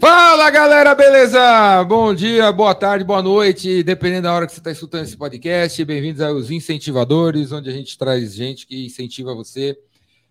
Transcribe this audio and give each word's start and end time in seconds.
Fala 0.00 0.48
galera, 0.48 0.94
beleza? 0.94 1.82
Bom 1.82 2.14
dia, 2.14 2.52
boa 2.52 2.72
tarde, 2.72 3.04
boa 3.04 3.20
noite, 3.20 3.82
dependendo 3.82 4.22
da 4.22 4.32
hora 4.32 4.46
que 4.46 4.52
você 4.52 4.60
está 4.60 4.70
escutando 4.70 5.02
esse 5.02 5.16
podcast. 5.16 5.84
Bem-vindos 5.84 6.20
aos 6.20 6.52
Incentivadores, 6.52 7.50
onde 7.50 7.68
a 7.68 7.72
gente 7.72 7.98
traz 7.98 8.32
gente 8.32 8.64
que 8.64 8.86
incentiva 8.86 9.34
você, 9.34 9.76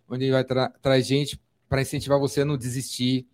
onde 0.08 0.32
vai 0.32 0.46
tra 0.46 0.70
traz 0.82 1.06
gente 1.06 1.38
para 1.68 1.82
incentivar 1.82 2.18
você 2.18 2.42
a 2.42 2.46
não 2.46 2.56
desistir, 2.56 3.28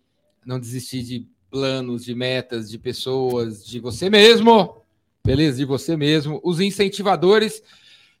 não 0.44 0.58
desistir 0.58 1.04
de 1.04 1.28
planos, 1.48 2.04
de 2.04 2.16
metas, 2.16 2.68
de 2.68 2.78
pessoas, 2.78 3.64
de 3.64 3.78
você 3.78 4.10
mesmo, 4.10 4.82
beleza? 5.24 5.58
De 5.58 5.64
você 5.64 5.96
mesmo. 5.96 6.40
Os 6.42 6.58
incentivadores. 6.58 7.62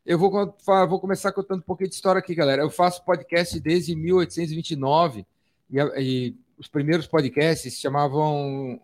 Eu 0.06 0.20
vou, 0.20 0.54
vou 0.88 1.00
começar 1.00 1.32
contando 1.32 1.58
um 1.58 1.62
pouquinho 1.62 1.88
de 1.88 1.96
história 1.96 2.20
aqui, 2.20 2.32
galera. 2.32 2.62
Eu 2.62 2.70
faço 2.70 3.04
podcast 3.04 3.58
desde 3.58 3.96
1829 3.96 5.26
e, 5.68 5.80
e 5.98 6.43
os 6.58 6.68
primeiros 6.68 7.06
podcasts 7.06 7.78
chamavam. 7.80 8.80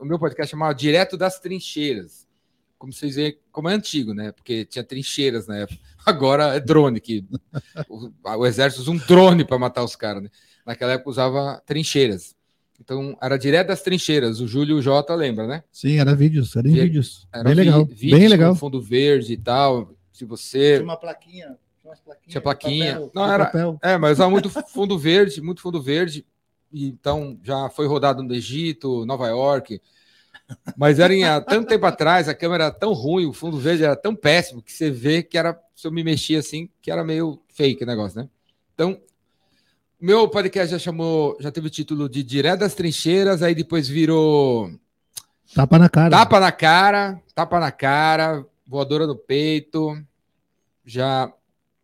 O 0.00 0.04
meu 0.04 0.18
podcast 0.18 0.50
chamava 0.50 0.74
Direto 0.74 1.16
das 1.16 1.38
Trincheiras. 1.38 2.26
Como 2.78 2.92
vocês 2.92 3.16
veem, 3.16 3.36
como 3.52 3.68
é 3.68 3.74
antigo, 3.74 4.14
né? 4.14 4.32
Porque 4.32 4.64
tinha 4.64 4.82
trincheiras 4.82 5.46
na 5.46 5.58
época. 5.58 5.78
Agora 6.06 6.54
é 6.56 6.60
drone, 6.60 6.98
que 6.98 7.26
o, 7.88 8.10
o 8.38 8.46
exército 8.46 8.80
usa 8.82 8.90
um 8.90 8.96
drone 8.96 9.44
para 9.44 9.58
matar 9.58 9.84
os 9.84 9.94
caras, 9.94 10.22
né? 10.22 10.30
Naquela 10.64 10.92
época 10.92 11.10
usava 11.10 11.62
trincheiras. 11.66 12.34
Então, 12.80 13.14
era 13.20 13.36
direto 13.36 13.66
das 13.68 13.82
trincheiras. 13.82 14.40
O 14.40 14.48
Júlio 14.48 14.80
J 14.80 15.14
lembra, 15.14 15.46
né? 15.46 15.62
Sim, 15.70 15.98
era 15.98 16.14
vídeos, 16.14 16.56
era 16.56 16.66
em 16.66 16.72
Vi- 16.72 16.80
vídeos. 16.80 17.28
Era 17.30 17.44
Bem 17.44 17.54
vi- 17.54 17.60
legal. 17.64 17.84
vídeos 17.84 18.18
Bem 18.18 18.28
legal. 18.28 18.52
com 18.54 18.58
fundo 18.58 18.80
verde 18.80 19.34
e 19.34 19.36
tal. 19.36 19.94
Se 20.10 20.24
você. 20.24 20.76
Tinha 20.76 20.84
uma 20.84 20.96
plaquinha. 20.96 21.58
Tinha, 21.78 21.90
umas 21.90 22.00
plaquinhas 22.00 22.30
Tinha 22.30 22.40
plaquinha. 22.40 22.92
papel. 22.94 23.10
Não, 23.14 23.30
era, 23.30 23.44
papel. 23.44 23.78
É, 23.82 23.98
mas 23.98 24.12
usava 24.12 24.30
muito 24.30 24.48
fundo 24.48 24.98
verde, 24.98 25.42
muito 25.42 25.60
fundo 25.60 25.82
verde. 25.82 26.24
Então 26.72 27.38
já 27.42 27.68
foi 27.68 27.86
rodado 27.86 28.22
no 28.22 28.34
Egito, 28.34 29.04
Nova 29.06 29.28
York. 29.28 29.80
Mas 30.76 30.98
era 30.98 31.14
em, 31.14 31.24
há 31.24 31.40
tanto 31.40 31.68
tempo 31.68 31.86
atrás, 31.86 32.28
a 32.28 32.34
câmera 32.34 32.64
era 32.64 32.72
tão 32.72 32.92
ruim, 32.92 33.26
o 33.26 33.32
fundo 33.32 33.56
verde 33.56 33.84
era 33.84 33.94
tão 33.94 34.14
péssimo 34.16 34.62
que 34.62 34.72
você 34.72 34.90
vê 34.90 35.22
que 35.22 35.38
era, 35.38 35.58
se 35.76 35.86
eu 35.86 35.92
me 35.92 36.02
mexia 36.02 36.40
assim, 36.40 36.68
que 36.82 36.90
era 36.90 37.04
meio 37.04 37.40
fake 37.48 37.84
o 37.84 37.86
negócio, 37.86 38.20
né? 38.20 38.28
Então, 38.74 39.00
meu 40.00 40.28
podcast 40.28 40.72
já 40.72 40.78
chamou, 40.78 41.36
já 41.38 41.52
teve 41.52 41.68
o 41.68 41.70
título 41.70 42.08
de 42.08 42.22
Direto 42.24 42.60
das 42.60 42.74
Trincheiras, 42.74 43.42
aí 43.42 43.54
depois 43.54 43.86
virou 43.86 44.72
Tapa 45.54 45.78
na 45.78 45.88
cara. 45.88 46.10
Tapa 46.10 46.40
na 46.40 46.52
cara, 46.52 47.22
tapa 47.34 47.60
na 47.60 47.72
cara, 47.72 48.46
voadora 48.66 49.06
no 49.06 49.16
peito. 49.16 50.00
Já 50.84 51.32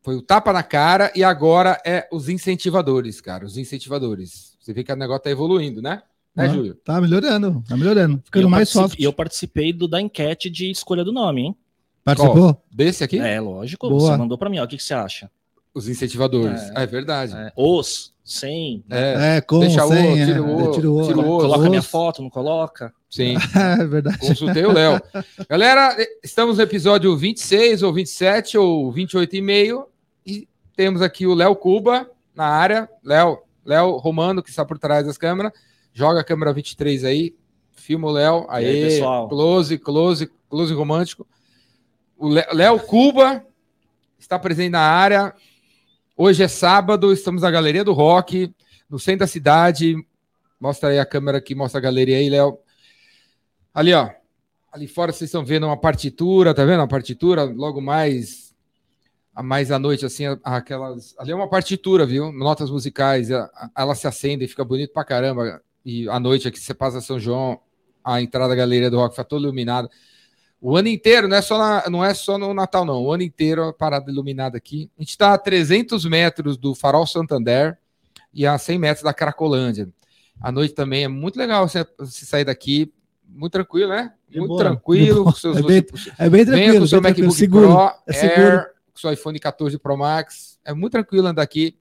foi 0.03 0.15
o 0.15 0.23
tapa 0.23 0.53
na 0.53 0.62
cara 0.62 1.12
e 1.17 1.25
agora 1.25 1.81
é 1.84 2.09
os 2.12 2.28
incentivadores, 2.28 3.21
cara. 3.21 3.45
Os 3.45 3.56
incentivadores. 3.56 4.56
Você 4.67 4.72
vê 4.72 4.83
que 4.83 4.92
o 4.92 4.97
negócio 4.97 5.22
tá 5.22 5.31
evoluindo, 5.31 5.81
né? 5.81 6.03
Né, 6.34 6.45
Ah, 6.45 6.48
Júlio? 6.48 6.75
Tá 6.75 7.00
melhorando, 7.00 7.62
tá 7.69 7.77
melhorando. 7.77 8.20
Ficando 8.25 8.50
mais 8.50 8.69
soft. 8.69 8.98
e 8.98 9.05
eu 9.05 9.12
participei 9.12 9.72
do, 9.72 9.86
da 9.86 10.00
enquete 10.00 10.50
de 10.50 10.69
escolha 10.72 11.05
do 11.05 11.12
nome, 11.12 11.42
hein? 11.42 11.56
Participou? 12.03 12.61
Desse 12.69 13.05
aqui? 13.05 13.20
É, 13.20 13.41
lógico. 13.41 13.89
Boa. 13.89 14.00
Você 14.00 14.17
mandou 14.17 14.37
pra 14.37 14.50
mim, 14.50 14.59
ó. 14.59 14.64
O 14.64 14.67
que, 14.67 14.77
que 14.77 14.83
você 14.83 14.92
acha? 14.92 15.31
Os 15.72 15.89
incentivadores. 15.89 16.61
É. 16.70 16.81
É, 16.81 16.83
é 16.83 16.87
verdade. 16.87 17.33
É, 17.37 17.53
os, 17.56 18.12
sem. 18.25 18.83
É, 18.91 19.37
É, 19.37 19.41
com, 19.41 19.61
Deixa 19.61 19.84
o, 19.84 19.89
sem, 19.89 20.14
tira 20.17 20.39
é, 20.39 20.41
o, 20.41 20.70
tira 20.72 20.91
o, 20.91 21.03
tira 21.06 21.19
o 21.19 21.22
é. 21.22 21.28
osso. 21.28 21.41
Coloca 21.42 21.69
minha 21.69 21.81
Os. 21.81 21.87
foto, 21.87 22.20
não 22.20 22.28
coloca? 22.31 22.92
sim. 23.09 23.37
É 23.81 23.87
verdade. 23.87 24.19
Consultei 24.19 24.64
o 24.67 24.72
Léo. 24.72 25.00
Galera, 25.48 25.97
estamos 26.25 26.56
no 26.56 26.62
episódio 26.64 27.17
26 27.17 27.84
ou 27.84 27.92
27 27.92 28.59
ou 28.59 28.91
28 28.91 29.37
e 29.37 29.41
meio 29.41 29.87
e 30.27 30.48
temos 30.75 31.03
aqui 31.03 31.25
o 31.25 31.34
Léo 31.34 31.55
Cuba 31.55 32.11
na 32.34 32.47
área. 32.47 32.91
Léo, 33.05 33.39
Léo 33.67 33.97
Romano, 33.97 34.42
que 34.42 34.48
está 34.50 34.64
por 34.64 34.78
trás 34.78 35.05
das 35.05 35.19
câmeras. 35.19 35.53
Joga 35.92 36.20
a 36.20 36.25
câmera 36.25 36.53
23 36.53 37.05
aí. 37.05 37.34
Filma 37.72 38.09
o 38.09 38.12
Léo. 38.12 38.47
aí, 38.48 38.64
Aí, 38.67 38.83
pessoal? 38.84 39.28
close, 39.28 39.78
close, 39.78 40.31
close 40.48 40.72
romântico. 40.72 41.27
O 42.17 42.28
Lé- 42.28 42.47
Léo 42.53 42.78
Cuba 42.81 43.44
está 44.19 44.38
presente 44.38 44.71
na 44.71 44.81
área. 44.81 45.34
Hoje 46.16 46.43
é 46.43 46.49
sábado, 46.49 47.12
estamos 47.12 47.43
na 47.43 47.50
Galeria 47.50 47.84
do 47.84 47.93
Rock, 47.93 48.54
no 48.88 48.99
centro 48.99 49.21
da 49.21 49.27
cidade. 49.27 49.97
Mostra 50.59 50.88
aí 50.88 50.98
a 50.98 51.04
câmera 51.04 51.37
aqui, 51.38 51.54
mostra 51.54 51.78
a 51.78 51.83
galeria 51.83 52.16
aí, 52.16 52.31
Léo. 52.31 52.59
Ali, 53.75 53.93
ó. 53.93 54.09
Ali 54.72 54.87
fora 54.87 55.12
vocês 55.12 55.28
estão 55.28 55.44
vendo 55.44 55.66
uma 55.66 55.77
partitura, 55.77 56.54
tá 56.54 56.65
vendo? 56.65 56.81
Uma 56.81 56.88
partitura, 56.88 57.44
logo 57.44 57.81
mais 57.81 58.46
mais 59.42 59.70
à 59.70 59.78
noite, 59.78 60.04
assim, 60.06 60.26
a- 60.26 60.38
aquelas. 60.44 61.14
Ali 61.19 61.32
é 61.32 61.34
uma 61.34 61.48
partitura, 61.48 62.06
viu? 62.06 62.32
Notas 62.32 62.70
musicais. 62.70 63.30
a- 63.30 63.44
a- 63.54 63.70
Elas 63.82 63.98
se 63.98 64.06
acendem, 64.06 64.48
fica 64.48 64.64
bonito 64.64 64.92
pra 64.92 65.04
caramba. 65.04 65.60
E 65.84 66.08
à 66.08 66.19
noite 66.19 66.48
aqui 66.48 66.58
você 66.58 66.72
passa 66.74 67.00
São 67.00 67.19
João, 67.20 67.60
a 68.04 68.20
entrada 68.20 68.48
da 68.48 68.54
galeria 68.54 68.91
do 68.91 68.97
rock 68.97 69.14
fica 69.14 69.24
toda 69.24 69.42
iluminada. 69.44 69.88
O 70.60 70.76
ano 70.76 70.88
inteiro, 70.88 71.28
não 71.28 71.36
é 71.36 71.42
só, 71.42 71.58
na- 71.58 71.84
não 71.91 72.04
é 72.04 72.14
só 72.14 72.38
no 72.38 72.52
Natal, 72.54 72.84
não. 72.84 73.02
O 73.04 73.12
ano 73.12 73.22
inteiro 73.22 73.62
a 73.64 73.72
parada 73.72 74.10
iluminada 74.10 74.56
aqui. 74.56 74.91
A 74.98 75.02
gente 75.02 75.10
está 75.10 75.34
a 75.34 75.38
300 75.38 76.04
metros 76.06 76.56
do 76.56 76.74
Farol 76.74 77.06
Santander 77.06 77.76
e 78.32 78.47
a 78.47 78.56
100 78.58 78.78
metros 78.78 79.04
da 79.04 79.12
Cracolândia. 79.12 79.88
À 80.41 80.50
noite 80.50 80.74
também 80.74 81.04
é 81.04 81.08
muito 81.08 81.38
legal 81.38 81.68
você, 81.68 81.86
você 81.98 82.24
sair 82.24 82.44
daqui, 82.44 82.92
muito 83.28 83.53
tranquilo, 83.53 83.91
né? 83.91 84.12
Muito 84.34 84.48
boa, 84.48 84.58
tranquilo. 84.60 85.22
boa. 85.24 85.32
com 85.32 85.38
seus- 85.38 85.56
É 85.58 85.62
bem 85.62 85.84
É 86.18 86.28
bem 86.30 86.44
Venha 86.44 86.47
com 86.47 86.53
tranquilo. 86.53 86.84
o 86.84 86.88
seu 86.88 87.00
tranquilo. 87.00 87.28
MacBook 87.28 87.38
Seguro. 87.38 87.66
Pro, 87.68 87.92
é 88.06 88.12
seguro. 88.12 88.47
Air, 88.56 88.70
com 88.97 89.01
seu 89.01 89.12
iPhone 89.12 89.39
14 89.39 89.79
Pro 89.79 89.97
Max. 89.97 90.59
É 90.65 90.73
muito 90.73 90.93
tranquilo 90.93 91.29
andar 91.29 91.43
aqui 91.43 91.77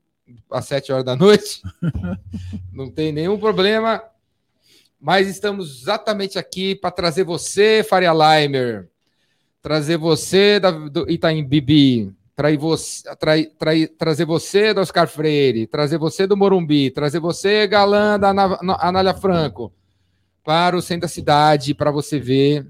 às 0.52 0.66
7 0.66 0.92
horas 0.92 1.06
da 1.06 1.16
noite. 1.16 1.62
Não 2.74 2.92
tem 2.92 3.14
nenhum 3.14 3.40
problema. 3.40 4.04
Mas 5.00 5.28
estamos 5.30 5.82
exatamente 5.82 6.38
aqui 6.38 6.76
para 6.76 6.92
trazer 6.92 7.24
você, 7.24 7.86
Faria 7.88 8.12
Limer. 8.12 8.90
Trazer 9.62 9.98
você 9.98 10.60
da, 10.60 10.72
do 10.72 11.10
Itaim 11.10 11.44
Bibi. 11.44 12.14
Trair 12.36 12.58
você, 12.58 13.16
trai- 13.16 13.46
trai- 13.58 13.88
trazer 13.88 14.26
você 14.26 14.74
do 14.74 14.82
Oscar 14.82 15.08
Freire. 15.08 15.68
Trazer 15.68 15.98
você 15.98 16.28
do 16.28 16.36
Morumbi. 16.36 16.92
Trazer 16.92 17.20
você, 17.20 17.66
galã 17.66 18.20
da 18.20 18.30
Anália 18.80 19.14
Franco. 19.14 19.72
Para 20.44 20.76
o 20.76 20.82
centro 20.82 21.02
da 21.04 21.08
cidade, 21.08 21.74
para 21.74 21.92
você 21.92 22.20
ver 22.20 22.68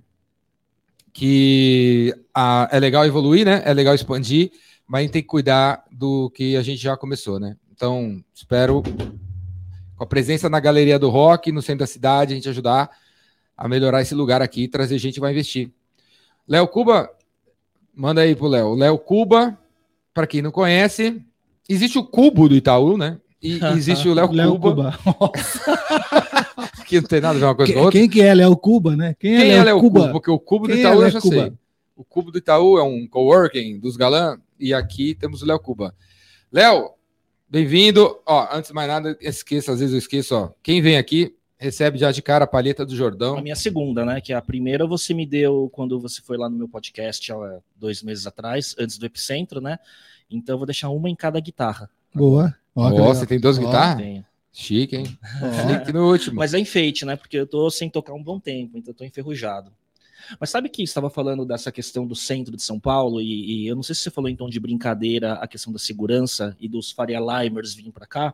que 1.15 2.13
ah, 2.33 2.67
é 2.69 2.77
legal 2.77 3.05
evoluir, 3.05 3.45
né? 3.45 3.61
É 3.63 3.73
legal 3.73 3.95
expandir, 3.95 4.51
mas 4.85 4.99
a 4.99 5.01
gente 5.03 5.11
tem 5.13 5.21
que 5.21 5.29
cuidar 5.29 5.85
do 5.89 6.29
que 6.31 6.57
a 6.57 6.61
gente 6.61 6.83
já 6.83 6.97
começou, 6.97 7.39
né? 7.39 7.55
Então, 7.73 8.21
espero 8.33 8.83
com 9.95 10.03
a 10.03 10.05
presença 10.05 10.49
na 10.49 10.59
galeria 10.59 10.99
do 10.99 11.09
rock, 11.09 11.53
no 11.53 11.61
centro 11.61 11.79
da 11.79 11.87
cidade, 11.87 12.33
a 12.33 12.35
gente 12.35 12.49
ajudar 12.49 12.89
a 13.55 13.65
melhorar 13.65 14.01
esse 14.01 14.13
lugar 14.13 14.41
aqui, 14.41 14.67
trazer 14.67 14.97
gente 14.97 15.13
que 15.13 15.21
vai 15.21 15.31
investir. 15.31 15.71
Léo 16.45 16.67
Cuba, 16.67 17.09
manda 17.93 18.19
aí 18.19 18.35
pro 18.35 18.49
Léo. 18.49 18.75
Léo 18.75 18.97
Cuba, 18.99 19.57
para 20.13 20.27
quem 20.27 20.41
não 20.41 20.51
conhece, 20.51 21.21
existe 21.69 21.97
o 21.97 22.03
Cubo 22.03 22.49
do 22.49 22.55
Itaú, 22.55 22.97
né? 22.97 23.17
E 23.45 23.59
existe 23.77 24.07
o 24.09 24.13
Léo 24.13 24.31
Léo 24.31 24.59
Cuba, 24.59 24.97
Cuba. 25.03 25.31
que 26.85 26.99
não 27.01 27.07
tem 27.07 27.21
nada 27.21 27.35
a 27.35 27.39
ver 27.39 27.45
uma 27.45 27.55
coisa 27.55 27.73
com 27.73 27.79
a 27.79 27.81
Quem, 27.81 27.85
outra. 27.85 27.99
quem 27.99 28.09
que 28.09 28.21
é 28.21 28.33
Léo 28.33 28.55
Cuba, 28.57 28.95
né? 28.95 29.15
Quem, 29.19 29.37
Quem 29.37 29.51
é 29.51 29.55
é 29.55 29.63
Léo 29.63 29.79
Cuba? 29.79 29.99
Cuba? 30.01 30.11
Porque 30.11 30.31
o 30.31 30.39
Cubo 30.39 30.67
do 30.67 30.73
Quem 30.73 30.77
é 30.77 30.79
Itaú 30.81 30.93
eu 30.95 30.99
Léo 31.01 31.11
já 31.11 31.21
Cuba? 31.21 31.35
sei. 31.35 31.53
O 31.95 32.03
Cubo 32.03 32.31
do 32.31 32.37
Itaú 32.37 32.77
é 32.77 32.83
um 32.83 33.07
coworking 33.07 33.79
dos 33.79 33.95
galã 33.95 34.37
e 34.59 34.73
aqui 34.73 35.15
temos 35.15 35.41
o 35.41 35.45
Léo 35.45 35.59
Cuba. 35.59 35.95
Léo, 36.51 36.91
bem-vindo. 37.49 38.19
Ó, 38.25 38.47
antes 38.51 38.69
de 38.69 38.73
mais 38.73 38.87
nada, 38.87 39.17
esqueça, 39.21 39.71
às 39.71 39.79
vezes 39.79 39.93
eu 39.93 39.99
esqueço, 39.99 40.35
ó. 40.35 40.49
Quem 40.61 40.81
vem 40.81 40.97
aqui 40.97 41.33
recebe 41.57 41.97
já 41.97 42.11
de 42.11 42.21
cara 42.21 42.43
a 42.43 42.47
palheta 42.47 42.85
do 42.85 42.93
A 42.93 42.95
Jordão. 42.97 43.41
minha 43.41 43.55
segunda, 43.55 44.05
né? 44.05 44.19
Que 44.21 44.33
a 44.33 44.41
primeira 44.41 44.85
você 44.85 45.13
me 45.13 45.25
deu 45.25 45.69
quando 45.71 45.99
você 45.99 46.21
foi 46.21 46.37
lá 46.37 46.49
no 46.49 46.57
meu 46.57 46.67
podcast 46.67 47.31
há 47.31 47.59
dois 47.75 48.03
meses 48.03 48.27
atrás, 48.27 48.75
antes 48.77 48.97
do 48.97 49.05
Epicentro, 49.05 49.61
né? 49.61 49.79
Então 50.29 50.55
eu 50.55 50.57
vou 50.59 50.65
deixar 50.65 50.89
uma 50.89 51.09
em 51.09 51.15
cada 51.15 51.39
guitarra. 51.39 51.89
Boa. 52.13 52.53
Ó, 52.75 52.89
legal. 52.89 53.07
você 53.07 53.25
tem 53.25 53.39
duas 53.39 53.57
Ó, 53.57 53.61
guitarras? 53.61 53.97
Tenho. 53.97 54.25
Chique, 54.51 54.95
hein? 54.97 55.19
Ó. 55.41 55.67
Chique 55.67 55.93
no 55.93 56.09
último. 56.09 56.35
Mas 56.37 56.53
é 56.53 56.59
enfeite, 56.59 57.05
né? 57.05 57.15
Porque 57.15 57.37
eu 57.37 57.47
tô 57.47 57.69
sem 57.69 57.89
tocar 57.89 58.13
um 58.13 58.23
bom 58.23 58.39
tempo, 58.39 58.77
então 58.77 58.91
eu 58.91 58.97
tô 58.97 59.03
enferrujado. 59.03 59.71
Mas 60.39 60.49
sabe 60.49 60.69
que 60.69 60.81
estava 60.81 61.09
falando 61.09 61.45
dessa 61.45 61.71
questão 61.71 62.05
do 62.07 62.15
centro 62.15 62.55
de 62.55 62.61
São 62.61 62.79
Paulo, 62.79 63.21
e, 63.21 63.63
e 63.63 63.67
eu 63.67 63.75
não 63.75 63.83
sei 63.83 63.93
se 63.93 64.01
você 64.01 64.11
falou 64.11 64.29
em 64.29 64.35
tom 64.35 64.49
de 64.49 64.59
brincadeira 64.59 65.33
a 65.33 65.47
questão 65.47 65.71
da 65.71 65.79
segurança 65.79 66.55
e 66.59 66.67
dos 66.67 66.91
Faria 66.91 67.19
Limers 67.19 67.73
virem 67.73 67.91
para 67.91 68.07
cá, 68.07 68.33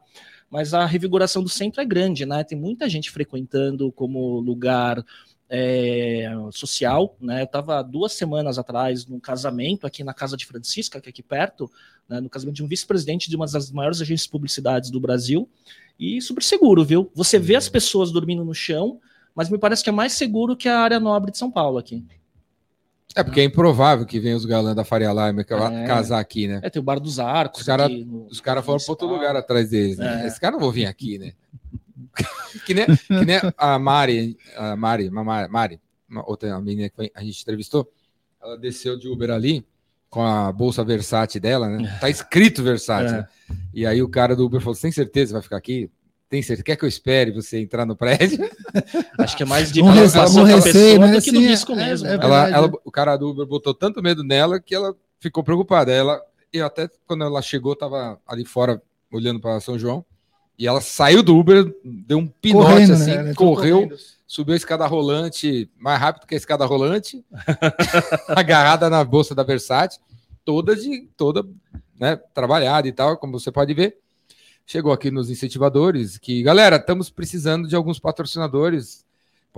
mas 0.49 0.73
a 0.73 0.85
revigoração 0.85 1.43
do 1.43 1.49
centro 1.49 1.81
é 1.81 1.85
grande, 1.85 2.25
né? 2.25 2.43
Tem 2.43 2.57
muita 2.57 2.89
gente 2.89 3.11
frequentando 3.11 3.91
como 3.91 4.39
lugar 4.39 5.03
é, 5.53 6.31
social, 6.53 7.17
né? 7.19 7.41
Eu 7.41 7.45
estava 7.45 7.81
duas 7.81 8.13
semanas 8.13 8.57
atrás 8.57 9.05
num 9.05 9.19
casamento 9.19 9.85
aqui 9.85 10.01
na 10.01 10.13
casa 10.13 10.37
de 10.37 10.45
Francisca, 10.45 11.01
que 11.01 11.09
é 11.09 11.11
aqui 11.11 11.21
perto, 11.21 11.69
né, 12.07 12.21
no 12.21 12.29
casamento 12.29 12.55
de 12.55 12.63
um 12.63 12.67
vice-presidente 12.67 13.29
de 13.29 13.35
uma 13.35 13.45
das 13.45 13.69
maiores 13.69 13.99
agências 13.99 14.23
de 14.27 14.29
publicidades 14.31 14.89
do 14.89 14.99
Brasil, 14.99 15.49
e 15.99 16.21
super 16.21 16.41
seguro, 16.41 16.85
viu? 16.85 17.11
Você 17.13 17.37
vê 17.37 17.55
as 17.55 17.67
pessoas 17.67 18.11
dormindo 18.11 18.45
no 18.45 18.53
chão, 18.55 18.99
mas 19.35 19.49
me 19.49 19.57
parece 19.57 19.83
que 19.83 19.89
é 19.89 19.93
mais 19.93 20.13
seguro 20.13 20.55
que 20.55 20.69
a 20.69 20.79
área 20.79 20.99
nobre 21.01 21.31
de 21.31 21.37
São 21.37 21.51
Paulo 21.51 21.77
aqui. 21.77 22.03
É 23.13 23.21
porque 23.23 23.41
é 23.41 23.43
improvável 23.43 24.05
que 24.05 24.21
venham 24.21 24.37
os 24.37 24.45
galãs 24.45 24.73
da 24.73 24.85
Faria 24.85 25.09
Lima 25.11 25.41
É. 25.41 25.85
casar 25.85 26.19
aqui, 26.21 26.47
né? 26.47 26.61
É, 26.63 26.69
tem 26.69 26.79
o 26.79 26.83
Bar 26.83 26.97
dos 26.97 27.19
Arcos. 27.19 27.59
Os 27.59 27.67
cara- 27.67 27.85
aqui 27.87 28.05
no- 28.05 28.25
Os 28.27 28.39
caras 28.39 28.63
foram 28.65 28.79
para 28.79 28.89
outro 28.91 29.07
lugar 29.07 29.35
atrás 29.35 29.69
deles, 29.69 29.97
né? 29.97 30.23
É. 30.23 30.27
Esse 30.27 30.39
cara 30.39 30.53
não 30.53 30.61
vou 30.61 30.71
vir 30.71 30.85
aqui, 30.85 31.17
né? 31.17 31.33
que, 32.65 32.73
nem, 32.73 32.85
que 32.85 33.25
nem 33.25 33.37
a 33.57 33.79
Mari, 33.79 34.37
a 34.55 34.75
Mari, 34.75 35.07
a 35.07 35.11
Mari, 35.23 35.51
Mari, 35.51 35.81
uma 36.09 36.27
outra 36.29 36.59
menina 36.59 36.89
que 36.89 37.11
a 37.15 37.23
gente 37.23 37.41
entrevistou, 37.41 37.89
ela 38.41 38.57
desceu 38.57 38.97
de 38.97 39.07
Uber 39.07 39.31
ali 39.31 39.65
com 40.09 40.21
a 40.21 40.51
bolsa 40.51 40.83
Versace 40.83 41.39
dela, 41.39 41.69
né? 41.69 41.97
Tá 42.01 42.09
escrito 42.11 42.61
Versace. 42.63 43.13
É. 43.13 43.17
né? 43.19 43.27
E 43.73 43.85
aí 43.85 44.01
o 44.01 44.09
cara 44.09 44.35
do 44.35 44.45
Uber 44.45 44.59
falou: 44.59 44.75
"Você 44.75 44.81
tem 44.83 44.91
certeza 44.91 45.29
que 45.29 45.33
vai 45.33 45.41
ficar 45.41 45.57
aqui? 45.57 45.89
Tem 46.29 46.41
certeza? 46.41 46.63
Quer 46.63 46.75
que 46.75 46.83
eu 46.85 46.89
espere 46.89 47.31
você 47.31 47.59
entrar 47.59 47.85
no 47.85 47.95
prédio?" 47.95 48.39
Acho 49.17 49.37
que 49.37 49.43
é 49.43 49.45
mais 49.45 49.71
de 49.71 49.81
Um 49.81 49.85
com 49.85 49.89
a 49.91 49.93
receio, 49.93 50.61
pessoa 50.61 51.07
né? 51.07 51.13
do 51.13 51.21
que 51.21 51.31
do 51.31 51.39
risco 51.39 51.71
é- 51.71 51.75
mesmo. 51.75 52.07
é 52.07 52.17
né? 52.17 52.23
Ela, 52.23 52.49
ela- 52.49 52.71
o 52.83 52.91
cara 52.91 53.15
do 53.15 53.29
Uber 53.29 53.45
botou 53.45 53.73
tanto 53.73 54.01
medo 54.03 54.23
nela 54.23 54.59
que 54.59 54.75
ela 54.75 54.93
ficou 55.19 55.43
preocupada. 55.43 55.91
Ela, 55.91 56.21
eu 56.51 56.65
até 56.65 56.89
quando 57.07 57.23
ela 57.23 57.41
chegou, 57.41 57.75
tava 57.75 58.19
ali 58.27 58.43
fora 58.43 58.81
olhando 59.11 59.39
para 59.39 59.59
São 59.61 59.77
João. 59.79 60.03
E 60.61 60.67
ela 60.67 60.79
saiu 60.79 61.23
do 61.23 61.35
Uber, 61.35 61.73
deu 61.83 62.19
um 62.19 62.27
pinote 62.27 62.67
Correndo, 62.67 62.89
né? 62.89 62.93
assim, 62.93 63.29
entrou 63.29 63.55
correu, 63.55 63.77
correndo. 63.77 63.95
subiu 64.27 64.53
a 64.53 64.57
escada 64.57 64.85
rolante 64.85 65.67
mais 65.75 65.99
rápido 65.99 66.27
que 66.27 66.35
a 66.35 66.37
escada 66.37 66.63
rolante, 66.65 67.25
agarrada 68.29 68.87
na 68.87 69.03
bolsa 69.03 69.33
da 69.33 69.41
Versace, 69.41 69.99
toda 70.45 70.75
de 70.75 71.09
toda, 71.17 71.43
né, 71.99 72.15
trabalhada 72.31 72.87
e 72.87 72.91
tal, 72.91 73.17
como 73.17 73.39
você 73.39 73.51
pode 73.51 73.73
ver. 73.73 73.97
Chegou 74.63 74.91
aqui 74.91 75.09
nos 75.09 75.31
incentivadores 75.31 76.19
que, 76.19 76.43
galera, 76.43 76.75
estamos 76.75 77.09
precisando 77.09 77.67
de 77.67 77.75
alguns 77.75 77.97
patrocinadores. 77.97 79.03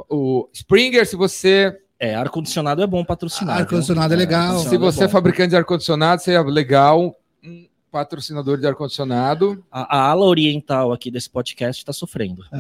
O 0.10 0.48
Springer, 0.54 1.06
se 1.06 1.18
você 1.18 1.78
É, 2.00 2.16
ar-condicionado 2.16 2.82
é 2.82 2.88
bom 2.88 3.04
patrocinar. 3.04 3.58
Ar-condicionado 3.58 4.14
é 4.14 4.16
legal. 4.16 4.58
Se 4.60 4.78
você 4.78 5.04
é 5.04 5.10
fabricante 5.10 5.50
de 5.50 5.58
ar-condicionado, 5.58 6.22
seria 6.22 6.42
legal 6.44 7.14
um 7.44 7.68
patrocinador 7.94 8.58
de 8.58 8.66
ar-condicionado. 8.66 9.64
A, 9.72 9.98
a 10.00 10.10
ala 10.10 10.26
oriental 10.26 10.92
aqui 10.92 11.12
desse 11.12 11.30
podcast 11.30 11.80
está 11.80 11.94
sofrendo. 11.94 12.44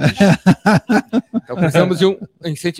Então 1.43 1.57
precisamos 1.57 1.99
de 1.99 2.05
um, 2.05 2.17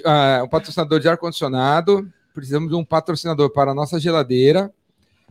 ah, 0.06 0.42
um 0.46 0.48
patrocinador 0.48 1.00
de 1.00 1.08
ar-condicionado. 1.10 2.08
Precisamos 2.34 2.70
de 2.70 2.76
um 2.76 2.86
patrocinador 2.86 3.50
para 3.52 3.72
a 3.72 3.74
nossa 3.76 4.00
geladeira. 4.00 4.72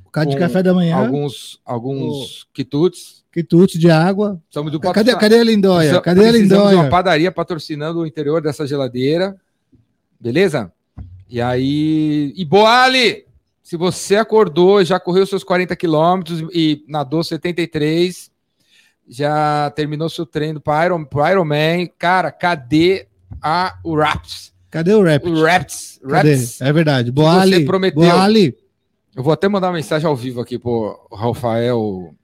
O 0.04 0.10
cara 0.10 0.28
de 0.28 0.36
café 0.36 0.62
da 0.62 0.74
manhã, 0.74 0.96
Alguns, 0.96 1.58
alguns 1.64 2.46
quitutes. 2.52 3.24
quitutes 3.32 3.80
de 3.80 3.90
água. 3.90 4.38
Precisamos 4.44 4.70
de 4.70 4.76
um 4.76 4.80
Cadê, 4.80 4.92
patrocina- 5.12 5.18
cadê 5.20 5.38
a 5.40 5.44
Lindóia? 5.44 5.78
precisa- 5.78 6.00
Cadê 6.02 6.20
a 6.20 6.30
precisamos 6.30 6.48
de 6.50 6.54
uma 6.54 6.70
Lindóia? 6.72 6.90
padaria 6.90 7.32
patrocinando 7.32 8.00
o 8.00 8.06
interior 8.06 8.42
dessa 8.42 8.66
geladeira. 8.66 9.34
Beleza? 10.20 10.70
E 11.30 11.40
aí. 11.40 12.32
E 12.36 12.44
Boali! 12.44 13.24
Se 13.62 13.76
você 13.76 14.16
acordou, 14.16 14.84
já 14.84 14.98
correu 14.98 15.24
seus 15.26 15.44
40 15.44 15.74
quilômetros 15.76 16.40
e 16.52 16.84
nadou 16.88 17.22
73, 17.22 18.30
já 19.08 19.70
terminou 19.70 20.08
seu 20.08 20.26
treino 20.26 20.60
para 20.60 20.86
Iron, 20.86 21.04
pro 21.04 21.26
Ironman, 21.26 21.90
cara, 21.98 22.30
cadê 22.32 23.06
a, 23.40 23.78
o 23.84 23.96
Raps? 23.96 24.52
Cadê 24.70 24.94
o 24.94 25.02
rap? 25.02 25.28
O 25.28 25.42
Raps. 25.42 26.00
Raps. 26.02 26.60
É 26.62 26.72
verdade. 26.72 27.12
Boali. 27.12 27.66
prometeu. 27.66 28.00
Boali. 28.00 28.56
Eu 29.14 29.22
vou 29.22 29.32
até 29.32 29.46
mandar 29.46 29.68
uma 29.68 29.74
mensagem 29.74 30.08
ao 30.08 30.16
vivo 30.16 30.40
aqui 30.40 30.58
pro 30.58 30.98
Rafael, 31.12 32.14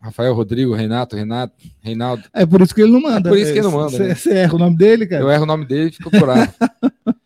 Rafael 0.00 0.32
Rodrigo, 0.34 0.74
Renato, 0.74 1.16
Renato, 1.16 1.52
Reinaldo. 1.80 2.22
É 2.32 2.46
por 2.46 2.60
isso 2.62 2.74
que 2.74 2.82
ele 2.82 2.92
não 2.92 3.00
manda. 3.00 3.28
É 3.28 3.32
por 3.32 3.38
isso 3.38 3.52
que 3.52 3.58
ele 3.58 3.66
não 3.66 3.72
manda, 3.72 3.90
Você 3.90 4.02
né? 4.08 4.14
você 4.14 4.30
erra 4.34 4.54
o 4.54 4.58
nome 4.58 4.76
dele, 4.76 5.06
cara. 5.06 5.22
Eu 5.22 5.30
erro 5.30 5.42
o 5.42 5.46
nome 5.46 5.64
dele 5.66 5.88
e 5.90 5.92
fico 5.92 6.10
por 6.10 6.30
aí. 6.30 6.48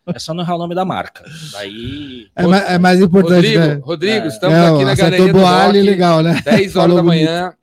É 0.07 0.19
só 0.19 0.33
não 0.33 0.43
errar 0.43 0.55
o 0.55 0.57
nome 0.57 0.73
da 0.75 0.83
marca. 0.83 1.23
Daí. 1.53 2.27
É, 2.35 2.45
mais, 2.47 2.69
é 2.71 2.77
mais 2.79 2.99
importante, 2.99 3.35
Rodrigo, 3.55 3.59
né? 3.59 3.73
Rodrigo, 3.83 4.25
É. 4.25 4.27
estamos 4.27 4.57
É, 4.57 4.67
aqui 4.67 4.85
na 4.85 4.95
galeria 4.95 5.27
do 5.27 5.39
Boali, 5.39 5.79
Rock, 5.79 5.89
legal, 5.91 6.21
né? 6.23 6.41
10 6.43 6.49
horas 6.57 6.71
Falou 6.73 6.95
da 6.97 7.03
bonito. 7.03 7.25
manhã. 7.25 7.53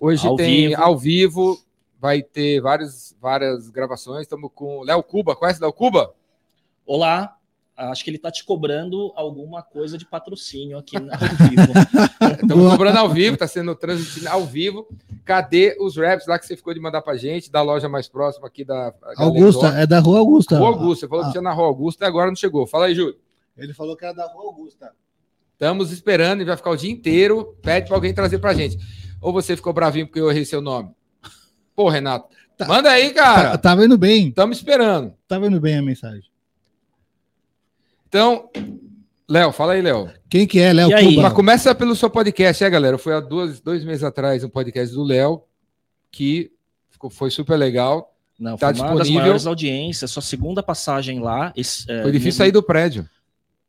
Hoje 0.00 0.26
Ao 0.26 0.36
tem 0.36 0.68
vivo. 0.68 0.82
ao 0.82 0.98
vivo, 0.98 1.58
vai 2.00 2.22
ter 2.22 2.60
várias, 2.60 3.16
várias 3.20 3.70
gravações. 3.70 4.22
Estamos 4.22 4.50
com 4.54 4.78
o 4.80 4.84
Léo 4.84 5.02
Cuba. 5.02 5.34
Conhece 5.34 5.58
o 5.60 5.62
Léo 5.62 5.72
Cuba? 5.72 6.10
Olá. 6.84 7.34
Acho 7.76 8.04
que 8.04 8.10
ele 8.10 8.18
tá 8.18 8.30
te 8.30 8.44
cobrando 8.44 9.12
alguma 9.16 9.60
coisa 9.60 9.98
de 9.98 10.04
patrocínio 10.06 10.78
aqui 10.78 10.98
na- 11.00 11.14
ao 11.14 11.48
vivo. 11.48 11.72
Estamos 12.42 12.70
cobrando 12.70 12.98
ao 12.98 13.08
vivo, 13.08 13.34
está 13.34 13.48
sendo 13.48 13.74
transmitido 13.74 14.28
ao 14.28 14.44
vivo. 14.46 14.86
Cadê 15.24 15.76
os 15.80 15.96
raps 15.96 16.26
lá 16.28 16.38
que 16.38 16.46
você 16.46 16.56
ficou 16.56 16.72
de 16.72 16.78
mandar 16.78 17.02
pra 17.02 17.16
gente, 17.16 17.50
da 17.50 17.62
loja 17.62 17.88
mais 17.88 18.06
próxima 18.08 18.46
aqui 18.46 18.64
da 18.64 18.94
Augusta, 19.16 19.68
é 19.68 19.86
da 19.86 19.98
Rua 19.98 20.20
Augusta. 20.20 20.56
Rua 20.56 20.68
Augusta. 20.68 21.06
Você 21.06 21.08
falou 21.08 21.24
Ah. 21.24 21.26
que 21.26 21.32
tinha 21.32 21.42
na 21.42 21.52
Rua 21.52 21.66
Augusta 21.66 22.04
e 22.04 22.06
agora 22.08 22.28
não 22.28 22.36
chegou. 22.36 22.64
Fala 22.66 22.86
aí, 22.86 22.94
Júlio. 22.94 23.16
Ele 23.56 23.72
falou 23.74 23.96
que 23.96 24.04
era 24.04 24.14
da 24.14 24.26
Rua 24.32 24.44
Augusta. 24.46 24.92
Estamos 25.52 25.90
esperando 25.90 26.42
e 26.42 26.44
vai 26.44 26.56
ficar 26.56 26.70
o 26.70 26.76
dia 26.76 26.90
inteiro. 26.90 27.56
Pede 27.62 27.88
para 27.88 27.96
alguém 27.96 28.14
trazer 28.14 28.38
pra 28.38 28.54
gente. 28.54 28.78
Ou 29.20 29.32
você 29.32 29.56
ficou 29.56 29.72
bravinho 29.72 30.06
porque 30.06 30.20
eu 30.20 30.30
errei 30.30 30.44
seu 30.44 30.60
nome? 30.60 30.90
Pô, 31.74 31.88
Renato. 31.88 32.28
Tá. 32.56 32.66
Manda 32.66 32.88
aí, 32.90 33.10
Tá, 33.12 33.22
cara. 33.34 33.58
tava 33.58 33.84
indo 33.84 33.98
bem. 33.98 34.28
Estamos 34.28 34.58
esperando. 34.58 35.12
Tava 35.26 35.46
indo 35.48 35.60
bem 35.60 35.76
a 35.78 35.82
mensagem. 35.82 36.22
Então, 38.14 38.48
Léo, 39.28 39.50
fala 39.50 39.72
aí, 39.72 39.82
Léo. 39.82 40.08
Quem 40.30 40.46
que 40.46 40.60
é, 40.60 40.72
Léo 40.72 40.94
aí? 40.96 41.08
Cuba? 41.16 41.22
Mas 41.22 41.32
começa 41.32 41.74
pelo 41.74 41.96
seu 41.96 42.08
podcast, 42.08 42.62
é, 42.62 42.70
galera? 42.70 42.96
Foi 42.96 43.12
há 43.12 43.18
dois, 43.18 43.58
dois 43.60 43.82
meses 43.82 44.04
atrás 44.04 44.44
um 44.44 44.48
podcast 44.48 44.94
do 44.94 45.02
Léo 45.02 45.42
que 46.12 46.52
ficou, 46.88 47.10
foi 47.10 47.28
super 47.28 47.56
legal. 47.56 48.14
Não, 48.38 48.56
Tá 48.56 48.72
foi 48.72 48.78
uma 48.82 48.90
das 48.90 48.98
disponível. 48.98 49.20
maiores 49.20 49.46
audiências, 49.48 50.12
sua 50.12 50.22
segunda 50.22 50.62
passagem 50.62 51.18
lá. 51.18 51.52
esse, 51.56 51.90
é, 51.90 52.02
Foi 52.02 52.12
difícil 52.12 52.38
sair 52.38 52.52
do 52.52 52.62
prédio. 52.62 53.04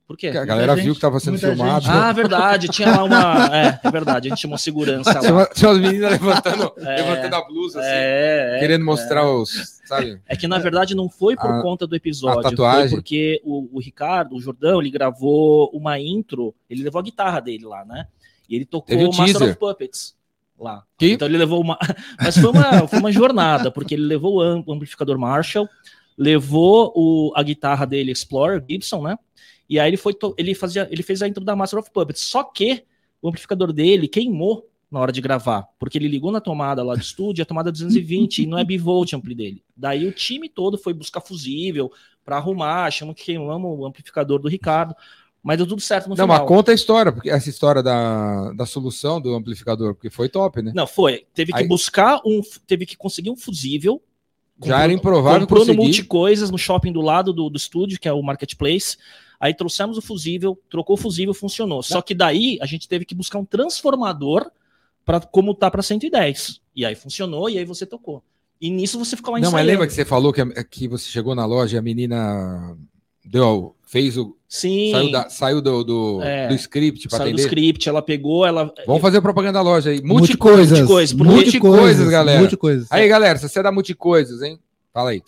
Por 0.07 0.15
quê? 0.17 0.27
porque 0.27 0.37
a 0.37 0.45
galera 0.45 0.75
gente, 0.75 0.83
viu 0.85 0.93
que 0.93 0.97
estava 0.99 1.19
sendo 1.19 1.39
filmado. 1.39 1.83
gente. 1.85 1.91
Ah, 1.95 2.11
verdade, 2.11 2.67
tinha 2.67 2.91
lá 2.95 3.03
uma. 3.03 3.55
É, 3.57 3.79
é 3.83 3.91
verdade, 3.91 4.27
a 4.27 4.29
gente 4.29 4.39
chamou 4.41 4.57
segurança 4.57 5.09
Tinha, 5.19 5.31
lá. 5.33 5.39
uma- 5.39 5.45
tinha 5.47 5.69
umas 5.71 5.81
meninas 5.81 6.11
levantando, 6.11 6.73
É. 6.77 6.95
levantando 7.01 7.35
a 7.35 7.45
blusa, 7.47 7.79
assim, 7.79 7.89
É, 7.91 8.53
é, 8.55 8.59
querendo 8.59 8.85
mostrar 8.85 9.27
os. 9.27 9.79
Sabe? 9.85 10.19
É 10.27 10.35
que 10.35 10.47
na 10.47 10.59
verdade 10.59 10.95
não 10.95 11.09
foi 11.09 11.35
por 11.35 11.49
A- 11.49 11.61
conta 11.63 11.87
do 11.87 11.95
episódio, 11.95 12.39
a 12.39 12.43
tatuagem. 12.43 12.89
foi 12.89 12.97
porque 12.99 13.41
o, 13.43 13.67
o 13.77 13.79
Ricardo, 13.79 14.35
o 14.35 14.39
Jordão, 14.41 14.79
ele 14.79 14.91
gravou 14.91 15.69
uma 15.73 15.99
intro, 15.99 16.53
ele 16.69 16.83
levou 16.83 16.99
a 16.99 17.03
guitarra 17.03 17.39
dele 17.39 17.65
lá, 17.65 17.83
né? 17.83 18.05
E 18.47 18.55
ele 18.55 18.65
tocou 18.65 18.87
Teve 18.95 19.05
o 19.05 19.07
Master 19.07 19.25
teaser. 19.25 19.49
of 19.49 19.57
Puppets 19.57 20.15
lá. 20.59 20.83
Que? 20.99 21.13
Então 21.13 21.27
ele 21.27 21.37
levou 21.39 21.59
uma. 21.59 21.79
Mas 22.21 22.37
foi 22.37 22.51
uma, 22.51 22.87
foi 22.87 22.99
uma 22.99 23.11
jornada, 23.11 23.71
porque 23.71 23.95
ele 23.95 24.03
levou 24.05 24.37
o 24.37 24.71
amplificador 24.71 25.17
Marshall, 25.17 25.67
levou 26.15 26.91
o, 26.95 27.31
a 27.35 27.41
guitarra 27.43 27.85
dele, 27.87 28.11
Explorer, 28.11 28.63
Gibson, 28.69 29.01
né? 29.01 29.17
E 29.69 29.79
aí 29.79 29.89
ele 29.89 29.97
foi 29.97 30.15
ele 30.37 30.53
fazia, 30.53 30.87
ele 30.91 31.03
fez 31.03 31.21
a 31.21 31.27
intro 31.27 31.43
da 31.43 31.55
Master 31.55 31.79
of 31.79 31.89
Puppets. 31.91 32.21
Só 32.21 32.43
que 32.43 32.83
o 33.21 33.27
amplificador 33.29 33.73
dele 33.73 34.07
queimou 34.07 34.69
na 34.91 34.99
hora 34.99 35.11
de 35.11 35.19
gravar, 35.19 35.67
porque 35.79 35.97
ele 35.97 36.07
ligou 36.07 36.31
na 36.31 36.39
tomada 36.39 36.83
lá 36.83 36.93
do 36.93 37.01
estúdio, 37.01 37.41
a 37.41 37.45
tomada 37.45 37.71
220 37.71 38.43
e 38.43 38.45
não 38.45 38.57
é 38.57 38.63
bivolt 38.63 39.11
ampli 39.13 39.33
dele. 39.35 39.63
Daí 39.75 40.05
o 40.05 40.11
time 40.11 40.47
todo 40.47 40.77
foi 40.77 40.93
buscar 40.93 41.21
fusível 41.21 41.91
para 42.23 42.37
arrumar, 42.37 42.85
achamos 42.85 43.15
que 43.15 43.25
queimamos 43.25 43.77
o 43.79 43.85
amplificador 43.85 44.39
do 44.39 44.47
Ricardo, 44.47 44.95
mas 45.43 45.57
deu 45.57 45.67
tudo 45.67 45.81
certo 45.81 46.05
no 46.05 46.15
Não, 46.15 46.25
final. 46.25 46.39
mas 46.39 46.47
conta 46.47 46.71
a 46.71 46.75
história, 46.75 47.11
porque 47.11 47.29
essa 47.29 47.49
história 47.49 47.83
da, 47.83 48.51
da 48.53 48.65
solução 48.65 49.19
do 49.19 49.35
amplificador, 49.35 49.93
porque 49.95 50.09
foi 50.09 50.29
top, 50.29 50.61
né? 50.61 50.71
Não, 50.73 50.87
foi. 50.87 51.25
Teve 51.33 51.51
que 51.51 51.59
Aí- 51.59 51.67
buscar 51.67 52.19
um. 52.25 52.41
Teve 52.65 52.85
que 52.85 52.95
conseguir 52.95 53.29
um 53.31 53.35
fusível. 53.35 54.01
Já 54.63 54.81
era 54.81 54.93
improvável 54.93 55.41
Comprou 55.41 55.61
no 55.61 55.65
conseguir. 55.67 55.83
Multicoisas, 55.83 56.49
no 56.49 56.57
shopping 56.57 56.91
do 56.91 57.01
lado 57.01 57.33
do, 57.33 57.49
do 57.49 57.57
estúdio, 57.57 57.99
que 57.99 58.07
é 58.07 58.13
o 58.13 58.21
Marketplace. 58.21 58.97
Aí 59.39 59.53
trouxemos 59.53 59.97
o 59.97 60.01
fusível, 60.01 60.57
trocou 60.69 60.95
o 60.95 60.97
fusível, 60.97 61.33
funcionou. 61.33 61.83
Só 61.83 62.01
que 62.01 62.15
daí 62.15 62.57
a 62.61 62.65
gente 62.65 62.87
teve 62.87 63.03
que 63.05 63.13
buscar 63.13 63.37
um 63.37 63.45
transformador 63.45 64.49
para 65.03 65.19
como 65.19 65.53
tá 65.53 65.69
para 65.69 65.81
110. 65.81 66.61
E 66.75 66.85
aí 66.85 66.95
funcionou, 66.95 67.49
e 67.49 67.57
aí 67.57 67.65
você 67.65 67.85
tocou. 67.85 68.23
E 68.59 68.69
nisso 68.69 68.97
você 68.97 69.15
ficou 69.15 69.33
lá 69.33 69.39
Não, 69.39 69.43
mas 69.43 69.49
ensaiando. 69.49 69.71
lembra 69.71 69.87
que 69.87 69.93
você 69.93 70.05
falou 70.05 70.31
que, 70.31 70.63
que 70.65 70.87
você 70.87 71.09
chegou 71.09 71.35
na 71.35 71.45
loja 71.45 71.75
e 71.75 71.79
a 71.79 71.81
menina 71.81 72.77
deu, 73.23 73.74
fez 73.85 74.17
o. 74.17 74.35
Sim, 74.47 74.91
Saiu, 74.91 75.11
da- 75.11 75.29
saiu 75.29 75.61
do, 75.61 75.83
do, 75.83 76.21
É. 76.21 76.47
do 76.47 76.55
script 76.55 77.07
para 77.09 77.17
saiu 77.19 77.33
do 77.35 77.39
script, 77.39 77.87
ela 77.89 78.01
pegou, 78.01 78.45
ela. 78.45 78.73
Vamos 78.87 79.01
fazer 79.01 79.21
propaganda 79.21 79.59
da 79.59 79.61
loja 79.61 79.89
aí. 79.89 80.01
Multicoisas. 80.01 80.79
multicoisas, 80.79 81.13
Multicoisas, 81.17 82.09
galera. 82.09 82.39
Multicoisas. 82.39 82.87
Aí, 82.91 83.07
galera, 83.07 83.37
se 83.37 83.47
você 83.49 83.59
é 83.59 83.63
da 83.63 83.71
Multicoisas, 83.71 84.41
hein? 84.41 84.59
Fala 84.93 85.09
aí. 85.11 85.21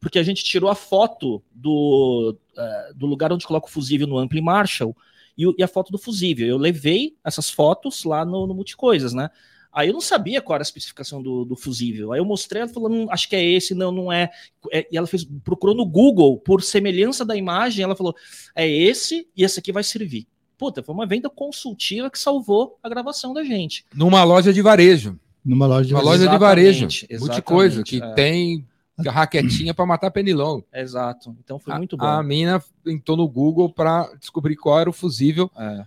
porque 0.00 0.18
a 0.18 0.22
gente 0.24 0.42
tirou 0.42 0.68
a 0.68 0.74
foto 0.74 1.40
do, 1.54 2.36
eh, 2.58 2.92
do 2.96 3.06
lugar 3.06 3.32
onde 3.32 3.46
coloca 3.46 3.68
o 3.68 3.70
fusível 3.70 4.04
no 4.08 4.18
Ampli 4.18 4.40
Marshall 4.40 4.96
e, 5.38 5.44
e 5.56 5.62
a 5.62 5.68
foto 5.68 5.92
do 5.92 5.98
fusível. 5.98 6.44
Eu 6.48 6.58
levei 6.58 7.14
essas 7.24 7.48
fotos 7.48 8.02
lá 8.04 8.24
no, 8.24 8.44
no 8.48 8.52
Multicoisas, 8.52 9.12
né? 9.14 9.30
Aí 9.72 9.88
eu 9.88 9.94
não 9.94 10.00
sabia 10.00 10.42
qual 10.42 10.54
era 10.56 10.62
a 10.62 10.66
especificação 10.66 11.22
do, 11.22 11.44
do 11.44 11.56
fusível. 11.56 12.12
Aí 12.12 12.20
eu 12.20 12.24
mostrei, 12.24 12.62
ela 12.62 12.70
falou, 12.70 12.90
"Hum, 12.92 13.06
acho 13.10 13.28
que 13.28 13.34
é 13.34 13.42
esse, 13.44 13.74
não, 13.74 13.90
não 13.90 14.12
é. 14.12 14.30
É, 14.70 14.86
E 14.92 14.96
ela 14.98 15.06
fez, 15.06 15.24
procurou 15.42 15.74
no 15.74 15.86
Google, 15.86 16.38
por 16.38 16.62
semelhança 16.62 17.24
da 17.24 17.34
imagem, 17.36 17.82
ela 17.82 17.96
falou, 17.96 18.14
é 18.54 18.68
esse 18.68 19.26
e 19.36 19.42
esse 19.42 19.58
aqui 19.58 19.72
vai 19.72 19.82
servir. 19.82 20.26
Puta, 20.58 20.82
foi 20.82 20.94
uma 20.94 21.06
venda 21.06 21.28
consultiva 21.30 22.10
que 22.10 22.18
salvou 22.18 22.78
a 22.82 22.88
gravação 22.88 23.32
da 23.32 23.42
gente. 23.42 23.84
Numa 23.94 24.22
loja 24.22 24.52
de 24.52 24.60
varejo. 24.62 25.18
Numa 25.44 25.66
loja 25.66 25.88
de 25.88 25.94
Uma 25.94 26.02
loja 26.02 26.28
de 26.28 26.38
varejo. 26.38 26.84
exatamente, 26.86 27.18
Multicoisa, 27.18 27.82
que 27.82 28.00
é. 28.00 28.12
tem 28.14 28.64
raquetinha 29.04 29.74
para 29.74 29.84
matar 29.86 30.10
penilão. 30.10 30.62
Exato. 30.72 31.34
Então 31.42 31.58
foi 31.58 31.72
A- 31.74 31.78
muito 31.78 31.96
bom. 31.96 32.04
A 32.04 32.22
mina 32.22 32.62
entrou 32.86 33.16
no 33.16 33.26
Google 33.28 33.68
para 33.72 34.12
descobrir 34.20 34.54
qual 34.54 34.78
era 34.78 34.88
o 34.90 34.92
fusível. 34.92 35.50
É. 35.58 35.84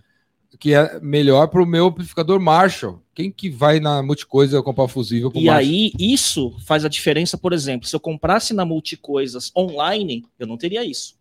que 0.58 0.74
é 0.74 0.98
melhor 1.00 1.48
para 1.48 1.62
o 1.62 1.66
meu 1.66 1.86
amplificador 1.86 2.40
Marshall. 2.40 3.02
Quem 3.14 3.30
que 3.30 3.48
vai 3.48 3.80
na 3.80 4.02
Multicoisa 4.02 4.62
comprar 4.62 4.88
fusível 4.88 5.30
E 5.34 5.44
Marshall? 5.44 5.56
aí, 5.58 5.92
isso 5.98 6.54
faz 6.66 6.84
a 6.84 6.88
diferença, 6.88 7.38
por 7.38 7.52
exemplo, 7.52 7.88
se 7.88 7.94
eu 7.96 8.00
comprasse 8.00 8.52
na 8.54 8.64
Multicoisas 8.64 9.50
online, 9.56 10.24
eu 10.38 10.46
não 10.46 10.56
teria 10.56 10.84
isso. 10.84 11.16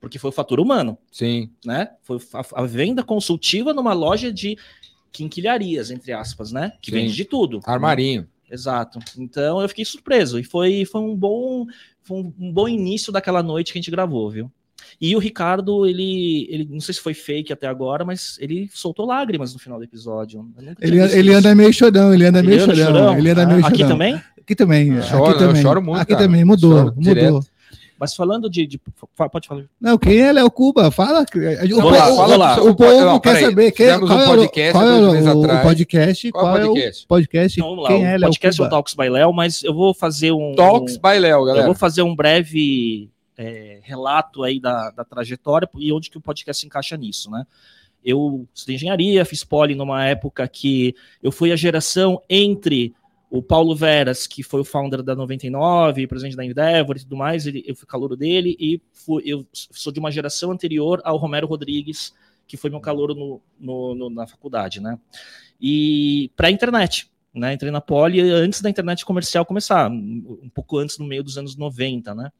Porque 0.00 0.18
foi 0.18 0.30
o 0.30 0.32
fator 0.32 0.60
humano, 0.60 0.98
Sim. 1.10 1.50
né? 1.64 1.90
Foi 2.02 2.18
a, 2.34 2.62
a 2.62 2.66
venda 2.66 3.02
consultiva 3.02 3.72
numa 3.72 3.92
loja 3.92 4.32
de 4.32 4.56
quinquilharias, 5.10 5.90
entre 5.90 6.12
aspas, 6.12 6.52
né? 6.52 6.72
Que 6.80 6.90
Sim. 6.90 6.98
vende 6.98 7.14
de 7.14 7.24
tudo. 7.24 7.60
Armarinho. 7.64 8.28
Exato. 8.50 8.98
Então 9.18 9.60
eu 9.60 9.68
fiquei 9.68 9.84
surpreso. 9.84 10.38
E 10.38 10.44
foi, 10.44 10.84
foi 10.84 11.00
um 11.00 11.16
bom 11.16 11.66
foi 12.02 12.18
um, 12.18 12.32
um 12.38 12.52
bom 12.52 12.68
início 12.68 13.12
daquela 13.12 13.42
noite 13.42 13.72
que 13.72 13.78
a 13.78 13.82
gente 13.82 13.90
gravou, 13.90 14.30
viu? 14.30 14.52
E 15.00 15.14
o 15.16 15.18
Ricardo, 15.18 15.86
ele, 15.86 16.46
ele 16.50 16.68
não 16.70 16.80
sei 16.80 16.94
se 16.94 17.00
foi 17.00 17.14
fake 17.14 17.52
até 17.52 17.66
agora, 17.66 18.04
mas 18.04 18.36
ele 18.40 18.68
soltou 18.72 19.06
lágrimas 19.06 19.52
no 19.52 19.58
final 19.58 19.78
do 19.78 19.84
episódio. 19.84 20.46
Eu 20.58 20.74
Ele, 20.80 20.98
ele 21.00 21.34
anda 21.34 21.54
meio 21.54 21.72
chorão, 21.72 22.12
ele 22.14 22.24
anda 22.26 22.38
Ele 22.40 22.48
meio 22.48 22.62
anda 22.64 22.74
chorão. 22.74 22.92
chorão? 22.94 23.18
Ele 23.18 23.30
anda 23.30 23.42
Ah, 23.42 23.46
meio 23.46 23.66
Aqui 23.66 23.76
chorão. 23.78 23.88
também? 23.90 24.14
Aqui 24.40 24.54
também. 24.54 24.88
Eu 24.88 24.98
aqui 24.98 25.08
choro, 25.08 25.30
eu 25.32 25.38
também. 25.38 25.62
choro 25.62 25.82
muito, 25.82 26.00
Aqui 26.00 26.12
cara. 26.14 26.24
também, 26.24 26.44
mudou, 26.44 26.70
Choro 26.72 26.84
mudou. 26.96 27.02
direto. 27.02 27.40
Mas 27.98 28.14
falando 28.14 28.50
de, 28.50 28.66
de- 28.66 28.78
Pode 29.32 29.48
falar. 29.48 29.64
Não, 29.80 29.96
quem 29.96 30.18
é 30.20 30.30
Léo 30.30 30.50
Cuba? 30.50 30.90
Fala. 30.90 31.24
O, 31.24 31.80
Vou 31.80 31.90
lá, 31.90 32.06
povo- 32.08 32.16
vou 32.26 32.36
lá. 32.36 32.62
o 32.62 32.74
povo 32.76 33.00
Não, 33.00 33.18
quer 33.18 33.28
peraí. 33.30 33.44
saber 33.46 33.72
quem, 33.72 33.86
Fizemos 33.86 34.10
qual, 34.10 34.18
um 34.18 34.20
é 34.20 34.24
o- 34.24 34.28
podcast 34.36 34.72
qual 34.72 34.86
é 34.86 34.90
o, 34.92 34.98
o 34.98 35.62
podcast. 35.62 36.30
Qual 36.32 36.44
Qual, 36.44 36.56
é 36.56 36.60
o 36.60 36.60
é 36.60 36.66
o 36.66 36.68
podcast? 36.74 37.06
podcast? 37.08 37.58
Então 37.58 37.68
vamos 37.70 37.84
lá. 37.84 37.88
Quem 37.88 38.02
o 38.02 38.06
é 38.06 38.18
Léo 38.18 38.28
podcast 38.28 38.60
é 38.60 38.62
o 38.62 38.66
Cuba? 38.66 38.76
Talks 38.76 38.94
by 38.94 39.08
Léo, 39.08 39.32
mas 39.32 39.64
eu 39.64 39.72
vou 39.74 39.94
fazer 39.94 40.30
um. 40.30 40.54
Talks 40.54 40.96
um- 40.96 41.00
by 41.00 41.18
Léo, 41.18 41.38
Eu 41.40 41.44
galera. 41.46 41.64
vou 41.66 41.74
fazer 41.74 42.02
um 42.02 42.14
breve 42.14 43.08
é, 43.36 43.80
relato 43.82 44.42
aí 44.42 44.58
da, 44.60 44.90
da 44.90 45.04
trajetória 45.04 45.68
e 45.76 45.92
onde 45.92 46.10
que 46.10 46.18
o 46.18 46.20
podcast 46.20 46.60
se 46.60 46.66
encaixa 46.66 46.96
nisso, 46.96 47.30
né? 47.30 47.44
Eu 48.04 48.46
estudei 48.54 48.76
engenharia, 48.76 49.24
fiz 49.24 49.42
poli 49.42 49.74
numa 49.74 50.04
época 50.04 50.46
que 50.46 50.94
eu 51.22 51.32
fui 51.32 51.50
a 51.50 51.56
geração 51.56 52.22
entre 52.30 52.94
o 53.28 53.42
Paulo 53.42 53.74
Veras, 53.74 54.26
que 54.26 54.42
foi 54.44 54.60
o 54.60 54.64
founder 54.64 55.02
da 55.02 55.14
99, 55.16 56.06
presidente 56.06 56.36
da 56.36 56.44
Endeavor 56.44 56.96
e 56.96 57.00
tudo 57.00 57.16
mais, 57.16 57.44
ele, 57.46 57.64
eu 57.66 57.74
fui 57.74 57.86
calouro 57.86 58.16
dele, 58.16 58.56
e 58.60 58.80
fui- 58.92 59.24
eu 59.26 59.44
sou 59.52 59.92
de 59.92 59.98
uma 59.98 60.12
geração 60.12 60.52
anterior 60.52 61.00
ao 61.04 61.16
Romero 61.16 61.46
Rodrigues, 61.48 62.14
que 62.46 62.56
foi 62.56 62.70
meu 62.70 62.80
calouro 62.80 63.14
no, 63.16 63.42
no- 63.58 63.94
no- 63.96 64.10
na 64.10 64.26
faculdade, 64.28 64.80
né? 64.80 64.96
E 65.60 66.30
para 66.36 66.46
a 66.46 66.50
internet, 66.52 67.10
né? 67.34 67.52
Entrei 67.54 67.72
na 67.72 67.80
Poli 67.80 68.20
antes 68.20 68.60
da 68.60 68.70
internet 68.70 69.04
comercial 69.04 69.44
começar, 69.44 69.90
um 69.90 70.48
pouco 70.54 70.78
antes, 70.78 70.96
no 70.96 71.04
meio 71.06 71.24
dos 71.24 71.36
anos 71.36 71.56
90, 71.56 72.14
né? 72.14 72.30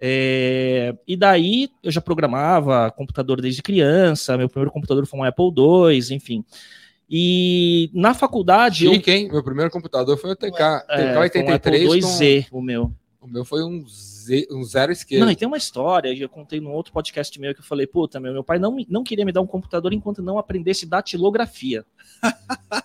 É, 0.00 0.94
e 1.06 1.16
daí 1.16 1.68
eu 1.82 1.90
já 1.90 2.00
programava 2.00 2.90
computador 2.90 3.40
desde 3.40 3.62
criança, 3.62 4.38
meu 4.38 4.48
primeiro 4.48 4.70
computador 4.70 5.04
foi 5.06 5.20
um 5.20 5.24
Apple 5.24 5.52
II, 5.56 6.16
enfim. 6.16 6.44
E 7.08 7.90
na 7.92 8.14
faculdade 8.14 8.86
eu 8.86 8.94
Chique, 8.94 9.10
hein? 9.10 9.28
Meu 9.30 9.42
primeiro 9.42 9.70
computador 9.70 10.16
foi 10.16 10.30
o 10.30 10.36
TK, 10.36 10.84
é, 10.88 11.14
foi 11.30 11.42
um 11.42 11.52
Apple 11.54 11.70
TK83 11.70 11.88
com... 11.88 11.94
IIZ, 11.94 12.46
o 12.50 12.62
meu. 12.62 12.92
O 13.20 13.26
meu 13.26 13.44
foi 13.44 13.62
um, 13.62 13.84
Z, 13.86 14.48
um 14.50 14.64
zero 14.64 14.90
esquerdo. 14.92 15.24
Não, 15.24 15.30
e 15.30 15.36
tem 15.36 15.46
uma 15.46 15.58
história, 15.58 16.16
eu 16.16 16.28
contei 16.28 16.58
num 16.58 16.70
outro 16.70 16.90
podcast 16.90 17.38
meu 17.38 17.52
que 17.52 17.60
eu 17.60 17.64
falei, 17.64 17.86
puta, 17.86 18.18
meu, 18.18 18.32
meu 18.32 18.42
pai 18.42 18.58
não, 18.58 18.78
não 18.88 19.04
queria 19.04 19.26
me 19.26 19.32
dar 19.32 19.42
um 19.42 19.46
computador 19.46 19.92
enquanto 19.92 20.22
não 20.22 20.38
aprendesse 20.38 20.86
datilografia. 20.86 21.84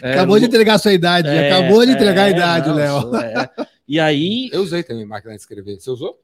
É, 0.00 0.12
Acabou 0.12 0.38
de 0.38 0.46
entregar 0.46 0.74
a 0.74 0.78
sua 0.78 0.92
idade. 0.92 1.28
é, 1.28 1.52
acabou 1.52 1.84
de 1.84 1.92
entregar 1.92 2.22
a 2.22 2.28
é, 2.28 2.30
idade, 2.30 2.70
Léo. 2.70 3.14
é. 3.16 3.50
E 3.86 4.00
aí, 4.00 4.48
Eu 4.52 4.62
usei 4.62 4.82
também 4.82 5.04
máquina 5.04 5.34
de 5.34 5.40
escrever. 5.40 5.78
Você 5.78 5.90
usou? 5.90 6.18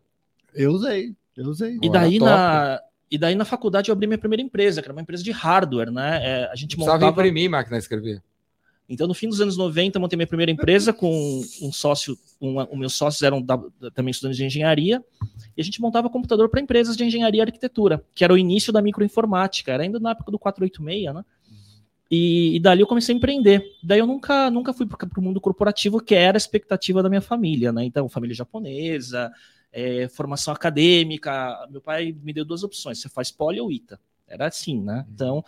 Eu 0.54 0.72
usei. 0.72 1.14
Eu 1.36 1.46
usei. 1.46 1.78
E 1.82 1.90
daí, 1.90 2.18
na, 2.18 2.80
e 3.10 3.18
daí 3.18 3.34
na 3.34 3.44
faculdade 3.44 3.90
eu 3.90 3.92
abri 3.92 4.06
minha 4.06 4.18
primeira 4.18 4.42
empresa, 4.42 4.80
que 4.82 4.86
era 4.86 4.92
uma 4.92 5.02
empresa 5.02 5.22
de 5.22 5.30
hardware, 5.30 5.90
né? 5.90 6.20
É, 6.22 6.50
a 6.50 6.54
gente 6.56 6.76
Precisava 6.76 7.04
montava. 7.04 7.20
imprimir 7.26 7.50
máquina 7.50 7.76
de 7.76 7.84
escrever. 7.84 8.22
Então, 8.88 9.06
no 9.06 9.14
fim 9.14 9.28
dos 9.28 9.40
anos 9.40 9.56
90, 9.56 9.96
eu 9.98 10.00
montei 10.00 10.16
minha 10.16 10.26
primeira 10.26 10.50
empresa 10.50 10.92
com 10.92 11.40
um 11.62 11.72
sócio, 11.72 12.18
um, 12.40 12.60
os 12.60 12.76
meus 12.78 12.92
sócios 12.94 13.22
eram 13.22 13.40
da- 13.40 13.62
também 13.94 14.10
estudantes 14.10 14.36
de 14.36 14.44
engenharia, 14.44 15.00
e 15.56 15.60
a 15.60 15.64
gente 15.64 15.80
montava 15.80 16.10
computador 16.10 16.48
para 16.48 16.60
empresas 16.60 16.96
de 16.96 17.04
engenharia 17.04 17.38
e 17.38 17.42
arquitetura, 17.42 18.04
que 18.12 18.24
era 18.24 18.32
o 18.32 18.38
início 18.38 18.72
da 18.72 18.82
microinformática, 18.82 19.70
era 19.72 19.84
ainda 19.84 20.00
na 20.00 20.10
época 20.10 20.32
do 20.32 20.38
486, 20.40 21.14
né? 21.14 21.24
E, 22.10 22.56
e 22.56 22.60
dali 22.60 22.80
eu 22.80 22.86
comecei 22.88 23.14
a 23.14 23.18
empreender. 23.18 23.64
Daí 23.80 24.00
eu 24.00 24.06
nunca, 24.08 24.50
nunca 24.50 24.72
fui 24.72 24.84
para 24.84 25.08
o 25.16 25.22
mundo 25.22 25.40
corporativo, 25.40 26.00
que 26.00 26.16
era 26.16 26.36
a 26.36 26.38
expectativa 26.38 27.00
da 27.00 27.08
minha 27.08 27.20
família, 27.20 27.70
né? 27.72 27.84
Então, 27.84 28.08
família 28.08 28.34
japonesa, 28.34 29.30
é, 29.72 30.08
formação 30.08 30.52
acadêmica. 30.54 31.66
Meu 31.70 31.80
pai 31.80 32.12
me 32.22 32.32
deu 32.32 32.44
duas 32.44 32.62
opções: 32.62 33.00
você 33.00 33.08
faz 33.08 33.30
poli 33.30 33.60
ou 33.60 33.70
ITA. 33.72 34.00
Era 34.26 34.46
assim, 34.48 34.80
né? 34.80 35.06
Então. 35.12 35.44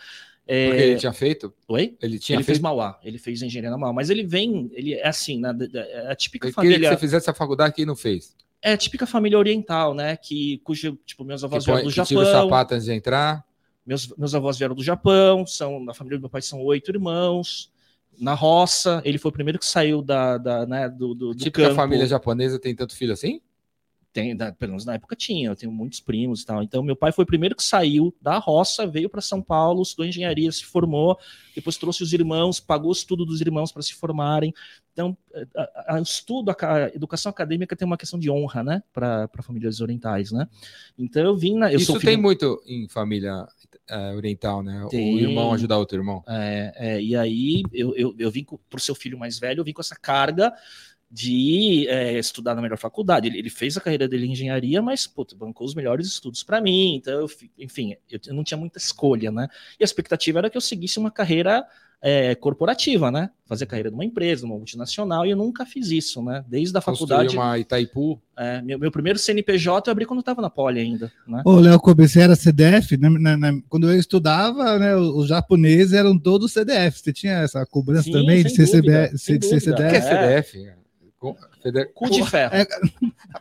é, 0.47 0.69
Porque 0.69 0.83
ele 0.83 0.97
tinha 0.97 1.12
feito? 1.12 1.55
Oi? 1.69 1.99
Ele 2.00 2.19
tinha 2.19 2.38
ele 2.38 2.43
fez 2.45 2.59
feito. 2.59 2.62
Mauá, 2.62 2.99
ele 3.02 3.19
fez 3.19 3.43
engenharia 3.43 3.71
na 3.71 3.79
Mauá, 3.79 3.93
mas 3.93 4.11
ele 4.11 4.25
vem, 4.25 4.71
ele 4.73 4.95
é 4.95 5.07
assim, 5.09 5.41
né, 5.41 5.52
da- 5.52 5.67
da- 5.67 5.81
é 5.87 6.12
a 6.12 6.17
típica 6.17 6.49
queria 6.59 6.79
que 6.81 6.87
família, 6.87 6.88
você 6.88 6.97
fizesse 6.97 7.29
a 7.31 7.35
faculdade 7.35 7.75
que 7.75 7.85
não 7.87 7.97
fez. 7.97 8.37
é 8.61 8.73
a 8.73 8.76
típica 8.76 9.07
família 9.07 9.38
oriental, 9.38 9.95
né, 9.95 10.17
que 10.17 10.59
cujo, 10.64 10.97
tipo, 11.05 11.25
meus 11.25 11.45
Que, 11.50 11.59
avós 11.59 11.64
põe, 11.67 11.83
vieram 11.83 11.83
do 11.83 11.91
que 11.91 12.02
tira 12.02 12.23
o 12.23 12.26
Japão, 12.26 12.26
sapato 12.26 12.75
antes 12.75 12.87
de 12.87 12.93
entrar. 12.93 13.47
meus, 13.85 14.09
meus 14.17 14.35
avós 14.35 14.59
vieram 14.59 14.75
do 14.75 14.83
Japão, 14.85 15.47
são, 15.47 15.83
na 15.85 15.95
família 15.95 16.19
do 16.19 16.23
meu 16.23 16.31
pai 16.31 16.43
são 16.43 16.61
oito 16.62 16.91
irmãos, 16.91 17.73
na 18.19 18.35
roça, 18.35 19.02
ele 19.05 19.19
foi 19.19 19.31
o 19.31 19.33
primeiro 19.35 19.59
que 19.59 19.67
saiu 19.67 20.02
da, 20.02 20.38
da 20.38 20.67
né, 20.67 20.88
do, 20.88 21.14
do, 21.14 21.35
do 21.35 21.47
Típica 21.47 21.49
campo. 21.49 21.75
família 21.75 22.07
japonesa 22.07 22.59
tem 22.59 22.75
tanto 22.75 22.95
filho 22.97 23.12
assim? 23.12 23.41
Tem, 24.12 24.37
da- 24.37 24.52
pelo 24.52 24.73
menos 24.73 24.85
na 24.85 24.95
época 24.95 25.16
tinha, 25.16 25.49
eu 25.49 25.57
tenho 25.57 25.73
muitos 25.73 25.99
primos 26.00 26.42
e 26.42 26.47
tal. 26.47 26.62
Então, 26.62 26.83
meu 26.83 26.95
pai 26.95 27.12
foi 27.12 27.25
o 27.25 27.26
primeiro 27.26 27.57
que 27.57 27.62
saiu 27.62 28.14
da 28.21 28.37
roça, 28.38 28.87
veio 28.87 29.09
para 29.09 29.23
São 29.23 29.40
Paulo, 29.40 29.81
estudou 29.83 30.04
engenharia, 30.04 30.52
se 30.52 30.64
formou, 30.64 31.19
depois 31.54 31.78
trouxe 31.78 32.02
os 32.02 32.12
irmãos, 32.12 32.61
pagou 32.61 32.90
o 32.90 32.92
estudo 32.92 33.25
dos 33.25 33.40
irmãos 33.40 33.73
para 33.73 33.81
se 33.81 33.95
formarem. 33.95 34.52
Então, 34.92 35.16
o 35.99 36.02
estudo, 36.02 36.50
a, 36.50 36.57
a 36.61 36.88
educação 36.88 37.31
acadêmica 37.31 37.75
tem 37.75 37.87
uma 37.87 37.97
questão 37.97 38.19
de 38.19 38.31
honra, 38.31 38.62
né, 38.62 38.83
para 38.92 39.28
famílias 39.42 39.81
orientais, 39.81 40.31
né? 40.31 40.47
Então, 40.99 41.23
eu 41.23 41.35
vim 41.35 41.57
na. 41.57 41.73
Eu 41.73 41.78
Isso 41.78 41.92
tem 41.95 42.00
filho, 42.00 42.23
muito 42.23 42.62
em 42.66 42.87
família 42.88 43.47
eh, 43.88 44.14
oriental, 44.14 44.62
né? 44.62 44.87
Tem. 44.90 45.14
O 45.14 45.19
irmão 45.19 45.52
ajudar 45.54 45.78
outro 45.78 45.97
irmão. 45.97 46.23
É, 46.28 46.73
é, 46.76 47.02
e 47.02 47.16
aí 47.16 47.62
eu, 47.73 47.97
eu, 47.97 48.14
eu 48.19 48.31
vim 48.31 48.45
com, 48.45 48.59
por 48.69 48.81
seu 48.81 48.95
filho 48.95 49.19
mais 49.19 49.38
velho, 49.38 49.61
eu 49.61 49.64
vim 49.64 49.73
com 49.73 49.81
essa 49.81 49.97
carga 49.97 50.52
de 51.14 51.87
é, 51.88 52.19
estudar 52.19 52.54
na 52.54 52.62
melhor 52.62 52.78
faculdade. 52.78 53.28
Ele, 53.28 53.38
ele 53.38 53.50
fez 53.50 53.76
a 53.76 53.81
carreira 53.83 54.09
dele 54.09 54.26
em 54.26 54.33
engenharia, 54.33 54.81
mas 54.81 55.07
puta, 55.07 55.37
bancou 55.37 55.66
os 55.66 55.75
melhores 55.75 56.07
estudos 56.07 56.42
para 56.42 56.59
mim. 56.59 56.95
Então, 56.97 57.12
eu, 57.21 57.28
fi- 57.28 57.50
enfim, 57.59 57.95
eu, 58.11 58.19
eu 58.26 58.35
não 58.35 58.42
tinha 58.42 58.57
muita 58.57 58.78
escolha, 58.78 59.31
né? 59.31 59.47
E 59.78 59.83
a 59.83 59.87
expectativa 59.87 60.38
era 60.38 60.49
que 60.49 60.57
eu 60.57 60.61
seguisse 60.62 60.99
uma 60.99 61.11
carreira 61.11 61.66
é, 62.00 62.35
corporativa, 62.35 63.11
né? 63.11 63.28
Fazer 63.45 63.66
carreira 63.66 63.90
numa 63.90 64.04
empresa, 64.07 64.47
numa 64.47 64.57
multinacional, 64.57 65.26
e 65.26 65.31
eu 65.31 65.37
nunca 65.37 65.66
fiz 65.66 65.90
isso, 65.90 66.23
né? 66.23 66.42
Desde 66.49 66.76
a 66.76 66.81
Construir 66.81 67.09
faculdade. 67.09 67.37
uma 67.37 67.59
Itaipu. 67.59 68.19
é, 68.35 68.62
meu, 68.62 68.78
meu 68.78 68.90
primeiro 68.90 69.19
CNPJ 69.19 69.88
eu 69.88 69.92
abri 69.92 70.07
quando 70.07 70.19
eu 70.21 70.23
estava 70.23 70.40
na 70.40 70.49
Poli 70.49 70.81
ainda, 70.81 71.12
né? 71.28 71.42
Ô, 71.45 71.61
Léo 71.61 71.78
você 71.95 72.21
era 72.21 72.35
CDF? 72.35 72.97
Na- 72.97 73.11
na- 73.11 73.37
na- 73.37 73.61
quando 73.69 73.88
eu 73.92 73.99
estudava, 73.99 74.78
né, 74.78 74.97
os, 74.97 75.09
os 75.14 75.28
japoneses 75.28 75.92
eram 75.92 76.19
todos 76.19 76.52
CDF. 76.52 76.99
Você 77.00 77.12
tinha 77.12 77.35
essa 77.35 77.64
cobrança 77.66 78.04
Sim, 78.04 78.12
também 78.12 78.42
de 78.42 78.57
dúvida, 78.57 79.09
CB, 79.11 79.19
sem 79.19 79.38
de 79.38 79.47
ser 79.47 79.59
dúvida. 79.61 79.75
O 79.75 79.90
que 79.90 79.97
é 79.97 80.00
CDF? 80.00 80.50
CDF? 80.52 80.82
Feder- 81.62 81.93
Cu 81.95 82.11
de 82.11 82.25
ferro. 82.29 82.55
É, 82.55 82.67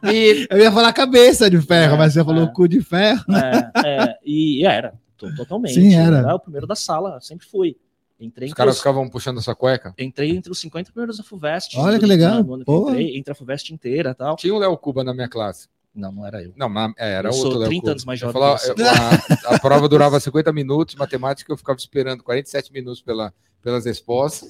Eu 0.49 0.59
ia 0.59 0.71
falar 0.71 0.93
cabeça 0.93 1.49
de 1.49 1.59
ferro, 1.61 1.95
É, 1.95 1.97
mas 1.97 2.13
você 2.13 2.23
falou 2.23 2.43
é. 2.45 2.47
cu 2.53 2.67
de 2.67 2.81
ferro. 2.81 3.23
É, 3.33 3.87
é, 3.87 4.17
e 4.25 4.65
era, 4.65 4.93
to- 5.17 5.33
totalmente. 5.35 5.73
Sim, 5.73 5.95
era. 5.95 6.19
Eu 6.21 6.35
o 6.35 6.39
primeiro 6.39 6.67
da 6.67 6.75
sala, 6.75 7.19
sempre 7.21 7.45
fui. 7.47 7.75
Entrei 8.19 8.49
Os 8.49 8.53
caras 8.53 8.73
os, 8.75 8.79
ficavam 8.79 9.09
puxando 9.09 9.39
a 9.39 9.41
sua 9.41 9.55
cueca. 9.55 9.95
entrei 9.97 10.29
entre 10.29 10.51
os 10.51 10.59
50 10.59 10.91
primeiros 10.91 11.17
da 11.17 11.23
FUVEST. 11.23 11.75
Olha 11.79 11.97
que 11.97 12.05
legal. 12.05 12.39
Entrei, 12.39 13.17
entre 13.17 13.31
a 13.31 13.35
FUVEST 13.35 13.71
inteira 13.73 14.11
e 14.11 14.13
tal. 14.13 14.35
Tinha 14.35 14.53
o 14.53 14.59
Léo 14.59 14.77
Cuba 14.77 15.03
na 15.03 15.11
minha 15.13 15.27
classe. 15.27 15.67
Não, 15.93 16.11
não 16.11 16.25
era 16.25 16.41
eu. 16.41 16.53
Não, 16.55 16.67
é, 16.97 17.13
era 17.15 17.29
Eu 17.29 17.33
sou 17.33 17.45
outro 17.45 17.59
Léo 17.59 17.67
30 17.69 17.81
Cuba. 17.81 17.91
anos 17.91 18.05
mais 18.05 18.19
jovem 18.19 18.33
falava- 18.33 18.59
que 18.59 18.65
você. 18.67 18.71
eu- 18.81 19.49
a, 19.51 19.55
a 19.55 19.59
prova 19.59 19.89
durava 19.89 20.19
50 20.19 20.53
minutos, 20.53 20.95
matemática 20.95 21.51
eu 21.51 21.57
ficava 21.57 21.77
esperando 21.77 22.23
47 22.23 22.71
minutos 22.71 23.01
pela, 23.01 23.33
pelas 23.61 23.85
respostas. 23.85 24.49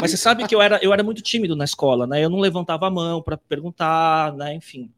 Mas 0.00 0.12
você 0.12 0.16
sabe 0.16 0.46
que 0.46 0.54
eu 0.54 0.62
era, 0.62 0.78
eu 0.82 0.92
era 0.92 1.02
muito 1.02 1.20
tímido 1.20 1.56
na 1.56 1.64
escola, 1.64 2.06
né? 2.06 2.24
Eu 2.24 2.30
não 2.30 2.38
levantava 2.38 2.86
a 2.86 2.90
mão 2.90 3.20
para 3.20 3.36
perguntar, 3.36 4.32
né? 4.36 4.54
Enfim. 4.54 4.88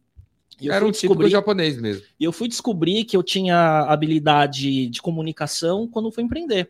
E 0.60 0.66
eu 0.66 0.74
Era 0.74 0.84
um 0.84 0.90
típico 0.90 1.14
descobrir- 1.14 1.30
japonês 1.30 1.80
mesmo. 1.80 2.02
E 2.20 2.24
eu 2.24 2.32
fui 2.32 2.46
descobrir 2.46 3.04
que 3.04 3.16
eu 3.16 3.22
tinha 3.22 3.80
habilidade 3.88 4.88
de 4.88 5.00
comunicação 5.00 5.88
quando 5.88 6.12
fui 6.12 6.22
empreender. 6.22 6.68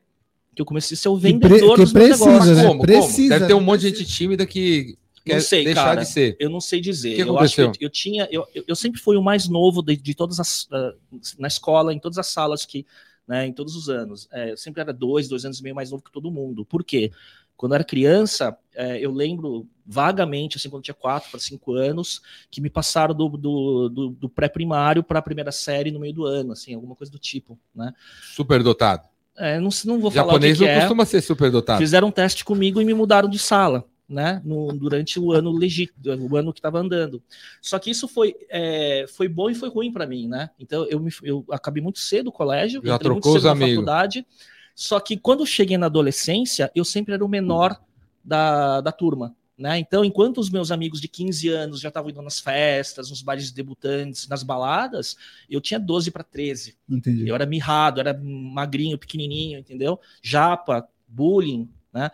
Que 0.55 0.63
eu 0.63 0.67
comecei 0.67 0.95
a 0.95 0.99
ser 0.99 1.09
o 1.09 1.17
Que 1.17 1.21
pre- 1.23 1.33
vendedor 1.33 1.75
que 1.75 1.83
dos 1.83 1.93
meus 1.93 2.07
precisa, 2.09 2.29
negócios. 2.31 2.57
né? 2.57 2.65
como? 2.67 2.81
Precisa, 2.83 3.17
como? 3.17 3.29
Deve 3.31 3.47
ter 3.47 3.55
um 3.55 3.59
né? 3.61 3.67
monte 3.67 3.81
de 3.81 3.89
gente 3.89 4.05
tímida 4.05 4.47
que 4.47 4.97
Não 5.31 5.37
quer 5.39 5.43
sei, 5.43 5.65
deixar 5.65 5.85
cara. 5.85 6.01
de 6.03 6.09
ser. 6.09 6.37
Eu 6.39 6.51
não 6.51 6.61
sei 6.61 6.81
dizer. 6.81 7.15
Que 7.17 7.23
eu 7.23 7.39
acho 7.39 7.55
que 7.55 7.61
eu, 7.61 7.65
aconteceu? 7.67 7.87
eu 7.87 7.91
tinha. 7.91 8.29
Eu, 8.31 8.47
eu- 8.67 8.77
sempre 8.77 9.01
fui 9.01 9.17
o 9.17 9.23
mais 9.23 9.49
novo 9.49 9.83
de, 9.83 9.97
de 9.97 10.15
todas 10.15 10.39
as. 10.41 10.67
ah, 10.73 10.93
na 11.39 11.49
escola, 11.49 11.93
em 11.95 11.99
todas 11.99 12.19
as 12.19 12.27
salas 12.29 12.65
que. 12.67 12.87
Né, 13.29 13.47
em 13.47 13.53
todos 13.53 13.77
os 13.77 13.89
anos. 13.89 14.29
É, 14.33 14.51
eu 14.51 14.57
sempre 14.57 14.81
era 14.81 14.93
dois, 14.93 15.29
dois 15.29 15.45
anos 15.45 15.61
e 15.61 15.63
meio 15.63 15.75
mais 15.75 15.91
novo 15.93 16.03
que 16.03 16.11
todo 16.11 16.33
mundo. 16.33 16.65
Por 16.65 16.83
quê? 16.83 17.13
Quando 17.57 17.73
eu 17.73 17.77
era 17.77 17.85
criança, 17.85 18.57
é, 18.75 18.99
eu 18.99 19.13
lembro 19.13 19.69
vagamente, 19.87 20.57
assim, 20.57 20.69
quando 20.71 20.83
tinha 20.83 20.95
quatro 20.95 21.31
para 21.31 21.39
cinco 21.39 21.75
anos, 21.75 22.23
que 22.51 22.61
me 22.61 22.69
passaram 22.71 23.15
do, 23.15 23.29
do, 23.29 23.89
do- 23.89 24.09
do 24.11 24.29
pré-primário 24.29 25.05
para 25.05 25.19
a 25.19 25.23
primeira 25.23 25.53
série 25.53 25.91
no 25.93 26.01
meio 26.01 26.15
do 26.15 26.25
ano, 26.25 26.53
assim, 26.53 26.75
alguma 26.75 26.97
coisa 26.97 27.13
do 27.13 27.19
tipo, 27.19 27.57
né? 27.75 27.93
Super 28.35 28.63
dotado. 28.63 29.07
É, 29.37 29.61
não, 29.61 29.69
não 29.85 30.01
vou 30.01 30.11
falar 30.11 30.35
o 30.35 30.41
que, 30.41 30.53
que 30.55 30.61
não 30.61 30.67
é. 30.69 30.81
costuma 30.81 31.05
ser 31.05 31.21
superdotado. 31.21 31.79
Fizeram 31.79 32.09
um 32.09 32.13
teste 32.13 32.45
comigo 32.45 32.81
e 32.81 32.85
me 32.85 32.95
mudaram 32.95 33.29
de 33.29 33.39
sala, 33.39 33.85
né? 34.11 34.43
no- 34.45 34.73
durante 34.77 35.21
o 35.21 35.33
ano 35.33 35.53
legítimo, 35.53 35.97
o 36.29 36.37
ano 36.37 36.53
que 36.53 36.59
estava 36.59 36.81
andando. 36.81 37.23
Só 37.63 37.79
que 37.79 37.91
isso 37.91 38.09
foi, 38.09 38.35
é, 38.51 39.07
foi 39.09 39.29
bom 39.29 39.49
e 39.49 39.55
foi 39.55 39.69
ruim 39.69 39.93
para 39.93 40.05
mim, 40.07 40.27
né? 40.27 40.51
Então 40.59 40.85
eu, 40.87 40.99
me, 40.99 41.11
eu 41.23 41.45
acabei 41.51 41.81
muito 41.81 42.01
cedo 42.01 42.27
o 42.27 42.33
colégio, 42.33 42.83
Já 42.85 42.97
entrei 42.97 43.11
muito 43.13 43.23
trocou 43.23 43.37
os 43.37 43.43
cedo 43.43 43.47
na 43.47 43.53
amigos. 43.53 43.75
faculdade. 43.77 44.27
Só 44.75 44.99
que 44.99 45.17
quando 45.17 45.47
cheguei 45.47 45.79
na 45.79 45.87
adolescência, 45.87 46.71
eu 46.75 46.85
sempre 46.85 47.15
era 47.15 47.25
o 47.25 47.29
menor 47.29 47.81
da, 48.25 48.81
da 48.81 48.91
turma. 48.91 49.35
Né? 49.57 49.79
Então, 49.79 50.03
enquanto 50.03 50.39
os 50.39 50.49
meus 50.49 50.71
amigos 50.71 51.03
de 51.03 51.07
15 51.07 51.49
anos 51.51 51.81
já 51.81 51.89
estavam 51.89 52.11
indo 52.11 52.23
nas 52.23 52.41
festas, 52.41 53.11
nos 53.11 53.21
bares 53.21 53.45
de 53.49 53.53
debutantes, 53.55 54.27
nas 54.27 54.43
baladas, 54.43 55.17
eu 55.51 55.61
tinha 55.61 55.79
12 55.79 56.11
para 56.11 56.25
13. 56.25 56.79
Entendi. 56.89 57.29
Eu 57.29 57.35
era 57.35 57.45
mirrado, 57.45 58.01
era 58.01 58.19
magrinho, 58.19 58.97
pequenininho, 58.99 59.59
entendeu? 59.59 60.01
Japa, 60.23 60.89
bullying, 61.07 61.69
né? 61.93 62.11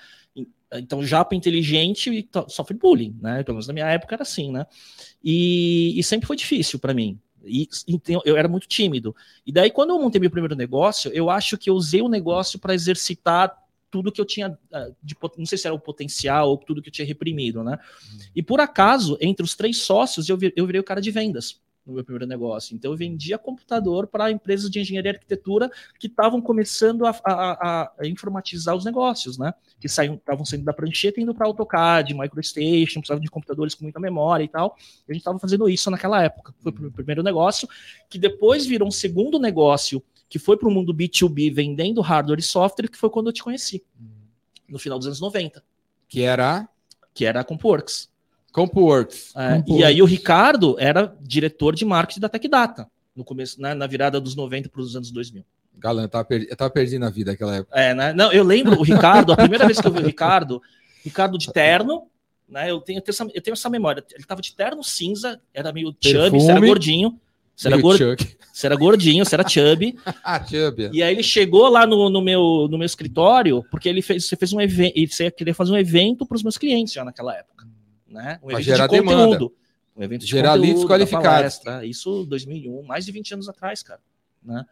Então, 0.80 1.04
japa 1.04 1.35
inteligente 1.35 2.11
e 2.11 2.28
sofre 2.49 2.76
bullying, 2.76 3.16
né? 3.21 3.42
Pelo 3.42 3.56
menos 3.56 3.66
na 3.66 3.73
minha 3.73 3.87
época 3.87 4.14
era 4.14 4.23
assim, 4.23 4.50
né? 4.52 4.66
E, 5.23 5.99
e 5.99 6.02
sempre 6.02 6.26
foi 6.26 6.37
difícil 6.37 6.78
para 6.78 6.95
mim. 6.95 7.18
E, 7.45 7.68
então, 7.87 8.21
eu 8.25 8.37
era 8.37 8.49
muito 8.49 8.66
tímido. 8.66 9.14
E 9.47 9.52
daí, 9.52 9.71
quando 9.71 9.90
eu 9.90 10.00
montei 10.00 10.21
meu 10.21 10.30
primeiro 10.30 10.56
negócio, 10.56 11.11
eu 11.12 11.30
acho 11.30 11.56
que 11.56 11.71
eu 11.71 11.75
usei 11.75 12.02
o 12.02 12.09
negócio 12.09 12.59
para 12.59 12.75
exercitar 12.75 13.56
tudo 13.90 14.11
que 14.11 14.21
eu 14.21 14.25
tinha, 14.25 14.59
ah, 14.73 14.90
de 15.02 15.16
não 15.38 15.47
sei 15.47 15.56
se 15.56 15.66
era 15.66 15.75
o 15.75 15.78
potencial 15.80 16.50
ou 16.50 16.59
tudo 16.59 16.83
que 16.83 16.88
eu 16.88 16.92
tinha 16.92 17.06
reprimido, 17.06 17.62
né? 17.62 17.78
E 18.35 18.42
por 18.42 18.61
acaso, 18.61 19.16
entre 19.21 19.45
os 19.45 19.54
três 19.54 19.78
sócios, 19.78 20.28
eu, 20.28 20.37
vi- 20.37 20.52
eu 20.56 20.66
virei 20.66 20.80
o 20.80 20.85
cara 20.85 21.00
de 21.00 21.11
vendas 21.11 21.61
no 21.87 21.95
meu 21.95 22.02
primeiro 22.05 22.26
negócio. 22.26 22.75
Então, 22.75 22.90
eu 22.90 22.97
vendia 22.97 23.38
computador 23.38 24.07
para 24.09 24.31
empresas 24.31 24.69
de 24.71 24.81
engenharia 24.81 25.12
e 25.12 25.14
arquitetura 25.14 25.71
que 26.00 26.09
estavam 26.09 26.40
começando 26.43 27.07
a, 27.07 27.11
a- 27.25 27.93
a- 28.00 28.07
informatizar 28.07 28.75
os 28.75 28.85
negócios, 28.85 29.38
né? 29.38 29.55
Que 29.81 29.87
estavam 29.87 30.45
saindo 30.45 30.64
da 30.64 30.73
prancheta 30.73 31.21
e 31.21 31.23
indo 31.23 31.35
para 31.35 31.47
AutoCAD, 31.47 32.12
MicroStation, 32.14 33.00
precisavam 33.00 33.23
de 33.23 33.31
computadores 33.31 33.75
com 33.75 33.85
muita 33.85 34.00
memória 34.00 34.43
e 34.45 34.49
tal. 34.49 34.76
E 35.07 35.12
a 35.12 35.14
gente 35.14 35.21
estava 35.21 35.38
fazendo 35.38 35.69
isso 35.69 35.90
naquela 35.90 36.23
época. 36.23 36.52
Foi 36.61 36.73
o 36.73 36.90
primeiro 36.93 37.23
negócio, 37.23 37.69
que 38.11 38.19
depois 38.19 38.66
virou 38.66 38.88
um 38.88 38.93
segundo 38.93 39.38
negócio, 39.38 40.02
que 40.28 40.38
foi 40.40 40.57
para 40.57 40.69
o 40.69 40.73
mundo 40.73 40.93
B2B, 40.93 41.55
vendendo 41.55 42.00
hardware 42.00 42.40
e 42.40 42.43
software, 42.43 42.88
que 42.88 42.97
foi 42.97 43.09
quando 43.11 43.28
eu 43.28 43.33
te 43.33 43.45
conheci, 43.45 43.85
no 44.69 44.78
final 44.78 44.99
dos 44.99 45.07
anos 45.07 45.21
90, 45.21 45.62
Que 46.09 46.23
era 46.23 46.69
que 47.14 47.25
era 47.25 47.40
a 47.40 47.45
CompWorks. 47.45 48.11
CompWorks. 48.56 49.34
É, 49.36 49.62
e 49.68 49.84
aí 49.84 50.00
o 50.00 50.06
Ricardo 50.06 50.76
era 50.78 51.14
diretor 51.20 51.75
de 51.75 51.84
marketing 51.84 52.20
da 52.20 52.28
TechData, 52.28 52.88
no 53.14 53.22
começo, 53.25 53.60
né, 53.60 53.75
na 53.75 53.86
virada 53.86 54.20
dos 54.20 54.34
90 54.34 54.68
para 54.68 54.80
os 54.80 54.96
anos 54.96 55.10
2000. 55.10 55.44
Galã, 55.78 56.08
tava 56.08 56.25
perdi, 56.25 56.46
eu 56.48 56.56
tava 56.56 56.70
perdido 56.70 57.00
na 57.00 57.10
vida 57.10 57.32
naquela 57.32 57.56
época. 57.56 57.78
É, 57.78 57.92
né? 57.92 58.12
Não, 58.14 58.32
eu 58.32 58.42
lembro 58.42 58.78
o 58.80 58.82
Ricardo, 58.82 59.32
a 59.32 59.36
primeira 59.36 59.66
vez 59.66 59.78
que 59.78 59.86
eu 59.86 59.92
vi 59.92 60.00
o 60.00 60.06
Ricardo, 60.06 60.62
Ricardo 61.04 61.36
de 61.36 61.52
terno, 61.52 62.04
né? 62.48 62.70
Eu 62.70 62.80
tenho, 62.80 62.98
eu 62.98 63.02
tenho 63.02 63.12
essa, 63.12 63.25
eu 63.34 63.42
tenho 63.42 63.52
essa 63.52 63.68
memória. 63.68 64.02
Ele 64.14 64.25
tava 64.25 64.40
de 64.40 64.54
terno 64.54 64.82
cinza, 64.82 65.38
era 65.52 65.70
meio 65.72 65.94
chubby, 66.00 66.40
você 66.40 66.50
era 66.50 66.60
gordinho. 66.60 67.20
Você 67.54 67.68
era, 67.68 67.76
Meio 67.76 67.82
gor- 67.88 67.96
Chuck. 67.96 68.36
você 68.52 68.66
era 68.66 68.76
gordinho, 68.76 69.25
você 69.25 69.34
era 69.34 69.48
chubby. 69.48 69.96
ah, 70.22 70.44
Chubbia. 70.44 70.90
E 70.92 71.02
aí 71.02 71.14
ele 71.14 71.22
chegou 71.22 71.68
lá 71.70 71.86
no, 71.86 72.10
no 72.10 72.20
meu, 72.20 72.68
no 72.70 72.76
meu 72.76 72.84
escritório, 72.84 73.64
porque 73.70 73.88
ele 73.88 74.02
fez, 74.02 74.26
você 74.26 74.36
fez 74.36 74.52
um 74.52 74.60
evento, 74.60 74.94
você 75.10 75.30
queria 75.30 75.54
fazer 75.54 75.72
um 75.72 75.78
evento 75.78 76.26
para 76.26 76.36
os 76.36 76.42
meus 76.42 76.58
clientes 76.58 76.92
já 76.92 77.02
naquela 77.02 77.34
época, 77.34 77.66
né? 78.16 78.38
Um 78.42 78.46
Pra 78.49 78.54
evento 78.61 78.64
gerar 78.64 78.87
de 78.87 78.92
demanda. 78.96 79.25
conteúdo. 79.38 79.54
Um 79.96 80.02
evento 80.02 80.20
de 80.23 80.26
Gerar 80.26 80.54
leads 80.54 80.82
conteúdo, 80.82 80.88
da 80.88 80.94
qualificados. 80.94 81.58
palestra. 81.58 81.87
Isso 81.87 82.25
2001, 82.26 82.82
mais 82.82 83.06
de 83.06 83.12
20 83.12 83.35
anos 83.35 83.49
atrás, 83.49 83.82
cara, 83.82 84.00
né? 84.42 84.64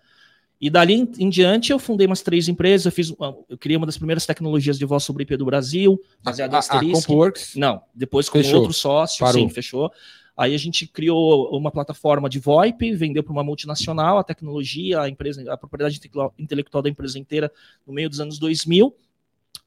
E 0.61 0.71
dali 0.71 0.95
em, 0.95 1.13
em 1.19 1.29
diante 1.29 1.73
eu 1.73 1.79
fundei 1.79 2.07
umas 2.07 2.23
três 2.23 2.49
empresas, 2.49 2.87
eu 2.87 2.93
fiz, 2.93 3.13
eu 3.49 3.59
criei 3.59 3.77
uma 3.77 3.87
das 3.87 3.97
primeiras 3.99 4.25
tecnologias 4.25 4.79
de 4.79 4.85
voz 4.85 5.03
sobre 5.03 5.23
IP 5.25 5.37
do 5.37 5.45
Brasil, 5.45 6.01
baseada 6.23 6.53
em 6.53 6.55
A, 6.55 6.57
a 6.57 6.61
Asterisk. 6.61 7.07
CompWorks. 7.07 7.57
Não, 7.57 7.83
depois 7.95 8.29
com 8.29 8.39
Fechou. 8.39 8.61
outro 8.61 8.73
sócio, 8.73 9.19
Parou. 9.19 9.41
sim, 9.43 9.49
fechou. 9.49 9.91
Aí 10.37 10.55
a 10.55 10.59
gente 10.59 10.87
criou 10.87 11.49
uma 11.57 11.71
plataforma 11.71 12.29
de 12.29 12.39
VoIP, 12.39 12.93
vendeu 12.95 13.23
para 13.23 13.33
uma 13.33 13.45
multinacional 13.45 14.19
a 14.19 14.25
tecnologia, 14.25 15.01
a 15.01 15.09
empresa, 15.09 15.45
a 15.53 15.57
propriedade 15.57 15.97
intelectual- 15.97 16.35
intelectual 16.39 16.83
da 16.83 16.89
empresa 16.91 17.19
inteira 17.19 17.53
no 17.87 17.93
meio 17.93 18.09
dos 18.11 18.21
anos 18.21 18.39
2000. 18.39 18.95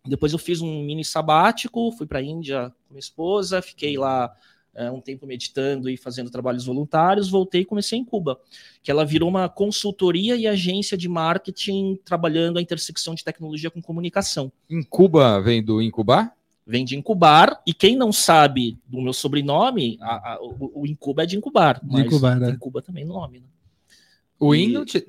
Depois 0.08 0.34
eu 0.34 0.40
fiz 0.40 0.62
um 0.62 0.84
mini 0.84 1.04
sabático, 1.06 1.92
fui 1.92 2.08
para 2.08 2.20
a 2.20 2.24
Índia 2.24 2.70
com 2.88 2.94
minha 2.94 3.00
esposa, 3.00 3.62
fiquei 3.62 3.98
lá 3.98 4.34
é, 4.74 4.92
um 4.92 5.02
tempo 5.02 5.26
meditando 5.26 5.90
e 5.90 5.98
fazendo 5.98 6.30
trabalhos 6.30 6.66
voluntários, 6.66 7.30
voltei 7.30 7.62
e 7.62 7.66
comecei 7.66 7.98
em 7.98 8.06
Cuba, 8.06 8.40
que 8.84 8.92
ela 8.92 9.04
virou 9.04 9.28
uma 9.28 9.50
consultoria 9.50 10.36
e 10.36 10.46
agência 10.46 10.96
de 10.98 11.10
marketing 11.10 12.00
trabalhando 12.06 12.58
a 12.60 12.62
intersecção 12.62 13.16
de 13.16 13.24
tecnologia 13.24 13.72
com 13.72 13.82
comunicação 13.82 14.52
Em 14.70 14.84
Cuba 14.84 15.42
vem 15.42 15.64
do 15.64 15.82
incubar? 15.82 16.34
vem 16.70 16.84
de 16.84 16.98
incubar, 16.98 17.62
e 17.66 17.74
quem 17.74 17.96
não 17.96 18.12
sabe 18.12 18.78
do 18.86 19.02
meu 19.02 19.14
sobrenome, 19.14 19.98
a- 20.02 20.34
a- 20.34 20.40
o, 20.42 20.82
o 20.82 20.86
incuba 20.86 21.24
é 21.24 21.26
de 21.26 21.38
incubar, 21.38 21.80
De 21.82 21.94
mas 21.94 22.06
incubar, 22.06 22.44
é. 22.44 22.50
incuba 22.50 22.82
também 22.82 23.06
no 23.06 23.14
nome, 23.14 23.40
né? 23.40 23.46
O 24.38 24.54
E- 24.54 24.66
IN 24.66 24.74
não 24.74 24.86
te- 24.86 25.04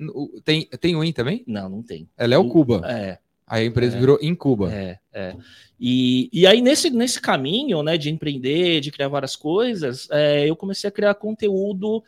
tem, 0.45 0.65
tem 0.79 0.95
o 0.95 1.03
IN 1.03 1.11
também? 1.11 1.43
Não, 1.45 1.67
não 1.69 1.83
tem. 1.83 2.07
Ela 2.17 2.33
é 2.33 2.37
o 2.37 2.45
O- 2.45 2.49
Cuba. 2.49 2.81
É, 2.89 3.19
Aí 3.49 3.63
a 3.63 3.67
empresa 3.67 3.97
É. 3.97 3.99
virou 3.99 4.17
em 4.21 4.35
Cuba. 4.35 4.71
é, 4.71 4.99
é. 5.13 5.35
E, 5.81 6.29
e 6.33 6.45
aí, 6.45 6.61
nesse, 6.61 6.89
nesse 6.89 7.21
caminho, 7.21 7.81
né, 7.81 7.97
de 7.97 8.09
empreender, 8.09 8.81
de 8.81 8.91
criar 8.91 9.07
várias 9.07 9.35
coisas, 9.35 10.07
é, 10.11 10.47
eu 10.49 10.55
comecei 10.55 10.87
a 10.87 10.91
criar 10.91 11.13
conteúdo 11.15 12.03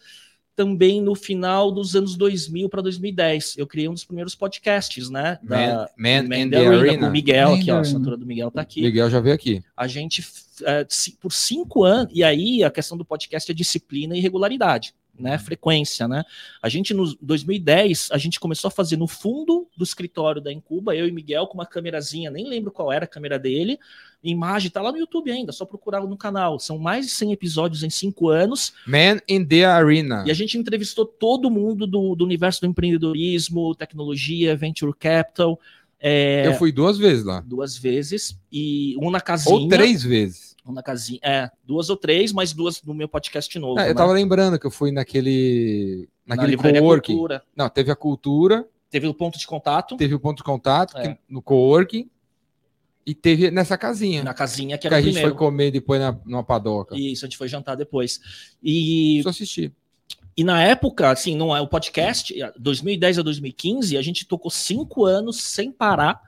também 0.55 1.01
no 1.01 1.15
final 1.15 1.71
dos 1.71 1.95
anos 1.95 2.17
2000 2.17 2.67
para 2.69 2.81
2010. 2.81 3.55
Eu 3.57 3.65
criei 3.65 3.87
um 3.87 3.93
dos 3.93 4.03
primeiros 4.03 4.35
podcasts, 4.35 5.09
né? 5.09 5.39
Man, 5.41 5.87
Man, 5.97 6.23
Man 6.23 6.49
the 6.49 6.67
Arena, 6.67 7.07
o 7.07 7.11
Miguel 7.11 7.49
Man 7.51 7.55
aqui, 7.57 7.71
ó, 7.71 7.77
a 7.77 7.79
assinatura 7.79 8.17
do 8.17 8.25
Miguel 8.25 8.51
tá 8.51 8.61
aqui. 8.61 8.81
Miguel 8.81 9.09
já 9.09 9.19
veio 9.21 9.33
aqui. 9.35 9.63
a 9.75 9.87
gente, 9.87 10.21
ci- 10.89 11.17
por 11.19 11.31
cinco 11.31 11.83
anos, 11.85 12.11
e 12.13 12.23
aí 12.23 12.63
a 12.65 12.69
questão 12.69 12.97
do 12.97 13.05
podcast 13.05 13.49
é 13.49 13.55
disciplina 13.55 14.15
e 14.15 14.19
regularidade, 14.19 14.93
né? 15.21 15.37
Frequência, 15.37 16.07
né? 16.07 16.23
A 16.61 16.67
gente, 16.67 16.93
no 16.93 17.15
2010, 17.21 18.09
a 18.11 18.17
gente 18.17 18.39
começou 18.39 18.67
a 18.67 18.71
fazer 18.71 18.97
no 18.97 19.07
fundo 19.07 19.67
do 19.77 19.83
escritório 19.83 20.41
da 20.41 20.51
Incuba, 20.51 20.95
eu 20.95 21.07
e 21.07 21.11
Miguel, 21.11 21.47
com 21.47 21.53
uma 21.55 21.65
câmerazinha, 21.65 22.31
nem 22.31 22.47
lembro 22.47 22.71
qual 22.71 22.91
era 22.91 23.05
a 23.05 23.07
câmera 23.07 23.37
dele, 23.37 23.77
imagem, 24.23 24.69
tá 24.69 24.81
lá 24.81 24.91
no 24.91 24.97
YouTube 24.97 25.31
ainda, 25.31 25.51
só 25.51 25.65
procurar 25.65 26.01
no 26.01 26.17
canal. 26.17 26.59
São 26.59 26.77
mais 26.77 27.05
de 27.05 27.11
100 27.11 27.31
episódios 27.33 27.83
em 27.83 27.89
cinco 27.89 28.29
anos, 28.29 28.73
Man 28.85 29.19
in 29.27 29.45
the 29.45 29.65
Arena. 29.65 30.23
e 30.27 30.31
a 30.31 30.33
gente 30.33 30.57
entrevistou 30.57 31.05
todo 31.05 31.49
mundo 31.49 31.87
do, 31.87 32.15
do 32.15 32.23
universo 32.25 32.61
do 32.61 32.67
empreendedorismo, 32.67 33.73
tecnologia, 33.75 34.55
venture 34.55 34.93
capital, 34.97 35.59
eh, 35.99 36.43
Eu 36.47 36.53
fui 36.55 36.71
duas 36.71 36.97
vezes 36.97 37.23
lá. 37.23 37.41
duas 37.41 37.77
vezes, 37.77 38.35
e 38.51 38.95
um 38.99 39.11
na 39.11 39.21
casinha. 39.21 39.55
Ou 39.55 39.67
três 39.67 40.03
vezes. 40.03 40.50
Na 40.65 40.83
casinha. 40.83 41.19
É, 41.23 41.49
duas 41.63 41.89
ou 41.89 41.97
três, 41.97 42.31
mais 42.31 42.53
duas 42.53 42.81
no 42.83 42.93
meu 42.93 43.07
podcast 43.09 43.57
novo. 43.59 43.79
É, 43.79 43.85
eu 43.85 43.87
né? 43.89 43.93
tava 43.95 44.11
lembrando 44.13 44.59
que 44.59 44.65
eu 44.65 44.71
fui 44.71 44.91
naquele. 44.91 46.07
na 46.25 46.35
Naquele 46.35 46.51
livraria 46.55 46.79
coworking. 46.81 47.13
Cultura. 47.13 47.43
Não, 47.55 47.67
teve 47.69 47.91
a 47.91 47.95
cultura, 47.95 48.67
Teve 48.89 49.07
o 49.07 49.13
ponto 49.13 49.39
de 49.39 49.47
contato 49.47 49.95
teve 49.95 50.13
o 50.13 50.19
ponto 50.19 50.37
de 50.37 50.43
contato 50.43 50.97
É. 50.97 51.13
que- 51.13 51.19
no 51.29 51.41
coworking 51.41 52.09
e 53.05 53.15
teve 53.15 53.49
nessa 53.49 53.77
casinha. 53.77 54.23
na 54.23 54.33
casinha 54.33 54.77
que 54.77 54.87
que 54.87 54.93
a 54.93 54.97
gente 55.01 55.13
primeiro. 55.13 55.29
foi 55.29 55.37
comer 55.37 55.71
depois 55.71 55.99
na, 55.99 56.17
numa 56.25 56.43
padoca. 56.43 56.95
Isso, 56.97 57.25
a 57.25 57.27
gente 57.27 57.37
foi 57.37 57.47
jantar 57.47 57.75
depois. 57.75 58.19
E, 58.61 59.21
Só 59.23 59.29
assisti. 59.29 59.73
e 60.37 60.43
na 60.43 60.61
época, 60.61 61.09
assim, 61.09 61.35
não 61.35 61.55
é 61.55 61.61
o 61.61 61.67
podcast, 61.67 62.33
2010 62.59 63.17
a 63.19 63.21
2015, 63.23 63.97
a 63.97 64.01
gente 64.01 64.25
tocou 64.27 64.51
cinco 64.51 65.05
anos 65.05 65.41
sem 65.41 65.71
parar. 65.71 66.21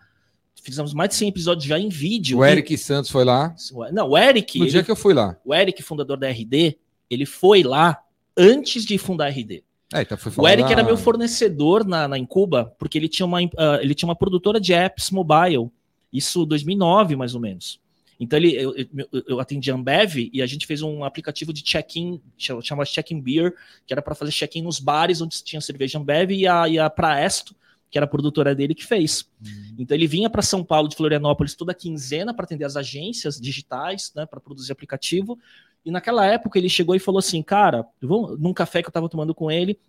Fizemos 0.63 0.93
mais 0.93 1.09
de 1.09 1.15
100 1.15 1.27
episódios 1.27 1.65
já 1.65 1.77
em 1.77 1.89
vídeo. 1.89 2.37
O 2.39 2.45
Eric 2.45 2.77
Santos 2.77 3.11
foi 3.11 3.25
lá. 3.25 3.53
Não, 3.91 4.09
o 4.11 4.17
Eric, 4.17 4.57
No 4.57 4.63
ele- 4.63 4.71
dia 4.71 4.81
que 4.83 4.89
eu 4.89 4.95
fui 4.95 5.13
lá. 5.13 5.37
o 5.43 5.53
Eric, 5.53 5.83
fundador 5.83 6.15
da 6.17 6.29
RD, 6.29 6.77
ele 7.09 7.25
foi 7.25 7.63
lá 7.63 8.01
antes 8.37 8.85
de 8.85 8.97
fundar 8.97 9.25
a 9.25 9.29
RD. 9.29 9.61
É, 9.93 10.01
então 10.01 10.17
foi 10.17 10.31
O 10.37 10.47
Eric 10.47 10.71
era 10.71 10.81
meu 10.81 10.95
fornecedor 10.97 11.85
na, 11.85 12.07
na 12.07 12.17
Incuba, 12.17 12.73
porque 12.79 12.97
ele 12.97 13.09
tinha, 13.09 13.25
uma, 13.25 13.39
ah, 13.57 13.79
ele 13.81 13.93
tinha 13.93 14.07
uma 14.07 14.15
produtora 14.15 14.59
de 14.59 14.73
apps 14.73 15.11
mobile, 15.11 15.69
isso 16.11 16.45
2009 16.45 17.15
mais 17.17 17.35
ou 17.35 17.41
menos. 17.41 17.79
Então 18.19 18.39
ele, 18.39 18.55
eu, 18.55 18.73
eu, 18.77 19.23
eu 19.27 19.39
atendi 19.41 19.69
a 19.69 19.75
Ambev 19.75 20.29
e 20.31 20.41
a 20.41 20.45
gente 20.45 20.65
fez 20.65 20.81
um 20.81 21.03
aplicativo 21.03 21.51
de 21.51 21.61
check-in, 21.61 22.21
chama 22.37 22.61
chama 22.61 22.85
Check-in 22.85 23.19
Beer, 23.19 23.53
que 23.85 23.93
era 23.93 24.01
para 24.01 24.15
fazer 24.15 24.31
check-in 24.31 24.61
nos 24.61 24.79
bares 24.79 25.19
onde 25.19 25.43
tinha 25.43 25.59
cerveja 25.59 25.99
Ambev 25.99 26.31
e 26.31 26.47
a, 26.47 26.69
e 26.69 26.79
a 26.79 26.89
Praesto, 26.89 27.53
que 27.93 27.97
era 27.99 28.05
a 28.05 28.09
produtora 28.09 28.55
dele, 28.55 28.73
que 28.73 28.83
fez. 28.83 29.29
Então 29.77 29.95
ele 29.95 30.07
vinha 30.07 30.27
para 30.27 30.41
São 30.41 30.63
Paulo 30.63 30.89
de 30.89 30.95
Florianópolis 30.95 31.53
toda 31.53 31.75
quinzena 31.75 32.33
para 32.33 32.43
atender 32.43 32.65
as 32.65 32.75
agências 32.75 33.39
digitais, 33.39 34.11
né, 34.15 34.25
para 34.25 34.39
produzir 34.39 34.71
aplicativo. 34.71 35.37
E 35.85 35.91
naquela 35.91 36.25
época 36.25 36.57
ele 36.57 36.67
chegou 36.67 36.95
e 36.95 36.99
falou 36.99 37.19
assim, 37.19 37.43
cara, 37.43 37.85
vamos, 38.01 38.39
num 38.39 38.51
café 38.51 38.81
que 38.81 38.87
eu 38.87 38.89
estava 38.89 39.07
tomando 39.07 39.35
com 39.35 39.51
ele, 39.51 39.79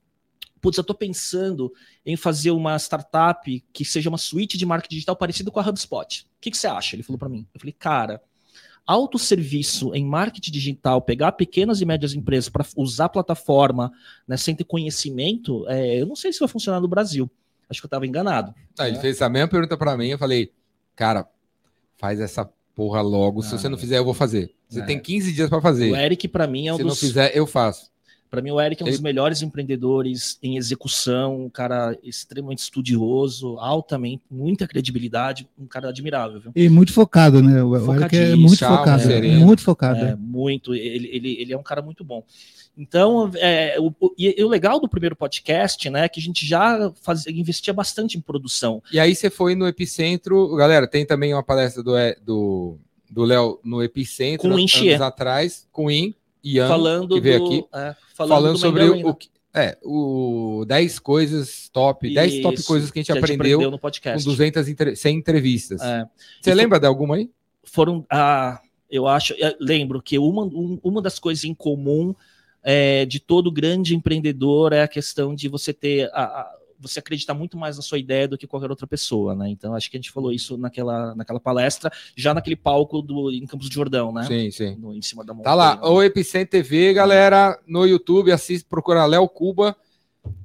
putz, 0.61 0.77
eu 0.77 0.85
tô 0.85 0.95
pensando 0.95 1.73
em 2.05 2.15
fazer 2.15 2.51
uma 2.51 2.79
startup 2.79 3.65
que 3.73 3.85
seja 3.87 4.11
uma 4.11 4.19
suíte 4.19 4.59
de 4.59 4.67
marketing 4.67 4.97
digital 4.97 5.17
parecido 5.17 5.51
com 5.51 5.59
a 5.59 5.67
HubSpot. 5.67 6.25
O 6.25 6.41
que, 6.43 6.51
que 6.51 6.59
você 6.59 6.67
acha? 6.67 6.95
Ele 6.97 7.03
falou 7.03 7.19
para 7.19 7.31
mim. 7.31 7.47
Eu 7.55 7.59
falei, 7.59 7.73
cara, 7.73 8.21
autosserviço 8.87 9.95
em 9.95 10.05
marketing 10.05 10.51
digital, 10.51 11.01
pegar 11.01 11.33
pequenas 11.33 11.81
e 11.81 11.87
médias 11.87 12.13
empresas 12.13 12.51
para 12.51 12.67
usar 12.77 13.07
a 13.07 13.09
plataforma 13.09 13.91
né, 14.29 14.37
sem 14.37 14.55
ter 14.55 14.65
conhecimento, 14.65 15.67
é, 15.69 16.03
eu 16.03 16.07
não 16.07 16.15
sei 16.15 16.35
se 16.35 16.41
vai 16.41 16.49
funcionar 16.49 16.81
no 16.81 16.89
Brasil. 16.89 17.31
A 17.75 17.77
acho 17.77 17.81
que 17.83 17.87
eu 17.87 17.91
tava 17.91 18.07
enganado. 18.07 18.55
Ah, 18.79 18.89
ele 18.89 18.99
fez 18.99 19.17
essa 19.17 19.29
mesma 19.29 19.49
pergunta 19.49 19.77
pra 19.77 19.97
mim, 19.97 20.09
eu 20.09 20.19
falei, 20.19 20.51
cara, 20.95 21.27
faz 21.97 22.21
essa 22.21 22.49
porra 22.75 23.01
logo, 23.03 23.43
se 23.43 23.55
Ah, 23.55 23.59
você 23.59 23.69
não 23.69 23.79
fizer, 23.79 23.99
eu 23.99 24.05
vou 24.05 24.15
fazer. 24.15 24.53
Você 24.69 24.81
É. 24.81 24.85
tem 24.85 24.99
15 24.99 25.33
dias 25.33 25.49
pra 25.49 25.61
fazer. 25.61 25.93
O 25.93 25.97
Eric, 25.97 26.27
para 26.29 26.47
mim, 26.47 26.67
é 26.69 26.73
um 26.73 26.77
Se 26.77 26.83
não 26.83 26.91
dos. 26.91 27.01
fizer, 27.01 27.37
eu 27.37 27.47
faço. 27.47 27.93
Para 28.31 28.43
mim, 28.43 28.51
o 28.51 28.61
Eric 28.61 28.83
é 28.83 28.85
um 28.85 28.89
dos 28.89 28.97
Ele- 28.97 29.05
melhores 29.05 29.43
empreendedores 29.43 30.39
em 30.43 30.57
execução, 30.57 31.45
um 31.45 31.49
cara 31.49 31.97
extremamente 32.03 32.59
estudioso, 32.59 33.57
altamente, 33.61 34.25
muita 34.29 34.67
credibilidade, 34.67 35.49
um 35.57 35.67
cara 35.67 35.91
admirável, 35.91 36.41
viu? 36.41 36.53
E 36.57 36.69
muito 36.69 36.93
focado, 36.93 37.41
né? 37.41 37.63
O 37.63 37.77
Eric 37.95 38.17
é 38.17 38.35
muito 38.35 38.59
focado. 38.59 39.03
sereno. 39.03 39.47
Muito 39.47 39.63
focado. 39.63 40.05
É, 40.05 40.17
muito, 40.17 40.75
ele, 40.75 41.09
ele, 41.13 41.37
ele 41.41 41.53
é 41.53 41.57
um 41.57 41.63
cara 41.63 41.81
muito 41.81 42.03
bom. 42.05 42.25
Então, 42.77 43.31
é, 43.37 43.77
o, 43.79 43.93
e, 44.19 44.35
e 44.39 44.43
o 44.45 44.49
legal 44.49 44.81
do 44.81 44.89
primeiro 44.89 45.15
podcast, 45.15 45.89
né, 45.91 46.05
é 46.05 46.09
que 46.09 46.19
a 46.19 46.23
gente 46.23 46.45
já 46.45 46.93
fazia, 47.03 47.33
investia 47.33 47.73
bastante 47.73 48.19
em 48.19 48.21
produção. 48.21 48.83
E 48.93 48.99
aí 48.99 49.15
você 49.15 49.31
foi 49.31 49.55
no 49.55 49.67
Epicentro, 49.69 50.55
galera, 50.57 50.87
tem 50.89 51.07
também 51.07 51.33
uma 51.33 51.43
palestra 51.43 51.83
do 51.83 51.97
é, 51.97 52.17
do 52.25 52.79
do 53.09 53.23
Léo 53.23 53.61
no 53.63 53.81
Epicentro, 53.81 54.41
Com 54.49 54.55
anos 54.55 54.63
Inchie. 54.63 54.95
atrás, 54.95 55.69
com 55.71 55.87
o 55.87 55.91
In, 55.91 56.13
Ian, 56.43 56.67
falando 56.67 57.15
que 57.15 57.21
veio 57.21 57.39
do, 57.39 57.47
aqui, 57.47 57.65
é, 57.73 57.95
falando, 58.15 58.29
falando, 58.35 58.53
do 58.55 58.59
sobre 58.59 58.83
o, 58.85 59.09
o 59.11 59.15
que- 59.15 59.29
é, 59.55 59.79
o 59.85 60.65
10 60.67 60.99
coisas 60.99 61.69
top, 61.73 62.13
10 62.13 62.43
top 62.43 62.61
coisas 62.65 62.91
que 62.91 62.99
a 62.99 63.03
gente 63.03 63.13
aprendeu 63.17 63.61
no 63.71 63.73
com 63.73 63.79
podcast. 63.79 64.25
200 64.25 64.67
entre, 64.69 64.97
100 64.97 65.17
entrevistas. 65.17 65.81
É. 65.81 66.05
Você 66.43 66.51
E 66.51 66.55
lembra 66.55 66.81
de 66.81 66.87
alguma 66.89 67.15
aí? 67.15 67.31
foram 67.63 68.05
ah, 68.11 68.61
eu 68.91 69.07
acho 69.07 69.33
eu 69.35 69.55
lembro 69.61 70.03
que 70.03 70.19
uma, 70.19 70.43
um- 70.43 70.81
uma 70.83 71.01
das 71.01 71.21
coisas 71.21 71.45
em 71.45 71.55
comum 71.55 72.13
é, 72.65 73.05
de 73.05 73.21
todo 73.21 73.53
grande 73.53 73.95
empreendedor 73.95 74.73
é 74.73 74.83
a 74.83 74.89
questão 74.89 75.35
de 75.35 75.49
você 75.49 75.73
ter 75.73 76.11
a, 76.13 76.23
a- 76.25 76.55
você 76.81 76.99
acreditar 76.99 77.33
muito 77.33 77.57
mais 77.57 77.77
na 77.77 77.83
sua 77.83 77.99
ideia 77.99 78.29
do 78.29 78.37
que 78.37 78.47
qualquer 78.47 78.69
outra 78.69 78.87
pessoa, 78.87 79.35
né? 79.35 79.49
Então 79.49 79.75
acho 79.75 79.91
que 79.91 79.97
a 79.97 79.99
gente 80.01 80.11
falou 80.11 80.31
isso 80.33 80.59
naquela, 80.59 81.15
naquela 81.15 81.41
palestra, 81.41 81.91
já 82.17 82.35
naquele 82.35 82.57
palco 82.57 83.01
do 83.01 83.31
em 83.31 83.47
Campos 83.47 83.69
do 83.71 83.75
Jordão, 83.75 84.13
né? 84.13 84.25
Sim, 84.25 84.51
sim. 84.51 84.77
No- 84.77 84.93
em 84.95 85.01
cima 85.01 85.25
da 85.25 85.33
montanha. 85.33 85.45
Tá 85.45 85.55
lá, 85.55 85.91
o 85.91 86.03
Epicentro 86.03 86.51
TV, 86.51 86.93
galera, 86.93 87.59
no 87.67 87.87
YouTube, 87.87 88.31
assiste, 88.33 88.67
procura 88.69 89.07
Léo 89.07 89.27
Cuba. 89.29 89.75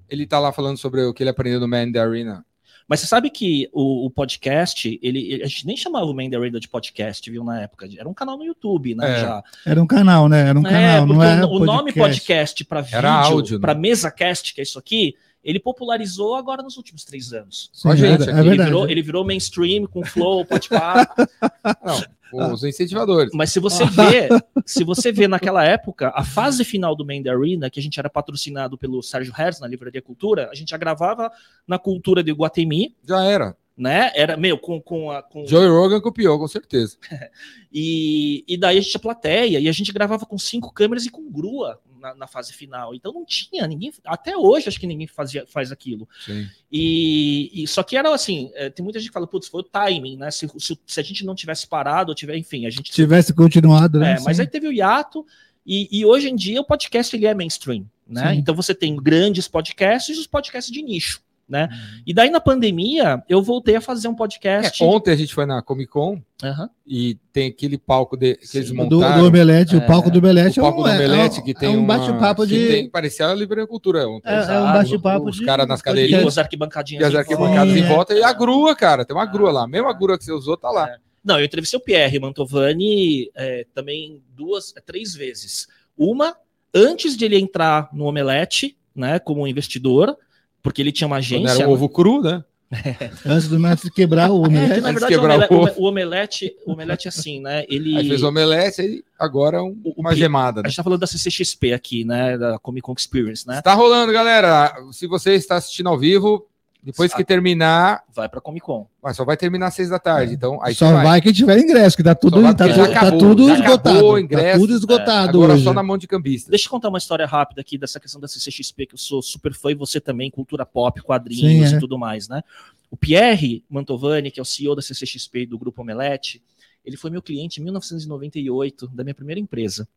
Ele 0.08 0.26
tá 0.26 0.40
lá 0.40 0.52
falando 0.54 0.78
sobre 0.78 1.02
o 1.04 1.14
que 1.14 1.24
ele 1.24 1.30
aprendeu 1.30 1.60
no 1.60 1.68
Man 1.68 1.92
the 1.92 2.00
Arena. 2.00 2.46
Mas 2.90 3.02
você 3.02 3.06
sabe 3.06 3.30
que 3.30 3.70
o, 3.72 4.08
o 4.08 4.10
podcast, 4.10 5.00
ele, 5.04 5.42
a 5.44 5.48
gente 5.48 5.68
nem 5.68 5.78
chamava 5.78 6.08
o 6.08 6.14
Man 6.14 6.28
the 6.28 6.38
Radar 6.38 6.60
de 6.60 6.68
podcast, 6.68 7.30
viu, 7.30 7.44
na 7.44 7.62
época. 7.62 7.88
Era 7.96 8.10
um 8.10 8.14
canal 8.16 8.36
no 8.36 8.44
YouTube, 8.44 8.96
né? 8.96 9.18
É. 9.18 9.22
Já. 9.22 9.44
Era 9.64 9.82
um 9.82 9.86
canal, 9.86 10.28
né? 10.28 10.50
Era 10.50 10.60
um 10.60 10.66
É, 10.66 10.72
canal, 10.72 11.06
não 11.06 11.16
porque 11.16 11.30
era 11.30 11.46
o, 11.46 11.56
o 11.56 11.66
nome 11.66 11.94
podcast 11.94 12.66
para 12.66 12.82
vídeo, 12.82 13.08
áudio, 13.08 13.58
né? 13.58 13.62
para 13.62 13.76
mesa 13.76 14.10
cast, 14.10 14.56
que 14.56 14.60
é 14.60 14.64
isso 14.64 14.80
aqui, 14.80 15.14
ele 15.44 15.60
popularizou 15.60 16.36
agora 16.36 16.62
nos 16.62 16.78
últimos 16.78 17.04
três 17.06 17.34
anos. 17.34 17.70
Sim, 17.74 17.90
a 17.90 17.96
gente 17.96 18.30
é, 18.30 18.34
é 18.34 18.40
Ele 18.40 18.50
verdade. 18.50 18.70
virou, 18.70 18.90
ele 18.90 19.02
virou 19.02 19.26
mainstream 19.26 19.86
com 19.88 20.04
flow. 20.04 20.46
Não, 22.32 22.54
os 22.54 22.64
incentivadores. 22.64 23.32
Mas 23.34 23.52
se 23.52 23.60
você 23.60 23.86
vê, 23.86 24.30
se 24.66 24.84
você 24.84 25.12
vê 25.12 25.28
naquela 25.28 25.64
época, 25.64 26.12
a 26.14 26.24
fase 26.24 26.64
final 26.64 26.96
do 26.96 27.06
Main 27.06 27.24
the 27.24 27.30
Arena, 27.30 27.70
que 27.70 27.80
a 27.80 27.84
gente 27.84 28.00
era 28.00 28.10
patrocinado 28.10 28.78
pelo 28.78 29.02
Sérgio 29.02 29.34
Herz 29.38 29.60
na 29.60 29.68
Livraria 29.68 30.02
Cultura, 30.02 30.50
a 30.52 30.56
gente 30.56 30.70
já 30.70 30.78
gravava 30.78 31.32
na 31.68 31.80
Cultura 31.80 32.22
de 32.24 32.32
Guatemi, 32.32 32.96
Já 33.04 33.24
era. 33.24 33.56
né? 33.76 34.12
Era, 34.14 34.38
meu, 34.38 34.58
com, 34.58 34.80
com 34.82 35.10
a. 35.10 35.24
Com... 35.24 35.46
Joey 35.48 35.70
Rogan 35.70 36.02
copiou, 36.02 36.38
com 36.38 36.48
certeza. 36.48 36.98
E, 37.72 38.44
e 38.48 38.58
daí 38.58 38.80
a 38.80 38.82
gente 38.82 38.90
tinha 38.90 39.00
plateia, 39.00 39.60
e 39.60 39.70
a 39.70 39.72
gente 39.72 39.94
gravava 39.94 40.26
com 40.26 40.40
cinco 40.40 40.74
câmeras 40.74 41.06
e 41.06 41.12
com 41.12 41.32
grua 41.32 41.80
na, 42.00 42.16
na 42.16 42.28
fase 42.28 42.54
final. 42.54 42.96
Então 42.96 43.14
não 43.14 43.26
tinha 43.26 43.68
ninguém. 43.68 43.92
Até 44.06 44.36
hoje 44.36 44.68
acho 44.68 44.80
que 44.80 44.88
ninguém 44.88 45.08
fazia, 45.08 45.46
faz 45.48 45.72
aquilo. 45.72 46.08
Sim. 46.26 46.48
E, 46.72 47.52
e 47.54 47.68
só 47.68 47.84
que 47.84 47.98
era 47.98 48.14
assim, 48.14 48.52
é, 48.56 48.70
tem 48.70 48.84
muita 48.84 49.00
gente 49.00 49.10
que 49.10 49.14
fala, 49.14 49.28
putz, 49.28 49.48
foi 49.48 49.62
o 49.62 49.64
timing, 49.64 50.18
né? 50.18 50.32
Se, 50.32 50.48
se, 50.58 50.80
se 50.86 51.00
a 51.00 51.04
gente 51.04 51.26
não 51.26 51.36
tivesse 51.36 51.68
parado, 51.68 52.10
ou 52.10 52.16
tiver, 52.16 52.38
enfim, 52.38 52.66
a 52.66 52.70
gente. 52.70 52.90
Se 52.90 52.96
tivesse 52.96 53.34
continuado, 53.34 54.00
né? 54.00 54.18
É, 54.18 54.20
mas 54.22 54.40
aí 54.40 54.48
teve 54.48 54.68
o 54.68 54.74
hiato, 54.74 55.26
e, 55.66 55.88
e 55.92 56.06
hoje 56.06 56.30
em 56.30 56.36
dia 56.36 56.62
o 56.62 56.66
podcast 56.66 57.16
ele 57.16 57.26
é 57.26 57.34
mainstream, 57.34 57.86
né? 58.08 58.34
Sim. 58.34 58.40
Então 58.40 58.56
você 58.56 58.74
tem 58.74 58.96
grandes 58.96 59.48
podcasts 59.48 60.16
e 60.16 60.20
os 60.20 60.28
podcasts 60.28 60.74
de 60.74 60.82
nicho, 60.82 61.22
né? 61.50 61.68
E 62.06 62.14
daí 62.14 62.30
na 62.30 62.40
pandemia 62.40 63.24
eu 63.28 63.42
voltei 63.42 63.76
a 63.76 63.82
fazer 63.82 64.08
um 64.08 64.14
É, 64.14 64.16
podcast. 64.16 64.84
ontem 64.84 65.12
a 65.12 65.16
gente 65.16 65.34
foi 65.34 65.46
na 65.46 65.62
Comic 65.62 65.90
Con 65.92 66.22
Aham. 66.44 66.70
e 66.86 67.18
tem 67.34 67.48
aquele 67.50 67.78
palco 67.78 68.16
de, 68.16 68.36
que 68.36 68.58
eles 68.58 68.70
Sim. 68.70 68.76
do, 68.76 68.86
do 68.88 68.96
montaram. 69.00 69.26
Omelete, 69.26 69.76
o 69.76 69.86
palco 69.86 70.12
do 70.12 70.20
Omelete 70.20 70.60
o 70.60 70.64
palco 70.64 70.80
é 70.80 70.82
um, 70.82 70.84
do 70.84 70.90
é- 70.90 70.96
Omelete, 71.08 71.38
é 71.38 71.42
um- 71.42 71.44
que 71.46 71.54
tem 71.54 71.74
é 71.74 71.78
um 71.78 71.86
bate-papo 71.86 72.44
que 72.44 72.48
de. 72.50 72.68
tem- 72.68 72.90
parecia 72.90 73.28
a 73.28 73.34
Livraria 73.34 73.66
Cultura 73.66 74.08
ontem. 74.08 74.30
É, 74.30 74.36
é 74.36 74.60
um 74.60 74.74
bate-papo 74.74 75.30
Os 75.30 75.36
de. 75.38 75.46
caras 75.46 75.68
nas 75.68 75.80
E 75.80 75.84
cadeirinhas. 75.84 76.26
as 76.28 76.38
arquibancadinhas. 76.38 77.02
E 77.02 77.06
as 77.08 77.14
em 77.14 77.18
arquibancadas 77.18 77.74
Sim, 77.74 77.80
em 77.80 77.84
é. 77.84 77.88
volta. 77.88 78.14
E 78.14 78.24
a 78.24 78.32
grua, 78.32 78.76
cara. 78.76 79.04
Tem 79.04 79.16
uma 79.16 79.26
grua 79.26 79.52
lá. 79.52 79.64
A 79.64 79.68
mesma 79.68 79.92
grua 79.92 80.18
que 80.18 80.24
você 80.24 80.32
usou 80.32 80.56
tá 80.56 80.70
lá. 80.70 80.88
Não, 81.24 81.38
eu 81.40 81.46
entrevistei 81.46 81.78
o 81.80 81.84
Pierre 81.84 82.20
Mantovani 82.20 83.30
é, 83.36 83.66
também 83.74 84.22
duas, 84.36 84.74
é, 84.78 84.82
três 84.82 85.14
vezes. 85.14 85.68
Uma 85.98 86.36
antes 86.74 87.18
de 87.18 87.26
ele 87.26 87.38
entrar 87.38 87.90
no 87.92 88.06
Omelete, 88.06 88.78
né, 88.96 89.20
como 89.20 89.48
investidor, 89.48 90.16
porque 90.64 90.82
ele 90.82 90.92
tinha 90.92 91.08
uma 91.08 91.16
Quando 91.18 91.20
agência. 91.26 91.60
era 91.62 91.70
um 91.70 91.72
ovo 91.74 91.88
cru, 91.90 92.22
né? 92.22 92.44
Antes 93.26 93.48
do 93.48 93.60
mestre 93.60 93.90
quebrar 93.92 94.30
o 94.32 94.44
É, 94.46 94.48
que, 94.48 94.48
Omelete. 94.50 94.82
na 94.82 94.90
Antes 94.90 95.08
de 95.08 95.18
verdade, 95.18 95.48
o, 95.52 95.56
omele- 95.58 95.72
o 95.76 95.82
o, 95.82 95.84
o 95.86 95.90
omelete, 95.90 96.56
o 96.68 96.72
omelete 96.74 97.08
é 97.08 97.10
assim, 97.10 97.40
né? 97.42 97.66
Ele. 97.68 97.98
Aí 97.98 98.08
fez 98.08 98.22
o 98.22 98.28
omelete 98.28 98.82
e 98.84 99.04
agora 99.18 99.58
é 99.58 99.62
um- 99.62 99.76
O- 99.84 99.94
o 99.98 100.02
uma 100.02 100.16
gemada. 100.16 100.60
A 100.60 100.64
Né? 100.64 100.70
gente 100.70 100.78
tá 100.78 100.84
falando 100.84 101.00
da 101.00 101.08
CCXP 101.08 101.74
aqui, 101.74 102.04
né? 102.06 102.38
Da 102.38 102.60
Comic 102.60 102.84
Con 102.84 102.94
Experience, 102.96 103.48
né? 103.48 103.60
Tá 103.64 103.74
rolando, 103.74 104.14
galera. 104.14 104.72
Se 104.92 105.08
você 105.08 105.34
está 105.34 105.56
assistindo 105.56 105.90
ao 105.90 105.98
vivo, 105.98 106.46
depois 106.82 107.14
que 107.14 107.24
terminar, 107.26 108.04
Vai 108.14 108.30
pra 108.30 108.40
Comic 108.40 108.66
Con. 108.66 108.88
mas 109.04 109.18
só 109.18 109.26
vai 109.26 109.36
terminar 109.36 109.68
às 109.68 109.74
seis 109.74 109.90
da 109.90 110.00
tarde. 110.00 110.34
Então, 110.34 110.60
aí 110.64 110.74
Só 110.74 110.92
vai. 110.94 111.04
vai. 111.06 111.22
quem 111.22 111.34
tiver 111.34 111.58
ingresso, 111.60 111.98
que 111.98 112.04
tá 112.04 112.16
tudo, 112.16 112.42
tá, 112.56 112.68
já 112.70 112.86
tá 112.88 112.92
acabou, 113.00 113.20
tudo 113.20 113.48
já 113.48 113.54
esgotado. 113.56 113.90
acabou 113.90 114.14
o 114.14 114.20
ingresso. 114.20 114.54
tá 114.54 114.60
tudo 114.60 114.74
esgotado 114.74 115.30
Agora 115.38 115.54
hoje. 115.54 115.64
só 115.66 115.74
na 115.74 115.84
mão 115.84 115.98
de 115.98 116.08
cambista. 116.08 116.50
Deixa 116.50 116.68
eu 116.68 116.70
contar 116.72 116.90
uma 116.90 116.98
história 116.98 117.26
rápida 117.26 117.60
aqui 117.62 117.78
dessa 117.78 118.00
questão 118.00 118.20
da 118.22 118.28
CCXP, 118.28 118.86
que 118.88 118.94
eu 118.96 118.98
sou 118.98 119.22
super 119.22 119.54
fã 119.54 119.72
e 119.72 119.76
você 119.76 120.00
também, 120.00 120.32
cultura 120.32 120.66
pop, 120.66 121.00
Sim, 121.00 121.06
quadrinhos 121.06 121.74
é. 121.74 121.76
e 121.76 121.80
tudo 121.80 121.98
mais, 122.00 122.28
né? 122.30 122.42
O 122.90 122.96
Pierre 122.98 123.64
Mantovani, 123.70 124.32
que 124.32 124.40
é 124.40 124.42
o 124.42 124.46
CEO 124.46 124.74
da 124.76 124.82
CCXP 124.82 125.42
e 125.42 125.46
do 125.46 125.60
Grupo 125.60 125.82
Omelete, 125.82 126.42
ele 126.86 126.96
foi 126.98 127.12
meu 127.12 127.22
cliente 127.22 127.60
em 127.60 127.64
1998, 127.66 128.88
da 128.88 129.04
minha 129.04 129.14
primeira 129.14 129.40
empresa. 129.40 129.88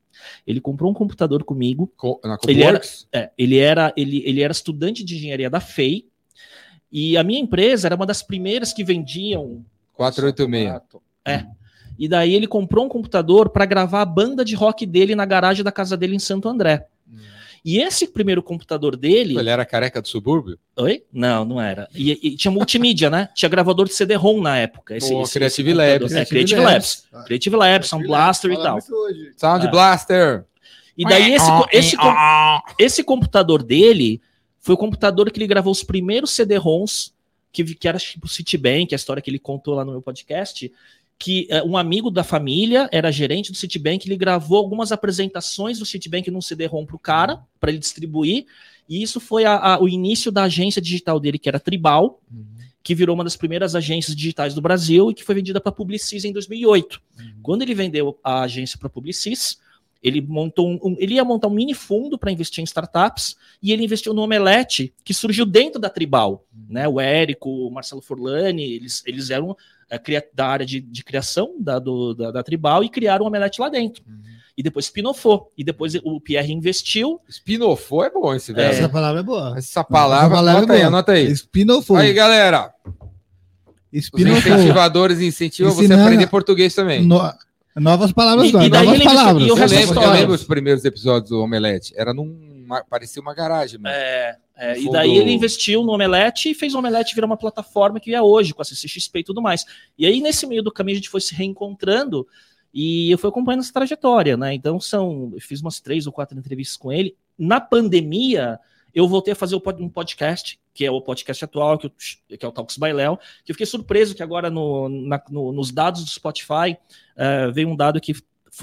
Ele 0.46 0.60
comprou 0.60 0.90
um 0.90 0.94
computador 0.94 1.42
comigo, 1.44 1.90
Co- 1.96 2.20
Na 2.24 2.36
Ele 2.46 2.62
era-? 2.62 2.80
É, 3.12 3.30
ele 3.38 3.56
era 3.58 3.92
ele, 3.96 4.22
ele 4.26 4.42
era 4.42 4.52
estudante 4.52 5.04
de 5.04 5.16
engenharia 5.16 5.48
da 5.48 5.60
FEI 5.60 6.06
e 6.92 7.16
a 7.16 7.24
minha 7.24 7.40
empresa 7.40 7.88
era 7.88 7.96
uma 7.96 8.06
das 8.06 8.22
primeiras 8.22 8.72
que 8.72 8.84
vendiam 8.84 9.64
486. 9.94 10.80
É. 11.24 11.44
E 11.98 12.08
daí 12.08 12.34
ele 12.34 12.46
comprou 12.46 12.84
um 12.84 12.88
computador 12.88 13.48
para 13.50 13.64
gravar 13.64 14.02
a 14.02 14.06
banda 14.06 14.44
de 14.44 14.54
rock 14.54 14.84
dele 14.84 15.14
na 15.14 15.24
garagem 15.24 15.62
da 15.64 15.70
casa 15.72 15.96
dele 15.96 16.16
em 16.16 16.18
Santo 16.18 16.48
André. 16.48 16.86
E 17.64 17.78
esse 17.78 18.08
primeiro 18.08 18.42
computador 18.42 18.96
dele. 18.96 19.38
Ele 19.38 19.48
era 19.48 19.64
careca 19.64 20.02
do 20.02 20.08
subúrbio? 20.08 20.58
Oi? 20.76 21.04
Não, 21.12 21.44
não 21.44 21.60
era. 21.60 21.88
E, 21.94 22.10
e 22.20 22.36
tinha 22.36 22.50
multimídia, 22.50 23.08
né? 23.08 23.28
Tinha 23.36 23.48
gravador 23.48 23.86
de 23.86 23.94
CD-ROM 23.94 24.40
na 24.42 24.58
época. 24.58 24.96
Esse, 24.96 25.12
Pô, 25.12 25.22
esse- 25.22 25.34
Creative 25.34 25.70
esse. 25.70 25.78
Labs. 25.78 26.12
É, 26.12 26.24
Creative 26.24 26.60
Labs. 26.60 27.04
Creative 27.24 27.54
Labs, 27.56 27.88
Sound 27.88 28.04
Blaster 28.06 28.50
e 28.50 28.56
tal. 28.56 28.78
Sound 29.36 29.66
É. 29.66 29.70
Blaster. 29.70 30.44
E 30.98 31.04
daí 31.04 31.34
esse, 31.34 31.46
esse, 31.72 31.96
com- 31.96 32.14
esse 32.80 33.04
computador 33.04 33.62
dele 33.62 34.20
foi 34.62 34.74
o 34.74 34.78
computador 34.78 35.30
que 35.30 35.38
ele 35.38 35.46
gravou 35.46 35.70
os 35.72 35.82
primeiros 35.82 36.30
CD-ROMs, 36.30 37.12
que, 37.52 37.62
que 37.74 37.86
era 37.86 37.98
tipo 37.98 38.26
Citibank, 38.28 38.94
a 38.94 38.96
história 38.96 39.20
que 39.20 39.28
ele 39.28 39.38
contou 39.38 39.74
lá 39.74 39.84
no 39.84 39.90
meu 39.92 40.00
podcast, 40.00 40.72
que 41.18 41.46
eh, 41.50 41.62
um 41.64 41.76
amigo 41.76 42.10
da 42.10 42.24
família 42.24 42.88
era 42.90 43.10
gerente 43.12 43.50
do 43.52 43.58
Citibank, 43.58 44.08
ele 44.08 44.16
gravou 44.16 44.56
algumas 44.56 44.90
apresentações 44.92 45.78
do 45.78 45.84
Citibank 45.84 46.30
num 46.30 46.40
CD-ROM 46.40 46.86
pro 46.86 46.98
cara, 46.98 47.40
para 47.60 47.70
ele 47.70 47.78
distribuir, 47.78 48.46
e 48.88 49.02
isso 49.02 49.20
foi 49.20 49.44
a- 49.44 49.74
a- 49.74 49.82
o 49.82 49.88
início 49.88 50.32
da 50.32 50.44
agência 50.44 50.80
digital 50.80 51.20
dele, 51.20 51.38
que 51.38 51.48
era 51.48 51.60
Tribal, 51.60 52.20
que 52.84 52.94
virou 52.94 53.14
uma 53.14 53.22
das 53.24 53.36
primeiras 53.36 53.74
agências 53.76 54.16
digitais 54.16 54.54
do 54.54 54.60
Brasil 54.60 55.10
e 55.10 55.14
que 55.14 55.22
foi 55.22 55.34
vendida 55.36 55.60
para 55.60 55.70
Publicis 55.70 56.24
em 56.24 56.32
2008. 56.32 57.00
Quando 57.42 57.62
ele 57.62 57.74
vendeu 57.74 58.18
a 58.24 58.42
agência 58.42 58.76
para 58.78 58.88
Publicis, 58.88 59.58
ele 60.02 60.20
montou 60.20 60.68
um, 60.68 60.78
um- 60.82 60.96
ele 60.98 61.14
ia 61.14 61.24
montar 61.24 61.48
um 61.48 61.52
mini 61.54 61.74
fundo 61.74 62.18
para 62.18 62.32
investir 62.32 62.60
em 62.60 62.64
startups 62.64 63.36
e 63.62 63.72
ele 63.72 63.84
investiu 63.84 64.12
no 64.12 64.22
Omelete, 64.22 64.92
que 65.04 65.14
surgiu 65.14 65.46
dentro 65.46 65.80
da 65.80 65.88
Tribal, 65.88 66.44
né? 66.68 66.88
O 66.88 67.00
Érico, 67.00 67.48
o 67.48 67.70
Marcelo 67.70 68.02
Forlani, 68.02 68.62
eles, 68.64 69.02
eles 69.06 69.30
eram 69.30 69.56
é, 69.88 69.98
cria- 69.98 70.26
da 70.34 70.46
área 70.46 70.66
de, 70.66 70.80
de 70.80 71.04
criação 71.04 71.54
da, 71.60 71.78
do- 71.78 72.14
da, 72.14 72.30
da 72.30 72.42
Tribal 72.42 72.82
e 72.82 72.88
criaram 72.88 73.24
o 73.24 73.28
Omelete 73.28 73.60
lá 73.60 73.68
dentro. 73.68 74.02
E 74.56 74.62
depois 74.62 74.84
spinofou. 74.86 75.50
E 75.56 75.64
depois 75.64 75.94
o 76.04 76.20
Pierre 76.20 76.52
investiu. 76.52 77.18
Spinofo 77.30 78.02
é 78.02 78.10
bom 78.10 78.34
esse 78.34 78.52
velho. 78.52 78.70
Essa 78.70 78.88
palavra 78.88 79.20
é 79.20 79.22
boa. 79.22 79.54
Essa 79.56 79.82
palavra, 79.82 80.26
Essa 80.26 80.34
palavra 80.34 80.58
anota 80.60 80.72
é 80.72 80.76
aí, 80.76 80.80
boa. 80.82 80.88
anota 80.88 81.12
aí. 81.12 81.36
Spinofo. 81.36 81.96
Aí, 81.96 82.12
galera. 82.12 82.70
Os 83.92 84.04
Spinofo. 84.06 84.48
incentivadores 84.48 85.20
incentivam 85.20 85.72
você 85.72 85.80
a 85.82 85.84
Ensinando- 85.84 86.02
aprender 86.04 86.26
português 86.26 86.74
também. 86.74 87.04
No- 87.04 87.20
Novas 87.76 88.12
palavras, 88.12 88.48
E- 88.48 88.52
não. 88.52 88.62
e 88.62 88.68
daí 88.70 88.84
novas 88.84 89.00
ele- 89.00 89.04
palavras. 89.08 89.42
e 89.44 89.48
Eu 89.48 89.54
lembro, 89.56 90.02
eu 90.02 90.10
lembro 90.12 90.34
os 90.34 90.44
primeiros 90.44 90.84
episódios 90.84 91.30
do 91.30 91.40
Omelete. 91.40 91.94
Era 91.96 92.12
uma- 92.12 92.84
parecia 92.84 93.20
uma 93.22 93.34
garagem, 93.34 93.78
mano. 93.80 93.94
É, 93.94 94.36
é, 94.56 94.72
e 94.78 94.82
fundo- 94.82 94.92
daí 94.92 95.16
ele 95.16 95.32
investiu 95.32 95.82
no 95.82 95.92
Omelete 95.92 96.50
e 96.50 96.54
fez 96.54 96.74
o 96.74 96.78
Omelete 96.78 97.14
virar 97.14 97.26
uma 97.26 97.36
plataforma 97.36 97.98
que 97.98 98.14
é 98.14 98.20
hoje, 98.20 98.52
com 98.52 98.60
a 98.62 98.64
CCXP 98.64 99.20
e 99.20 99.24
tudo 99.24 99.40
mais. 99.40 99.64
E 99.98 100.04
aí, 100.06 100.20
nesse 100.20 100.46
meio 100.46 100.62
do 100.62 100.70
caminho, 100.72 100.96
a 100.96 100.98
gente 101.00 101.08
foi 101.08 101.20
se 101.20 101.34
reencontrando 101.34 102.26
e 102.74 103.10
eu 103.10 103.18
fui 103.18 103.28
acompanhando 103.30 103.60
essa 103.60 103.72
trajetória, 103.72 104.36
né? 104.36 104.54
Então, 104.54 104.78
são. 104.80 105.30
Eu 105.34 105.40
fiz 105.40 105.60
umas 105.60 105.80
três 105.80 106.06
ou 106.06 106.12
quatro 106.12 106.38
entrevistas 106.38 106.76
com 106.76 106.92
ele. 106.92 107.16
Na 107.38 107.60
pandemia, 107.60 108.58
eu 108.94 109.08
voltei 109.08 109.32
a 109.32 109.36
fazer 109.36 109.56
um 109.56 109.88
podcast, 109.88 110.58
que 110.74 110.84
é 110.86 110.90
o 110.90 111.00
podcast 111.00 111.44
atual, 111.44 111.76
que, 111.78 111.86
eu- 111.86 111.92
que 112.38 112.44
é 112.44 112.48
o 112.48 112.52
Talks 112.52 112.76
by 112.78 112.92
Léo, 112.92 113.18
que 113.44 113.52
eu 113.52 113.54
fiquei 113.54 113.66
surpreso 113.66 114.14
que 114.14 114.22
agora 114.22 114.48
no- 114.50 114.88
na- 114.88 115.22
no- 115.30 115.52
nos 115.52 115.70
dados 115.70 116.02
do 116.04 116.10
Spotify 116.10 116.76
eh, 117.16 117.50
veio 117.50 117.68
um 117.68 117.76
dado 117.76 118.00
que. 118.00 118.12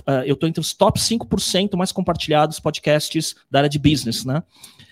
eh, 0.06 0.24
eu 0.26 0.34
estou 0.34 0.48
entre 0.50 0.60
os 0.62 0.74
top 0.74 1.00
5% 1.00 1.76
mais 1.78 1.92
compartilhados 1.92 2.60
podcasts 2.60 3.36
da 3.50 3.60
área 3.60 3.70
de 3.70 3.78
business, 3.80 4.24
né? 4.26 4.42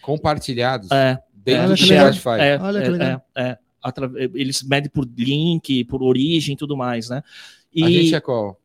Compartilhados 0.01 0.89
É, 0.91 1.19
dentro 1.33 1.63
Olha 1.65 1.75
do. 1.75 1.77
Spotify. 2.13 2.39
é, 2.41 2.57
Olha 2.61 2.81
que 2.81 2.87
é, 2.87 2.91
legal. 2.91 3.21
é, 3.35 3.43
é. 3.43 3.57
Atra- 3.81 4.11
eles 4.33 4.63
medem 4.63 4.89
por 4.89 5.07
link, 5.17 5.83
por 5.85 6.01
origem 6.03 6.53
e 6.53 6.57
tudo 6.57 6.75
mais, 6.75 7.09
né? 7.09 7.21
E 7.73 7.83
A 7.83 7.89
gente 7.89 8.15
é 8.15 8.19
qual? 8.21 8.59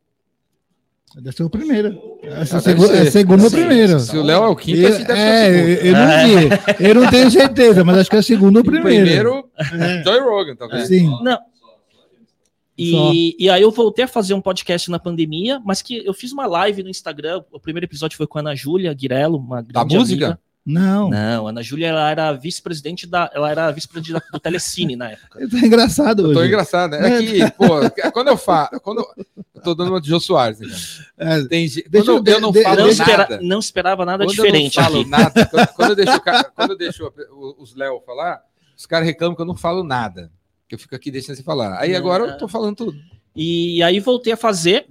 Deve 1.17 1.37
ser 1.37 1.43
o 1.43 1.51
primeiro. 1.51 1.99
Essa 2.23 2.57
Ah, 2.57 2.59
é, 2.59 2.61
segu- 2.63 2.85
é 2.87 3.05
ser. 3.05 3.11
segundo 3.11 3.45
ou 3.45 3.51
Sim, 3.51 3.57
primeiro. 3.57 4.01
Se 4.01 4.17
o 4.17 4.23
Léo 4.23 4.45
é 4.45 4.49
o 4.49 4.57
quinto, 4.57 4.79
Eu, 4.81 4.89
a 4.89 4.91
gente 4.99 5.07
deve 5.07 5.19
ser 5.21 5.27
o 5.27 5.29
é, 5.29 5.77
segundo. 5.77 5.87
eu 5.87 5.93
não 5.95 6.09
vi. 6.79 6.85
Eu 6.89 6.95
não 6.95 7.11
tenho 7.11 7.31
certeza, 7.31 7.85
mas 7.85 7.99
acho 7.99 8.11
que 8.11 8.17
é 8.17 8.23
segundo 8.23 8.57
ou 8.57 8.63
O 8.63 8.65
primeiro. 8.65 9.05
primeiro, 9.05 9.49
É. 9.59 10.03
Joy 10.05 10.21
Rogan, 10.21 10.57
talvez. 10.57 10.89
Sim. 10.89 11.11
Não. 11.23 11.39
E, 12.79 13.37
e 13.39 13.51
aí 13.51 13.61
eu 13.63 13.71
voltei 13.71 14.05
a 14.07 14.09
fazer 14.09 14.33
um 14.35 14.41
podcast 14.41 14.91
na 14.91 14.99
pandemia, 14.99 15.61
mas 15.65 15.83
que 15.83 16.05
eu 16.05 16.15
fiz 16.15 16.33
uma 16.33 16.47
live 16.47 16.83
no 16.83 16.89
Instagram. 16.89 17.43
O 17.53 17.61
primeiro 17.61 17.85
episódio 17.85 18.17
foi 18.17 18.27
com 18.27 18.39
a 18.39 18.41
Ana 18.41 18.57
Júlia 18.57 18.93
Guirello, 18.95 19.37
uma 19.39 19.61
grande 19.61 19.95
música? 19.97 20.27
amiga. 20.27 20.41
Não. 20.65 21.11
Não, 21.11 21.47
a 21.47 21.51
Ana 21.51 21.61
Júlia 21.63 21.89
ela 21.89 22.09
era 22.09 22.33
vice-presidente 22.33 23.05
da, 23.07 23.29
ela 23.35 23.51
era 23.51 23.71
vice-presidente 23.73 24.13
da- 24.13 24.23
do 24.33 24.39
Telecine 24.41 24.95
na 24.95 25.11
época. 25.11 25.41
Tá 25.51 25.59
engraçado 25.59 26.23
Eu 26.29 26.33
tô 26.33 26.39
hoje. 26.39 26.49
engraçado, 26.49 26.91
né? 26.93 27.17
É 27.19 27.23
que, 27.23 27.51
pô, 27.53 28.11
quando 28.13 28.29
eu 28.29 28.37
falo. 28.37 28.81
Quando 28.81 28.99
eu, 29.01 29.25
eu 29.57 29.63
tô 29.63 29.75
dando 29.75 29.89
uma 29.91 30.01
de 30.01 30.09
Jô 30.09 30.21
Soares, 30.21 30.61
né? 30.61 30.69
É, 31.19 31.45
Tem, 31.47 31.67
Deixa 31.67 31.83
quando 31.91 32.29
eu- 32.29 32.35
eu, 32.35 32.41
não 32.41 32.53
de- 32.53 32.63
falo 32.63 32.77
Não, 32.77 32.85
Deixa- 32.87 33.03
espera- 33.03 33.29
nada. 33.29 33.41
não 33.43 33.59
esperava 33.59 34.05
nada 34.05 34.25
quando 34.25 34.35
diferente 34.37 34.77
eu 34.77 34.83
não 34.83 34.89
falo 34.91 35.01
aqui. 35.01 35.11
nada, 35.11 35.47
quando, 35.47 35.67
quando 35.75 35.91
eu 35.91 35.97
deixo, 35.97 36.21
quando 36.55 36.71
eu 36.71 36.79
deixo 36.79 37.13
os 37.59 37.75
Léo 37.75 38.01
falar, 38.07 38.41
os 38.77 38.87
caras 38.87 39.07
reclamam 39.07 39.35
que 39.35 39.43
eu 39.43 39.47
não 39.47 39.57
falo 39.57 39.83
nada. 39.83 40.31
Que 40.69 40.77
eu 40.77 40.79
fico 40.79 40.95
aqui 40.95 41.11
deixando 41.11 41.37
você 41.37 41.43
falar. 41.43 41.77
Aí 41.81 41.91
Não, 41.91 41.99
agora 41.99 42.25
é. 42.25 42.31
eu 42.31 42.39
tô 42.39 42.47
falando 42.49 42.77
tudo. 42.77 42.97
E 43.35 43.83
aí 43.83 43.99
voltei 44.01 44.33
a 44.33 44.37
fazer. 44.37 44.87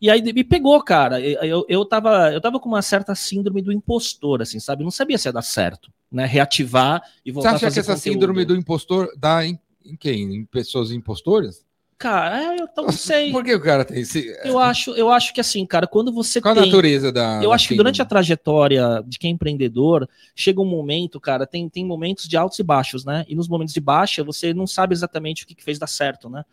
E 0.00 0.10
aí 0.10 0.22
me 0.22 0.44
pegou, 0.44 0.80
cara. 0.82 1.20
Eu, 1.20 1.64
eu, 1.68 1.84
tava, 1.84 2.32
eu 2.32 2.40
tava 2.40 2.60
com 2.60 2.68
uma 2.68 2.82
certa 2.82 3.14
síndrome 3.14 3.60
do 3.62 3.72
impostor, 3.72 4.42
assim, 4.42 4.60
sabe? 4.60 4.82
Eu 4.82 4.84
não 4.84 4.90
sabia 4.90 5.18
se 5.18 5.28
ia 5.28 5.32
dar 5.32 5.42
certo, 5.42 5.90
né? 6.10 6.24
Reativar 6.24 7.02
e 7.24 7.30
Você 7.30 7.34
voltar 7.34 7.50
a 7.50 7.54
acha 7.54 7.70
que 7.70 7.78
essa 7.78 7.94
conteúdo. 7.94 8.14
síndrome 8.14 8.44
do 8.44 8.54
impostor 8.54 9.10
dá 9.16 9.44
em, 9.44 9.58
em 9.84 9.96
quem? 9.96 10.36
Em 10.36 10.44
pessoas 10.44 10.92
impostoras? 10.92 11.66
Cara, 11.98 12.54
é, 12.54 12.60
eu 12.60 12.68
não 12.76 12.92
sei. 12.92 13.32
Por 13.32 13.42
que 13.42 13.52
o 13.52 13.60
cara 13.60 13.84
tem 13.84 14.02
esse. 14.02 14.32
Eu 14.44 14.56
acho, 14.56 14.92
eu 14.92 15.10
acho 15.10 15.34
que 15.34 15.40
assim, 15.40 15.66
cara, 15.66 15.84
quando 15.84 16.12
você 16.12 16.40
Qual 16.40 16.52
a 16.52 16.54
tem... 16.54 16.66
natureza 16.66 17.10
da. 17.10 17.42
Eu 17.42 17.52
acho 17.52 17.66
que 17.66 17.74
durante 17.74 18.00
a 18.00 18.04
trajetória 18.04 19.02
de 19.04 19.18
quem 19.18 19.32
é 19.32 19.34
empreendedor, 19.34 20.08
chega 20.32 20.60
um 20.60 20.64
momento, 20.64 21.18
cara, 21.20 21.44
tem, 21.44 21.68
tem 21.68 21.84
momentos 21.84 22.28
de 22.28 22.36
altos 22.36 22.56
e 22.60 22.62
baixos, 22.62 23.04
né? 23.04 23.24
E 23.26 23.34
nos 23.34 23.48
momentos 23.48 23.74
de 23.74 23.80
baixa, 23.80 24.22
você 24.22 24.54
não 24.54 24.64
sabe 24.64 24.94
exatamente 24.94 25.42
o 25.42 25.46
que, 25.48 25.56
que 25.56 25.64
fez 25.64 25.76
dar 25.76 25.88
certo, 25.88 26.30
né? 26.30 26.44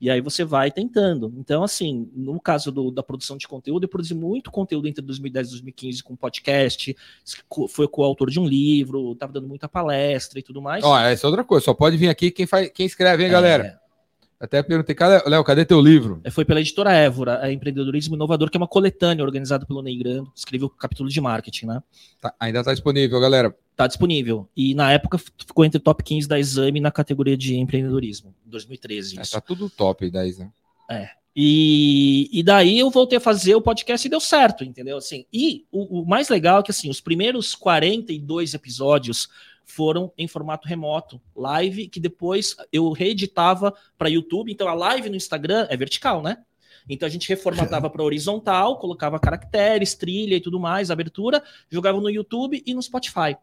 E 0.00 0.10
aí 0.10 0.20
você 0.20 0.44
vai 0.44 0.70
tentando. 0.70 1.32
Então, 1.38 1.62
assim, 1.64 2.10
no 2.14 2.38
caso 2.38 2.70
do- 2.70 2.90
da 2.90 3.02
produção 3.02 3.36
de 3.36 3.48
conteúdo, 3.48 3.84
eu 3.84 3.88
produzi 3.88 4.14
muito 4.14 4.50
conteúdo 4.50 4.86
entre 4.88 5.00
2010 5.02 5.46
e 5.48 5.50
2015 5.52 6.02
com 6.02 6.14
podcast, 6.14 6.94
foi 7.70 7.88
coautor 7.88 8.28
de 8.30 8.38
um 8.38 8.46
livro, 8.46 9.14
tava 9.14 9.32
dando 9.32 9.48
muita 9.48 9.68
palestra 9.68 10.38
e 10.38 10.42
tudo 10.42 10.60
mais. 10.60 10.84
Ó, 10.84 10.98
essa 10.98 11.26
é 11.26 11.28
outra 11.28 11.44
coisa. 11.44 11.64
Só 11.64 11.72
pode 11.74 11.96
vir 11.96 12.08
aqui 12.08 12.30
quem, 12.30 12.46
faz, 12.46 12.68
quem 12.70 12.84
escreve, 12.84 13.22
hein, 13.22 13.28
É, 13.30 13.32
galera? 13.32 13.80
Até 14.38 14.62
perguntei, 14.62 14.94
Léo, 15.26 15.42
cadê 15.42 15.64
teu 15.64 15.80
livro? 15.80 16.20
É, 16.22 16.30
Foi 16.30 16.44
pela 16.44 16.60
editora 16.60 16.92
Évora, 16.92 17.40
é 17.42 17.52
Empreendedorismo 17.52 18.14
Inovador, 18.14 18.50
que 18.50 18.56
é 18.56 18.60
uma 18.60 18.68
coletânea 18.68 19.24
organizada 19.24 19.64
pelo 19.64 19.80
Ney 19.80 19.96
Grando, 19.96 20.30
escreveu 20.34 20.66
o 20.66 20.70
capítulo 20.70 21.08
de 21.08 21.20
marketing, 21.20 21.66
né? 21.66 21.82
Tá- 22.20 22.34
ainda 22.38 22.62
tá 22.62 22.72
disponível, 22.72 23.18
galera. 23.18 23.56
Tá 23.74 23.86
disponível. 23.86 24.48
E 24.54 24.74
na 24.74 24.92
época 24.92 25.18
ficou 25.18 25.64
entre 25.64 25.80
top 25.80 26.04
15 26.04 26.28
da 26.28 26.38
Exame 26.38 26.80
na 26.80 26.90
categoria 26.90 27.36
de 27.36 27.56
empreendedorismo, 27.56 28.34
em 28.46 28.50
2013. 28.50 29.18
É, 29.18 29.22
Isso. 29.22 29.32
tá 29.32 29.40
tudo 29.40 29.70
top 29.70 30.10
daí, 30.10 30.34
né? 30.38 30.50
E, 31.38 32.30
e 32.32 32.42
daí 32.42 32.78
eu 32.78 32.90
voltei 32.90 33.18
a 33.18 33.20
fazer 33.20 33.54
o 33.54 33.60
podcast 33.60 34.06
e 34.06 34.10
deu 34.10 34.20
certo, 34.20 34.64
entendeu? 34.64 34.96
Assim, 34.96 35.26
e 35.30 35.66
o, 35.70 36.00
o 36.00 36.06
mais 36.06 36.30
legal 36.30 36.60
é 36.60 36.62
que 36.62 36.70
assim, 36.70 36.88
os 36.88 36.98
primeiros 36.98 37.54
42 37.54 38.54
episódios 38.54 39.28
foram 39.66 40.12
em 40.16 40.28
formato 40.28 40.66
remoto, 40.66 41.20
live, 41.34 41.88
que 41.88 41.98
depois 41.98 42.56
eu 42.72 42.90
reeditava 42.92 43.74
para 43.98 44.08
YouTube. 44.08 44.50
Então 44.50 44.68
a 44.68 44.74
live 44.74 45.10
no 45.10 45.16
Instagram 45.16 45.66
é 45.68 45.76
vertical, 45.76 46.22
né? 46.22 46.38
Então 46.88 47.06
a 47.06 47.10
gente 47.10 47.28
reformatava 47.28 47.90
para 47.90 48.02
horizontal, 48.02 48.78
colocava 48.78 49.18
caracteres, 49.18 49.94
trilha 49.94 50.36
e 50.36 50.40
tudo 50.40 50.60
mais, 50.60 50.90
abertura, 50.90 51.42
jogava 51.68 52.00
no 52.00 52.08
YouTube 52.08 52.62
e 52.64 52.72
no 52.72 52.80
Spotify. 52.80 53.36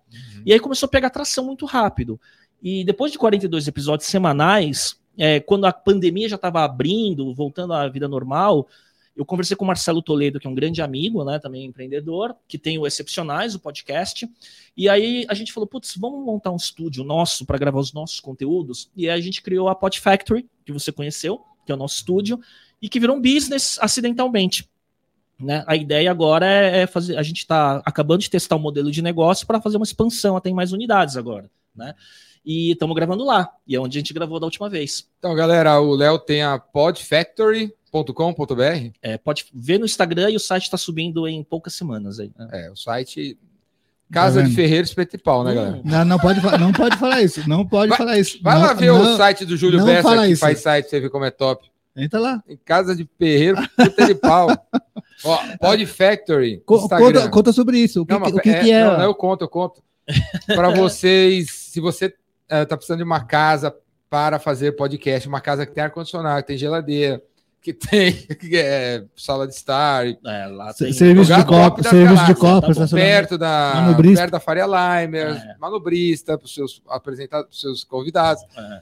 E 0.45 0.53
aí 0.53 0.59
começou 0.59 0.87
a 0.87 0.89
pegar 0.89 1.09
tração 1.09 1.45
muito 1.45 1.65
rápido. 1.65 2.19
E 2.61 2.85
depois 2.85 3.11
de 3.11 3.17
42 3.17 3.67
episódios 3.67 4.07
semanais, 4.07 4.97
é, 5.17 5.41
quando 5.41 5.65
a 5.65 5.73
pandemia 5.73 6.29
já 6.29 6.37
estava 6.37 6.63
abrindo, 6.63 7.33
voltando 7.33 7.73
à 7.73 7.87
vida 7.89 8.07
normal, 8.07 8.67
eu 9.15 9.25
conversei 9.25 9.55
com 9.55 9.63
o 9.63 9.67
Marcelo 9.67 10.01
Toledo, 10.01 10.39
que 10.39 10.47
é 10.47 10.49
um 10.49 10.55
grande 10.55 10.81
amigo, 10.81 11.23
né, 11.23 11.37
também 11.39 11.65
empreendedor, 11.65 12.35
que 12.47 12.57
tem 12.57 12.77
o 12.77 12.87
Excepcionais, 12.87 13.53
o 13.53 13.59
podcast. 13.59 14.27
E 14.75 14.89
aí 14.89 15.25
a 15.29 15.33
gente 15.33 15.53
falou, 15.53 15.67
putz, 15.67 15.95
vamos 15.95 16.25
montar 16.25 16.51
um 16.51 16.55
estúdio 16.55 17.03
nosso 17.03 17.45
para 17.45 17.57
gravar 17.57 17.79
os 17.79 17.93
nossos 17.93 18.19
conteúdos. 18.19 18.89
E 18.95 19.07
aí 19.07 19.17
a 19.17 19.21
gente 19.21 19.41
criou 19.41 19.69
a 19.69 19.75
Pod 19.75 19.99
Factory, 19.99 20.49
que 20.65 20.71
você 20.71 20.91
conheceu, 20.91 21.41
que 21.65 21.71
é 21.71 21.75
o 21.75 21.77
nosso 21.77 21.97
estúdio, 21.97 22.39
e 22.81 22.89
que 22.89 22.99
virou 22.99 23.15
um 23.15 23.21
business 23.21 23.77
acidentalmente. 23.79 24.67
Né? 25.39 25.63
A 25.67 25.75
ideia 25.75 26.09
agora 26.09 26.45
é 26.45 26.81
é 26.81 26.87
fazer. 26.87 27.17
A 27.17 27.23
gente 27.23 27.39
está 27.39 27.81
acabando 27.85 28.21
de 28.21 28.29
testar 28.29 28.55
um 28.55 28.59
modelo 28.59 28.91
de 28.91 29.01
negócio 29.01 29.45
para 29.45 29.61
fazer 29.61 29.77
uma 29.77 29.83
expansão 29.83 30.35
até 30.35 30.49
em 30.49 30.53
mais 30.53 30.71
unidades 30.71 31.17
agora. 31.17 31.49
Né? 31.75 31.93
E 32.45 32.71
estamos 32.71 32.93
gravando 32.95 33.23
lá, 33.23 33.49
e 33.65 33.75
é 33.75 33.79
onde 33.79 33.97
a 33.97 34.01
gente 34.01 34.13
gravou 34.13 34.39
da 34.39 34.45
última 34.45 34.69
vez. 34.69 35.07
Então, 35.17 35.33
galera, 35.33 35.79
o 35.79 35.95
Léo 35.95 36.19
tem 36.19 36.43
a 36.43 36.59
podfactory.com.br. 36.59 38.89
É, 39.01 39.17
pode 39.17 39.45
ver 39.53 39.79
no 39.79 39.85
Instagram 39.85 40.29
e 40.31 40.35
o 40.35 40.39
site 40.39 40.63
está 40.63 40.77
subindo 40.77 41.27
em 41.27 41.43
poucas 41.43 41.73
semanas 41.73 42.19
aí. 42.19 42.31
né? 42.37 42.47
É, 42.51 42.71
o 42.71 42.75
site 42.75 43.37
Casa 44.11 44.41
Tá 44.41 44.41
de 44.41 44.47
vendo? 44.49 44.55
Ferreiro 44.55 44.85
Espeto 44.85 45.15
e 45.15 45.19
Pau, 45.19 45.43
né, 45.43 45.51
Hum. 45.51 45.55
galera? 45.55 45.81
Não, 45.83 46.05
não 46.05 46.19
pode, 46.19 46.39
não 46.59 46.71
pode 46.71 46.97
falar 46.97 47.21
isso. 47.21 47.47
Não 47.49 47.65
pode 47.65 47.89
Vai- 47.89 47.97
falar 47.97 48.19
isso. 48.19 48.37
Vai 48.43 48.55
Não- 48.55 48.61
lá 48.61 48.73
ver 48.73 48.87
não- 48.91 49.13
o 49.13 49.17
site 49.17 49.45
do 49.45 49.57
Júlio 49.57 49.83
Bessa, 49.83 50.17
que 50.17 50.27
isso. 50.27 50.41
faz 50.41 50.59
site, 50.59 50.89
você 50.89 50.99
vê 50.99 51.09
como 51.09 51.25
é 51.25 51.31
top. 51.31 51.67
Entra 51.95 52.19
lá. 52.19 52.43
Em 52.47 52.57
Casa 52.57 52.95
de 52.95 53.07
Ferreiro, 53.17 53.57
puta 53.75 54.05
de 54.05 54.15
pau. 54.15 54.47
Ó, 55.25 55.37
Pod 55.59 55.85
Factory. 55.85 56.61
Conta, 56.65 57.29
conta 57.29 57.53
sobre 57.53 57.77
isso. 57.79 58.01
O 58.01 58.05
que, 58.05 58.13
Não, 58.13 58.21
que- 58.21 58.31
o 58.33 58.39
que, 58.39 58.53
que 58.61 58.71
é? 58.71 58.83
Não, 58.83 58.97
não, 58.97 59.03
eu 59.05 59.15
conto, 59.15 59.43
eu 59.45 59.49
conto. 59.49 59.81
Para 60.47 60.69
vocês, 60.71 61.49
se 61.51 61.79
você 61.79 62.13
está 62.49 62.75
precisando 62.77 62.99
de 62.99 63.03
uma 63.03 63.23
casa 63.23 63.75
para 64.09 64.37
fazer 64.39 64.73
podcast, 64.73 65.27
uma 65.27 65.41
casa 65.41 65.65
que 65.65 65.73
tem 65.73 65.83
ar-condicionado, 65.83 66.41
que 66.41 66.47
tem 66.47 66.57
geladeira, 66.57 67.21
que 67.61 67.73
tem 67.73 68.13
que 68.37 68.55
é, 68.57 69.05
sala 69.15 69.47
de 69.47 69.53
estar, 69.55 70.05
É, 70.05 70.45
lá 70.47 70.73
tem. 70.73 70.93
Serviço 70.93 71.33
de 71.33 71.45
top 71.45 71.47
copo, 71.47 71.81
das 71.81 71.89
serviço 71.91 72.25
de 72.25 72.33
galáxias, 72.33 72.39
copo, 72.39 72.75
tá 72.75 72.95
perto 72.95 73.37
da, 73.37 73.95
perto 74.15 74.31
da 74.31 74.39
Faria 74.39 74.65
Limer, 74.65 75.29
É. 75.29 75.55
manobrista, 75.59 76.37
para 76.37 76.45
os 76.45 76.53
seus 76.53 76.81
apresentados, 76.87 77.47
pros 77.47 77.61
seus 77.61 77.83
convidados. 77.83 78.43
É. 78.55 78.81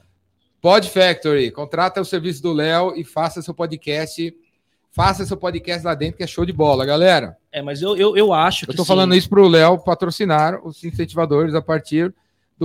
Pod 0.60 0.88
Factory, 0.88 1.50
contrata 1.50 2.00
o 2.00 2.04
serviço 2.04 2.42
do 2.42 2.52
Léo 2.52 2.92
e 2.96 3.02
faça 3.02 3.42
seu 3.42 3.54
podcast. 3.54 4.34
Faça 4.94 5.24
seu 5.24 5.38
podcast 5.38 5.86
lá 5.86 5.94
dentro, 5.94 6.18
que 6.18 6.22
é 6.22 6.26
show 6.26 6.44
de 6.44 6.52
bola, 6.52 6.84
galera. 6.84 7.36
É, 7.50 7.62
mas 7.62 7.80
eu, 7.80 7.96
eu, 7.96 8.14
eu 8.16 8.32
acho 8.32 8.66
que. 8.66 8.72
Eu 8.72 8.76
tô 8.76 8.82
sim, 8.82 8.88
falando 8.88 9.14
isso 9.14 9.28
pro 9.28 9.48
Léo 9.48 9.78
patrocinar 9.78 10.60
os 10.64 10.84
incentivadores 10.84 11.54
a 11.54 11.62
partir 11.62 12.14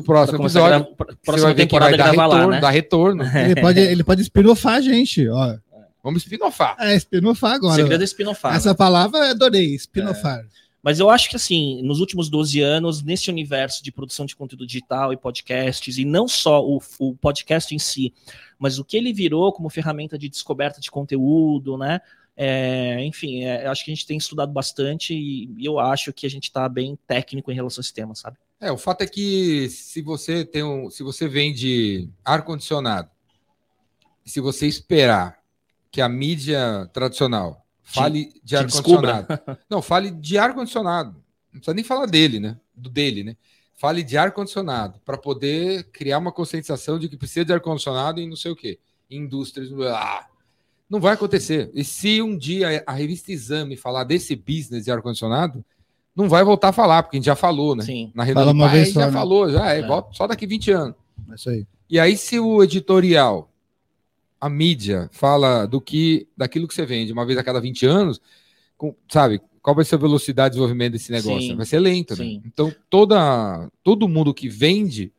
do 0.02 0.04
próximo 0.04 0.40
episódio. 0.44 0.86
gra- 0.86 0.96
pra- 0.96 1.08
Você 1.14 1.18
Próxima 1.26 1.48
vai 1.48 1.54
ver 1.56 1.62
que 1.64 1.68
temporada 1.68 1.98
vai 1.98 1.98
dar 1.98 2.12
retorno, 2.24 2.46
lá, 2.46 2.48
né? 2.56 2.60
dar 2.62 2.70
retorno. 2.70 3.24
Ele 3.52 3.62
pode, 3.62 3.80
ele 3.80 4.04
pode 4.04 4.22
espinofar 4.22 4.76
a 4.76 4.82
gente. 4.82 5.28
Ó. 5.28 5.58
Vamos 6.04 6.24
espinofar. 6.24 6.76
É, 6.80 6.96
espinofar 6.96 7.52
O 7.54 7.56
agora. 7.56 7.76
segredo 7.76 8.02
é 8.02 8.04
espinofar. 8.06 8.56
Essa 8.56 8.74
palavra 8.74 9.20
eu 9.20 9.32
adorei, 9.32 9.74
espinofar. 9.76 10.46
Mas 10.82 11.00
eu 11.00 11.10
acho 11.10 11.30
que, 11.30 11.36
assim, 11.36 11.82
nos 11.82 12.00
últimos 12.00 12.30
12 12.30 12.62
anos, 12.62 13.04
nesse 13.04 13.30
universo 13.30 13.84
de 13.84 13.92
produção 13.92 14.26
de 14.26 14.36
conteúdo 14.36 14.66
digital 14.66 15.12
e 15.12 15.18
podcasts, 15.18 15.98
e 15.98 16.06
não 16.06 16.28
só 16.30 16.64
o, 16.64 16.80
o 17.00 17.14
podcast 17.16 17.76
em 17.76 17.80
si, 17.80 18.14
mas 18.58 18.80
o 18.80 18.86
que 18.86 18.96
ele 18.96 19.12
virou 19.12 19.52
como 19.52 19.70
ferramenta 19.70 20.18
de 20.18 20.30
descoberta 20.30 20.80
de 20.80 20.90
conteúdo, 20.90 21.78
né? 21.78 22.00
É, 22.38 23.04
enfim, 23.04 23.44
é, 23.44 23.66
acho 23.68 23.84
que 23.84 23.92
a 23.92 23.96
gente 23.96 24.06
tem 24.06 24.16
estudado 24.18 24.52
bastante 24.54 25.14
e, 25.14 25.50
e 25.58 25.66
eu 25.66 25.80
acho 25.80 26.14
que 26.14 26.26
a 26.26 26.30
gente 26.30 26.44
está 26.44 26.70
bem 26.70 26.98
técnico 27.08 27.52
em 27.52 27.56
relação 27.56 27.82
a 27.82 27.84
esse 27.84 27.94
tema, 27.94 28.14
sabe? 28.16 28.38
É, 28.60 28.72
o 28.72 28.78
fato 28.78 29.02
é 29.04 29.08
que 29.08 29.70
se 29.70 30.02
você 30.02 30.44
tem 30.44 30.64
um, 30.64 30.90
se 30.90 31.04
você 31.04 31.28
vende 31.28 32.10
ar 32.26 32.44
condicionado, 32.44 33.10
e 34.26 34.30
se 34.30 34.40
você 34.40 34.68
esperar 34.68 35.40
que 35.92 36.02
a 36.02 36.10
mídia 36.10 36.90
tradicional 36.92 37.66
fale 37.84 38.34
de 38.44 38.50
te 38.50 38.56
ar 38.56 38.64
condicionado, 38.70 39.28
não 39.70 39.82
fale 39.82 40.12
de 40.12 40.38
ar 40.38 40.54
condicionado, 40.54 41.12
não 41.54 41.60
precisa 41.60 41.74
nem 41.74 41.84
falar 41.84 42.08
dele, 42.08 42.40
né? 42.40 42.58
do 42.78 42.90
dele, 42.90 43.24
né? 43.24 43.36
Fale 43.76 44.04
de 44.04 44.18
ar-condicionado, 44.18 45.00
para 45.04 45.18
poder 45.18 45.90
criar 45.92 46.20
uma 46.20 46.32
conscientização 46.32 46.98
de 47.00 47.10
que 47.10 47.18
precisa 47.18 47.46
de 47.46 47.54
ar-condicionado 47.54 48.22
em 48.22 48.30
não 48.30 48.36
sei 48.36 48.52
o 48.52 48.56
quê. 48.56 48.80
Indústrias. 49.10 49.70
Ah, 49.94 50.28
não 50.90 51.00
vai 51.00 51.14
acontecer. 51.14 51.72
E 51.74 51.84
se 51.84 52.22
um 52.22 52.38
dia 52.38 52.84
a 52.86 52.94
revista 52.94 53.32
Exame 53.32 53.76
falar 53.76 54.04
desse 54.04 54.36
business 54.36 54.86
de 54.86 54.92
ar-condicionado, 54.92 55.66
não 56.18 56.28
vai 56.28 56.44
voltar 56.44 56.70
a 56.70 56.74
falar, 56.74 57.04
porque 57.04 57.16
a 57.16 57.20
gente 57.20 57.26
já 57.28 57.36
falou, 57.36 57.76
né? 57.76 57.84
Sim. 57.84 58.12
Na 58.16 58.26
Fala 58.26 58.52
uma 58.52 58.68
vez 58.68 58.92
só, 58.92 59.02
já 59.02 59.06
né? 59.08 59.12
falou, 59.14 59.50
já 59.52 59.74
é, 59.74 59.80
É. 59.80 59.88
volta 59.88 60.10
só 60.14 60.26
daqui 60.28 60.48
20 60.48 60.72
anos. 60.72 60.96
É 61.32 61.36
isso 61.36 61.50
aí. 61.50 61.66
E 61.90 62.00
aí, 62.00 62.18
se 62.18 62.40
o 62.40 62.64
editorial, 62.64 63.50
a 64.42 64.50
mídia, 64.50 65.10
fala 65.14 65.66
do 65.66 65.80
que 65.80 66.28
daquilo 66.36 66.68
que 66.68 66.74
você 66.74 66.86
vende 66.86 67.14
uma 67.14 67.26
vez 67.26 67.38
a 67.38 67.44
cada 67.44 67.62
20 67.62 67.86
anos, 67.86 68.20
com- 68.78 68.94
sabe, 69.10 69.40
qual 69.62 69.76
vai 69.76 69.86
ser 69.86 69.96
a 69.96 70.00
velocidade 70.00 70.50
de 70.50 70.54
desenvolvimento 70.56 70.94
desse 70.94 71.12
negócio? 71.12 71.50
Sim. 71.50 71.56
Vai 71.56 71.66
ser 71.66 71.80
lento, 71.80 72.12
né? 72.12 72.24
Sim. 72.26 72.42
Então, 72.46 72.74
toda, 72.90 73.70
todo 73.84 74.08
mundo 74.10 74.34
que 74.34 74.50
vende 74.50 75.12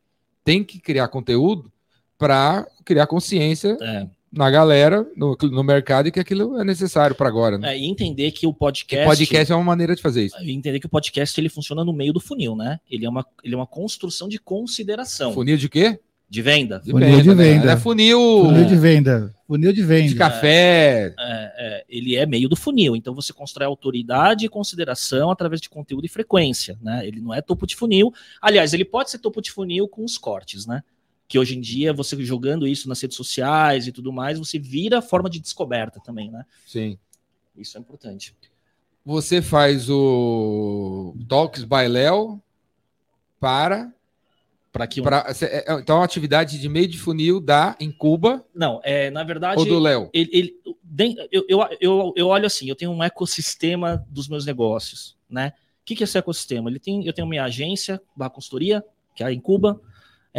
tem 0.44 0.62
que 0.64 0.78
criar 0.80 1.08
conteúdo 1.08 1.70
para 2.18 2.66
criar 2.84 3.06
consciência 3.06 3.76
É. 3.80 4.08
na 4.38 4.48
galera, 4.48 5.04
no, 5.16 5.36
no 5.42 5.64
mercado, 5.64 6.06
e 6.06 6.12
que 6.12 6.20
aquilo 6.20 6.60
é 6.60 6.64
necessário 6.64 7.16
para 7.16 7.28
agora. 7.28 7.58
Né? 7.58 7.74
É, 7.74 7.78
e 7.78 7.86
entender 7.86 8.30
que 8.30 8.46
o 8.46 8.54
podcast. 8.54 9.04
podcast 9.04 9.52
é 9.52 9.56
uma 9.56 9.64
maneira 9.64 9.96
de 9.96 10.00
fazer 10.00 10.26
isso. 10.26 10.36
e 10.40 10.52
entender 10.52 10.78
que 10.78 10.86
o 10.86 10.88
podcast 10.88 11.38
ele 11.40 11.48
funciona 11.48 11.84
no 11.84 11.92
meio 11.92 12.12
do 12.12 12.20
funil, 12.20 12.54
né? 12.54 12.78
Ele 12.88 13.04
é 13.04 13.08
uma, 13.08 13.26
ele 13.42 13.54
é 13.54 13.56
uma 13.56 13.66
construção 13.66 14.28
de 14.28 14.38
consideração 14.38 15.32
Funil 15.32 15.56
de 15.56 15.68
quê? 15.68 15.98
de 16.30 16.42
venda. 16.42 16.80
Funil 16.80 17.22
de 17.22 17.28
né? 17.28 17.34
venda. 17.34 17.72
É 17.72 17.76
funil, 17.76 18.44
Funil 18.44 18.64
de 18.66 18.76
venda. 18.76 19.34
Funil 19.46 19.72
de 19.72 19.80
de 19.80 19.86
venda. 19.86 20.14
café. 20.14 21.14
É, 21.18 21.52
é, 21.58 21.84
ele 21.88 22.16
é 22.16 22.26
meio 22.26 22.48
do 22.48 22.54
funil, 22.54 22.94
então 22.94 23.14
você 23.14 23.32
constrói 23.32 23.66
autoridade 23.66 24.44
e 24.44 24.48
consideração 24.48 25.30
através 25.30 25.60
de 25.60 25.70
conteúdo 25.70 26.04
e 26.04 26.08
frequência, 26.08 26.78
né? 26.82 27.06
Ele 27.06 27.20
não 27.20 27.32
é 27.32 27.40
topo 27.40 27.66
de 27.66 27.74
funil. 27.74 28.12
Aliás, 28.42 28.74
ele 28.74 28.84
pode 28.84 29.10
ser 29.10 29.18
topo 29.18 29.40
de 29.40 29.50
funil 29.50 29.88
com 29.88 30.04
os 30.04 30.18
cortes, 30.18 30.66
né? 30.66 30.82
Que 31.28 31.38
hoje 31.38 31.56
em 31.56 31.60
dia, 31.60 31.92
você 31.92 32.20
jogando 32.24 32.66
isso 32.66 32.88
nas 32.88 33.00
redes 33.00 33.16
sociais 33.16 33.86
e 33.86 33.92
tudo 33.92 34.10
mais, 34.12 34.38
você 34.38 34.58
vira 34.58 35.02
forma 35.02 35.28
de 35.28 35.38
descoberta 35.38 36.00
também, 36.00 36.30
né? 36.30 36.44
Sim. 36.66 36.98
Isso 37.56 37.76
é 37.76 37.80
importante. 37.80 38.34
Você 39.04 39.42
faz 39.42 39.88
o 39.90 41.14
Talks 41.28 41.64
by 41.64 41.86
Léo 41.88 42.42
para. 43.38 43.92
Para 44.72 44.86
que 44.86 45.00
um... 45.00 45.04
pra- 45.04 45.32
cê- 45.34 45.46
é- 45.46 45.64
então, 45.80 45.96
é 45.96 45.98
uma 46.00 46.04
atividade 46.04 46.58
de 46.60 46.68
meio 46.68 46.86
de 46.86 46.98
funil 46.98 47.40
da 47.40 47.74
Incuba 47.80 48.44
Não, 48.54 48.80
é, 48.84 49.10
na 49.10 49.24
verdade, 49.24 49.58
ou 49.60 49.66
do 49.66 49.78
Léo? 49.78 50.10
ele, 50.12 50.30
ele- 50.32 50.56
eu, 51.32 51.44
eu, 51.48 51.68
eu, 51.80 52.12
eu 52.16 52.26
olho 52.28 52.46
assim, 52.46 52.68
eu 52.68 52.76
tenho 52.76 52.90
um 52.90 53.02
ecossistema 53.02 54.04
dos 54.10 54.28
meus 54.28 54.44
negócios, 54.44 55.16
né? 55.28 55.52
O 55.82 55.84
que, 55.88 55.96
que 55.96 56.02
é 56.02 56.04
esse 56.04 56.18
ecossistema? 56.18 56.68
Ele 56.68 56.78
tem, 56.78 57.06
eu 57.06 57.12
tenho 57.14 57.26
minha 57.26 57.44
agência, 57.44 58.00
barra 58.14 58.30
consultoria, 58.30 58.84
que 59.14 59.22
é 59.22 59.26
a 59.26 59.32
Incuba, 59.32 59.80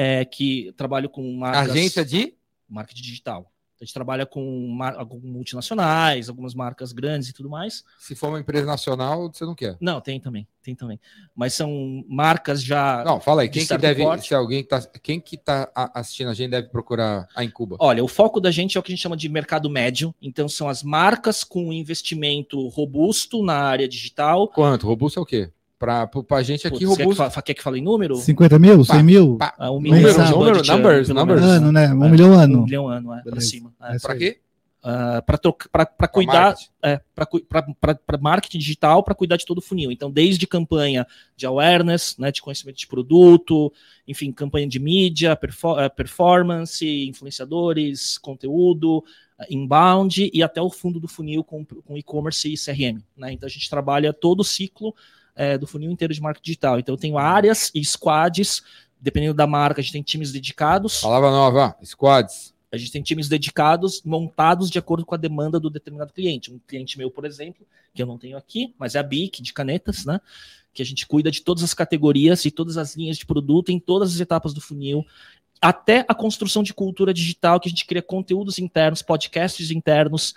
é, 0.02 0.24
que 0.24 0.72
trabalho 0.78 1.10
com 1.10 1.30
marcas, 1.34 1.72
Agência 1.72 2.06
de. 2.06 2.34
marketing 2.70 3.02
digital. 3.02 3.52
A 3.82 3.86
gente 3.86 3.94
trabalha 3.94 4.26
com 4.26 4.68
mar- 4.68 4.98
multinacionais, 5.24 6.28
algumas 6.28 6.54
marcas 6.54 6.92
grandes 6.92 7.30
e 7.30 7.34
tudo 7.34 7.50
mais. 7.50 7.84
Se 7.98 8.14
for 8.14 8.28
uma 8.28 8.40
empresa 8.40 8.66
nacional, 8.66 9.32
você 9.32 9.46
não 9.46 9.56
quer. 9.56 9.78
Não, 9.80 10.02
tem 10.02 10.20
também, 10.20 10.46
tem 10.62 10.76
também. 10.76 11.00
Mas 11.34 11.54
são 11.54 12.04
marcas 12.08 12.62
já. 12.62 13.04
Não, 13.06 13.22
fala 13.22 13.42
aí. 13.44 13.48
de 13.48 13.60
Quem 13.60 13.66
que 13.68 13.78
deve. 13.78 14.04
porte. 14.04 14.28
Se 14.28 14.36
alguém 14.36 14.64
tá, 14.66 14.82
quem 15.02 15.20
que 15.22 15.38
tá 15.38 15.72
a- 15.74 16.00
assistindo 16.02 16.30
a 16.30 16.34
gente 16.34 16.52
deve 16.52 16.68
procurar 16.68 17.26
a 17.34 17.42
Incuba? 17.44 17.78
Olha, 17.80 18.04
o 18.04 18.08
foco 18.08 18.42
da 18.42 18.52
gente 18.52 18.76
é 18.78 18.80
o 18.80 18.84
que 18.84 18.92
a 18.92 18.96
gente 18.96 19.02
chama 19.02 19.16
de 19.16 19.30
mercado 19.30 19.70
médio. 19.70 20.14
Então, 20.22 20.50
são 20.50 20.68
as 20.68 20.84
marcas 20.84 21.46
com 21.46 21.72
investimento 21.72 22.68
robusto 22.68 23.42
na 23.44 23.56
área 23.56 23.88
digital, 23.88 24.50
Quanto? 24.50 24.86
Robusto 24.88 25.20
é 25.20 25.24
o 25.24 25.26
quê? 25.26 25.52
Pro- 25.80 26.24
pra 26.26 26.44
gente 26.44 26.68
aqui, 26.68 26.80
Putz, 26.86 26.90
quer, 26.90 26.98
que 26.98 27.04
robusto. 27.04 27.32
fa- 27.32 27.42
quer 27.42 27.54
que 27.54 27.64
fale 27.64 27.80
em 27.80 27.82
número? 27.82 28.18
50 28.18 28.60
mil? 28.60 28.84
100 28.84 29.02
mil? 29.02 29.38
pá. 29.38 29.54
Ah, 29.58 29.72
um 29.72 29.76
Número, 29.76 29.96
milhão 29.96 30.12
de 30.26 30.32
número, 30.32 30.52
budget, 30.58 30.70
numbers, 30.72 31.10
numbers. 31.10 31.42
Ano, 31.42 31.72
né? 31.72 31.94
Um 31.94 32.04
É, 32.04 32.10
milhão 32.10 32.32
Um 32.32 32.34
ano. 32.40 32.64
milhão 32.64 32.88
ano, 32.90 33.14
é, 33.14 33.22
pra 33.22 33.32
Beleza. 33.32 33.48
cima. 33.50 33.74
É 33.82 33.98
aí. 34.12 34.18
quê? 34.20 34.38
Ah, 34.84 35.22
pra- 35.26 35.38
pra 35.72 35.86
Pra 35.86 36.08
cuidar, 36.08 36.42
marketing. 36.56 36.70
é, 36.84 37.02
para 38.06 38.18
marketing 38.18 38.58
digital, 38.60 39.04
para 39.04 39.14
cuidar 39.16 39.36
de 39.38 39.46
todo 39.46 39.58
o 39.58 39.62
funil. 39.62 39.92
Então, 39.92 40.10
desde 40.12 40.46
campanha 40.48 41.06
de 41.36 41.46
awareness, 41.46 42.16
né, 42.18 42.32
de 42.32 42.42
conhecimento 42.42 42.78
de 42.78 42.88
produto, 42.88 43.72
enfim, 44.08 44.32
campanha 44.32 44.68
de 44.68 44.80
mídia, 44.80 45.38
eh, 45.78 45.90
performance, 45.90 46.86
influenciadores, 47.10 48.18
conteúdo, 48.18 49.04
inbound 49.50 50.30
e 50.34 50.44
até 50.44 50.62
o 50.62 50.70
fundo 50.70 51.00
do 51.00 51.08
funil 51.08 51.44
com, 51.44 51.66
com 51.66 51.98
e-commerce 51.98 52.52
e 52.52 52.58
CRM. 52.58 53.02
Né? 53.18 53.34
Então, 53.34 53.48
a 53.48 53.50
gente 53.50 53.70
trabalha 53.70 54.12
todo 54.14 54.42
o 54.42 54.44
ciclo 54.46 54.94
eh, 55.36 55.58
do 55.58 55.68
funil 55.68 55.92
inteiro 55.92 56.14
de 56.14 56.22
marketing 56.22 56.46
digital. 56.46 56.80
Então, 56.80 56.96
eu 56.96 57.00
tenho 57.00 57.18
áreas 57.18 57.72
e 57.74 57.84
squads, 57.84 58.62
dependendo 59.00 59.34
da 59.34 59.48
marca, 59.48 59.80
a 59.80 59.84
gente 59.84 59.94
tem 59.94 60.02
times 60.02 60.32
dedicados. 60.32 61.02
Palavra 61.02 61.32
nova. 61.32 61.76
Squads. 61.84 62.54
A 62.72 62.78
gente 62.78 62.92
tem 62.92 63.02
times 63.02 63.28
dedicados, 63.28 64.04
montados 64.04 64.70
de 64.70 64.78
acordo 64.78 65.06
com 65.06 65.16
a 65.16 65.18
demanda 65.18 65.60
do 65.60 65.70
determinado 65.70 66.14
cliente. 66.14 66.52
Um 66.52 66.60
cliente 66.68 66.98
meu, 66.98 67.10
por 67.10 67.26
exemplo, 67.26 67.66
que 67.94 68.02
eu 68.02 68.06
não 68.06 68.18
tenho 68.18 68.38
aqui, 68.38 68.76
mas 68.78 68.96
é 68.96 69.00
a 69.00 69.04
BIC 69.04 69.42
de 69.42 69.54
canetas, 69.54 70.06
né? 70.06 70.22
Que 70.72 70.84
a 70.84 70.86
gente 70.86 71.08
cuida 71.08 71.32
de 71.32 71.42
todas 71.42 71.64
as 71.64 71.74
categorias 71.74 72.46
e 72.46 72.52
todas 72.52 72.78
as 72.78 72.96
linhas 72.96 73.18
de 73.18 73.26
produto 73.26 73.72
em 73.72 73.80
todas 73.80 74.14
as 74.14 74.20
etapas 74.20 74.54
do 74.54 74.62
funil, 74.62 75.04
até 75.62 76.06
a 76.08 76.14
construção 76.14 76.64
de 76.64 76.74
cultura 76.74 77.14
digital, 77.14 77.60
que 77.60 77.68
a 77.68 77.72
gente 77.72 77.86
cria 77.86 78.02
conteúdos 78.02 78.60
internos, 78.60 79.02
podcasts 79.02 79.72
internos 79.72 80.34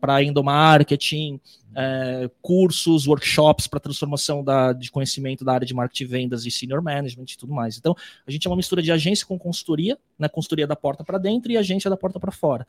para 0.00 0.22
endomarketing, 0.22 1.40
é, 1.74 2.30
cursos, 2.40 3.06
workshops 3.06 3.66
para 3.66 3.80
transformação 3.80 4.42
da, 4.42 4.72
de 4.72 4.90
conhecimento 4.90 5.44
da 5.44 5.52
área 5.52 5.66
de 5.66 5.74
marketing 5.74 6.04
e 6.04 6.06
vendas 6.06 6.46
e 6.46 6.50
senior 6.50 6.82
management 6.82 7.26
e 7.32 7.36
tudo 7.36 7.52
mais. 7.52 7.76
Então, 7.76 7.94
a 8.26 8.30
gente 8.30 8.46
é 8.46 8.50
uma 8.50 8.56
mistura 8.56 8.82
de 8.82 8.92
agência 8.92 9.26
com 9.26 9.38
consultoria, 9.38 9.98
né, 10.18 10.28
consultoria 10.28 10.66
da 10.66 10.76
porta 10.76 11.02
para 11.04 11.18
dentro 11.18 11.50
e 11.50 11.56
agência 11.56 11.90
da 11.90 11.96
porta 11.96 12.20
para 12.20 12.30
fora. 12.30 12.66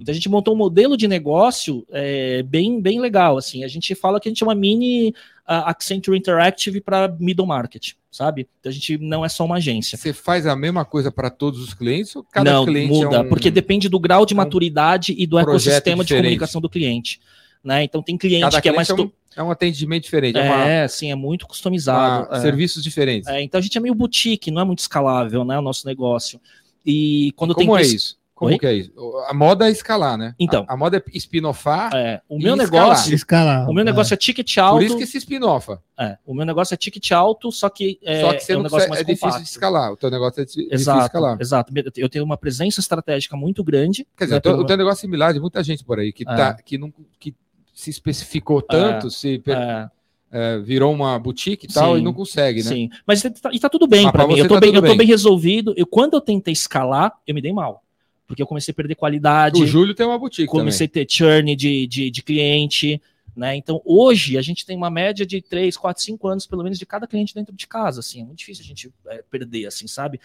Então, 0.00 0.12
a 0.12 0.14
gente 0.14 0.28
montou 0.28 0.54
um 0.54 0.56
modelo 0.56 0.96
de 0.96 1.06
negócio 1.06 1.86
é, 1.90 2.42
bem, 2.42 2.80
bem 2.80 3.00
legal. 3.00 3.36
Assim, 3.36 3.64
a 3.64 3.68
gente 3.68 3.94
fala 3.94 4.20
que 4.20 4.28
a 4.28 4.30
gente 4.30 4.42
é 4.42 4.46
uma 4.46 4.54
mini 4.54 5.10
uh, 5.48 5.64
Accenture 5.66 6.16
Interactive 6.16 6.80
para 6.80 7.08
middle 7.18 7.46
market, 7.46 7.92
sabe? 8.10 8.48
Então, 8.60 8.70
a 8.70 8.72
gente 8.72 8.98
não 8.98 9.24
é 9.24 9.28
só 9.28 9.44
uma 9.44 9.56
agência. 9.56 9.96
Você 9.96 10.12
faz 10.12 10.46
a 10.46 10.56
mesma 10.56 10.84
coisa 10.84 11.10
para 11.10 11.30
todos 11.30 11.60
os 11.60 11.72
clientes 11.72 12.14
ou 12.16 12.24
cada 12.24 12.52
não, 12.52 12.64
cliente 12.64 12.92
muda, 12.92 13.16
é 13.16 13.20
um... 13.20 13.28
porque 13.28 13.50
depende 13.50 13.88
do 13.88 13.98
grau 13.98 14.26
de 14.26 14.34
um 14.34 14.36
maturidade 14.36 15.14
e 15.16 15.26
do 15.26 15.38
ecossistema 15.38 16.02
de 16.02 16.08
diferente. 16.08 16.24
comunicação 16.24 16.60
do 16.60 16.68
cliente. 16.68 17.20
Né? 17.62 17.84
Então, 17.84 18.02
tem 18.02 18.16
cliente 18.16 18.42
cada 18.42 18.60
que 18.60 18.68
é 18.68 18.72
cliente 18.72 18.90
mais. 18.92 19.00
é, 19.00 19.02
um, 19.02 19.10
é 19.36 19.42
um 19.42 19.50
atendimento 19.50 20.04
diferente, 20.04 20.38
é, 20.38 20.42
uma, 20.42 20.64
É, 20.68 20.88
sim, 20.88 21.10
é 21.10 21.14
muito 21.14 21.46
customizado. 21.46 22.28
uma- 22.28 22.38
é. 22.38 22.40
serviços 22.40 22.82
diferentes. 22.82 23.28
É, 23.28 23.42
então 23.42 23.58
a 23.58 23.62
gente 23.62 23.76
é 23.76 23.80
meio 23.80 23.94
boutique, 23.94 24.50
não 24.50 24.62
é 24.62 24.64
muito 24.64 24.78
escalável, 24.80 25.44
né? 25.44 25.58
O 25.58 25.62
nosso 25.62 25.86
negócio. 25.86 26.40
E 26.86 27.32
quando 27.36 27.54
Como 27.54 27.66
tem 27.66 27.74
é 27.74 27.78
pres- 27.78 27.92
isso? 27.92 28.18
Como 28.34 28.52
Oi? 28.52 28.58
que 28.60 28.66
é 28.68 28.72
isso? 28.72 28.92
A 29.26 29.34
moda 29.34 29.66
é 29.68 29.72
escalar, 29.72 30.16
né? 30.16 30.32
Então. 30.38 30.64
A, 30.68 30.74
a 30.74 30.76
moda 30.76 30.96
é 30.96 31.02
spin-offar, 31.18 31.90
É, 31.92 32.22
o 32.28 32.38
meu 32.38 32.54
escalar. 32.54 32.86
negócio, 32.86 33.12
Escalar. 33.14 33.68
o 33.68 33.74
meu 33.74 33.84
negócio 33.84 34.14
é 34.14 34.16
ticket 34.16 34.54
por 34.54 34.60
alto. 34.60 34.84
isso 34.84 34.96
que 34.96 35.06
se 35.06 35.18
spin-offa. 35.18 35.82
é, 35.98 36.16
o 36.24 36.32
meu 36.32 36.46
negócio 36.46 36.72
é 36.72 36.76
ticket 36.76 37.10
alto, 37.10 37.50
só 37.50 37.68
que 37.68 37.98
é, 38.00 38.20
Só 38.20 38.32
que 38.34 38.40
você 38.44 38.52
é 38.52 38.54
um 38.54 38.58
não 38.58 38.62
negócio 38.64 38.86
consegue, 38.86 38.90
mais 38.90 39.00
é 39.00 39.04
difícil 39.04 39.26
compacto. 39.26 39.42
de 39.44 39.50
escalar. 39.50 39.92
O 39.92 39.96
teu 39.96 40.08
negócio 40.12 40.40
é 40.40 40.44
di- 40.44 40.52
difícil 40.70 40.92
de 40.94 41.00
escalar. 41.00 41.36
exato. 41.40 41.72
Eu 41.96 42.08
tenho 42.08 42.24
uma 42.24 42.36
presença 42.36 42.78
estratégica 42.78 43.36
muito 43.36 43.64
grande. 43.64 44.06
Quer 44.16 44.24
dizer, 44.26 44.34
né, 44.34 44.38
o 44.38 44.40
teu, 44.40 44.52
pelo 44.52 44.62
o 44.62 44.66
teu 44.66 44.76
negócio 44.76 44.98
é 44.98 45.00
similar 45.00 45.34
de 45.34 45.40
muita 45.40 45.60
gente 45.64 45.82
por 45.84 45.98
aí, 45.98 46.12
que, 46.12 46.22
É. 46.22 46.26
tá, 46.26 46.54
que, 46.54 46.78
não, 46.78 46.92
que 47.18 47.34
se 47.78 47.90
especificou 47.90 48.60
tanto, 48.60 49.08
se 49.08 49.38
per- 49.38 49.56
é, 49.56 49.90
é, 50.32 50.58
virou 50.58 50.92
uma 50.92 51.16
boutique 51.16 51.66
e 51.66 51.72
tal, 51.72 51.94
Sim, 51.94 52.00
e 52.00 52.04
não 52.04 52.12
consegue, 52.12 52.60
né? 52.64 52.68
Sim, 52.68 52.90
mas 53.06 53.22
e 53.22 53.30
tá, 53.30 53.50
e 53.52 53.60
tá 53.60 53.68
tudo 53.68 53.86
bem 53.86 54.10
para 54.10 54.26
mim. 54.26 54.36
Eu 54.36 54.48
tô, 54.48 54.54
tá 54.54 54.60
bem, 54.60 54.74
eu 54.74 54.82
tô 54.82 54.88
bem. 54.88 54.96
bem 54.96 55.06
resolvido. 55.06 55.72
Eu, 55.76 55.86
quando 55.86 56.14
eu 56.14 56.20
tentei 56.20 56.50
escalar, 56.50 57.12
eu 57.24 57.32
me 57.32 57.40
dei 57.40 57.52
mal. 57.52 57.84
Porque 58.26 58.42
eu 58.42 58.48
comecei 58.48 58.72
a 58.72 58.74
perder 58.74 58.96
qualidade. 58.96 59.62
O 59.62 59.66
Júlio 59.66 59.94
tem 59.94 60.04
uma 60.04 60.18
boutique 60.18 60.48
comecei 60.48 60.88
também. 60.88 61.04
a 61.04 61.06
ter 61.06 61.14
churn 61.14 61.54
de, 61.54 61.86
de, 61.86 62.10
de 62.10 62.20
cliente, 62.20 63.00
né? 63.36 63.54
Então, 63.54 63.80
hoje, 63.84 64.36
a 64.36 64.42
gente 64.42 64.66
tem 64.66 64.76
uma 64.76 64.90
média 64.90 65.24
de 65.24 65.40
3, 65.40 65.76
4, 65.76 66.02
5 66.02 66.26
anos, 66.26 66.46
pelo 66.48 66.64
menos, 66.64 66.80
de 66.80 66.84
cada 66.84 67.06
cliente 67.06 67.32
dentro 67.32 67.54
de 67.54 67.66
casa, 67.68 68.00
assim, 68.00 68.22
é 68.22 68.24
muito 68.24 68.40
difícil 68.40 68.64
a 68.64 68.66
gente 68.66 68.92
é, 69.06 69.22
perder, 69.30 69.66
assim, 69.66 69.86
sabe? 69.86 70.20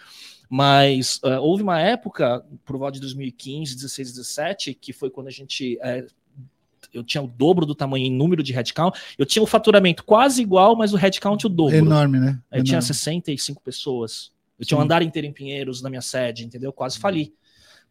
Mas 0.50 1.20
é, 1.24 1.38
houve 1.38 1.62
uma 1.62 1.80
época, 1.80 2.44
por 2.66 2.78
volta 2.78 2.96
de 2.96 3.02
2015, 3.02 3.76
16, 3.76 4.12
17, 4.14 4.74
que 4.74 4.92
foi 4.92 5.12
quando 5.12 5.28
a 5.28 5.32
gente... 5.32 5.78
é, 5.84 6.08
eu 6.94 7.04
tinha 7.04 7.22
o 7.22 7.28
dobro 7.28 7.66
do 7.66 7.74
tamanho 7.74 8.06
em 8.06 8.12
número 8.12 8.44
de 8.44 8.54
headcount, 8.54 8.98
eu 9.18 9.26
tinha 9.26 9.42
o 9.42 9.48
faturamento 9.48 10.04
quase 10.04 10.42
igual, 10.42 10.76
mas 10.76 10.94
o 10.94 10.98
headcount 10.98 11.46
o 11.46 11.50
dobro. 11.50 11.76
Enorme, 11.76 12.20
né? 12.20 12.40
Eu 12.52 12.64
tinha 12.64 12.76
Enorme. 12.76 12.88
65 12.88 13.62
pessoas. 13.62 14.32
Eu 14.60 14.66
tinha 14.66 14.78
um 14.78 14.82
Sim. 14.82 14.86
andar 14.86 15.02
inteiro 15.02 15.28
em 15.28 15.34
Pinheiros 15.34 15.82
na 15.82 15.90
minha 15.90 16.02
sede, 16.02 16.46
entendeu? 16.46 16.70
Eu 16.70 16.74
quase 16.74 17.00
fali. 17.00 17.34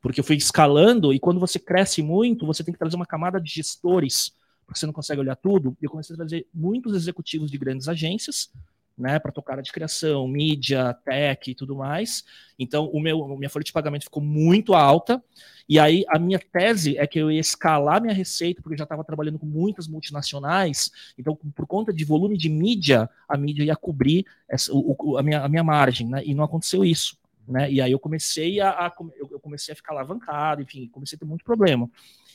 Porque 0.01 0.21
eu 0.21 0.25
fui 0.25 0.37
escalando 0.37 1.13
e 1.13 1.21
quando 1.21 1.39
você 1.39 1.59
cresce 1.59 2.03
muito, 2.03 2.47
você 2.47 2.65
tem 2.65 2.73
que 2.73 2.79
trazer 2.79 2.97
uma 2.97 3.07
camada 3.07 3.41
de 3.41 3.51
gestores, 3.51 4.33
porque 4.67 4.79
você 4.79 4.87
não 4.87 4.93
consegue 4.93 5.21
olhar 5.21 5.37
tudo. 5.37 5.77
E 5.81 5.85
eu 5.85 5.91
comecei 5.91 6.15
a 6.15 6.17
trazer 6.17 6.47
muitos 6.53 6.95
executivos 6.95 7.51
de 7.51 7.59
grandes 7.59 7.89
agências, 7.89 8.51
né, 8.97 9.19
para 9.19 9.33
tocar 9.33 9.61
de 9.63 9.73
criação, 9.73 10.27
mídia, 10.29 10.95
tech 11.05 11.51
e 11.51 11.55
tudo 11.55 11.77
mais. 11.77 12.25
Então, 12.59 12.87
o 12.87 13.01
meu, 13.01 13.27
minha 13.37 13.51
folha 13.51 13.65
de 13.65 13.73
pagamento 13.73 14.05
ficou 14.05 14.23
muito 14.23 14.75
alta. 14.75 15.23
E 15.69 15.79
aí, 15.79 16.05
a 16.09 16.19
minha 16.19 16.39
tese 16.39 16.97
é 16.99 17.07
que 17.07 17.19
eu 17.19 17.31
ia 17.31 17.41
escalar 17.41 18.01
minha 18.01 18.15
receita, 18.15 18.61
porque 18.61 18.75
eu 18.75 18.79
já 18.79 18.85
estava 18.85 19.05
trabalhando 19.05 19.39
com 19.39 19.47
muitas 19.47 19.89
multinacionais. 19.89 20.91
Então, 21.17 21.37
por 21.55 21.67
conta 21.67 21.93
de 21.93 22.05
volume 22.05 22.37
de 22.37 22.49
mídia, 22.49 23.09
a 23.29 23.37
mídia 23.37 23.65
ia 23.65 23.77
cobrir 23.77 24.27
essa, 24.49 24.73
o, 24.73 25.17
a, 25.17 25.23
minha, 25.23 25.41
a 25.43 25.49
minha 25.49 25.65
margem, 25.65 26.09
né? 26.09 26.23
E 26.25 26.35
não 26.35 26.45
aconteceu 26.45 26.85
isso. 26.85 27.17
Né? 27.47 27.73
E 27.73 27.81
aí 27.81 27.91
eu 27.91 27.99
comecei 27.99 28.61
a, 28.61 28.71
a 28.71 28.95
eu 29.31 29.41
comecei 29.41 29.73
a 29.73 29.77
ficar 29.77 29.93
alavancado, 29.93 30.63
enfim, 30.63 30.89
comecei 30.89 31.17
a 31.17 31.19
ter 31.19 31.25
muito 31.25 31.45
problema. 31.45 31.91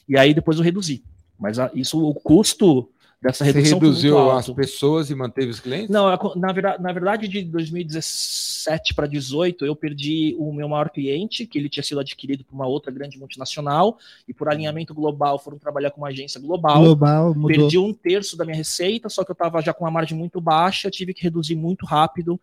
E 0.07 0.17
aí 0.17 0.33
depois 0.33 0.57
eu 0.57 0.63
reduzi. 0.63 1.03
Mas 1.37 1.59
a, 1.59 1.71
isso, 1.73 2.03
o 2.03 2.13
custo 2.13 2.89
dessa 3.21 3.43
redução. 3.43 3.79
Você 3.79 3.85
reduziu 3.85 4.31
as 4.31 4.49
pessoas 4.49 5.09
e 5.09 5.15
manteve 5.15 5.49
os 5.49 5.59
clientes? 5.59 5.89
Não, 5.89 6.05
na, 6.35 6.51
verdade, 6.51 6.81
na 6.81 6.93
verdade, 6.93 7.27
de 7.27 7.43
2017 7.43 8.93
para 8.93 9.05
2018, 9.05 9.65
eu 9.65 9.75
perdi 9.75 10.35
o 10.37 10.53
meu 10.53 10.69
maior 10.69 10.89
cliente, 10.89 11.45
que 11.45 11.57
ele 11.57 11.69
tinha 11.69 11.83
sido 11.83 11.99
adquirido 11.99 12.43
por 12.43 12.53
uma 12.53 12.67
outra 12.67 12.91
grande 12.91 13.17
multinacional, 13.17 13.97
e 14.27 14.33
por 14.33 14.49
alinhamento 14.49 14.93
global 14.93 15.39
foram 15.39 15.57
trabalhar 15.57 15.91
com 15.91 16.01
uma 16.01 16.09
agência 16.09 16.39
global. 16.39 16.81
Global, 16.81 17.33
mudou. 17.33 17.47
Perdi 17.47 17.77
um 17.77 17.93
terço 17.93 18.37
da 18.37 18.45
minha 18.45 18.57
receita, 18.57 19.09
só 19.09 19.23
que 19.23 19.31
eu 19.31 19.33
estava 19.33 19.61
já 19.61 19.73
com 19.73 19.83
uma 19.83 19.91
margem 19.91 20.17
muito 20.17 20.39
baixa, 20.39 20.91
tive 20.91 21.13
que 21.13 21.23
reduzir 21.23 21.55
muito 21.55 21.85
rápido. 21.85 22.39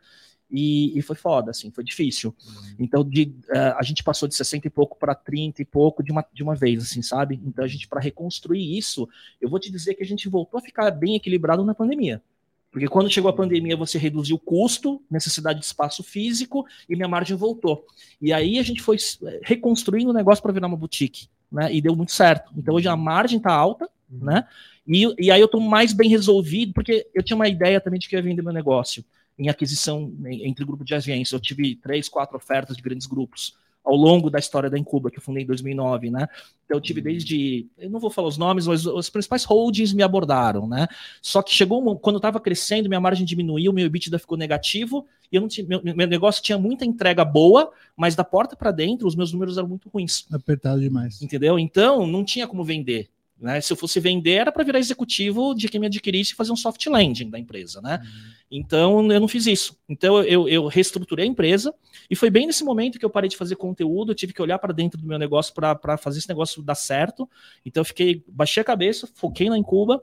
E, 0.56 0.96
e, 0.96 1.02
foi 1.02 1.16
foda, 1.16 1.50
assim, 1.50 1.68
foi 1.72 1.82
difícil. 1.82 2.32
Uhum. 2.46 2.76
Então, 2.78 3.02
de, 3.02 3.34
uh, 3.48 3.74
a 3.76 3.82
gente 3.82 4.04
passou 4.04 4.28
de 4.28 4.36
60 4.36 4.68
e 4.68 4.70
pouco 4.70 4.96
para 4.96 5.12
30 5.12 5.60
e 5.60 5.64
pouco 5.64 6.00
de 6.00 6.12
uma, 6.12 6.24
de 6.32 6.44
uma 6.44 6.54
vez, 6.54 6.80
assim, 6.80 7.02
sabe? 7.02 7.40
Então, 7.44 7.64
a 7.64 7.66
gente, 7.66 7.88
para 7.88 8.00
reconstruir 8.00 8.78
isso, 8.78 9.08
eu 9.40 9.50
vou 9.50 9.58
te 9.58 9.68
dizer 9.68 9.94
que 9.94 10.04
a 10.04 10.06
gente 10.06 10.28
voltou 10.28 10.58
a 10.58 10.62
ficar 10.62 10.92
bem 10.92 11.16
equilibrado 11.16 11.64
na 11.64 11.74
pandemia. 11.74 12.22
Porque 12.70 12.86
quando 12.86 13.10
chegou 13.10 13.28
a 13.28 13.34
pandemia, 13.34 13.76
você 13.76 13.98
reduziu 13.98 14.36
o 14.36 14.38
custo, 14.38 15.02
necessidade 15.10 15.58
de 15.58 15.66
espaço 15.66 16.04
físico, 16.04 16.64
e 16.88 16.94
minha 16.94 17.08
margem 17.08 17.36
voltou. 17.36 17.84
E 18.22 18.32
aí 18.32 18.60
a 18.60 18.62
gente 18.62 18.80
foi 18.80 18.96
eh, 18.96 19.40
reconstruindo 19.42 20.10
o 20.10 20.14
negócio 20.14 20.40
para 20.40 20.52
virar 20.52 20.68
uma 20.68 20.76
boutique, 20.76 21.26
né? 21.50 21.74
E 21.74 21.80
deu 21.80 21.96
muito 21.96 22.12
certo. 22.12 22.52
Então, 22.56 22.76
hoje 22.76 22.86
a 22.86 22.96
margem 22.96 23.38
está 23.38 23.52
alta, 23.52 23.88
uhum. 24.08 24.24
né? 24.24 24.46
E, 24.86 25.26
e 25.26 25.30
aí 25.32 25.40
eu 25.40 25.46
estou 25.46 25.60
mais 25.60 25.92
bem 25.92 26.08
resolvido, 26.08 26.72
porque 26.72 27.08
eu 27.12 27.24
tinha 27.24 27.34
uma 27.34 27.48
ideia 27.48 27.80
também 27.80 27.98
de 27.98 28.08
que 28.08 28.14
eu 28.14 28.18
ia 28.18 28.24
vender 28.24 28.42
meu 28.42 28.52
negócio 28.52 29.04
em 29.38 29.48
aquisição 29.48 30.12
entre 30.26 30.64
grupo 30.64 30.84
de 30.84 30.94
agências. 30.94 31.32
Eu 31.32 31.40
tive 31.40 31.76
três, 31.76 32.08
quatro 32.08 32.36
ofertas 32.36 32.76
de 32.76 32.82
grandes 32.82 33.06
grupos 33.06 33.56
ao 33.84 33.94
longo 33.94 34.30
da 34.30 34.38
história 34.38 34.70
da 34.70 34.78
Incuba, 34.78 35.10
que 35.10 35.18
eu 35.18 35.22
fundei 35.22 35.42
em 35.42 35.46
2009, 35.46 36.10
né? 36.10 36.26
Então, 36.64 36.78
eu 36.78 36.80
tive 36.80 37.00
uhum. 37.00 37.04
desde, 37.04 37.66
eu 37.76 37.90
não 37.90 38.00
vou 38.00 38.10
falar 38.10 38.28
os 38.28 38.38
nomes, 38.38 38.66
mas 38.66 38.86
os 38.86 39.10
principais 39.10 39.44
holdings 39.44 39.92
me 39.92 40.02
abordaram, 40.02 40.66
né? 40.66 40.88
Só 41.20 41.42
que 41.42 41.52
chegou 41.52 41.86
um, 41.86 41.94
quando 41.94 42.14
eu 42.14 42.18
estava 42.18 42.40
crescendo, 42.40 42.88
minha 42.88 43.00
margem 43.00 43.26
diminuiu, 43.26 43.74
meu 43.74 43.84
EBITDA 43.84 44.18
ficou 44.18 44.38
negativo, 44.38 45.06
e 45.30 45.36
eu 45.36 45.42
não 45.42 45.48
tinha, 45.48 45.66
meu, 45.66 45.82
meu 45.82 46.06
negócio 46.06 46.42
tinha 46.42 46.56
muita 46.56 46.86
entrega 46.86 47.22
boa, 47.24 47.70
mas 47.94 48.16
da 48.16 48.24
porta 48.24 48.56
para 48.56 48.70
dentro, 48.70 49.06
os 49.06 49.14
meus 49.14 49.32
números 49.32 49.58
eram 49.58 49.68
muito 49.68 49.90
ruins. 49.90 50.24
Apertado 50.32 50.80
demais. 50.80 51.20
Entendeu? 51.20 51.58
Então, 51.58 52.06
não 52.06 52.24
tinha 52.24 52.48
como 52.48 52.64
vender. 52.64 53.10
Né? 53.40 53.60
Se 53.60 53.72
eu 53.72 53.76
fosse 53.76 53.98
vender, 54.00 54.32
era 54.32 54.52
para 54.52 54.64
virar 54.64 54.78
executivo 54.78 55.54
de 55.54 55.68
quem 55.68 55.80
me 55.80 55.86
adquirisse 55.86 56.32
e 56.32 56.36
fazer 56.36 56.52
um 56.52 56.56
soft 56.56 56.86
landing 56.86 57.30
da 57.30 57.38
empresa. 57.38 57.80
Né? 57.80 58.00
Uhum. 58.02 58.32
Então, 58.50 59.12
eu 59.12 59.20
não 59.20 59.28
fiz 59.28 59.46
isso. 59.46 59.76
Então, 59.88 60.22
eu, 60.22 60.48
eu 60.48 60.66
reestruturei 60.66 61.24
a 61.24 61.28
empresa 61.28 61.74
e 62.08 62.14
foi 62.14 62.30
bem 62.30 62.46
nesse 62.46 62.64
momento 62.64 62.98
que 62.98 63.04
eu 63.04 63.10
parei 63.10 63.28
de 63.28 63.36
fazer 63.36 63.56
conteúdo. 63.56 64.12
Eu 64.12 64.16
tive 64.16 64.32
que 64.32 64.40
olhar 64.40 64.58
para 64.58 64.72
dentro 64.72 65.00
do 65.00 65.06
meu 65.06 65.18
negócio 65.18 65.52
para 65.52 65.96
fazer 65.96 66.18
esse 66.18 66.28
negócio 66.28 66.62
dar 66.62 66.74
certo. 66.74 67.28
Então, 67.66 67.80
eu 67.80 67.84
fiquei, 67.84 68.24
baixei 68.28 68.60
a 68.60 68.64
cabeça, 68.64 69.08
foquei 69.14 69.48
na 69.48 69.58
Incuba, 69.58 70.02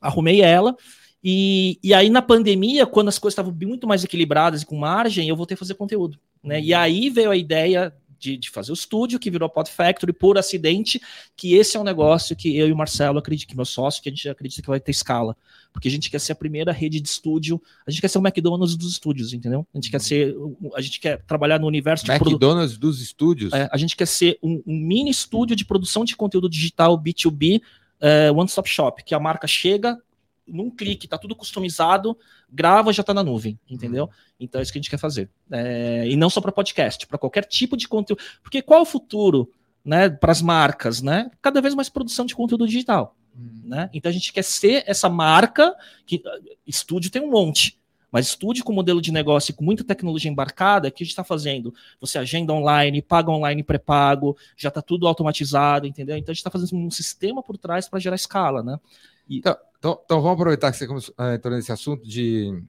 arrumei 0.00 0.42
ela. 0.42 0.76
E, 1.24 1.78
e 1.82 1.94
aí, 1.94 2.10
na 2.10 2.20
pandemia, 2.20 2.84
quando 2.84 3.08
as 3.08 3.18
coisas 3.18 3.32
estavam 3.32 3.52
muito 3.52 3.86
mais 3.86 4.04
equilibradas 4.04 4.62
e 4.62 4.66
com 4.66 4.76
margem, 4.76 5.28
eu 5.28 5.36
voltei 5.36 5.54
a 5.54 5.58
fazer 5.58 5.74
conteúdo. 5.74 6.18
Né? 6.42 6.60
E 6.60 6.74
aí 6.74 7.08
veio 7.08 7.30
a 7.30 7.36
ideia 7.36 7.94
de, 8.22 8.36
de, 8.36 8.50
fazer 8.50 8.70
o 8.70 8.74
estúdio, 8.74 9.18
que 9.18 9.30
virou 9.30 9.48
Pod 9.48 9.68
Factory 9.68 10.12
por 10.12 10.38
acidente, 10.38 11.00
que 11.36 11.54
esse 11.54 11.76
é 11.76 11.80
um 11.80 11.84
negócio 11.84 12.36
que 12.36 12.56
eu 12.56 12.68
e 12.68 12.72
o 12.72 12.76
Marcelo 12.76 13.18
acredito, 13.18 13.48
que 13.48 13.56
meu 13.56 13.64
sócio, 13.64 14.00
que 14.00 14.08
a 14.08 14.12
gente 14.12 14.28
acredita 14.28 14.62
que 14.62 14.68
vai 14.68 14.78
ter 14.78 14.92
escala. 14.92 15.36
Porque 15.72 15.88
a 15.88 15.90
gente 15.90 16.08
quer 16.08 16.20
ser 16.20 16.32
a 16.32 16.36
primeira 16.36 16.70
rede 16.70 17.00
de 17.00 17.08
estúdio, 17.08 17.60
a 17.84 17.90
gente 17.90 18.00
quer 18.00 18.08
ser 18.08 18.18
o 18.18 18.20
McDonald's 18.20 18.76
dos 18.76 18.92
estúdios, 18.92 19.32
entendeu? 19.32 19.66
A 19.74 19.78
gente 19.78 19.90
quer 19.90 19.96
uhum. 19.96 20.00
ser, 20.00 20.36
a 20.76 20.80
gente 20.80 21.00
quer 21.00 21.22
trabalhar 21.22 21.58
no 21.58 21.66
universo 21.66 22.04
de 22.04 22.12
McDonald's 22.12 22.78
dos 22.78 23.00
estúdios? 23.02 23.52
É, 23.52 23.68
a 23.72 23.76
gente 23.76 23.96
quer 23.96 24.06
ser 24.06 24.38
um, 24.40 24.62
um, 24.64 24.78
mini 24.78 25.10
estúdio 25.10 25.56
de 25.56 25.64
produção 25.64 26.04
de 26.04 26.14
conteúdo 26.14 26.48
digital 26.48 26.96
B2B, 26.96 27.60
é, 28.00 28.30
One 28.30 28.48
Stop 28.48 28.68
Shop, 28.68 29.02
que 29.02 29.14
a 29.14 29.20
marca 29.20 29.46
chega, 29.48 29.98
num 30.46 30.70
clique, 30.70 31.08
tá 31.08 31.16
tudo 31.16 31.36
customizado, 31.36 32.16
grava, 32.50 32.92
já 32.92 33.02
tá 33.02 33.14
na 33.14 33.22
nuvem, 33.22 33.58
entendeu? 33.68 34.04
Uhum. 34.04 34.10
Então 34.40 34.58
é 34.58 34.62
isso 34.62 34.72
que 34.72 34.78
a 34.78 34.80
gente 34.80 34.90
quer 34.90 34.98
fazer. 34.98 35.30
É, 35.50 36.06
e 36.08 36.16
não 36.16 36.28
só 36.28 36.40
para 36.40 36.52
podcast, 36.52 37.06
para 37.06 37.18
qualquer 37.18 37.44
tipo 37.44 37.76
de 37.76 37.88
conteúdo. 37.88 38.22
Porque 38.42 38.62
qual 38.62 38.80
é 38.80 38.82
o 38.82 38.86
futuro, 38.86 39.50
né, 39.84 40.08
para 40.08 40.32
as 40.32 40.42
marcas, 40.42 41.00
né? 41.00 41.30
Cada 41.40 41.60
vez 41.60 41.74
mais 41.74 41.88
produção 41.88 42.26
de 42.26 42.34
conteúdo 42.34 42.66
digital, 42.66 43.16
uhum. 43.36 43.62
né? 43.64 43.90
Então 43.92 44.10
a 44.10 44.12
gente 44.12 44.32
quer 44.32 44.44
ser 44.44 44.84
essa 44.86 45.08
marca 45.08 45.74
que 46.04 46.22
estúdio 46.66 47.10
tem 47.10 47.22
um 47.22 47.30
monte. 47.30 47.78
Mas 48.10 48.26
estúdio 48.26 48.62
com 48.62 48.74
modelo 48.74 49.00
de 49.00 49.10
negócio 49.10 49.52
e 49.52 49.54
com 49.54 49.64
muita 49.64 49.82
tecnologia 49.82 50.30
embarcada, 50.30 50.90
que 50.90 51.02
a 51.02 51.04
gente 51.04 51.12
está 51.12 51.24
fazendo? 51.24 51.74
Você 51.98 52.18
agenda 52.18 52.52
online, 52.52 53.00
paga 53.00 53.30
online 53.30 53.62
pré-pago, 53.62 54.36
já 54.54 54.68
está 54.68 54.82
tudo 54.82 55.08
automatizado, 55.08 55.86
entendeu? 55.86 56.14
Então 56.18 56.30
a 56.30 56.34
gente 56.34 56.40
está 56.40 56.50
fazendo 56.50 56.76
um 56.76 56.90
sistema 56.90 57.42
por 57.42 57.56
trás 57.56 57.88
para 57.88 57.98
gerar 57.98 58.16
escala, 58.16 58.62
né? 58.62 58.78
E... 59.26 59.38
Então, 59.38 59.56
então, 59.82 60.00
então, 60.04 60.22
vamos 60.22 60.34
aproveitar 60.34 60.70
que 60.70 60.78
você 60.78 60.86
começou, 60.86 61.12
uh, 61.18 61.34
entrou 61.34 61.56
nesse 61.56 61.72
assunto 61.72 62.06
de 62.06 62.62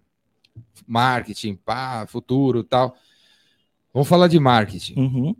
marketing, 0.88 1.54
pá, 1.54 2.08
futuro 2.08 2.64
tal. 2.64 2.96
Vamos 3.94 4.08
falar 4.08 4.28
de 4.28 4.40
marketing. 4.40 5.00
Uhum. 5.00 5.36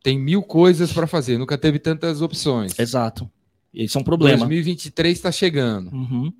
Tem 0.00 0.16
mil 0.16 0.44
coisas 0.44 0.92
para 0.92 1.08
fazer, 1.08 1.36
nunca 1.36 1.58
teve 1.58 1.80
tantas 1.80 2.22
opções. 2.22 2.78
Exato. 2.78 3.28
Isso 3.74 3.98
é 3.98 4.00
um 4.00 4.04
problema. 4.04 4.38
2023 4.38 5.18
está 5.18 5.32
chegando. 5.32 5.92
Uhum. 5.92 6.32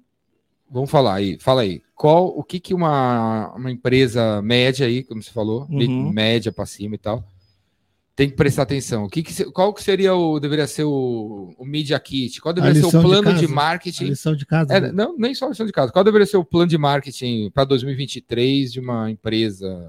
Vamos 0.70 0.88
falar 0.88 1.14
aí. 1.14 1.36
Fala 1.40 1.62
aí. 1.62 1.82
Qual, 1.96 2.28
o 2.28 2.44
que, 2.44 2.60
que 2.60 2.72
uma, 2.72 3.52
uma 3.56 3.72
empresa 3.72 4.40
média 4.42 4.86
aí, 4.86 5.02
como 5.02 5.20
você 5.20 5.32
falou, 5.32 5.66
uhum. 5.68 6.12
média 6.12 6.52
para 6.52 6.66
cima 6.66 6.94
e 6.94 6.98
tal, 6.98 7.24
tem 8.18 8.28
que 8.28 8.34
prestar 8.34 8.62
atenção. 8.62 9.04
O 9.04 9.08
que, 9.08 9.22
que 9.22 9.44
qual 9.52 9.72
que 9.72 9.80
seria 9.80 10.12
o 10.12 10.40
deveria 10.40 10.66
ser 10.66 10.82
o, 10.82 11.54
o 11.56 11.64
media 11.64 12.00
kit? 12.00 12.40
Qual 12.40 12.52
deveria 12.52 12.82
ser 12.82 12.96
o 12.96 13.00
plano 13.00 13.32
de, 13.32 13.38
de 13.38 13.46
marketing? 13.46 14.06
A 14.06 14.08
lição 14.08 14.34
de 14.34 14.44
casa. 14.44 14.74
É, 14.74 14.90
não, 14.90 15.16
nem 15.16 15.32
só 15.36 15.46
a 15.46 15.50
lição 15.50 15.64
de 15.64 15.70
casa. 15.70 15.92
Qual 15.92 16.04
deveria 16.04 16.26
ser 16.26 16.36
o 16.36 16.44
plano 16.44 16.66
de 16.66 16.76
marketing 16.76 17.48
para 17.54 17.62
2023 17.62 18.72
de 18.72 18.80
uma 18.80 19.08
empresa 19.08 19.86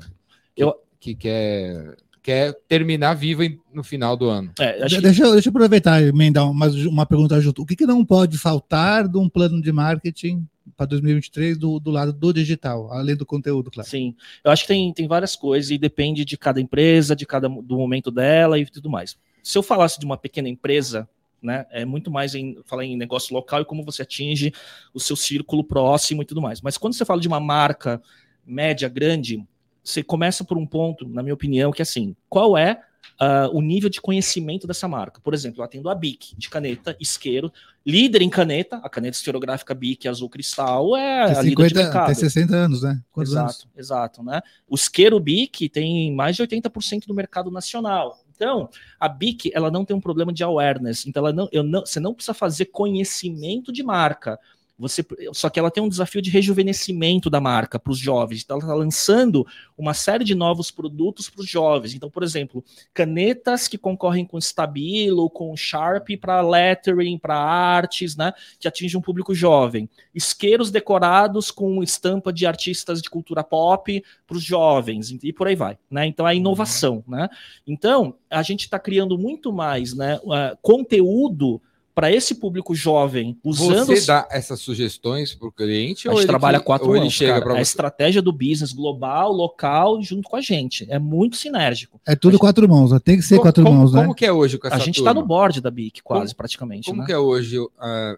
que, 0.55 0.61
Eu... 0.61 0.75
que 0.99 1.15
quer 1.15 1.97
quer 2.21 2.53
terminar 2.67 3.15
viva 3.15 3.41
no 3.73 3.84
final 3.84 4.15
do 4.15 4.30
ano. 4.30 4.51
É, 4.59 4.82
deixa, 4.82 4.97
que... 4.97 5.01
deixa, 5.01 5.23
eu 5.23 5.39
aproveitar 5.49 5.99
e 5.99 6.09
emendar 6.09 6.53
mais 6.53 6.75
uma 6.86 7.07
pergunta 7.07 7.41
junto. 7.41 7.63
O 7.63 7.65
que, 7.65 7.75
que 7.75 7.88
não 7.88 8.05
pode 8.05 8.38
faltar 8.38 9.07
de 9.07 9.17
um 9.17 9.27
plano 9.27 9.59
de 9.59 9.71
marketing 9.71 10.45
para 10.76 10.86
2023 10.86 11.57
do, 11.57 11.80
do 11.80 11.91
lado 11.91 12.13
do 12.13 12.34
digital, 12.34 12.91
além 12.91 13.15
do 13.15 13.26
conteúdo, 13.26 13.72
claro. 13.72 13.89
Sim, 13.89 14.15
eu 14.43 14.51
acho 14.51 14.63
que 14.63 14.67
tem, 14.67 14.93
tem 14.93 15.07
várias 15.07 15.36
coisas 15.36 15.72
e 15.72 15.78
depende 15.78 16.26
de 16.26 16.38
cada 16.38 16.61
empresa, 16.61 17.15
de 17.15 17.26
cada 17.26 17.47
do 17.47 17.78
momento 17.78 18.11
dela 18.11 18.57
e 18.57 18.65
tudo 18.65 18.89
mais. 18.89 19.17
Se 19.43 19.57
eu 19.57 19.63
falasse 19.63 19.99
de 19.99 20.05
uma 20.05 20.17
pequena 20.17 20.49
empresa, 20.49 21.07
né, 21.41 21.65
é 21.72 21.86
muito 21.86 22.11
mais 22.11 22.36
em 22.36 22.57
falar 22.65 22.86
em 22.86 22.97
negócio 22.97 23.34
local 23.34 23.61
e 23.61 23.65
como 23.65 23.84
você 23.84 24.01
atinge 24.01 24.53
o 24.93 24.99
seu 24.99 25.15
círculo 25.15 25.63
próximo 25.63 26.22
e 26.22 26.26
tudo 26.26 26.41
mais. 26.41 26.61
Mas 26.61 26.78
quando 26.78 26.93
você 26.93 27.05
fala 27.05 27.22
de 27.22 27.28
uma 27.28 27.39
marca 27.39 28.01
média, 28.45 28.89
grande, 28.89 29.45
você 29.84 30.03
começa 30.03 30.43
por 30.43 30.57
um 30.57 30.65
ponto, 30.65 31.07
na 31.07 31.24
minha 31.24 31.34
opinião, 31.34 31.72
que 31.72 31.82
é 31.82 31.84
assim, 31.84 32.15
qual 32.28 32.57
é 32.57 32.82
uh, 33.20 33.56
o 33.56 33.62
nível 33.62 33.89
de 33.89 34.02
conhecimento 34.02 34.66
dessa 34.66 34.88
marca. 34.88 35.20
Por 35.22 35.34
exemplo, 35.34 35.62
eu 35.62 35.66
atendo 35.66 35.89
a 35.89 35.95
BIC, 35.95 36.36
de 36.38 36.50
caneta, 36.50 36.95
isqueiro, 37.00 37.52
líder 37.86 38.22
em 38.22 38.30
caneta, 38.30 38.78
a 38.78 38.89
caneta 38.89 39.18
estereográfica 39.18 39.74
BIC 39.74 40.08
azul 40.08 40.30
cristal 40.30 40.95
é 40.95 41.26
tem 41.26 41.32
a 41.32 41.43
50, 41.43 41.43
líder 41.43 41.68
de 41.68 41.74
mercado. 41.76 42.06
Tem 42.08 42.16
60 42.16 42.56
anos, 42.56 42.82
né? 42.84 43.02
Quantos 43.12 43.34
exato, 43.34 43.47
anos? 43.47 43.68
exato, 43.78 44.24
né? 44.24 44.41
O 44.68 44.76
isqueiro 44.76 45.20
BIC 45.20 45.70
tem 45.70 46.14
mais 46.14 46.36
de 46.36 46.43
80% 46.43 47.06
do 47.06 47.14
mercado 47.14 47.52
nacional. 47.52 48.20
Então, 48.36 48.70
a 48.97 49.10
BIC, 49.10 49.52
ela 49.54 49.70
não 49.70 49.84
tem 49.84 49.93
um 49.95 50.00
problema 50.00 50.32
de 50.32 50.43
awareness, 50.43 51.06
então 51.06 51.26
ela 51.26 51.34
não, 51.34 51.50
eu 51.52 51.62
não, 51.62 51.82
você 51.82 52.00
não 52.00 52.14
precisa 52.14 52.34
fazer 52.34 52.66
conhecimento 52.66 53.70
de 53.70 53.84
marca. 53.84 54.39
Você, 54.80 55.05
só 55.34 55.49
que 55.49 55.59
ela 55.59 55.69
tem 55.69 55.84
um 55.84 55.89
desafio 55.89 56.21
de 56.21 56.30
rejuvenescimento 56.30 57.30
da 57.30 57.41
marca 57.41 57.77
para 57.77 57.91
os 57.91 57.99
jovens. 57.99 58.41
Então, 58.43 58.57
ela 58.57 58.65
está 58.65 58.73
lançando 58.73 59.45
uma 59.77 59.93
série 59.93 60.23
de 60.23 60.34
novos 60.34 60.71
produtos 60.71 61.30
para 61.30 61.41
os 61.41 61.49
jovens. 61.49 61.93
Então, 61.93 62.09
por 62.09 62.23
exemplo, 62.23 62.63
canetas 62.93 63.67
que 63.67 63.77
concorrem 63.77 64.25
com 64.25 64.38
Stabilo, 64.38 65.30
com 65.30 65.55
Sharp 65.57 66.07
para 66.21 66.41
lettering, 66.41 67.17
para 67.17 67.38
artes, 67.38 68.15
né, 68.15 68.32
que 68.57 68.69
atingem 68.69 68.97
um 68.97 69.01
público 69.01 69.36
jovem. 69.36 69.89
Isqueiros 70.15 70.71
decorados 70.71 71.51
com 71.51 71.84
estampa 71.84 72.32
de 72.32 72.45
artistas 72.45 73.01
de 73.01 73.09
cultura 73.09 73.43
pop 73.43 74.01
para 74.25 74.38
os 74.38 74.43
jovens 74.43 75.11
e 75.21 75.34
por 75.34 75.47
aí 75.47 75.55
vai. 75.55 75.77
Né? 75.91 76.05
Então, 76.05 76.25
é 76.25 76.34
inovação. 76.34 77.03
Né? 77.05 77.27
Então, 77.67 78.15
a 78.30 78.41
gente 78.41 78.61
está 78.61 78.80
criando 78.80 79.17
muito 79.17 79.51
mais 79.51 79.93
né, 79.93 80.17
uh, 80.23 80.57
conteúdo 80.61 81.61
para 82.00 82.10
esse 82.14 82.36
público 82.36 82.74
jovem, 82.74 83.38
usando. 83.43 83.88
Você 83.88 84.06
dá 84.06 84.26
essas 84.32 84.62
sugestões 84.62 85.36
para 85.36 85.50
o 85.50 85.52
cliente 85.52 86.08
a 86.08 86.12
ou 86.12 86.16
gente 86.18 86.24
ele, 86.24 86.28
trabalha 86.30 86.60
que- 86.60 86.64
quatro 86.66 86.88
ou 86.88 86.95
ele 86.95 87.02
mãos, 87.04 87.14
chega 87.14 87.34
cara. 87.34 87.43
para 87.43 87.52
É 87.52 87.56
a 87.56 87.58
você? 87.58 87.70
estratégia 87.72 88.22
do 88.22 88.32
business 88.32 88.72
global, 88.72 89.34
local, 89.34 90.02
junto 90.02 90.30
com 90.30 90.38
a 90.38 90.41
gente. 90.41 90.88
É 90.89 90.97
muito 90.97 91.36
sinérgico. 91.36 92.00
É 92.08 92.16
tudo 92.16 92.39
quatro 92.39 92.70
mãos, 92.70 92.91
né? 92.93 93.00
tem 93.04 93.18
que 93.18 93.24
ser 93.24 93.36
Como- 93.36 93.41
quatro 93.47 93.64
como, 93.66 93.76
mãos, 93.78 93.91
né? 93.91 94.02
Como 94.02 94.16
que 94.16 94.26
é 94.26 94.32
hoje 94.32 94.58
com 94.58 94.68
essa 94.68 94.78
a 94.78 94.80
gente 94.80 95.00
está 95.00 95.14
no 95.14 95.26
board 95.26 95.60
da 95.60 95.70
BIC, 95.70 96.02
quase, 96.02 96.28
Como- 96.28 96.38
praticamente. 96.38 96.86
Como 96.89 97.02
né? 97.02 97.06
que 97.06 97.12
é 97.12 97.18
hoje 97.18 97.58
ah, 97.78 98.18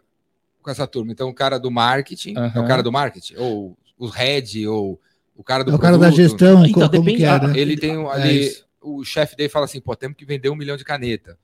com 0.62 0.70
essa 0.70 0.86
turma? 0.86 1.12
Então, 1.12 1.28
o 1.30 1.34
cara 1.34 1.58
do 1.58 1.72
marketing, 1.72 2.36
é 2.38 2.60
o 2.60 2.68
cara 2.68 2.84
do 2.84 2.92
marketing, 2.92 3.34
ou 3.38 3.76
o 3.98 4.06
head, 4.06 4.68
ou 4.68 5.02
o 5.36 5.44
cara 5.44 5.64
do 5.64 5.72
É 5.72 5.74
o 5.76 5.80
cara 5.80 5.98
da 5.98 6.08
produto. 6.12 6.18
gestão, 6.22 6.64
Então, 6.66 6.84
co- 6.84 6.90
como 6.92 7.04
depende- 7.04 7.18
que 7.18 7.26
é, 7.26 7.48
né? 7.48 7.54
Ele 7.60 7.76
tem 7.76 7.98
um- 7.98 8.12
É 8.12 8.14
ali, 8.14 8.40
isso. 8.46 8.64
o 8.80 9.04
chefe 9.04 9.36
dele 9.36 9.50
fala 9.50 9.66
assim, 9.66 9.82
pô, 9.82 9.96
temos 9.96 10.16
que 10.16 10.24
vender 10.24 10.50
um 10.52 10.56
milhão 10.56 10.78
de 10.78 10.84
caneta. 10.84 11.36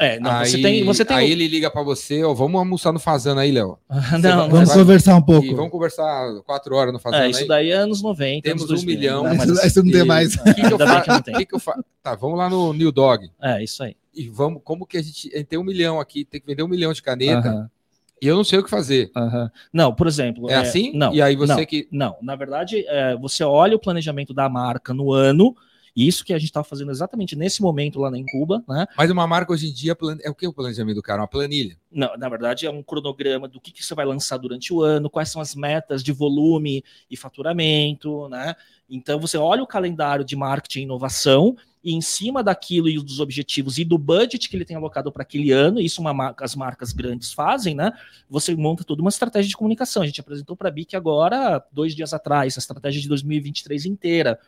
É, 0.00 0.20
não, 0.20 0.30
aí, 0.30 0.48
você 0.48 0.62
tem. 0.62 0.84
Você 0.84 1.04
tem 1.04 1.16
aí 1.16 1.32
ele 1.32 1.48
liga 1.48 1.68
pra 1.70 1.82
você, 1.82 2.22
ó, 2.22 2.32
vamos 2.32 2.56
almoçar 2.60 2.92
no 2.92 3.00
Fazano 3.00 3.40
aí, 3.40 3.50
Léo. 3.50 3.78
não, 3.90 4.20
vai- 4.20 4.32
não, 4.36 4.48
Vamos 4.48 4.68
vai- 4.68 4.78
conversar 4.78 5.16
um 5.16 5.22
pouco. 5.22 5.44
E 5.44 5.52
vamos 5.52 5.72
conversar 5.72 6.40
quatro 6.46 6.76
horas 6.76 6.92
no 6.92 7.00
Fazano 7.00 7.24
é, 7.24 7.30
isso 7.30 7.40
aí. 7.42 7.48
daí 7.48 7.70
é 7.70 7.74
anos 7.74 8.00
90. 8.00 8.42
Temos 8.42 8.62
anos 8.62 8.82
um 8.82 8.86
2000, 8.86 8.96
milhão. 8.96 9.22
né? 9.24 9.34
Mas, 9.36 9.48
Isso- 9.50 9.66
isso 9.66 9.82
não 9.82 9.90
tem 9.92 10.04
mais. 10.04 10.34
O 10.36 10.44
que, 10.44 10.54
que 10.54 10.72
eu 10.72 10.78
faço? 10.78 11.02
que 11.02 11.08
não 11.10 11.20
tem. 11.22 11.34
O 11.36 11.46
que 11.46 11.54
eu 11.54 11.58
faço? 11.58 11.84
Tá, 12.02 12.14
vamos 12.14 12.38
lá 12.38 12.48
no 12.48 12.72
New 12.72 12.92
Dog. 12.92 13.28
É, 13.42 13.62
isso 13.64 13.82
aí. 13.82 13.96
E 14.14 14.28
vamos, 14.28 14.60
como 14.64 14.86
que 14.86 14.98
a 14.98 15.02
gente, 15.02 15.32
a 15.34 15.38
gente 15.38 15.46
tem 15.46 15.58
um 15.58 15.64
milhão 15.64 15.98
aqui, 15.98 16.24
tem 16.24 16.40
que 16.40 16.46
vender 16.46 16.62
um 16.62 16.68
milhão 16.68 16.92
de 16.92 17.02
caneta, 17.02 17.48
Aham, 17.48 17.70
e 18.22 18.26
eu 18.26 18.36
não 18.36 18.42
sei 18.44 18.58
o 18.58 18.64
que 18.64 18.70
fazer. 18.70 19.10
aham. 19.16 19.50
Não, 19.72 19.92
por 19.94 20.06
exemplo. 20.06 20.48
É, 20.50 20.54
assim? 20.56 20.92
Não. 20.94 21.12
E 21.14 21.20
aí 21.22 21.34
você 21.36 21.54
não, 21.54 21.64
que. 21.66 21.88
Não, 21.90 22.16
na 22.22 22.34
verdade, 22.36 22.84
é, 22.88 23.16
você 23.16 23.42
olha 23.44 23.74
o 23.76 23.80
planejamento 23.80 24.32
da 24.34 24.48
marca 24.48 24.92
no 24.94 25.12
ano, 25.12 25.54
e 25.94 26.06
isso 26.06 26.24
que 26.24 26.32
a 26.32 26.38
gente 26.38 26.48
está 26.48 26.62
fazendo 26.64 26.90
exatamente 26.90 27.36
nesse 27.36 27.62
momento 27.62 27.98
lá 27.98 28.16
em 28.16 28.24
Cuba, 28.26 28.62
né? 28.68 28.86
Mas 28.96 29.10
uma 29.10 29.26
marca 29.26 29.52
hoje 29.52 29.68
em 29.68 29.72
dia 29.72 29.96
é 30.22 30.30
o 30.30 30.34
que 30.34 30.46
o 30.46 30.52
planejamento 30.52 30.96
do 30.96 31.02
cara? 31.02 31.22
Uma 31.22 31.28
planilha. 31.28 31.76
Não, 31.90 32.16
na 32.16 32.28
verdade, 32.28 32.66
é 32.66 32.70
um 32.70 32.82
cronograma 32.82 33.48
do 33.48 33.60
que, 33.60 33.72
que 33.72 33.84
você 33.84 33.94
vai 33.94 34.04
lançar 34.04 34.36
durante 34.36 34.72
o 34.72 34.82
ano, 34.82 35.10
quais 35.10 35.30
são 35.30 35.40
as 35.40 35.54
metas 35.54 36.02
de 36.02 36.12
volume 36.12 36.84
e 37.10 37.16
faturamento, 37.16 38.28
né? 38.28 38.54
Então 38.88 39.20
você 39.20 39.36
olha 39.36 39.62
o 39.62 39.66
calendário 39.66 40.24
de 40.24 40.34
marketing 40.34 40.80
e 40.80 40.82
inovação, 40.82 41.56
e 41.82 41.94
em 41.94 42.00
cima 42.00 42.42
daquilo 42.42 42.88
e 42.88 42.98
dos 42.98 43.20
objetivos 43.20 43.78
e 43.78 43.84
do 43.84 43.96
budget 43.96 44.48
que 44.48 44.56
ele 44.56 44.64
tem 44.64 44.76
alocado 44.76 45.12
para 45.12 45.22
aquele 45.22 45.52
ano, 45.52 45.80
isso 45.80 46.00
uma 46.00 46.12
marca, 46.12 46.44
as 46.44 46.54
marcas 46.54 46.92
grandes 46.92 47.32
fazem, 47.32 47.74
né? 47.74 47.92
Você 48.28 48.54
monta 48.54 48.84
toda 48.84 49.00
uma 49.00 49.08
estratégia 49.08 49.48
de 49.48 49.56
comunicação. 49.56 50.02
A 50.02 50.06
gente 50.06 50.20
apresentou 50.20 50.56
para 50.56 50.68
a 50.68 50.70
BIC 50.70 50.96
agora, 50.96 51.64
dois 51.72 51.94
dias 51.94 52.12
atrás, 52.12 52.56
a 52.56 52.60
estratégia 52.60 53.00
de 53.00 53.08
2023 53.08 53.86
inteira. 53.86 54.38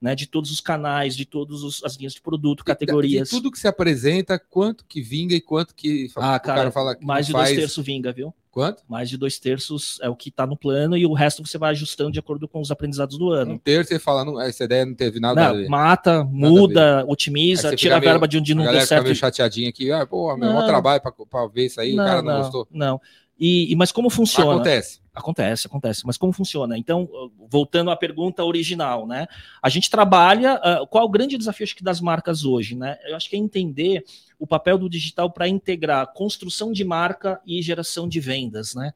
Né, 0.00 0.14
de 0.14 0.26
todos 0.26 0.50
os 0.50 0.60
canais, 0.62 1.14
de 1.14 1.26
todas 1.26 1.82
as 1.84 1.94
linhas 1.96 2.14
de 2.14 2.22
produto, 2.22 2.64
categorias. 2.64 3.28
De 3.28 3.36
tudo 3.36 3.50
que 3.52 3.58
se 3.58 3.68
apresenta, 3.68 4.38
quanto 4.38 4.82
que 4.86 5.02
vinga 5.02 5.34
e 5.34 5.42
quanto 5.42 5.74
que 5.74 6.10
Ah, 6.16 6.36
o 6.36 6.40
cara, 6.40 6.40
cara 6.40 6.70
fala 6.70 6.96
que 6.96 7.04
mais 7.04 7.26
não 7.26 7.32
de 7.32 7.32
dois 7.34 7.48
faz. 7.48 7.58
terços 7.60 7.84
vinga, 7.84 8.10
viu? 8.10 8.32
Quanto? 8.50 8.82
Mais 8.88 9.10
de 9.10 9.18
dois 9.18 9.38
terços 9.38 9.98
é 10.00 10.08
o 10.08 10.16
que 10.16 10.30
está 10.30 10.46
no 10.46 10.56
plano 10.56 10.96
e 10.96 11.04
o 11.04 11.12
resto 11.12 11.46
você 11.46 11.58
vai 11.58 11.72
ajustando 11.72 12.10
de 12.12 12.18
acordo 12.18 12.48
com 12.48 12.60
os 12.62 12.70
aprendizados 12.70 13.18
do 13.18 13.26
Um 13.28 13.32
ano. 13.32 13.60
terço 13.62 13.90
você 13.90 13.98
fala, 13.98 14.24
não, 14.24 14.40
essa 14.40 14.64
ideia 14.64 14.86
não 14.86 14.94
teve 14.94 15.20
nada 15.20 15.38
a 15.44 15.48
Não, 15.52 15.56
ver. 15.60 15.68
mata, 15.68 16.24
muda, 16.24 17.04
otimiza, 17.06 17.76
tira 17.76 17.96
a 17.96 17.98
fica 17.98 18.00
meio- 18.00 18.12
verba 18.12 18.26
de 18.26 18.38
onde 18.38 18.52
a 18.52 18.54
não 18.54 18.62
galera 18.64 18.78
deu 18.78 18.86
fica 18.86 18.94
certo. 18.96 19.04
meio 19.04 19.16
chateadinha 19.16 19.68
aqui, 19.68 19.92
ah, 19.92 20.06
pô, 20.06 20.34
meu 20.34 20.48
Não. 20.48 20.54
maior 20.54 20.66
trabalho 20.66 21.02
pra 21.02 21.46
ver 21.46 21.66
isso 21.66 21.78
aí, 21.78 21.92
o 21.92 21.96
cara 21.96 22.22
não, 22.22 22.38
gostou. 22.40 22.66
Não. 22.72 22.98
E, 23.40 23.72
e- 23.72 23.76
mas 23.76 23.90
como 23.90 24.10
funciona? 24.10 24.52
Acontece. 24.52 25.00
Acontece, 25.12 25.66
acontece. 25.66 26.06
Mas 26.06 26.16
como 26.16 26.32
funciona? 26.32 26.78
Então, 26.78 27.08
voltando 27.48 27.90
à 27.90 27.96
pergunta 27.96 28.44
original, 28.44 29.06
né? 29.06 29.26
A 29.62 29.68
gente 29.68 29.90
trabalha. 29.90 30.52
ah, 30.62 30.86
qual 30.88 31.02
é 31.04 31.06
o 31.06 31.10
grande 31.10 31.36
desafio 31.38 31.64
acho 31.64 31.74
que, 31.74 31.82
das 31.82 32.00
marcas 32.00 32.44
hoje, 32.44 32.76
né? 32.76 32.98
Eu 33.06 33.16
acho 33.16 33.28
que 33.28 33.34
é 33.34 33.38
entender 33.38 34.04
o 34.38 34.46
papel 34.46 34.78
do 34.78 34.88
digital 34.88 35.30
para 35.30 35.48
integrar 35.48 36.12
construção 36.12 36.70
de 36.70 36.84
marca 36.84 37.40
e 37.46 37.60
geração 37.62 38.08
de 38.08 38.20
vendas, 38.20 38.74
né? 38.74 38.92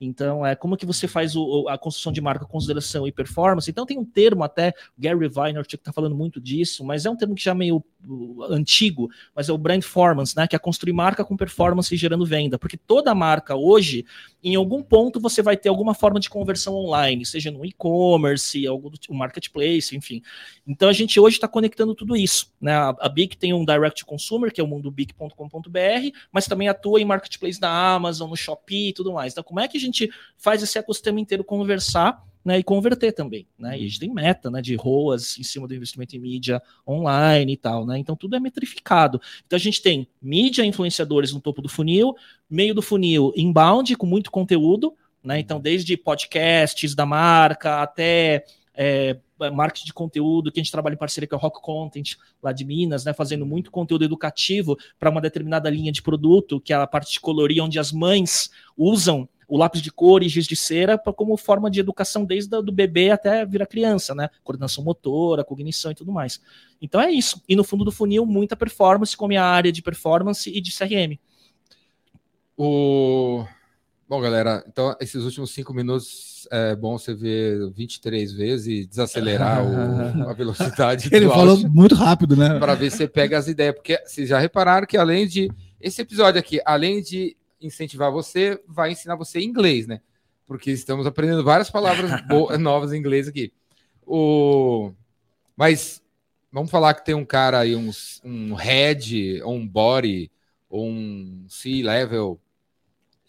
Então, 0.00 0.44
é 0.44 0.54
como 0.54 0.76
que 0.76 0.86
você 0.86 1.08
faz 1.08 1.34
o- 1.34 1.68
a 1.68 1.78
construção 1.78 2.12
de 2.12 2.20
marca, 2.20 2.44
consideração 2.44 3.06
e 3.08 3.12
performance. 3.12 3.70
Então, 3.70 3.86
tem 3.86 3.98
um 3.98 4.04
termo 4.04 4.44
até, 4.44 4.72
Gary 4.96 5.28
Vaynerchuk 5.28 5.74
está 5.76 5.92
falando 5.92 6.14
muito 6.14 6.40
disso, 6.40 6.84
mas 6.84 7.06
é 7.06 7.10
um 7.10 7.16
termo 7.16 7.34
que 7.34 7.42
já 7.42 7.54
meio 7.54 7.82
uh, 8.06 8.44
antigo, 8.44 9.08
mas 9.34 9.48
é 9.48 9.52
o 9.52 9.58
brand 9.58 9.82
performance, 9.86 10.36
né? 10.36 10.46
Que 10.46 10.56
é 10.56 10.58
construir 10.58 10.92
marca 10.92 11.24
com 11.24 11.36
performance 11.36 11.94
e 11.94 11.96
gerando 11.96 12.26
venda. 12.26 12.58
Porque 12.58 12.76
toda 12.76 13.14
marca 13.14 13.54
hoje, 13.54 14.04
em 14.42 14.54
algum 14.56 14.82
ponto, 14.82 15.20
você 15.20 15.42
vai 15.42 15.56
ter 15.56 15.68
alguma 15.68 15.94
forma 15.94 16.18
de 16.18 16.28
conversão 16.28 16.74
online, 16.74 17.24
seja 17.24 17.50
no 17.50 17.64
e-commerce, 17.64 18.66
algum 18.66 18.90
tipo, 18.90 19.14
marketplace, 19.14 19.96
enfim. 19.96 20.22
Então, 20.66 20.88
a 20.88 20.92
gente 20.92 21.18
hoje 21.18 21.36
está 21.36 21.48
conectando 21.48 21.94
tudo 21.94 22.16
isso. 22.16 22.52
Né? 22.60 22.74
A, 22.74 23.08
BIC 23.08 23.36
tem 23.36 23.54
um 23.54 23.64
direct 23.64 24.04
consumer, 24.04 24.52
que 24.52 24.60
é 24.60 24.64
o 24.64 24.66
mundo 24.66 24.90
bic.com.br, 24.90 26.10
mas 26.32 26.46
também 26.46 26.68
atua 26.68 27.00
em 27.00 27.04
marketplace 27.04 27.60
da 27.60 27.70
Amazon, 27.70 28.28
no 28.28 28.36
Shopee 28.36 28.88
e 28.88 28.92
tudo 28.92 29.12
mais. 29.12 29.32
Então, 29.32 29.44
como 29.44 29.60
é 29.60 29.68
que 29.68 29.78
gente 29.86 30.10
faz 30.36 30.62
esse 30.62 30.78
ecossistema 30.78 31.20
inteiro 31.20 31.44
conversar 31.44 32.22
né, 32.46 32.60
e 32.60 32.62
converter 32.62 33.10
também, 33.10 33.44
né? 33.58 33.76
E 33.76 33.80
a 33.80 33.88
gente 33.88 33.98
tem 33.98 34.08
meta, 34.08 34.48
né, 34.48 34.62
de 34.62 34.76
ROAS 34.76 35.36
em 35.36 35.42
cima 35.42 35.66
do 35.66 35.74
investimento 35.74 36.14
em 36.14 36.20
mídia 36.20 36.62
online 36.86 37.54
e 37.54 37.56
tal, 37.56 37.84
né? 37.84 37.98
Então 37.98 38.14
tudo 38.14 38.36
é 38.36 38.40
metrificado. 38.40 39.20
Então 39.44 39.56
a 39.56 39.60
gente 39.60 39.82
tem 39.82 40.06
mídia 40.22 40.64
influenciadores 40.64 41.32
no 41.32 41.40
topo 41.40 41.60
do 41.60 41.68
funil, 41.68 42.14
meio 42.48 42.72
do 42.72 42.80
funil 42.80 43.32
inbound 43.34 43.96
com 43.96 44.06
muito 44.06 44.30
conteúdo, 44.30 44.94
né? 45.24 45.40
Então 45.40 45.60
desde 45.60 45.96
podcasts 45.96 46.94
da 46.94 47.04
marca 47.04 47.82
até 47.82 48.44
é, 48.76 49.18
marketing 49.52 49.86
de 49.86 49.92
conteúdo, 49.92 50.52
que 50.52 50.60
a 50.60 50.62
gente 50.62 50.70
trabalha 50.70 50.94
em 50.94 50.98
parceria 50.98 51.28
com 51.28 51.34
a 51.34 51.38
Rock 51.38 51.60
Content, 51.60 52.14
lá 52.40 52.52
de 52.52 52.64
Minas, 52.64 53.04
né, 53.04 53.12
fazendo 53.12 53.44
muito 53.44 53.70
conteúdo 53.70 54.04
educativo 54.04 54.76
para 55.00 55.10
uma 55.10 55.20
determinada 55.20 55.68
linha 55.68 55.90
de 55.90 56.02
produto, 56.02 56.60
que 56.60 56.72
é 56.72 56.76
a 56.76 56.86
parte 56.86 57.12
de 57.12 57.20
colorir, 57.20 57.62
onde 57.62 57.78
as 57.78 57.90
mães 57.90 58.50
usam 58.76 59.28
o 59.48 59.56
lápis 59.56 59.80
de 59.80 59.92
cor 59.92 60.22
e 60.22 60.28
giz 60.28 60.46
de 60.46 60.56
cera 60.56 60.98
pra, 60.98 61.12
como 61.12 61.36
forma 61.36 61.70
de 61.70 61.78
educação 61.80 62.24
desde 62.24 62.54
o 62.56 62.62
do 62.62 62.72
bebê 62.72 63.10
até 63.10 63.44
virar 63.46 63.66
criança, 63.66 64.14
né? 64.14 64.28
Coordenação 64.42 64.82
motora, 64.82 65.44
cognição 65.44 65.92
e 65.92 65.94
tudo 65.94 66.10
mais. 66.10 66.40
Então 66.82 67.00
é 67.00 67.10
isso. 67.10 67.40
E 67.48 67.54
no 67.54 67.62
fundo 67.62 67.84
do 67.84 67.92
funil, 67.92 68.26
muita 68.26 68.56
performance, 68.56 69.16
como 69.16 69.36
a 69.38 69.42
área 69.42 69.70
de 69.70 69.82
performance 69.82 70.50
e 70.50 70.60
de 70.60 70.76
CRM. 70.76 71.18
O... 72.56 73.44
Bom, 74.08 74.20
galera, 74.20 74.64
então 74.68 74.96
esses 75.00 75.24
últimos 75.24 75.50
cinco 75.52 75.74
minutos 75.74 76.46
é 76.50 76.76
bom 76.76 76.96
você 76.96 77.12
ver 77.12 77.70
23 77.72 78.32
vezes 78.32 78.66
e 78.66 78.86
desacelerar 78.86 79.64
o- 79.66 80.22
a 80.30 80.32
velocidade 80.32 81.08
Ele 81.12 81.26
do 81.26 81.32
falou 81.32 81.58
muito 81.68 81.94
rápido, 81.96 82.36
né? 82.36 82.58
para 82.58 82.74
ver 82.76 82.90
se 82.90 82.98
você 82.98 83.08
pega 83.08 83.36
as 83.36 83.48
ideias, 83.48 83.74
porque 83.74 84.00
vocês 84.06 84.28
já 84.28 84.38
repararam 84.38 84.86
que 84.86 84.96
além 84.96 85.26
de 85.26 85.50
esse 85.80 86.00
episódio 86.00 86.38
aqui, 86.38 86.60
além 86.64 87.02
de 87.02 87.36
incentivar 87.60 88.10
você, 88.10 88.62
vai 88.66 88.92
ensinar 88.92 89.16
você 89.16 89.40
inglês, 89.40 89.86
né? 89.86 90.00
Porque 90.46 90.70
estamos 90.70 91.06
aprendendo 91.06 91.42
várias 91.42 91.70
palavras 91.70 92.10
novas 92.60 92.92
em 92.92 92.98
inglês 92.98 93.28
aqui. 93.28 93.52
O... 94.06 94.92
Mas 95.56 96.02
vamos 96.52 96.70
falar 96.70 96.94
que 96.94 97.04
tem 97.04 97.14
um 97.14 97.24
cara 97.24 97.60
aí, 97.60 97.74
um, 97.74 97.90
um 98.24 98.54
head, 98.54 99.42
ou 99.42 99.54
um 99.54 99.66
body, 99.66 100.30
ou 100.68 100.88
um 100.88 101.46
C-level, 101.48 102.40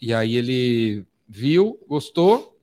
e 0.00 0.14
aí 0.14 0.36
ele 0.36 1.04
viu, 1.28 1.78
gostou, 1.88 2.56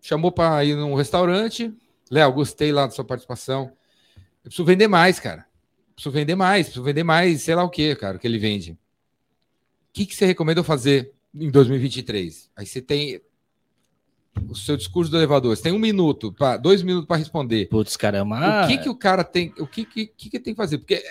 chamou 0.00 0.32
para 0.32 0.64
ir 0.64 0.74
num 0.74 0.94
restaurante. 0.94 1.72
Léo, 2.10 2.32
gostei 2.32 2.72
lá 2.72 2.86
da 2.86 2.92
sua 2.92 3.04
participação. 3.04 3.72
Eu 4.42 4.50
preciso 4.50 4.64
vender 4.64 4.88
mais, 4.88 5.20
cara. 5.20 5.46
Preciso 5.94 6.12
vender 6.12 6.34
mais, 6.34 6.66
preciso 6.66 6.82
vender 6.82 7.04
mais, 7.04 7.42
sei 7.42 7.54
lá 7.54 7.62
o 7.62 7.70
que, 7.70 7.94
cara, 7.94 8.18
que 8.18 8.26
ele 8.26 8.38
vende. 8.38 8.76
O 9.90 9.92
que, 9.92 10.06
que 10.06 10.14
você 10.14 10.24
recomenda 10.24 10.60
eu 10.60 10.64
fazer 10.64 11.12
em 11.34 11.50
2023? 11.50 12.48
Aí 12.56 12.64
você 12.64 12.80
tem 12.80 13.20
o 14.48 14.54
seu 14.54 14.76
discurso 14.76 15.10
do 15.10 15.16
elevador. 15.16 15.56
Você 15.56 15.62
tem 15.64 15.72
um 15.72 15.78
minuto, 15.78 16.32
pra, 16.32 16.56
dois 16.56 16.82
minutos 16.82 17.06
para 17.06 17.16
responder. 17.16 17.66
Putz, 17.68 17.96
caramba. 17.96 18.64
O 18.64 18.68
que, 18.68 18.78
que 18.78 18.88
o 18.88 18.94
cara 18.94 19.24
tem. 19.24 19.52
O 19.58 19.66
que, 19.66 19.84
que, 19.84 20.06
que, 20.06 20.30
que 20.30 20.38
tem 20.40 20.54
que 20.54 20.56
fazer? 20.56 20.78
Porque 20.78 20.94
é, 20.94 21.02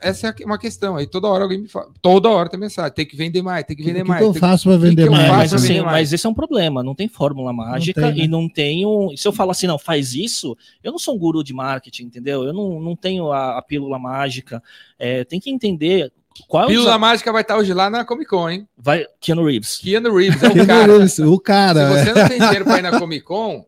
essa 0.00 0.28
é 0.28 0.44
uma 0.44 0.58
questão. 0.58 0.96
Aí 0.96 1.06
toda 1.06 1.28
hora 1.28 1.44
alguém 1.44 1.58
me 1.58 1.68
fala. 1.68 1.92
Toda 2.02 2.28
hora 2.28 2.48
tem 2.48 2.58
mensagem. 2.58 2.92
Tem 2.92 3.06
que 3.06 3.16
vender 3.16 3.42
mais, 3.42 3.64
tem 3.64 3.76
que 3.76 3.82
O 3.82 3.84
que, 3.86 3.92
vender 3.92 4.02
que 4.02 4.08
mais. 4.08 4.22
eu 4.22 4.34
faço 4.34 4.64
para 4.68 4.78
que 4.78 4.84
vender 4.84 5.02
eu 5.06 5.06
É, 5.06 5.10
mais? 5.10 5.26
faço 5.28 5.38
mas, 5.38 5.54
assim, 5.54 5.68
vender 5.68 5.82
mais? 5.82 5.92
mas 5.92 6.12
esse 6.12 6.26
é 6.26 6.30
um 6.30 6.34
problema, 6.34 6.82
não 6.82 6.94
tem 6.94 7.08
fórmula 7.08 7.52
mágica 7.52 8.00
tem, 8.02 8.14
né? 8.14 8.24
e 8.24 8.28
não 8.28 8.48
tem 8.48 8.84
um. 8.84 9.16
Se 9.16 9.26
eu 9.26 9.32
falar 9.32 9.52
assim, 9.52 9.68
não, 9.68 9.78
faz 9.78 10.14
isso, 10.14 10.56
eu 10.82 10.90
não 10.90 10.98
sou 10.98 11.14
um 11.14 11.18
guru 11.18 11.44
de 11.44 11.52
marketing, 11.54 12.04
entendeu? 12.04 12.42
Eu 12.42 12.52
não, 12.52 12.80
não 12.80 12.96
tenho 12.96 13.30
a, 13.30 13.58
a 13.58 13.62
pílula 13.62 13.98
mágica. 13.98 14.62
É, 14.98 15.24
tem 15.24 15.38
que 15.40 15.50
entender 15.50 16.12
qual 16.46 16.64
é 16.64 16.66
o. 16.66 16.68
Pílula 16.68 16.98
mágica 16.98 17.32
vai 17.32 17.42
estar 17.42 17.56
hoje 17.56 17.72
lá 17.72 17.90
na 17.90 18.04
Comic 18.04 18.28
Con, 18.30 18.48
hein? 18.50 18.68
Vai, 18.76 19.06
Keanu 19.20 19.46
Reeves. 19.46 19.78
Keanu 19.78 20.14
Reeves 20.14 20.42
é 20.42 20.48
o 20.48 20.66
cara. 20.66 21.04
isso, 21.04 21.32
o 21.32 21.40
cara. 21.40 21.88
Se 21.88 22.04
você 22.04 22.20
não 22.20 22.28
tem 22.28 22.38
dinheiro 22.40 22.64
para 22.64 22.78
ir 22.78 22.82
na 22.82 22.98
Comic 22.98 23.24
Con, 23.24 23.64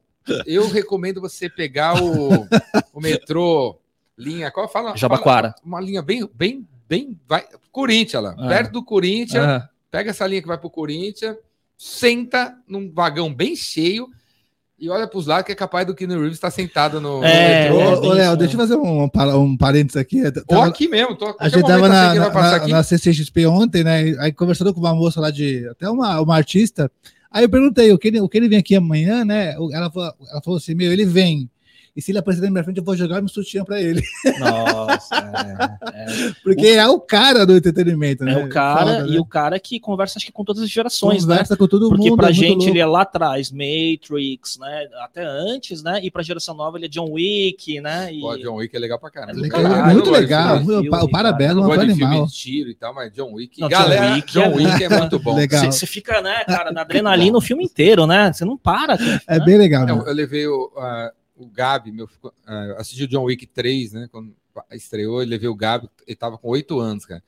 eu 0.47 0.69
recomendo 0.69 1.21
você 1.21 1.49
pegar 1.49 2.03
o, 2.03 2.47
o 2.93 3.01
metrô, 3.01 3.79
linha. 4.17 4.51
Qual 4.51 4.69
fala? 4.69 4.97
Jabaquara. 4.97 5.51
fala 5.51 5.63
uma 5.65 5.81
linha 5.81 6.03
bem, 6.03 6.29
bem, 6.35 6.67
bem. 6.89 7.19
Vai, 7.27 7.45
Corinthians 7.73 8.23
lá. 8.23 8.35
Ah. 8.39 8.49
Perto 8.49 8.73
do 8.73 8.85
Corinthians. 8.85 9.45
Ah, 9.45 9.69
Pega 9.91 10.11
essa 10.11 10.27
linha 10.27 10.41
que 10.41 10.47
vai 10.47 10.57
pro 10.57 10.71
Corinthians, 10.71 11.37
senta 11.77 12.57
num 12.67 12.93
vagão 12.93 13.35
bem 13.35 13.57
cheio, 13.57 14.09
e 14.81 14.89
olha 14.89 15.07
pros 15.07 15.27
lados 15.27 15.45
que 15.45 15.53
é 15.53 15.55
capaz 15.55 15.87
do 15.87 15.95
Keanu 15.95 16.15
Reeves 16.15 16.39
estar 16.39 16.51
sentado 16.51 17.01
no, 17.01 17.23
É, 17.23 17.69
no 17.69 17.77
metrô. 17.77 17.91
Ô, 17.91 18.05
é, 18.05 18.09
ô, 18.09 18.13
Léo, 18.15 18.37
deixa 18.37 18.55
eu 18.55 18.59
fazer 18.59 18.77
um, 18.77 19.05
um, 19.05 19.57
parênteses 19.57 19.97
aqui. 19.97 20.21
Eu 20.21 20.33
Ou 20.35 20.43
tava- 20.43 20.67
aqui 20.67 20.89
mesmo, 20.89 21.15
tô, 21.17 21.37
A 21.39 21.49
gente 21.51 21.67
tava 21.67 21.87
na, 21.87 22.11
aqui 22.11 22.19
vai 22.19 22.33
na, 22.33 22.59
na, 22.59 22.69
na 22.69 22.83
CCXP 22.83 23.47
ontem, 23.47 23.85
né? 23.85 24.17
Aí 24.19 24.33
conversando 24.33 24.73
com 24.73 24.81
uma 24.81 24.95
moça 24.95 25.21
lá 25.21 25.31
de. 25.31 25.69
Até 25.69 25.89
uma, 25.91 26.19
uma 26.21 26.35
artista. 26.35 26.91
Aí 27.31 27.45
eu 27.45 27.49
perguntei, 27.51 27.93
o 27.93 27.99
que, 27.99 28.09
ele, 28.09 28.21
o 28.21 28.29
que 28.29 28.39
ele 28.39 28.49
vem 28.49 28.59
aqui 28.59 28.75
amanhã, 28.75 29.25
né? 29.25 29.53
Ela, 29.53 29.69
ela 29.75 30.43
falou 30.43 30.57
assim: 30.57 30.75
meu, 30.75 30.91
ele 30.91 31.05
vem. 31.05 31.51
E 31.97 32.01
se 32.03 32.11
ele 32.13 32.19
aparecer 32.19 32.43
na 32.45 32.51
minha 32.51 32.63
frente, 32.65 32.79
eu 32.79 32.85
vou 32.85 32.97
jogar 32.97 33.21
meu 33.21 33.29
sutiã 33.29 33.65
pra 33.65 33.81
ele. 33.81 34.03
Nossa, 34.39 35.15
é, 35.93 36.03
é. 36.29 36.33
Porque 36.43 36.67
é 36.69 36.87
o 36.87 37.01
cara 37.01 37.45
do 37.45 37.57
entretenimento, 37.57 38.25
né? 38.25 38.33
É 38.41 38.45
o 38.45 38.49
cara 38.49 38.97
Foda, 39.01 39.09
e 39.09 39.13
né? 39.15 39.21
o 39.21 39.25
cara 39.25 39.59
que 39.61 39.81
conversa 39.81 40.19
acho 40.19 40.27
que 40.27 40.33
com 40.33 40.45
todas 40.45 40.63
as 40.63 40.71
gerações, 40.71 41.27
né? 41.27 41.35
Conversa 41.35 41.57
com 41.57 41.67
todo 41.67 41.89
Porque 41.89 42.09
mundo. 42.11 42.19
pra 42.19 42.31
é 42.31 42.33
gente 42.33 42.57
louco. 42.59 42.69
ele 42.71 42.79
é 42.79 42.87
lá 42.87 43.03
atrás, 43.03 43.51
Matrix, 43.51 44.59
né? 44.59 44.89
Até 45.03 45.25
antes, 45.25 45.83
né? 45.83 46.01
E 46.03 46.11
pra 46.11 46.23
geração 46.23 46.55
nova 46.55 46.77
ele 46.79 46.87
é 46.87 46.89
John 46.89 47.11
Wick, 47.13 47.81
né? 47.81 48.13
E... 48.13 48.21
Pô, 48.21 48.37
John 48.39 48.55
Wick 48.57 48.75
é 48.75 48.79
legal 48.79 48.99
pra 48.99 49.11
caramba. 49.11 49.39
É 49.39 49.43
Legal, 49.43 49.63
Caralho, 49.63 49.81
é 49.91 49.93
muito 49.95 50.07
eu 50.07 50.11
gosto 50.13 50.21
legal. 50.21 50.59
filme, 50.65 50.89
o, 50.89 51.05
o 51.05 51.11
Parabelo 51.11 51.61
Eu 51.61 51.65
é 51.65 51.69
um 51.69 51.81
filme 51.81 52.05
animal. 52.05 52.27
de 52.27 52.33
tiro 52.33 52.71
e 52.71 52.75
tal, 52.75 52.95
mas 52.95 53.13
John 53.13 53.33
Wick. 53.33 53.61
Não, 53.61 53.69
John 53.69 53.73
galera, 53.79 54.15
Wick 54.15 54.33
John 54.33 54.41
é- 54.43 54.49
Wick 54.55 54.85
é 54.85 54.89
muito 54.99 55.19
bom. 55.21 55.37
Legal. 55.37 55.73
Você 55.73 55.87
fica, 55.87 56.21
né, 56.23 56.45
cara, 56.45 56.71
na 56.73 56.83
adrenalina 56.83 57.37
o 57.37 57.41
filme 57.41 57.65
inteiro, 57.65 58.07
né? 58.07 58.33
Você 58.33 58.45
não 58.45 58.57
para. 58.57 58.97
cara, 58.97 59.23
É 59.27 59.39
né? 59.39 59.45
bem 59.45 59.59
legal. 59.59 59.85
né? 59.87 59.93
Eu, 59.93 60.07
eu 60.07 60.13
levei 60.15 60.47
o, 60.47 60.71
ah, 60.77 61.11
o 61.45 61.47
Gabi, 61.49 61.93
meu, 61.93 62.07
uh, 62.25 62.31
assisti 62.79 63.05
o 63.05 63.09
John 63.09 63.25
Wick 63.25 63.47
3, 63.47 63.93
né? 63.93 64.09
Quando 64.11 64.35
estreou, 64.73 65.23
eu 65.23 65.29
levei 65.29 65.49
o 65.49 65.55
Gabi, 65.55 65.89
ele 66.07 66.17
tava 66.17 66.37
com 66.39 66.49
8 66.49 66.79
anos, 66.79 67.05
cara. 67.07 67.23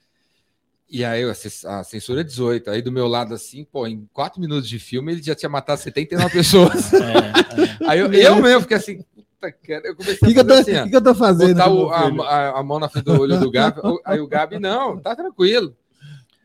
E 0.91 1.05
aí 1.05 1.23
a 1.25 1.33
cens- 1.35 1.65
a 1.65 1.83
censura 1.85 2.21
é 2.21 2.25
18. 2.25 2.71
Aí 2.71 2.83
do 2.83 2.93
meu 2.93 3.07
lado, 3.09 3.33
assim, 3.33 3.65
pô, 3.65 3.87
em 3.87 4.07
4 4.13 4.41
minutos 4.41 4.69
de 4.69 4.79
filme 4.79 5.13
ele 5.13 5.23
já 5.23 5.35
tinha 5.35 5.49
matado 5.49 5.81
79 5.81 6.31
pessoas. 6.33 6.93
É, 6.93 7.87
é. 7.87 7.89
Aí 7.89 7.99
eu, 7.99 8.13
eu 8.13 8.37
mesmo 8.43 8.61
fiquei 8.63 8.77
assim, 8.77 9.03
puta, 9.15 9.51
cara. 9.53 9.87
Eu 9.87 9.97
comecei 9.97 10.29
O 10.29 10.33
que, 10.33 10.39
a 10.39 10.43
eu 10.43 10.47
tô, 10.47 10.55
fazer 10.55 10.71
assim, 10.77 10.81
ó. 10.87 10.91
que 10.91 10.97
eu 10.97 11.03
tô 11.03 11.15
fazendo? 11.15 11.55
botar 11.55 11.71
o- 11.71 11.89
a, 11.91 12.29
a- 12.29 12.61
a 12.61 12.63
mão 12.63 12.79
na 12.79 12.89
frente 12.91 13.05
do 13.05 13.19
olho 13.21 13.41
do 13.41 13.51
Gabi. 13.51 13.81
o- 13.83 14.01
Aí 14.05 14.21
o 14.21 14.27
Gabi, 14.27 14.59
não, 14.59 14.99
tá 14.99 15.17
tranquilo. 15.17 15.75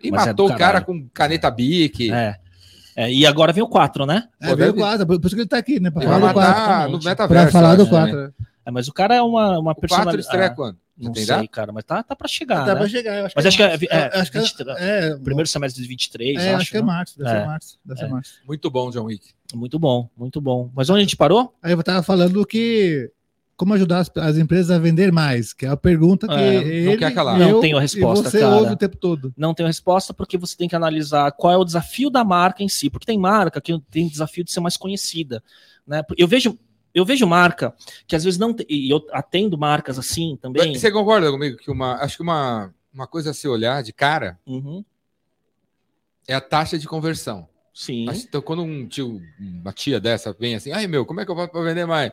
E 0.01 0.11
Mas 0.11 0.23
é 0.23 0.25
matou 0.27 0.47
do 0.47 0.53
o 0.53 0.57
cara 0.57 0.79
com 0.81 1.07
caneta 1.09 1.49
bique. 1.51 2.11
É. 2.13 2.39
É, 2.99 3.13
e 3.13 3.27
agora 3.27 3.53
vem 3.53 3.63
o 3.63 3.67
4, 3.67 4.05
né? 4.07 4.23
É, 4.41 4.55
veio 4.55 4.71
o 4.71 4.75
4, 4.75 5.05
por 5.05 5.19
isso 5.23 5.35
que 5.35 5.41
ele 5.41 5.47
tá 5.47 5.57
aqui, 5.57 5.79
né? 5.79 5.91
Pra 5.91 6.01
Ele 6.01 6.09
vai 6.11 6.19
falar 6.19 6.31
do 6.31 6.33
4. 6.33 6.51
matar 6.51 6.67
no 6.89 6.97
exatamente. 6.97 7.05
metaverso. 7.05 7.43
Pra 7.43 7.51
falar 7.51 7.75
do 7.75 7.83
acho, 7.83 7.91
né? 7.91 7.99
4. 8.11 8.33
É, 8.65 8.71
mas 8.71 8.87
o 8.87 8.93
cara 8.93 9.15
é 9.15 9.21
uma, 9.21 9.59
uma 9.59 9.71
O 9.71 9.75
4 9.75 9.81
personalidade. 9.81 10.19
estreia 10.21 10.47
Ah, 10.47 10.49
quando? 10.49 10.77
não 10.97 11.13
sei, 11.13 11.25
data? 11.27 11.47
cara, 11.47 11.71
mas 11.71 11.83
tá, 11.83 12.01
tá 12.01 12.15
pra 12.15 12.27
chegar, 12.27 12.65
Dá 12.65 12.73
né? 12.73 12.79
pra 12.79 12.89
chegar, 12.89 13.15
eu 13.19 13.25
acho 13.27 13.33
Mas 13.35 13.43
que 13.43 13.47
acho 13.49 13.57
que 13.79 13.85
é, 13.87 13.97
é, 13.97 14.17
eu 14.17 14.19
acho 14.21 14.31
que 14.31 14.39
23, 14.39 14.77
é, 14.81 15.15
primeiro 15.17 15.47
semestre 15.47 15.81
de 15.83 15.87
23, 15.87 16.37
é, 16.37 16.49
acho, 16.49 16.61
acho 16.63 16.71
que 16.71 16.77
é 16.77 16.79
né? 16.81 16.85
março, 16.87 17.17
deve 17.19 17.29
É. 17.29 17.39
ser 17.39 17.45
março, 17.45 17.79
deve 17.85 17.99
ser 17.99 18.05
É. 18.07 18.09
março. 18.09 18.33
Muito 18.47 18.71
bom, 18.71 18.89
John 18.89 19.03
Wick. 19.03 19.27
Muito 19.53 19.77
bom, 19.77 20.09
muito 20.17 20.41
bom. 20.41 20.71
Mas 20.75 20.89
onde 20.89 20.97
a 20.99 21.03
gente 21.03 21.15
parou? 21.15 21.53
Aí 21.61 21.71
eu 21.73 21.83
tava 21.83 22.01
falando 22.01 22.43
que 22.47 23.11
como 23.57 23.73
ajudar 23.73 23.99
as, 23.99 24.11
as 24.15 24.37
empresas 24.37 24.69
a 24.71 24.77
vender 24.79 25.11
mais, 25.11 25.51
que 25.51 25.65
é 25.65 25.69
a 25.69 25.75
pergunta 25.75 26.27
que 26.27 26.33
É, 26.33 26.53
não 26.53 26.71
ele, 26.71 26.97
quer 26.97 27.13
calar. 27.13 27.41
eu 27.41 27.53
Não 27.53 27.59
tenho 27.59 27.77
a 27.77 27.79
e 27.79 27.83
resposta, 27.83 28.29
você 28.29 28.39
cara. 28.39 28.55
ouve 28.55 28.73
o 28.73 28.77
tempo 28.77 28.95
todo. 28.97 29.33
Não 29.35 29.53
tenho 29.53 29.67
resposta 29.67 30.13
porque 30.13 30.37
você 30.37 30.55
tem 30.55 30.69
que 30.69 30.75
analisar 30.75 31.31
qual 31.31 31.51
é 31.53 31.57
o 31.57 31.65
desafio 31.65 32.09
da 32.09 32.23
marca 32.23 32.63
em 32.63 32.69
si, 32.69 32.89
porque 32.89 33.05
tem 33.05 33.17
marca 33.19 33.59
que 33.59 33.77
tem 33.89 34.07
desafio 34.07 34.43
de 34.43 34.51
ser 34.51 34.59
mais 34.59 34.77
conhecida, 34.77 35.43
né? 35.85 36.03
Eu 36.17 36.27
vejo 36.27 36.57
eu 36.93 37.05
vejo 37.05 37.27
marca 37.27 37.75
que 38.07 38.15
às 38.15 38.23
vezes 38.23 38.39
não 38.39 38.53
tem, 38.53 38.65
e 38.69 38.89
eu 38.91 39.05
atendo 39.11 39.57
marcas 39.57 39.99
assim 39.99 40.37
também. 40.41 40.73
Você 40.75 40.91
concorda 40.91 41.29
comigo 41.31 41.57
que 41.57 41.69
uma. 41.69 41.95
Acho 41.95 42.17
que 42.17 42.23
uma, 42.23 42.73
uma 42.93 43.05
coisa 43.07 43.31
a 43.31 43.33
se 43.33 43.47
olhar 43.47 43.83
de 43.83 43.93
cara 43.93 44.39
Uhum, 44.47 44.83
é 46.27 46.33
a 46.33 46.41
taxa 46.41 46.77
de 46.77 46.87
conversão. 46.87 47.47
sim. 47.73 48.07
Então, 48.09 48.41
quando 48.41 48.63
um 48.63 48.87
tio, 48.87 49.21
uma 49.39 49.71
tia 49.73 49.99
dessa 49.99 50.33
vem 50.33 50.55
assim, 50.55 50.71
ai 50.71 50.87
meu, 50.87 51.05
como 51.05 51.21
é 51.21 51.25
que 51.25 51.31
eu 51.31 51.35
faço 51.35 51.51
para 51.51 51.61
vender 51.63 51.85
mais? 51.85 52.11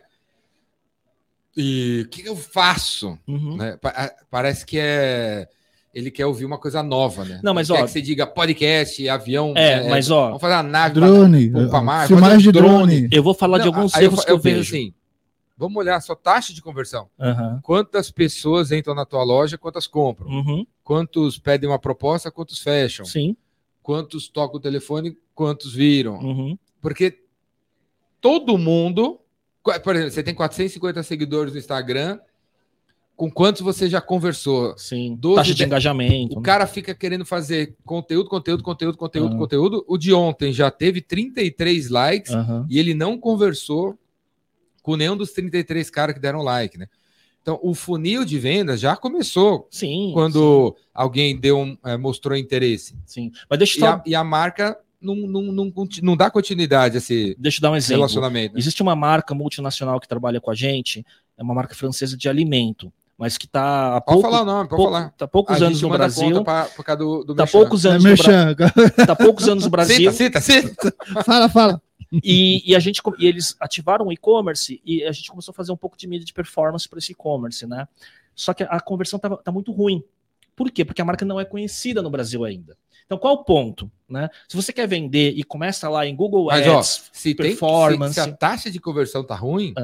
E 1.57 2.02
o 2.05 2.09
que, 2.09 2.26
eu 2.26 2.36
faço? 2.36 3.18
Uhum. 3.28 3.57
Né? 3.57 3.78
Parece 4.30 4.66
que 4.66 4.78
é. 4.78 5.48
Ele 5.94 6.11
quer 6.11 6.26
ouvir 6.26 6.44
uma 6.44 6.59
coisa 6.59 6.82
nova, 6.82 7.24
né? 7.24 7.40
Não, 7.42 7.55
mas, 7.55 7.68
Ele 7.70 7.76
quer 7.78 7.82
ó- 7.84 7.86
que 7.86 7.92
você 7.92 8.02
diga 8.02 8.26
podcast, 8.26 9.09
avião. 9.09 9.52
É, 9.57 9.88
mas 9.88 10.11
ó, 10.11 10.26
Vamos 10.26 10.40
fazer 10.40 10.55
uma 10.55 10.62
nave. 10.64 10.94
Drone, 10.94 11.50
pra- 11.50 12.07
filmagem 12.09 12.18
fazer 12.20 12.38
de 12.42 12.48
um 12.48 12.52
drone. 12.52 13.09
eu 13.12 13.22
vou 13.22 13.32
falar 13.34 13.59
de 13.59 13.66
Não, 13.66 13.74
alguns 13.74 13.94
aí 13.94 14.02
eu 14.02 14.09
erros 14.09 14.18
fa- 14.20 14.26
que 14.26 14.32
eu, 14.32 14.40
penso 14.40 14.57
vejo. 14.57 14.74
assim, 14.74 14.94
vamos 15.57 15.76
olhar 15.76 15.94
a 15.94 16.00
sua 16.00 16.16
taxa 16.16 16.52
de 16.52 16.61
conversão. 16.61 17.09
Aham, 17.20 17.61
Quantas 17.62 18.11
pessoas 18.11 18.72
entram 18.72 18.92
na 18.92 19.07
tua 19.07 19.22
loja, 19.22 19.57
quantas 19.57 19.86
compram? 19.86 20.26
uhum, 20.28 20.66
Quantos 20.82 21.38
pedem 21.38 21.70
uma 21.70 21.78
proposta, 21.78 22.28
quantos 22.30 22.59
fecham? 22.59 23.07
sim. 23.07 23.36
Quantos 23.80 24.26
tocam 24.28 24.57
o 24.57 24.61
telefone, 24.61 25.16
quantos 25.34 25.72
viram? 25.74 26.14
uhum, 26.18 26.59
Porque 26.80 27.20
todo 28.20 28.59
mundo, 28.59 29.20
por 29.82 29.94
exemplo, 29.96 30.12
você 30.12 30.22
tem 30.22 30.34
450 30.34 31.02
seguidores 31.02 31.52
no 31.52 31.58
Instagram, 31.58 32.18
com 33.16 33.30
quantos 33.30 33.62
você 33.62 33.88
já 33.88 34.00
conversou? 34.00 34.76
sim. 34.76 35.16
12 35.18 35.36
Taxa 35.36 35.50
de 35.52 35.56
de- 35.58 35.64
engajamento. 35.64 36.34
O 36.34 36.40
né? 36.40 36.44
cara 36.44 36.66
fica 36.66 36.94
querendo 36.94 37.24
fazer 37.24 37.74
conteúdo, 37.84 38.28
conteúdo, 38.28 38.62
conteúdo, 38.62 38.98
conteúdo, 38.98 39.34
Ah. 39.36 39.38
conteúdo. 39.38 39.84
O 39.88 39.96
de 39.96 40.12
ontem 40.12 40.52
já 40.52 40.70
teve 40.70 41.00
33 41.00 41.88
likes 41.88 42.32
e 42.68 42.78
ele 42.78 42.92
não 42.94 43.16
conversou 43.18 43.96
com 44.82 44.96
nenhum 44.96 45.16
dos 45.16 45.32
33 45.32 45.88
caras 45.90 46.14
que 46.14 46.20
deram 46.20 46.42
like, 46.42 46.76
né? 46.76 46.86
Então, 47.40 47.58
o 47.62 47.74
funil 47.74 48.24
de 48.24 48.38
vendas 48.38 48.80
já 48.80 48.96
começou 48.96 49.68
Sim. 49.70 50.10
quando 50.14 50.74
alguém 50.94 51.38
deu 51.38 51.58
um, 51.58 51.76
eh, 51.84 51.96
mostrou 51.98 52.36
interesse. 52.36 52.96
Sim. 53.06 53.30
Mas 53.48 53.58
deixa 53.58 53.78
eu, 53.78 53.78
E 53.78 53.80
só, 53.80 53.92
a, 53.96 54.02
e 54.06 54.14
a 54.14 54.24
marca 54.24 54.78
não, 55.05 55.14
não, 55.16 55.42
não, 55.52 55.72
não 56.02 56.16
dá 56.16 56.30
continuidade 56.30 56.96
a 56.96 56.98
esse 56.98 57.36
deixa 57.38 57.59
eu 57.59 57.62
dar 57.62 57.70
um 57.70 57.76
exemplo. 57.76 57.98
relacionamento. 58.02 58.55
né? 58.55 58.59
Existe 58.61 58.82
uma 58.82 58.96
marca 58.96 59.34
multinacional 59.34 60.00
que 60.00 60.09
trabalha 60.09 60.40
com 60.40 60.50
a 60.50 60.55
gente, 60.55 61.05
é 61.36 61.42
uma 61.42 61.55
marca 61.55 61.74
francesa 61.74 62.16
de 62.16 62.28
alimento, 62.28 62.92
mas 63.16 63.38
que 63.38 63.46
está 63.46 63.96
há 63.96 64.00
Pode 64.00 64.20
pouco, 64.22 64.28
falar 64.30 64.42
o 64.42 64.44
nome, 64.44 64.68
pode 64.68 64.76
pouco- 64.82 64.92
falar. 64.92 65.11
tá 65.11 65.28
poucos 65.28 65.62
a 65.62 65.66
anos 65.66 65.82
no 65.82 65.88
Brasil. 65.88 66.42
pra, 66.44 66.94
do, 66.96 67.22
do 67.24 67.34
Tá 67.34 67.46
poucos 67.46 67.84
É 67.84 67.90
anos 67.90 68.05
no 68.05 68.16
Brasil. 68.16 69.07
Tá 69.07 69.14
poucos 69.16 69.48
anos 69.48 69.64
no 69.64 69.70
Brasil. 69.70 70.12
Cita, 70.12 70.40
cita, 70.40 70.70
cita. 70.88 70.94
fala, 71.24 71.48
fala. 71.48 71.82
E, 72.22 72.62
e 72.70 72.76
a 72.76 72.78
gente 72.78 73.00
e 73.18 73.26
eles 73.26 73.57
ativaram 73.61 74.07
o 74.07 74.12
e-commerce 74.12 74.80
e 74.84 75.02
a 75.05 75.12
gente 75.12 75.30
começou 75.30 75.52
a 75.52 75.55
fazer 75.55 75.72
um 75.72 75.76
pouco 75.76 75.96
de 75.96 76.07
mídia 76.07 76.24
de 76.24 76.32
performance 76.32 76.88
para 76.88 76.98
esse 76.98 77.12
e-commerce, 77.12 77.66
né? 77.66 77.88
Só 78.34 78.52
que 78.55 78.62
a 78.64 78.80
conversão 78.80 79.18
tá, 79.18 79.30
tá 79.36 79.50
muito 79.52 79.72
ruim. 79.72 80.02
Por 80.57 80.70
quê? 80.70 80.84
Porque 80.84 81.02
a 81.02 81.05
marca 81.05 81.24
não 81.24 81.40
é 81.40 81.44
conhecida 81.44 82.02
no 82.02 82.11
Brasil 82.11 82.44
ainda. 82.44 82.76
Então, 83.07 83.18
qual 83.18 83.34
o 83.34 83.44
ponto? 83.44 83.90
Né? 84.09 84.28
Se 84.48 84.57
você 84.57 84.72
quer 84.72 84.86
vender 84.86 85.32
e 85.36 85.42
começa 85.42 85.88
lá 85.88 86.07
em 86.07 86.14
Google 86.14 86.46
Mas, 86.46 86.66
ó, 86.66 86.78
Ads, 86.78 87.11
se, 87.12 87.34
tem, 87.34 87.46
se, 87.46 87.50
performance. 87.50 88.14
se 88.14 88.20
a 88.20 88.32
taxa 88.32 88.70
de 88.70 88.80
conversão 88.80 89.24
tá 89.24 89.34
ruim, 89.34 89.74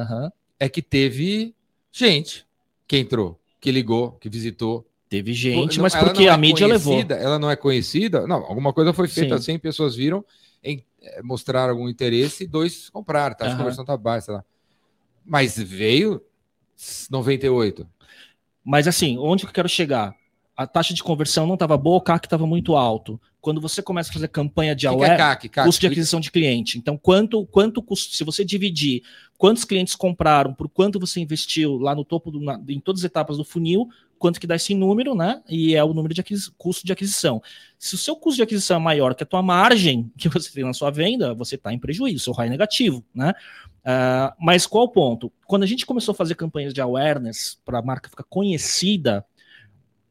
é 0.58 0.68
que 0.68 0.82
teve 0.82 1.54
gente 1.90 2.46
que 2.86 2.96
entrou, 2.98 3.40
que 3.60 3.70
ligou, 3.70 4.12
que 4.12 4.28
visitou. 4.28 4.86
teve 5.08 5.32
gente, 5.32 5.76
Não, 5.76 5.82
mas 5.82 5.94
porque 5.94 6.24
é 6.24 6.28
a 6.28 6.36
mídia 6.36 6.66
levou. 6.66 7.00
Ela 7.10 7.38
não 7.38 7.50
é 7.50 7.56
conhecida. 7.56 8.26
Não, 8.26 8.44
alguma 8.44 8.72
coisa 8.72 8.92
foi 8.92 9.08
feita, 9.08 9.38
Sim. 9.38 9.44
100 9.44 9.58
pessoas 9.58 9.96
viram, 9.96 10.24
em, 10.62 10.84
eh, 11.02 11.22
mostraram 11.22 11.72
algum 11.72 11.88
interesse, 11.88 12.46
dois 12.46 12.90
compraram, 12.90 13.34
tá? 13.34 13.52
A 13.52 13.56
conversão 13.56 13.84
tá 13.84 13.96
baixa, 13.96 14.32
lá. 14.32 14.44
Mas 15.24 15.58
veio 15.58 16.22
98. 17.10 17.86
Mas 18.64 18.86
assim, 18.86 19.18
onde 19.18 19.44
que 19.44 19.50
eu 19.50 19.54
quero 19.54 19.68
chegar? 19.68 20.14
A 20.56 20.66
taxa 20.66 20.92
de 20.92 21.02
conversão 21.02 21.46
não 21.46 21.54
estava 21.54 21.76
boa, 21.76 21.96
o 21.98 22.00
CAC 22.02 22.26
estava 22.26 22.46
muito 22.46 22.76
alto. 22.76 23.18
Quando 23.40 23.60
você 23.60 23.80
começa 23.82 24.10
a 24.10 24.12
fazer 24.12 24.28
campanha 24.28 24.74
de 24.74 24.86
que 24.86 24.94
é 25.04 25.16
CAC? 25.16 25.48
CAC? 25.48 25.66
custo 25.66 25.80
de 25.80 25.86
aquisição 25.86 26.20
de 26.20 26.30
cliente. 26.30 26.76
Então, 26.76 26.98
quanto 26.98 27.46
quanto 27.46 27.82
custo, 27.82 28.14
se 28.14 28.22
você 28.24 28.44
dividir 28.44 29.02
quantos 29.38 29.64
clientes 29.64 29.94
compraram, 29.96 30.52
por 30.52 30.68
quanto 30.68 31.00
você 31.00 31.18
investiu 31.20 31.78
lá 31.78 31.94
no 31.94 32.04
topo 32.04 32.30
do, 32.30 32.40
na- 32.40 32.60
em 32.68 32.78
todas 32.78 33.00
as 33.00 33.04
etapas 33.06 33.38
do 33.38 33.44
funil, 33.44 33.88
quanto 34.18 34.38
que 34.38 34.46
dá 34.46 34.56
esse 34.56 34.74
número, 34.74 35.14
né? 35.14 35.40
E 35.48 35.74
é 35.74 35.82
o 35.82 35.94
número 35.94 36.12
de 36.12 36.20
aquisi- 36.20 36.50
custo 36.58 36.84
de 36.84 36.92
aquisição. 36.92 37.40
Se 37.78 37.94
o 37.94 37.98
seu 37.98 38.14
custo 38.14 38.36
de 38.36 38.42
aquisição 38.42 38.76
é 38.76 38.80
maior 38.80 39.14
que 39.14 39.22
a 39.22 39.26
tua 39.26 39.40
margem 39.40 40.12
que 40.18 40.28
você 40.28 40.52
tem 40.52 40.62
na 40.64 40.74
sua 40.74 40.90
venda, 40.90 41.32
você 41.32 41.54
está 41.54 41.72
em 41.72 41.78
prejuízo, 41.78 42.24
seu 42.24 42.34
ROI 42.34 42.48
é 42.48 42.50
negativo, 42.50 43.02
né? 43.14 43.32
Ah, 43.82 44.34
mas 44.38 44.66
qual 44.66 44.84
o 44.84 44.88
ponto? 44.88 45.32
Quando 45.46 45.62
a 45.62 45.66
gente 45.66 45.86
começou 45.86 46.12
a 46.12 46.14
fazer 46.14 46.34
campanhas 46.34 46.74
de 46.74 46.82
awareness 46.82 47.58
para 47.64 47.78
a 47.78 47.82
marca 47.82 48.10
ficar 48.10 48.24
conhecida, 48.24 49.24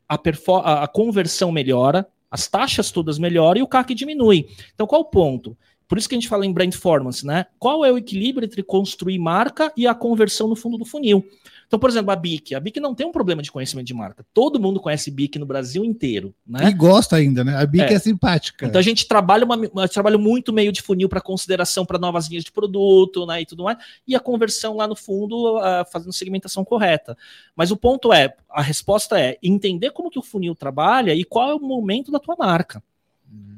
a, 0.10 0.84
a 0.84 0.88
conversão 0.88 1.52
melhora, 1.52 2.08
as 2.32 2.48
taxas 2.48 2.92
todas 2.92 3.20
melhoram 3.20 3.60
e 3.60 3.64
o 3.64 3.68
CAC 3.68 3.94
diminui. 3.94 4.48
Então, 4.74 4.88
qual 4.88 5.02
o 5.02 5.06
ponto? 5.06 5.56
Por 5.88 5.98
isso 5.98 6.08
que 6.08 6.16
a 6.16 6.20
gente 6.20 6.28
fala 6.28 6.46
em 6.46 6.54
brand 6.54 6.70
performance, 6.70 7.26
né? 7.26 7.48
Qual 7.58 7.84
é 7.84 7.92
o 7.92 7.98
equilíbrio 7.98 8.46
entre 8.46 8.62
construir 8.62 9.18
marca 9.18 9.74
e 9.76 9.88
a 9.88 9.96
conversão 9.96 10.48
no 10.48 10.56
fundo 10.56 10.78
do 10.78 10.86
funil? 10.86 11.26
Então, 11.70 11.78
por 11.78 11.88
exemplo, 11.88 12.10
a 12.10 12.16
BIC. 12.16 12.56
A 12.56 12.60
BIC 12.60 12.80
não 12.80 12.96
tem 12.96 13.06
um 13.06 13.12
problema 13.12 13.44
de 13.44 13.52
conhecimento 13.52 13.86
de 13.86 13.94
marca. 13.94 14.26
Todo 14.34 14.60
mundo 14.60 14.80
conhece 14.80 15.12
BIC 15.12 15.38
no 15.38 15.46
Brasil 15.46 15.86
inteiro, 15.86 16.34
né? 16.46 16.68
E 16.68 16.74
gosta 16.74 17.16
ainda, 17.16 17.44
né? 17.44 17.56
A 17.56 17.64
Bic 17.64 17.84
é, 17.84 17.94
É. 17.94 18.00
simpática. 18.00 18.66
Então 18.66 18.80
a 18.80 18.82
gente 18.82 19.08
trabalha, 19.08 19.46
uma, 19.46 19.54
a 19.54 19.86
gente 19.86 19.94
trabalha 19.94 20.18
muito 20.18 20.52
meio 20.52 20.72
de 20.72 20.82
funil 20.82 21.08
para 21.08 21.22
consideração 21.22 21.86
para 21.86 22.00
novas 22.00 22.28
linhas 22.28 22.44
de 22.44 22.52
produto, 22.52 23.24
né, 23.28 23.42
e 23.42 23.46
tudo 23.46 23.64
mais, 23.66 23.78
e 24.08 24.16
a 24.16 24.20
conversão 24.20 24.76
lá 24.76 24.88
no 24.88 24.96
fundo 24.96 25.60
ah, 25.60 25.86
fazendo 25.86 26.12
segmentação 26.12 26.66
correta. 26.66 27.16
Mas 27.56 27.70
o 27.70 27.78
ponto 27.78 28.12
é, 28.12 28.36
a 28.50 28.64
resposta 28.64 29.20
é 29.20 29.38
entender 29.44 29.92
como 29.92 30.10
que 30.10 30.18
o 30.18 30.24
funil 30.24 30.56
trabalha 30.56 31.14
e 31.14 31.24
qual 31.24 31.52
é 31.52 31.54
o 31.54 31.60
momento 31.60 32.12
da 32.12 32.18
tua 32.18 32.36
marca. 32.36 32.82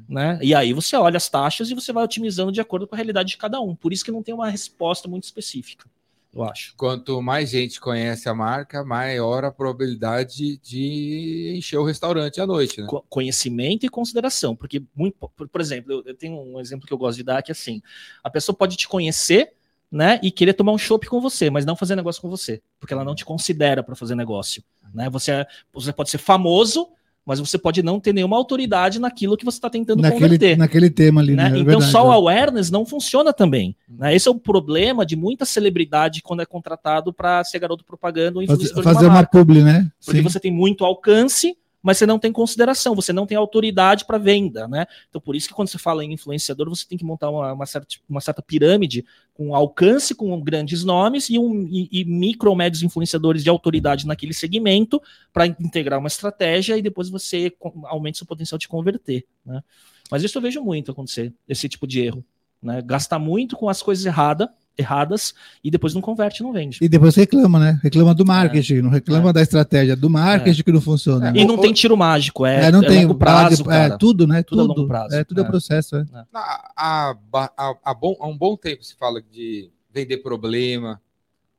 Né? 0.06 0.38
E 0.42 0.54
aí 0.54 0.74
você 0.74 0.94
olha 0.96 1.16
as 1.16 1.30
taxas 1.30 1.70
e 1.70 1.74
você 1.74 1.90
vai 1.90 2.04
otimizando 2.04 2.52
de 2.52 2.60
acordo 2.60 2.86
com 2.86 2.94
a 2.94 2.98
realidade 2.98 3.30
de 3.30 3.38
cada 3.38 3.58
um. 3.58 3.74
Por 3.74 3.90
isso 3.90 4.04
que 4.04 4.12
não 4.12 4.22
tem 4.22 4.34
uma 4.34 4.50
resposta 4.50 5.08
muito 5.08 5.24
específica, 5.24 5.88
eu 6.34 6.42
acho. 6.44 6.74
Quanto 6.76 7.20
mais 7.20 7.50
gente 7.50 7.80
conhece 7.80 8.28
a 8.28 8.34
marca, 8.34 8.84
maior 8.84 9.44
a 9.44 9.52
probabilidade 9.52 10.56
de 10.58 11.54
encher 11.56 11.78
o 11.78 11.84
restaurante 11.84 12.40
à 12.40 12.46
noite, 12.46 12.80
né? 12.80 12.86
Co- 12.88 13.04
Conhecimento 13.08 13.84
e 13.84 13.88
consideração. 13.88 14.56
Porque, 14.56 14.82
muito, 14.94 15.16
por, 15.28 15.60
exemplo, 15.60 15.92
eu, 15.92 16.02
eu 16.06 16.14
tenho 16.14 16.40
um 16.40 16.58
exemplo 16.58 16.86
que 16.86 16.92
eu 16.92 16.98
gosto 16.98 17.18
de 17.18 17.24
dar 17.24 17.42
que 17.42 17.50
é 17.50 17.54
assim: 17.54 17.82
a 18.24 18.30
pessoa 18.30 18.56
pode 18.56 18.76
te 18.76 18.88
conhecer. 18.88 19.52
Né, 19.94 20.18
e 20.22 20.30
querer 20.30 20.54
tomar 20.54 20.72
um 20.72 20.78
chopp 20.78 21.06
com 21.06 21.20
você, 21.20 21.50
mas 21.50 21.66
não 21.66 21.76
fazer 21.76 21.94
negócio 21.94 22.22
com 22.22 22.30
você, 22.30 22.62
porque 22.80 22.94
ela 22.94 23.04
não 23.04 23.14
te 23.14 23.26
considera 23.26 23.82
para 23.82 23.94
fazer 23.94 24.14
negócio. 24.14 24.64
Né? 24.94 25.10
Você, 25.10 25.32
é- 25.32 25.46
você 25.70 25.92
pode 25.92 26.08
ser 26.08 26.16
famoso, 26.16 26.88
mas 27.24 27.38
você 27.38 27.56
pode 27.56 27.82
não 27.82 28.00
ter 28.00 28.12
nenhuma 28.12 28.36
autoridade 28.36 28.98
naquilo 28.98 29.36
que 29.36 29.44
você 29.44 29.58
está 29.58 29.70
tentando 29.70 30.02
Naquele, 30.02 30.22
converter. 30.22 30.56
naquele 30.58 30.90
tema 30.90 31.20
ali, 31.20 31.34
né? 31.36 31.50
né? 31.50 31.58
É 31.58 31.60
Então 31.60 31.64
verdade, 31.78 31.92
só 31.92 32.08
o 32.08 32.12
é. 32.12 32.14
awareness 32.16 32.70
não 32.70 32.84
funciona 32.84 33.32
também. 33.32 33.76
né? 33.88 34.14
Esse 34.14 34.28
é 34.28 34.30
o 34.30 34.34
problema 34.34 35.06
de 35.06 35.14
muita 35.16 35.44
celebridade 35.44 36.20
quando 36.22 36.42
é 36.42 36.46
contratado 36.46 37.12
para 37.12 37.42
ser 37.44 37.58
garoto 37.60 37.84
propaganda 37.84 38.38
ou 38.40 38.46
Fazer, 38.46 38.54
influenciador 38.64 38.84
fazer 38.84 38.98
de 39.00 39.04
uma 39.06 39.18
uma 39.20 39.26
publi, 39.26 39.62
né? 39.62 39.88
Porque 40.04 40.18
Sim. 40.20 40.24
você 40.28 40.40
tem 40.40 40.50
muito 40.52 40.84
alcance, 40.84 41.56
mas 41.82 41.98
você 41.98 42.06
não 42.06 42.18
tem 42.18 42.30
consideração, 42.30 42.94
você 42.94 43.12
não 43.12 43.26
tem 43.26 43.36
autoridade 43.36 44.04
para 44.04 44.16
venda, 44.16 44.68
né? 44.68 44.86
Então 45.08 45.20
por 45.20 45.34
isso 45.34 45.48
que 45.48 45.54
quando 45.54 45.68
você 45.68 45.78
fala 45.78 46.04
em 46.04 46.12
influenciador, 46.12 46.68
você 46.68 46.86
tem 46.86 46.96
que 46.96 47.04
montar 47.04 47.28
uma, 47.28 47.52
uma 47.52 47.66
certa, 47.66 47.96
uma 48.08 48.20
certa 48.20 48.40
pirâmide 48.40 49.04
com 49.34 49.54
alcance, 49.54 50.14
com 50.14 50.40
grandes 50.40 50.84
nomes 50.84 51.28
e, 51.28 51.38
um, 51.38 51.66
e, 51.66 51.88
e 51.90 52.04
micro 52.04 52.54
médios 52.54 52.82
influenciadores 52.82 53.42
de 53.42 53.50
autoridade 53.50 54.06
naquele 54.06 54.32
segmento 54.32 55.02
para 55.32 55.46
integrar 55.46 55.98
uma 55.98 56.08
estratégia 56.08 56.78
e 56.78 56.82
depois 56.82 57.08
você 57.08 57.52
aumenta 57.84 58.18
seu 58.18 58.26
potencial 58.26 58.58
de 58.58 58.68
converter, 58.68 59.26
né? 59.44 59.62
Mas 60.10 60.22
isso 60.22 60.36
eu 60.36 60.42
vejo 60.42 60.62
muito 60.62 60.90
acontecer, 60.90 61.32
esse 61.48 61.68
tipo 61.68 61.86
de 61.86 62.00
erro, 62.00 62.24
né? 62.62 62.82
Gastar 62.82 63.18
muito 63.18 63.56
com 63.56 63.68
as 63.68 63.82
coisas 63.82 64.04
errada, 64.04 64.52
erradas 64.76 65.34
e 65.62 65.70
depois 65.70 65.94
não 65.94 66.00
converte, 66.00 66.42
não 66.42 66.52
vende. 66.52 66.78
E 66.80 66.88
depois 66.88 67.14
reclama, 67.14 67.58
né? 67.58 67.80
Reclama 67.82 68.14
do 68.14 68.24
marketing, 68.24 68.76
não 68.82 68.90
reclama 68.90 69.32
da 69.32 69.42
estratégia, 69.42 69.94
do 69.94 70.08
marketing 70.08 70.62
que 70.62 70.72
não 70.72 70.80
funciona. 70.80 71.32
E 71.36 71.44
não 71.44 71.58
tem 71.58 71.72
tiro 71.72 71.96
mágico, 71.96 72.46
é, 72.46 72.66
É, 72.66 72.70
não 72.72 72.82
é 72.82 72.86
tem 72.88 73.02
longo 73.04 73.14
prazo, 73.18 73.62
é, 73.62 73.66
cara. 73.66 73.98
tudo, 73.98 74.26
né? 74.26 74.42
Tudo 74.42 74.60
a 74.60 74.64
Tudo, 74.64 74.74
longo 74.76 74.88
prazo, 74.88 75.14
É, 75.14 75.24
tudo 75.24 75.40
é 75.40 75.44
é. 75.44 75.46
processo, 75.46 75.96
é. 75.96 76.06
Há, 76.32 76.72
há, 76.76 77.16
há- 77.56 77.76
há 77.84 77.94
bom, 77.94 78.16
há 78.18 78.26
um 78.26 78.36
bom 78.36 78.56
tempo 78.56 78.82
se 78.84 78.94
fala 78.96 79.20
de 79.22 79.70
vender 79.92 80.18
problema, 80.18 81.00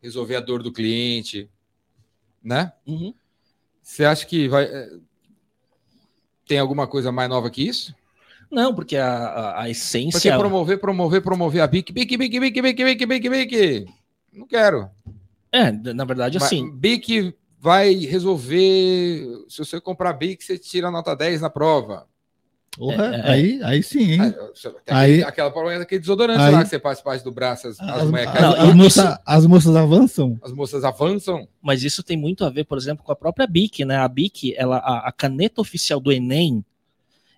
resolver 0.02 0.36
a 0.36 0.40
dor 0.42 0.64
do 0.64 0.72
cliente, 0.72 1.48
né? 2.44 2.74
Uhum. 2.86 3.14
Você 3.82 4.06
acha 4.06 4.26
que 4.26 4.48
vai. 4.48 4.64
é, 4.66 4.90
Tem 6.48 6.58
alguma 6.60 6.88
coisa 6.88 7.12
mais 7.12 7.30
nova 7.30 7.50
que 7.50 7.62
isso? 7.68 7.94
Não, 8.54 8.74
porque 8.74 8.96
a, 8.96 9.08
a, 9.08 9.50
a 9.50 9.54
Porque 9.56 9.72
essência. 9.72 10.38
promover, 10.38 10.80
promover, 10.80 11.22
promover 11.22 11.62
a 11.62 11.68
Bic, 11.68 11.92
Bic, 11.92 12.16
Bic, 12.16 12.40
Bic, 12.40 12.62
Bic, 12.62 12.84
Bic, 12.84 13.06
Bic, 13.06 13.30
Bic. 13.30 13.86
Não 14.32 14.46
quero. 14.48 14.90
É, 15.52 15.72
na 15.72 16.06
verdade, 16.06 16.38
Mas 16.40 16.44
assim. 16.48 16.72
Bic 16.72 17.34
vai 17.60 17.94
resolver. 17.96 19.26
Se 19.50 19.58
você 19.60 19.80
comprar 19.82 20.14
Bic, 20.14 20.44
você 20.44 20.58
tira 20.58 20.92
nota 20.92 21.16
10 21.16 21.42
na 21.42 21.50
prova. 21.50 22.06
Porra, 22.78 23.16
É, 23.16 23.20
é. 23.20 23.32
aí, 23.32 23.60
aí 23.64 23.84
sim, 23.84 24.14
hein? 24.14 24.20
Aí, 24.22 24.34
Aí- 24.88 25.24
aquela 25.24 25.52
prova 25.52 25.78
daquele 25.78 26.00
desodorante 26.02 26.42
Aí- 26.42 26.52
lá 26.52 26.64
que 26.64 26.70
você 26.70 26.80
faz 26.80 27.00
parte 27.02 27.24
do 27.24 27.32
braço, 27.32 27.68
as, 27.68 27.80
as, 27.80 27.88
As, 27.88 28.02
as- 28.04 28.12
caem, 28.12 28.42
Não, 28.42 28.54
as 28.54 28.64
isso- 28.68 28.76
moça- 28.78 29.22
as 29.26 29.46
moças 29.46 29.76
avançam? 29.76 30.40
as 30.44 30.52
moças 30.52 30.84
avançam. 30.84 31.48
Mas 31.62 31.84
isso 31.84 32.02
tem 32.02 32.18
muito 32.18 32.44
a 32.44 32.50
ver, 32.50 32.64
por 32.64 32.78
exemplo, 32.80 33.04
com 33.04 33.12
a 33.12 33.16
própria 33.16 33.46
BIC, 33.46 33.86
né? 33.86 33.98
A 33.98 34.08
BIC, 34.08 34.56
ela, 34.58 34.78
a, 34.78 35.08
a 35.08 35.12
caneta 35.12 35.62
oficial 35.62 36.00
do 36.00 36.12
Enem 36.12 36.66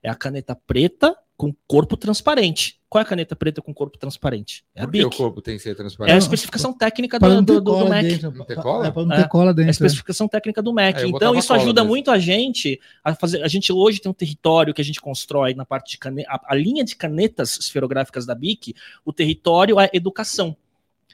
é 0.05 0.09
a 0.09 0.15
caneta 0.15 0.55
preta 0.55 1.15
com 1.37 1.53
corpo 1.67 1.97
transparente. 1.97 2.79
Qual 2.87 3.01
é 3.01 3.03
a 3.03 3.07
caneta 3.07 3.35
preta 3.35 3.61
com 3.61 3.73
corpo 3.73 3.97
transparente? 3.97 4.63
É 4.73 4.83
a 4.83 4.85
Por 4.85 4.93
que 4.93 5.03
o 5.03 5.09
BIC. 5.09 5.17
corpo 5.17 5.41
tem 5.41 5.57
que 5.57 5.63
ser 5.63 5.69
É 5.69 5.71
a 5.73 5.75
transparente? 5.75 6.17
especificação 6.21 6.71
técnica 6.71 7.19
do, 7.19 7.41
do, 7.41 7.59
do, 7.59 7.89
Mac. 7.89 8.01
dentro. 8.03 8.31
Não 8.31 8.45
ter 8.45 8.55
cola? 8.55 8.87
É, 8.87 8.91
para 8.91 9.05
não 9.05 9.13
É. 9.13 9.21
ter 9.21 9.27
cola 9.27 9.47
É 9.47 9.49
a 9.49 9.53
dentro. 9.53 9.71
especificação 9.71 10.27
técnica 10.29 10.61
do 10.61 10.71
Mac. 10.73 10.95
É, 10.97 11.05
então 11.07 11.35
isso 11.35 11.53
ajuda 11.53 11.81
mesmo. 11.81 11.89
muito 11.89 12.09
a 12.09 12.17
gente 12.17 12.79
a 13.03 13.13
fazer. 13.13 13.43
A 13.43 13.49
gente 13.49 13.73
hoje 13.73 13.99
tem 13.99 14.09
um 14.09 14.13
território 14.13 14.73
que 14.73 14.81
a 14.81 14.85
gente 14.85 15.01
constrói 15.01 15.53
na 15.53 15.65
parte 15.65 15.91
de 15.91 15.97
caneta. 15.97 16.29
A, 16.31 16.53
a 16.53 16.55
linha 16.55 16.85
de 16.85 16.95
canetas 16.95 17.57
esferográficas 17.59 18.25
da 18.25 18.33
BIC, 18.33 18.73
o 19.03 19.11
território 19.11 19.77
é 19.77 19.89
educação. 19.91 20.55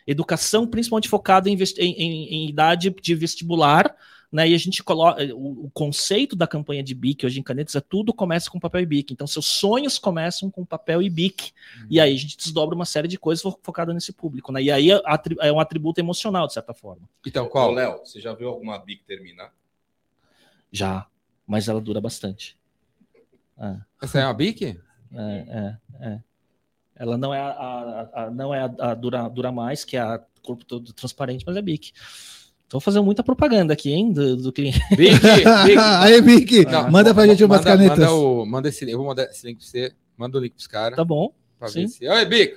Educação 0.05 0.67
principalmente 0.67 1.09
focada 1.09 1.49
em, 1.49 1.55
em- 1.55 1.93
em- 1.93 2.27
em 2.45 2.49
idade 2.49 2.93
de 3.01 3.15
vestibular. 3.15 3.95
Né, 4.31 4.47
e 4.49 4.55
a 4.55 4.57
gente 4.57 4.81
coloca 4.81 5.21
o, 5.35 5.65
o 5.65 5.71
conceito 5.71 6.37
da 6.37 6.47
campanha 6.47 6.81
de 6.81 6.95
BIC 6.95 7.25
hoje 7.25 7.39
em 7.39 7.43
canetas 7.43 7.75
é 7.75 7.81
tudo 7.81 8.13
começa 8.13 8.49
com 8.49 8.59
papel 8.61 8.79
e 8.81 8.85
BIC. 8.85 9.11
Então, 9.11 9.27
seus 9.27 9.45
sonhos 9.45 9.99
começam 9.99 10.49
com 10.49 10.63
papel 10.65 11.01
e 11.01 11.09
BIC. 11.09 11.51
E 11.89 11.99
aí 11.99 12.13
a 12.13 12.17
gente 12.17 12.37
desdobra 12.37 12.73
uma 12.73 12.85
série 12.85 13.09
de 13.09 13.17
coisas 13.17 13.41
fo- 13.41 13.59
focada 13.61 13.93
nesse 13.93 14.13
público. 14.13 14.51
Né? 14.53 14.63
E 14.63 14.71
aí 14.71 14.89
é, 14.89 15.01
é 15.41 15.51
um 15.51 15.59
atributo 15.59 15.99
emocional, 15.99 16.47
de 16.47 16.53
certa 16.53 16.73
forma. 16.73 17.09
Então, 17.27 17.45
qual? 17.49 17.71
Léo, 17.73 17.99
você 18.05 18.21
já 18.21 18.33
viu 18.33 18.47
alguma 18.47 18.77
BIC 18.79 19.03
terminar? 19.03 19.53
Já, 20.71 21.05
mas 21.45 21.67
ela 21.67 21.81
dura 21.81 21.99
bastante. 21.99 22.57
É, 23.59 23.75
Essa 24.01 24.19
é 24.21 24.25
uma 24.25 24.33
Bic? 24.33 24.63
é, 24.63 24.77
é, 25.13 25.77
é. 26.07 26.19
Ela 26.95 27.17
não 27.17 27.33
é 27.33 27.39
a, 27.41 27.49
a- 27.49 28.09
a- 28.25 28.31
não 28.31 28.53
é 28.53 28.61
a, 28.61 28.91
a 28.91 28.93
dura, 28.93 29.27
dura 29.27 29.51
mais, 29.51 29.83
que 29.83 29.97
é 29.97 29.99
a 29.99 30.23
corpo 30.41 30.63
todo 30.63 30.93
transparente, 30.93 31.43
mas 31.45 31.57
é 31.57 31.61
Bic. 31.61 31.91
Tô 32.71 32.79
fazendo 32.79 33.03
muita 33.03 33.21
propaganda 33.21 33.73
aqui, 33.73 33.91
hein, 33.91 34.13
do, 34.13 34.37
do 34.37 34.53
cliente. 34.53 34.79
Bic, 34.95 35.19
Bic. 35.19 35.75
Aí, 35.99 36.21
Vicky, 36.21 36.63
Não, 36.63 36.89
manda 36.89 37.13
pra 37.13 37.27
gente 37.27 37.43
umas 37.43 37.59
manda, 37.59 37.69
canetas. 37.69 37.99
Manda, 37.99 38.13
o, 38.13 38.45
manda 38.45 38.69
esse 38.69 38.85
link, 38.85 38.93
eu 38.93 38.97
vou 38.97 39.07
mandar 39.07 39.23
esse 39.25 39.45
link 39.45 39.57
pra 39.57 39.67
você. 39.67 39.91
Manda 40.15 40.37
o 40.37 40.41
link 40.41 40.53
pros 40.53 40.67
caras. 40.67 40.95
Tá 40.95 41.03
bom. 41.03 41.33
pra 41.59 41.67
sim. 41.67 41.81
ver 41.81 41.87
se. 41.89 42.07
Oi, 42.07 42.25
Bic! 42.25 42.53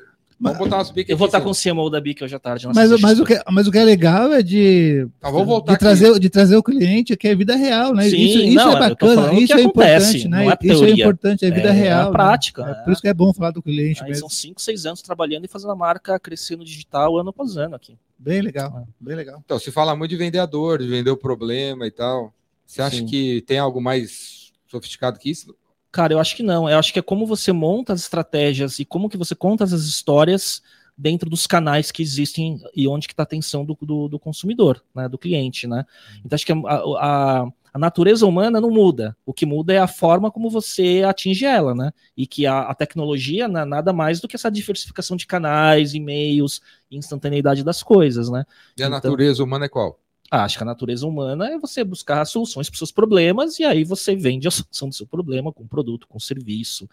Vamos 0.53 0.59
botar 0.59 0.76
nosso 0.78 0.92
Bic 0.92 1.11
Eu 1.11 1.16
vou 1.16 1.26
estar 1.26 1.40
com 1.40 1.51
o 1.51 1.55
CMO 1.55 1.88
da 1.90 2.01
Bic 2.01 2.22
hoje 2.22 2.34
à 2.34 2.38
tarde. 2.38 2.66
Mas, 2.74 3.01
mas, 3.01 3.18
o 3.18 3.24
que, 3.24 3.40
mas 3.51 3.66
o 3.66 3.72
que 3.72 3.78
é 3.78 3.84
legal 3.84 4.32
é 4.32 4.42
de, 4.42 5.07
Tá, 5.20 5.30
vamos 5.30 5.47
voltar 5.47 5.72
de, 5.72 5.76
aqui. 5.76 5.80
trazer, 5.84 6.18
de 6.20 6.30
trazer 6.30 6.57
o 6.57 6.62
cliente, 6.62 7.16
que 7.16 7.28
é 7.28 7.34
vida 7.34 7.57
real, 7.57 7.95
né? 7.95 8.09
Sim, 8.09 8.16
isso 8.16 8.38
isso 8.38 8.55
não, 8.55 8.76
é 8.76 8.80
bacana, 8.90 9.32
isso 9.34 9.53
é 9.53 9.61
acontece, 9.62 10.18
importante, 10.18 10.28
né? 10.28 10.47
é 10.47 10.72
isso 10.72 10.84
é 10.84 10.90
importante, 10.90 11.45
é 11.47 11.51
vida 11.51 11.68
É, 11.68 11.70
é 11.70 11.70
a 11.70 11.72
real. 11.74 12.05
né? 12.07 12.12
prática, 12.12 12.62
É 12.62 12.66
né? 12.66 12.74
por 12.84 12.92
isso 12.92 13.03
que 13.03 13.09
é 13.09 13.14
bom 13.14 13.32
falar 13.32 13.51
do 13.51 13.62
cliente 13.62 14.03
Aí 14.03 14.09
mesmo. 14.11 14.20
são 14.20 14.28
5, 14.28 14.61
6 14.61 14.86
anos 14.86 15.03
trabalhando 15.03 15.45
e 15.45 15.49
fazendo 15.49 15.72
a 15.72 15.76
marca 15.76 16.18
crescer 16.20 16.57
no 16.57 16.64
digital 16.64 17.18
ano 17.18 17.30
após 17.30 17.57
ano 17.57 17.74
aqui. 17.76 17.97
Bem 18.18 18.38
É. 18.38 18.42
legal, 18.42 18.86
bem 19.01 19.16
legal. 19.16 19.40
Então, 19.45 19.59
se 19.59 19.70
fala 19.70 19.97
muito 19.97 20.11
de 20.11 20.16
vender 20.16 20.38
a 20.38 20.47
dor, 20.47 20.78
de 20.78 20.86
vender 20.88 21.11
o 21.11 21.16
problema 21.16 21.86
e 21.86 21.90
tal. 21.90 22.32
Você 22.66 22.80
acha 22.80 22.97
Sim. 22.97 23.07
que 23.07 23.42
tem 23.47 23.59
algo 23.59 23.80
mais 23.80 24.53
sofisticado 24.66 25.18
que 25.18 25.30
isso? 25.30 25.55
Cara, 25.95 26.12
eu 26.12 26.18
acho 26.18 26.34
que 26.34 26.42
não. 26.42 26.68
Eu 26.68 26.76
acho 26.76 26.92
que 26.92 26.99
é 26.99 27.03
como 27.03 27.24
você 27.24 27.53
monta 27.53 27.92
as 27.92 28.01
estratégias 28.01 28.80
e 28.80 28.84
como 28.84 29.09
que 29.09 29.16
você 29.16 29.32
conta 29.32 29.62
as 29.62 29.70
histórias 29.70 30.61
dentro 30.99 31.30
dos 31.30 31.47
canais 31.47 31.92
que 31.92 32.03
existem 32.03 32.61
e 32.74 32.88
onde 32.88 33.07
que 33.07 33.12
está 33.12 33.22
a 33.22 33.30
atenção 33.30 33.64
do, 33.64 33.78
do, 33.80 34.09
do 34.09 34.18
consumidor, 34.18 34.82
né, 34.92 35.09
do 35.09 35.16
cliente, 35.16 35.68
né? 35.68 35.84
Então 36.24 36.34
acho 36.34 36.45
que 36.45 36.51
a, 36.51 36.57
a, 36.66 37.49
a 37.74 37.78
natureza 37.78 38.26
humana 38.26 38.61
não 38.61 38.72
muda. 38.72 39.16
O 39.24 39.32
que 39.32 39.47
muda 39.47 39.72
é 39.72 39.78
a 39.78 39.86
forma 39.86 40.32
como 40.32 40.51
você 40.51 41.05
atinge 41.07 41.45
ela, 41.45 41.76
né? 41.76 41.92
E 42.16 42.26
que 42.26 42.45
a, 42.45 42.62
a 42.62 42.74
tecnologia 42.74 43.47
não 43.47 43.61
é 43.61 43.64
nada 43.64 43.92
mais 43.92 44.20
do 44.20 44.26
que 44.26 44.34
essa 44.34 44.51
diversificação 44.51 45.16
de 45.16 45.28
canais, 45.28 45.95
e-mails, 45.95 46.61
instantaneidade 46.90 47.62
das 47.62 47.84
coisas, 47.84 48.28
né? 48.28 48.45
E 48.76 48.82
a 48.82 48.86
Então- 48.86 48.90
natureza 48.90 49.45
humana 49.45 49.66
é 49.66 49.68
qual? 49.68 50.01
Acho 50.31 50.57
que 50.57 50.62
a 50.62 50.66
natureza 50.66 51.07
humana 51.07 51.49
é 51.53 51.59
você 51.59 51.85
buscar 51.85 52.25
soluções 52.25 52.68
para 52.68 52.75
os 52.75 52.79
seus 52.79 52.91
problemas 52.93 53.59
e 53.59 53.64
aí 53.64 53.85
você 53.85 54.16
vende 54.16 54.49
a 54.49 54.51
solução 54.53 54.89
do 54.89 54.95
seu 54.95 55.07
problema 55.07 55.53
com 55.53 55.66
produto, 55.66 56.09
com 56.09 56.18
serviço. 56.18 56.89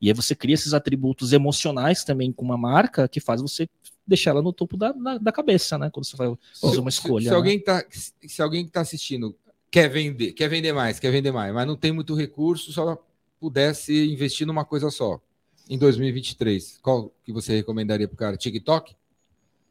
E 0.00 0.08
aí 0.08 0.14
você 0.14 0.34
cria 0.34 0.54
esses 0.54 0.72
atributos 0.74 1.32
emocionais 1.32 2.04
também 2.04 2.32
com 2.32 2.44
uma 2.44 2.56
marca 2.56 3.06
que 3.06 3.20
faz 3.20 3.40
você 3.42 3.68
deixar 4.06 4.30
ela 4.30 4.42
no 4.42 4.52
topo 4.52 4.76
da, 4.76 4.92
da, 4.92 5.18
da 5.18 5.32
cabeça, 5.32 5.76
né? 5.78 5.90
Quando 5.90 6.06
você 6.06 6.16
vai 6.16 6.34
fazer 6.60 6.80
uma 6.80 6.90
Se- 6.90 6.98
escolha. 6.98 7.24
Se, 7.24 7.30
né? 7.30 7.36
alguém 7.36 7.60
tá, 7.60 7.84
se 8.26 8.42
alguém 8.42 8.64
que 8.64 8.70
está 8.70 8.80
assistindo 8.80 9.36
quer 9.70 9.88
vender, 9.88 10.32
quer 10.32 10.48
vender 10.48 10.72
mais, 10.72 10.98
quer 10.98 11.12
vender 11.12 11.30
mais, 11.30 11.54
mas 11.54 11.66
não 11.66 11.76
tem 11.76 11.92
muito 11.92 12.14
recurso, 12.14 12.72
só 12.72 12.98
pudesse 13.38 14.10
investir 14.10 14.46
numa 14.46 14.64
coisa 14.64 14.90
só. 14.90 15.20
Em 15.68 15.78
2023, 15.78 16.78
qual 16.82 17.12
que 17.24 17.32
você 17.32 17.54
recomendaria 17.54 18.08
para 18.08 18.14
o 18.14 18.18
cara? 18.18 18.36
TikTok? 18.36 18.96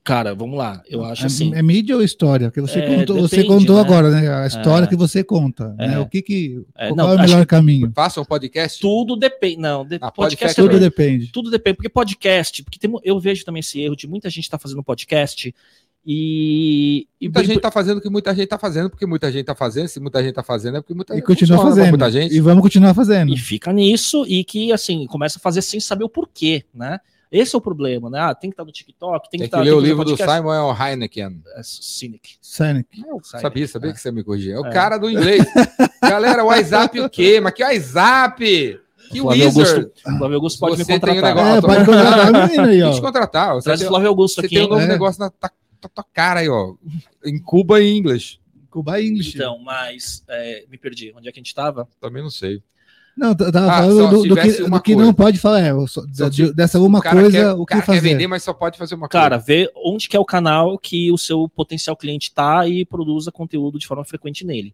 Cara, 0.10 0.34
vamos 0.34 0.57
lá. 0.57 0.82
Eu 0.89 1.05
acho 1.05 1.22
é, 1.22 1.26
assim. 1.28 1.53
é 1.53 1.62
mídia 1.62 1.95
ou 1.95 2.01
história? 2.03 2.47
Porque 2.49 2.60
você 2.62 2.80
É, 2.80 2.95
contou, 2.95 3.22
você 3.22 3.36
depende, 3.38 3.55
contou 3.60 3.76
né? 3.76 3.82
agora, 3.84 4.10
né? 4.10 4.28
A 4.28 4.47
história 4.47 4.86
É. 4.86 4.88
que 4.88 4.95
você 4.95 5.24
conta. 5.24 5.76
É. 5.78 5.88
Né? 5.88 5.99
O 5.99 6.07
que 6.07 6.24
que, 6.24 6.64
É, 6.76 6.88
qual 6.88 6.95
não, 6.95 7.12
é 7.12 7.16
o 7.16 7.20
melhor 7.20 7.45
caminho? 7.45 7.91
Faça 7.95 8.20
um 8.20 8.26
podcast? 8.26 8.82
Tudo 8.82 9.16
depende. 9.16 9.57
Não, 9.57 9.86
de, 9.86 9.99
Ah, 10.01 10.10
podcast, 10.12 10.55
podcast 10.55 10.60
é 10.60 10.64
Tudo 10.64 10.80
depende. 10.80 11.32
tudo 11.32 11.51
depende, 11.51 11.76
porque 11.76 11.89
podcast, 11.89 12.64
porque 12.64 12.80
tem 12.80 12.91
eu 13.03 13.20
vejo 13.20 13.45
também 13.45 13.60
esse 13.60 13.80
erro 13.80 13.95
de 13.95 14.07
muita 14.07 14.32
gente 14.32 14.45
estar 14.45 14.57
fazendo 14.57 14.82
podcast 14.84 15.53
e, 16.05 17.07
e 17.22 17.26
Muita 17.28 17.43
gente 17.43 17.57
está 17.57 17.70
fazendo 17.70 17.97
o 17.99 18.01
que 18.01 18.10
muita 18.10 18.32
gente 18.34 18.45
está 18.45 18.57
fazendo, 18.57 18.89
porque 18.89 19.05
muita 19.05 19.32
gente 19.32 19.41
está 19.41 19.53
fazendo. 19.53 19.88
Se 19.89 19.99
muita 19.99 20.20
gente 20.22 20.30
está 20.32 20.41
fazendo, 20.41 20.78
é 20.78 20.82
porque 20.82 20.95
muita 20.95 21.14
E 21.14 21.18
gente 21.18 21.26
continua 21.26 21.62
fazendo. 21.62 21.89
Muita 21.89 22.12
gente. 22.12 22.34
E 22.34 22.39
vamos 22.39 22.64
continuar 22.64 22.95
fazendo. 22.95 23.32
E 23.32 23.38
fica 23.38 23.72
nisso 23.72 24.26
e 24.28 24.43
que, 24.43 24.72
assim, 24.72 25.05
começa 25.05 25.38
a 25.38 25.41
fazer 25.41 25.62
sem 25.62 25.80
saber 25.80 26.03
o 26.05 26.10
porquê, 26.10 26.64
né? 26.74 26.99
Esse 27.32 27.55
é 27.55 27.57
o 27.57 27.61
problema, 27.61 28.09
né? 28.09 28.19
Ah, 28.19 28.34
tem 28.34 28.49
que 28.49 28.53
estar 28.55 28.65
no 28.65 28.71
TikTok, 28.71 29.30
tem 29.30 29.38
que 29.38 29.38
Tem 29.38 29.39
que 29.41 29.45
estar. 29.45 29.61
ler 29.61 29.73
o 29.73 29.80
livro 29.80 30.03
do. 30.03 30.17
Simon 30.17 30.75
Heineken. 30.75 31.43
É, 31.55 31.61
Cynic. 31.63 32.38
Cynic. 32.41 32.88
Eu 33.07 33.19
Sai 33.23 33.41
sabia, 33.41 33.67
sabia 33.67 33.91
É. 33.91 33.93
que 33.93 33.99
você 34.01 34.11
me 34.11 34.23
corrigia. 34.23 34.55
É 34.55 34.59
o 34.59 34.65
É. 34.65 34.71
cara 34.71 34.97
do 34.97 35.09
inglês. 35.09 35.43
Galera, 36.01 36.43
WhatsApp 36.43 36.99
o 36.99 37.09
quê? 37.09 37.39
Mas 37.39 37.53
que 37.53 37.63
WhatsApp? 37.63 38.80
Que 39.11 39.21
Flávio 39.21 39.45
Wizard. 39.45 39.69
Augusto, 39.80 40.01
Flávio 40.17 40.36
Augusto 40.36 40.59
pode 40.59 40.77
me 40.77 40.84
Você 40.84 40.86
tem 40.88 40.97
um 40.97 40.99
contratar. 41.15 41.36
negócio- 41.36 41.57
É, 41.57 41.61
pode 41.61 41.86
contratar 41.86 42.32
o 42.59 42.61
aí, 42.61 42.93
te 42.93 43.01
contratar. 43.01 43.53
Você 43.55 43.63
Traz 43.65 43.82
o 43.82 43.88
Flávio 43.88 44.07
Augusto 44.09 44.36
você 44.41 44.45
aqui. 44.47 44.55
tem 44.55 44.65
um 44.65 44.69
novo 44.69 44.82
É. 44.82 44.88
negócio 44.88 45.19
na 45.19 45.30
tua, 45.30 45.51
tua- 45.82 45.89
tua 45.93 46.05
cara 46.13 46.39
aí, 46.41 46.49
ó. 46.49 46.73
Em 47.25 47.39
Cuba 47.39 47.80
e 47.82 47.95
inglês. 47.95 48.39
Cuba 48.71 49.01
English. 49.01 49.36
Então, 49.36 49.57
mas 49.59 50.23
é, 50.27 50.63
me 50.69 50.77
perdi. 50.77 51.11
Onde 51.17 51.27
é 51.27 51.32
que 51.32 51.39
a 51.39 51.41
gente 51.41 51.55
tava? 51.55 51.88
Também 51.99 52.21
não 52.21 52.30
sei. 52.30 52.61
Não, 53.18 53.30
eu 53.32 53.51
tava 53.51 53.72
Ah, 53.72 53.78
falando 53.80 54.10
do, 54.24 54.28
do 54.30 54.36
que, 54.36 54.51
do 54.70 54.82
que 54.82 54.95
não 54.95 55.14
pode 55.14 55.38
falar. 55.39 55.60
É, 55.62 55.72
só- 55.88 56.03
Só 56.14 56.30
de- 56.30 56.53
dessa 56.53 56.80
uma 56.80 57.01
cara, 57.01 57.20
coisa, 57.22 57.38
quer, 57.38 57.51
o 57.53 57.66
que 57.66 57.74
cara 57.74 57.82
quer 57.82 57.86
fazer. 57.86 57.99
vender, 58.01 58.28
mas 58.28 58.43
só 58.43 58.53
pode 58.53 58.78
fazer 58.78 58.95
uma 58.95 59.10
Cara, 59.10 59.36
coisa. 59.38 59.45
vê 59.45 59.72
onde 59.76 60.07
que 60.07 60.16
é 60.16 60.20
o 60.20 60.26
canal 60.26 60.78
que 60.78 61.12
o 61.12 61.18
seu 61.18 61.49
potencial 61.49 61.97
cliente 61.97 62.32
tá 62.34 62.66
e 62.68 62.86
produza 62.86 63.32
conteúdo 63.32 63.78
de 63.78 63.86
forma 63.88 64.05
frequente 64.05 64.45
nele. 64.45 64.74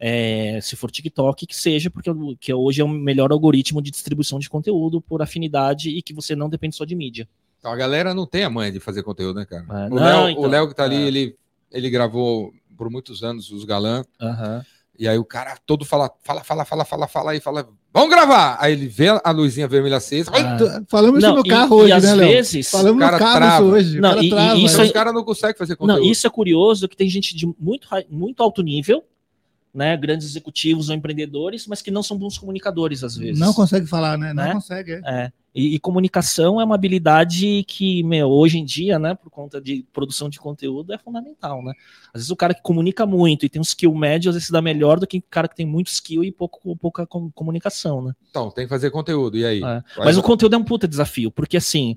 É, 0.00 0.60
se 0.62 0.76
for 0.76 0.90
TikTok, 0.90 1.46
que 1.46 1.56
seja, 1.56 1.90
porque 1.90 2.10
que 2.38 2.52
hoje 2.54 2.80
é 2.80 2.84
o 2.84 2.88
melhor 2.88 3.32
algoritmo 3.32 3.82
de 3.82 3.90
distribuição 3.90 4.38
de 4.38 4.48
conteúdo 4.48 5.00
por 5.00 5.20
afinidade 5.22 5.90
e 5.90 6.00
que 6.02 6.12
você 6.14 6.36
não 6.36 6.48
depende 6.48 6.76
só 6.76 6.84
de 6.84 6.94
mídia. 6.94 7.28
Então, 7.58 7.72
a 7.72 7.76
galera 7.76 8.14
não 8.14 8.24
tem 8.26 8.44
a 8.44 8.50
manha 8.50 8.70
de 8.70 8.78
fazer 8.78 9.02
conteúdo, 9.02 9.40
né, 9.40 9.44
cara? 9.44 9.64
É, 9.68 9.86
o 9.86 9.90
não, 9.90 9.96
Léo 9.96 10.28
então, 10.30 10.42
o 10.42 10.46
Léo 10.46 10.68
que 10.68 10.74
tá 10.76 10.84
ali, 10.84 10.94
é. 10.96 11.06
ele, 11.08 11.36
ele 11.72 11.90
gravou 11.90 12.52
por 12.76 12.88
muitos 12.88 13.24
anos 13.24 13.50
os 13.50 13.64
galã. 13.64 14.04
Aham. 14.20 14.64
E 14.98 15.06
aí 15.06 15.16
o 15.16 15.24
cara 15.24 15.56
todo 15.64 15.84
fala, 15.84 16.10
fala, 16.24 16.42
fala, 16.42 16.64
fala, 16.64 16.84
fala, 16.84 17.06
fala 17.06 17.36
e 17.36 17.40
fala, 17.40 17.68
vamos 17.94 18.10
gravar! 18.10 18.56
Aí 18.60 18.72
ele 18.72 18.88
vê 18.88 19.08
a 19.22 19.30
luzinha 19.30 19.68
vermelha 19.68 19.98
acesa, 19.98 20.30
Ah. 20.34 20.82
Falamos 20.88 21.18
isso 21.18 21.28
Não, 21.28 21.36
no 21.36 21.46
e- 21.46 21.48
carro 21.48 21.78
e 21.78 21.82
hoje, 21.84 21.92
às 21.92 22.02
né, 22.02 22.14
Léo? 22.14 22.28
vezes. 22.28 22.68
Falamos 22.70 22.98
cara 23.00 23.12
no 23.12 23.18
carro 23.18 23.36
trava. 23.36 23.64
isso 23.64 23.74
hoje. 23.74 23.98
o 23.98 24.02
Não, 24.02 24.08
cara 24.10 24.22
e- 24.22 24.26
e 24.26 24.30
trava, 24.30 24.56
isso 24.58 24.78
né? 24.78 24.84
os 24.84 24.90
caras 24.92 25.14
não 25.14 25.22
conseguem 25.24 25.56
fazer 25.56 25.76
conteúdo. 25.76 26.00
Não, 26.02 26.10
isso 26.10 26.26
é 26.26 26.30
curioso 26.30 26.88
que 26.88 26.96
tem 26.96 27.08
gente 27.08 27.36
de 27.36 27.46
muito, 27.60 27.86
muito 28.10 28.42
alto 28.42 28.60
nível, 28.62 29.04
né? 29.72 29.96
Grandes 29.96 30.26
executivos 30.26 30.88
ou 30.88 30.96
empreendedores, 30.96 31.66
mas 31.68 31.80
que 31.80 31.90
não 31.92 32.02
são 32.02 32.18
bons 32.18 32.36
comunicadores 32.36 33.04
às 33.04 33.16
vezes. 33.16 33.38
Não 33.38 33.52
consegue 33.54 33.86
falar, 33.86 34.18
né? 34.18 34.32
Não 34.34 34.42
Né? 34.44 34.52
consegue. 34.54 34.92
é. 34.92 35.00
É. 35.06 35.32
E, 35.58 35.74
e 35.74 35.78
comunicação 35.80 36.60
é 36.60 36.64
uma 36.64 36.76
habilidade 36.76 37.64
que, 37.66 38.04
meu, 38.04 38.28
hoje 38.28 38.58
em 38.58 38.64
dia, 38.64 38.96
né, 38.96 39.16
por 39.16 39.28
conta 39.28 39.60
de 39.60 39.84
produção 39.92 40.28
de 40.28 40.38
conteúdo, 40.38 40.92
é 40.92 40.98
fundamental, 40.98 41.64
né? 41.64 41.72
Às 42.14 42.20
vezes 42.20 42.30
o 42.30 42.36
cara 42.36 42.54
que 42.54 42.62
comunica 42.62 43.04
muito 43.04 43.44
e 43.44 43.48
tem 43.48 43.58
um 43.58 43.64
skill 43.64 43.92
médio, 43.92 44.28
às 44.28 44.36
vezes 44.36 44.46
se 44.46 44.52
dá 44.52 44.62
melhor 44.62 45.00
do 45.00 45.06
que 45.06 45.18
o 45.18 45.22
cara 45.28 45.48
que 45.48 45.56
tem 45.56 45.66
muito 45.66 45.88
skill 45.88 46.22
e 46.22 46.30
pouco, 46.30 46.76
pouca 46.76 47.04
com- 47.04 47.28
comunicação, 47.32 48.00
né? 48.00 48.14
Então, 48.30 48.52
tem 48.52 48.66
que 48.66 48.68
fazer 48.68 48.92
conteúdo. 48.92 49.36
E 49.36 49.44
aí? 49.44 49.60
É. 49.64 49.82
Mas 49.96 50.16
o 50.16 50.22
conteúdo 50.22 50.54
é 50.54 50.58
um 50.58 50.62
puta 50.64 50.86
desafio, 50.86 51.28
porque 51.28 51.56
assim, 51.56 51.96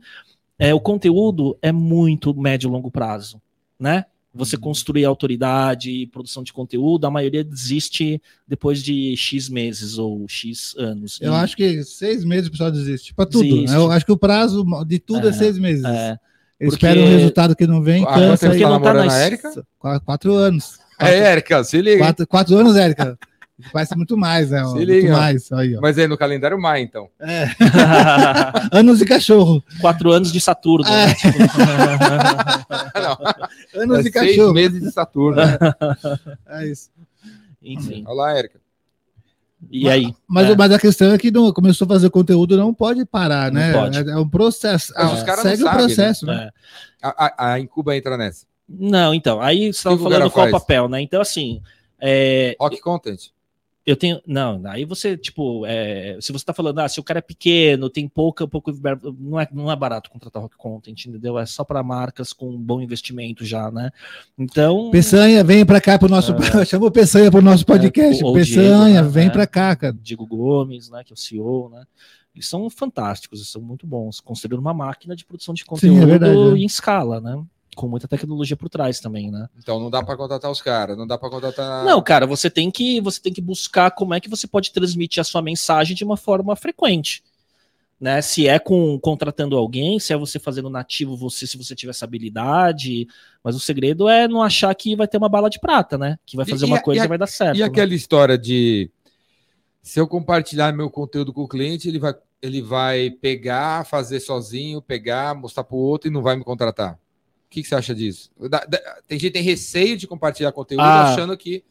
é, 0.57 0.73
o 0.73 0.79
conteúdo 0.79 1.55
é 1.61 1.71
muito 1.71 2.33
médio 2.33 2.67
e 2.67 2.71
longo 2.71 2.89
prazo, 2.89 3.39
né? 3.79 4.05
Você 4.33 4.55
Uhum. 4.55 4.61
construir 4.61 5.03
autoridade, 5.03 6.07
produção 6.07 6.41
de 6.41 6.53
conteúdo, 6.53 7.05
a 7.05 7.11
maioria 7.11 7.43
desiste 7.43 8.21
depois 8.47 8.81
de 8.81 9.15
X 9.17 9.49
meses 9.49 9.97
ou 9.97 10.25
X 10.27 10.73
anos. 10.77 11.19
Eu 11.21 11.33
E- 11.33 11.35
acho 11.35 11.55
que 11.57 11.83
seis 11.83 12.23
meses 12.23 12.47
o 12.47 12.51
pessoal 12.51 12.71
desiste. 12.71 13.13
Pra 13.13 13.25
tudo. 13.25 13.43
Desiste. 13.43 13.75
Eu 13.75 13.91
acho 13.91 14.05
que 14.05 14.11
o 14.11 14.17
prazo 14.17 14.65
de 14.85 14.99
tudo 14.99 15.27
é, 15.27 15.31
É, 15.31 15.33
seis 15.33 15.57
meses. 15.59 15.83
é, 15.83 16.17
Eles 16.59 16.73
porque- 16.75 16.85
esperam 16.87 17.03
um 17.03 17.09
resultado 17.17 17.55
que 17.55 17.67
não 17.67 17.81
vem, 17.81 18.03
Ah, 18.07 18.13
cansa 18.13 18.51
aí. 18.51 18.59
tá 18.61 18.69
não 18.69 18.79
tá 18.79 18.85
namorando 18.85 19.05
nas- 19.05 19.13
a 19.15 19.17
Érica? 19.19 19.51
Qu- 19.77 19.99
Quatro 20.05 20.33
anos. 20.33 20.79
É, 20.99 21.13
Érica, 21.17 21.63
se 21.63 21.81
liga. 21.81 21.97
Quatro, 21.97 22.27
quatro 22.27 22.55
anos, 22.57 22.75
Érica. 22.77 23.17
Parece 23.71 23.95
muito 23.95 24.17
mais, 24.17 24.49
né? 24.51 24.63
Se 24.65 24.73
muito 24.73 24.83
liga. 24.85 25.11
mais. 25.11 25.51
Aí, 25.51 25.75
ó. 25.75 25.81
Mas 25.81 25.97
aí 25.97 26.07
no 26.07 26.17
calendário 26.17 26.59
Maia, 26.59 26.81
então. 26.81 27.09
É. 27.19 27.45
Anos 28.71 28.99
de 28.99 29.05
cachorro. 29.05 29.63
Quatro 29.79 30.11
anos 30.11 30.31
de 30.31 30.39
Saturno. 30.41 30.87
É. 30.87 31.07
né? 31.07 31.15
Tipo, 31.21 31.37
Não, 33.75 33.81
Anos 33.83 33.99
é 33.99 34.03
de 34.03 34.11
seis 34.11 34.35
cachorro. 34.35 34.53
meses 34.53 34.81
de 34.81 34.91
Saturno. 34.91 35.41
É 36.47 36.67
isso. 36.67 36.89
Enfim. 37.61 38.03
Olha 38.07 38.15
lá, 38.15 38.37
Érica. 38.37 38.59
E 39.69 39.87
aí? 39.87 40.13
Mas, 40.27 40.49
É. 40.49 40.55
mas 40.55 40.71
a 40.71 40.79
questão 40.79 41.13
é 41.13 41.17
que 41.17 41.29
não, 41.31 41.51
começou 41.53 41.85
a 41.85 41.89
fazer 41.89 42.09
conteúdo, 42.09 42.57
não 42.57 42.73
pode 42.73 43.05
parar, 43.05 43.51
Não 43.51 43.59
né? 43.61 43.71
pode. 43.73 43.97
É, 43.97 44.01
é 44.13 44.17
um 44.17 44.27
processo. 44.27 44.91
Mas 44.95 45.09
Ah, 45.11 45.13
os 45.13 45.23
caras 45.23 45.43
não 45.43 45.51
segue 45.51 45.63
o 45.63 45.65
sabem, 45.65 45.79
né? 45.81 45.85
processo, 45.85 46.25
né? 46.25 46.49
É. 46.49 47.07
A, 47.07 47.25
a, 47.25 47.53
a 47.53 47.59
Incuba 47.59 47.95
entra 47.95 48.17
nessa. 48.17 48.45
Não, 48.67 49.13
então, 49.13 49.39
aí 49.41 49.65
você 49.71 49.77
estava 49.79 49.97
falando 49.97 50.31
qual 50.31 50.49
faz? 50.49 50.51
papel, 50.51 50.87
né? 50.89 51.01
Então, 51.01 51.21
assim, 51.21 51.61
é, 51.99 52.55
Rock 52.59 52.79
Content. 52.81 53.19
Eu 53.85 53.95
tenho. 53.95 54.21
Não, 54.27 54.61
aí 54.65 54.85
você, 54.85 55.17
tipo, 55.17 55.65
é, 55.65 56.17
se 56.21 56.31
você 56.31 56.45
tá 56.45 56.53
falando, 56.53 56.79
ah, 56.79 56.87
se 56.87 56.99
o 56.99 57.03
cara 57.03 57.19
é 57.19 57.21
pequeno, 57.21 57.89
tem 57.89 58.07
pouca, 58.07 58.47
pouco. 58.47 58.71
Não 59.19 59.39
é, 59.39 59.47
não 59.51 59.71
é 59.71 59.75
barato 59.75 60.09
contratar 60.09 60.41
rock 60.41 60.55
content, 60.55 61.05
entendeu? 61.05 61.37
É 61.39 61.45
só 61.45 61.63
para 61.63 61.81
marcas 61.81 62.31
com 62.31 62.55
bom 62.57 62.79
investimento 62.79 63.43
já, 63.43 63.71
né? 63.71 63.89
Então. 64.37 64.91
Peçanha, 64.91 65.43
vem 65.43 65.65
pra 65.65 65.81
cá 65.81 65.97
pro 65.97 66.09
nosso. 66.09 66.33
Chama 66.65 66.85
o 66.85 66.91
Peçanha 66.91 67.31
pro 67.31 67.41
nosso 67.41 67.65
podcast. 67.65 68.21
É, 68.21 68.25
ou 68.25 68.33
Peçanha, 68.33 68.85
Diego, 68.85 69.05
né? 69.05 69.09
vem 69.09 69.27
É. 69.27 69.29
pra 69.31 69.47
cá, 69.47 69.75
cara. 69.75 69.97
Diego 69.99 70.27
Gomes, 70.27 70.89
né, 70.89 71.03
que 71.03 71.11
é 71.11 71.15
o 71.15 71.17
CEO, 71.17 71.69
né? 71.69 71.83
Eles 72.33 72.47
são 72.47 72.69
fantásticos, 72.69 73.39
eles 73.39 73.51
são 73.51 73.61
muito 73.61 73.85
bons, 73.85 74.21
construíram 74.21 74.61
uma 74.61 74.73
máquina 74.73 75.15
de 75.15 75.25
produção 75.25 75.53
de 75.53 75.61
Sim, 75.61 75.65
é 75.65 75.69
conteúdo 75.69 76.05
verdade, 76.07 76.37
é. 76.37 76.57
em 76.57 76.65
escala, 76.65 77.19
né? 77.19 77.43
Com 77.75 77.87
muita 77.87 78.07
tecnologia 78.07 78.57
por 78.57 78.69
trás 78.69 78.99
também, 78.99 79.31
né? 79.31 79.47
Então 79.57 79.79
não 79.79 79.89
dá 79.89 80.03
pra 80.03 80.17
contratar 80.17 80.51
os 80.51 80.61
caras, 80.61 80.97
não 80.97 81.07
dá 81.07 81.17
pra 81.17 81.29
contratar. 81.29 81.85
Não, 81.85 82.01
cara, 82.01 82.25
você 82.27 82.49
tem 82.49 82.69
que 82.69 82.99
você 82.99 83.21
tem 83.21 83.31
que 83.31 83.41
buscar 83.41 83.91
como 83.91 84.13
é 84.13 84.19
que 84.19 84.29
você 84.29 84.45
pode 84.45 84.71
transmitir 84.71 85.21
a 85.21 85.23
sua 85.23 85.41
mensagem 85.41 85.95
de 85.95 86.03
uma 86.03 86.17
forma 86.17 86.55
frequente. 86.55 87.23
Né? 87.99 88.19
Se 88.21 88.47
é 88.47 88.57
com 88.59 88.99
contratando 88.99 89.55
alguém, 89.55 89.99
se 89.99 90.11
é 90.11 90.17
você 90.17 90.39
fazendo 90.39 90.69
nativo, 90.69 91.15
você 91.15 91.45
se 91.47 91.55
você 91.55 91.75
tiver 91.75 91.91
essa 91.91 92.03
habilidade, 92.03 93.07
mas 93.43 93.55
o 93.55 93.59
segredo 93.59 94.09
é 94.09 94.27
não 94.27 94.41
achar 94.41 94.73
que 94.75 94.95
vai 94.95 95.07
ter 95.07 95.17
uma 95.17 95.29
bala 95.29 95.49
de 95.49 95.59
prata, 95.59 95.97
né? 95.99 96.17
Que 96.25 96.35
vai 96.35 96.45
E- 96.45 96.49
fazer 96.49 96.65
e 96.65 96.67
uma 96.67 96.77
a- 96.77 96.81
coisa 96.81 97.01
e 97.01 97.03
e, 97.03 97.05
a- 97.05 97.07
vai 97.07 97.17
dar 97.17 97.27
certo. 97.27 97.55
E 97.57 97.59
né? 97.59 97.65
aquela 97.65 97.93
história 97.93 98.37
de 98.37 98.89
se 99.83 99.99
eu 99.99 100.07
compartilhar 100.07 100.73
meu 100.73 100.89
conteúdo 100.89 101.31
com 101.31 101.43
o 101.43 101.47
cliente, 101.47 101.87
ele 101.87 101.99
vai, 101.99 102.15
ele 102.41 102.61
vai 102.61 103.11
pegar, 103.11 103.85
fazer 103.85 104.19
sozinho, 104.19 104.81
pegar, 104.81 105.33
mostrar 105.35 105.63
para 105.63 105.75
o 105.75 105.79
outro 105.79 106.09
e 106.09 106.11
não 106.13 106.21
vai 106.23 106.35
me 106.35 106.43
contratar. 106.43 106.99
O 107.51 107.53
que, 107.53 107.61
que 107.63 107.67
você 107.67 107.75
acha 107.75 107.93
disso? 107.93 108.31
Da- 108.49 108.63
da- 108.63 108.79
tem 109.05 109.19
gente 109.19 109.29
que 109.29 109.33
tem 109.33 109.43
receio 109.43 109.97
de 109.97 110.07
compartilhar 110.07 110.53
conteúdo 110.53 110.79
Ah. 110.83 111.11
achando 111.11 111.35
que 111.35 111.61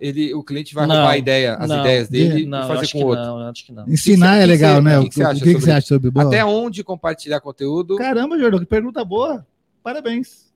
ele, 0.00 0.32
o 0.32 0.42
cliente 0.42 0.74
vai 0.74 0.86
Não, 0.86 0.94
roubar 0.94 1.10
a 1.10 1.18
ideia, 1.18 1.56
as 1.56 1.68
não. 1.68 1.80
ideias 1.80 2.08
dele 2.08 2.46
Não, 2.46 2.64
e 2.64 2.66
fazer 2.66 2.90
com 2.90 3.04
o 3.04 3.06
outro. 3.08 3.22
não, 3.26 3.38
eu 3.42 3.48
acho 3.50 3.66
que 3.66 3.70
não. 3.70 3.86
Ensinar 3.86 4.28
que 4.28 4.38
é 4.38 4.40
você- 4.40 4.46
legal, 4.46 4.80
né? 4.80 4.98
o 4.98 5.02
que 5.02 5.08
que, 5.10 5.10
que 5.10 5.14
você 5.16 5.22
acha 5.24 5.34
que 5.34 5.40
que 5.40 5.50
sobre 5.52 5.64
você 5.66 5.70
acha 5.72 5.86
sobre? 5.88 6.10
Até 6.18 6.42
onde 6.42 6.82
compartilhar 6.82 7.38
conteúdo? 7.40 7.96
Caramba, 7.96 8.38
Jordão, 8.38 8.60
que 8.60 8.64
pergunta 8.64 9.04
boa. 9.04 9.46
Parabéns. 9.82 10.49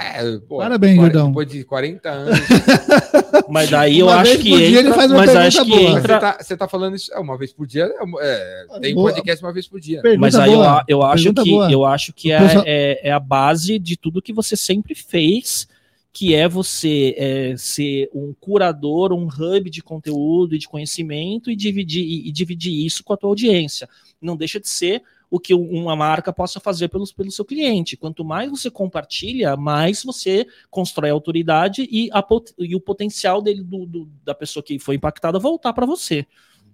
É, 0.00 0.38
pô, 0.38 0.58
Parabéns, 0.58 0.96
quar- 0.96 1.06
Jordão. 1.06 1.28
Depois 1.28 1.48
de 1.48 1.64
40 1.64 2.08
anos. 2.08 2.38
Mas 3.50 3.68
daí 3.68 3.98
eu 3.98 4.06
Uma 4.06 4.16
acho 4.16 4.30
vez 4.30 4.42
que 4.42 4.50
por 4.50 4.56
dia 4.58 4.66
ele 4.66 4.78
entra, 4.78 4.94
faz 4.94 5.10
uma 5.10 5.18
mas 5.18 5.36
acho 5.36 5.64
que 5.64 5.70
boa. 5.70 5.80
Mas 5.82 5.90
você 5.92 5.98
entra, 5.98 6.20
tá, 6.20 6.38
você 6.40 6.56
tá 6.56 6.68
falando 6.68 6.94
isso 6.96 7.12
é, 7.12 7.18
uma 7.18 7.36
vez 7.36 7.52
por 7.52 7.66
dia? 7.66 7.84
é 7.84 8.04
é, 8.20 8.80
tem 8.80 8.94
Boa. 8.94 9.10
podcast 9.12 9.44
uma 9.44 9.52
vez 9.52 9.66
por 9.66 9.80
dia. 9.80 10.00
Pergunta 10.02 10.20
Mas 10.20 10.34
aí 10.36 10.52
eu, 10.52 10.58
boa. 10.58 10.84
eu 10.86 11.02
acho 11.02 11.32
que 11.34 11.50
eu 11.72 11.84
acho 11.84 12.12
que 12.12 12.30
é, 12.30 12.38
é, 12.64 13.08
é 13.08 13.12
a 13.12 13.18
base 13.18 13.78
de 13.78 13.96
tudo 13.96 14.22
que 14.22 14.32
você 14.32 14.56
sempre 14.56 14.94
fez, 14.94 15.66
que 16.12 16.34
é 16.34 16.48
você 16.48 17.14
é, 17.16 17.54
ser 17.56 18.08
um 18.14 18.34
curador, 18.38 19.12
um 19.12 19.26
hub 19.26 19.68
de 19.70 19.82
conteúdo 19.82 20.54
e 20.54 20.58
de 20.58 20.68
conhecimento 20.68 21.50
e 21.50 21.56
dividir, 21.56 22.04
e, 22.04 22.28
e 22.28 22.32
dividir 22.32 22.84
isso 22.86 23.02
com 23.02 23.12
a 23.14 23.16
tua 23.16 23.30
audiência. 23.30 23.88
Não 24.20 24.36
deixa 24.36 24.60
de 24.60 24.68
ser 24.68 25.02
o 25.30 25.38
que 25.38 25.54
uma 25.54 25.94
marca 25.94 26.32
possa 26.32 26.58
fazer 26.58 26.88
pelos, 26.88 27.12
pelo 27.12 27.30
seu 27.30 27.44
cliente. 27.44 27.96
Quanto 27.96 28.24
mais 28.24 28.50
você 28.50 28.70
compartilha, 28.70 29.56
mais 29.56 30.02
você 30.02 30.46
constrói 30.70 31.10
autoridade 31.10 31.86
e, 31.90 32.08
a 32.12 32.24
e 32.58 32.74
o 32.74 32.80
potencial 32.80 33.42
dele 33.42 33.62
do, 33.62 33.86
do- 33.86 34.08
da 34.24 34.34
pessoa 34.34 34.62
que 34.62 34.78
foi 34.78 34.96
impactada 34.96 35.38
voltar 35.38 35.72
para 35.72 35.86
você. 35.86 36.26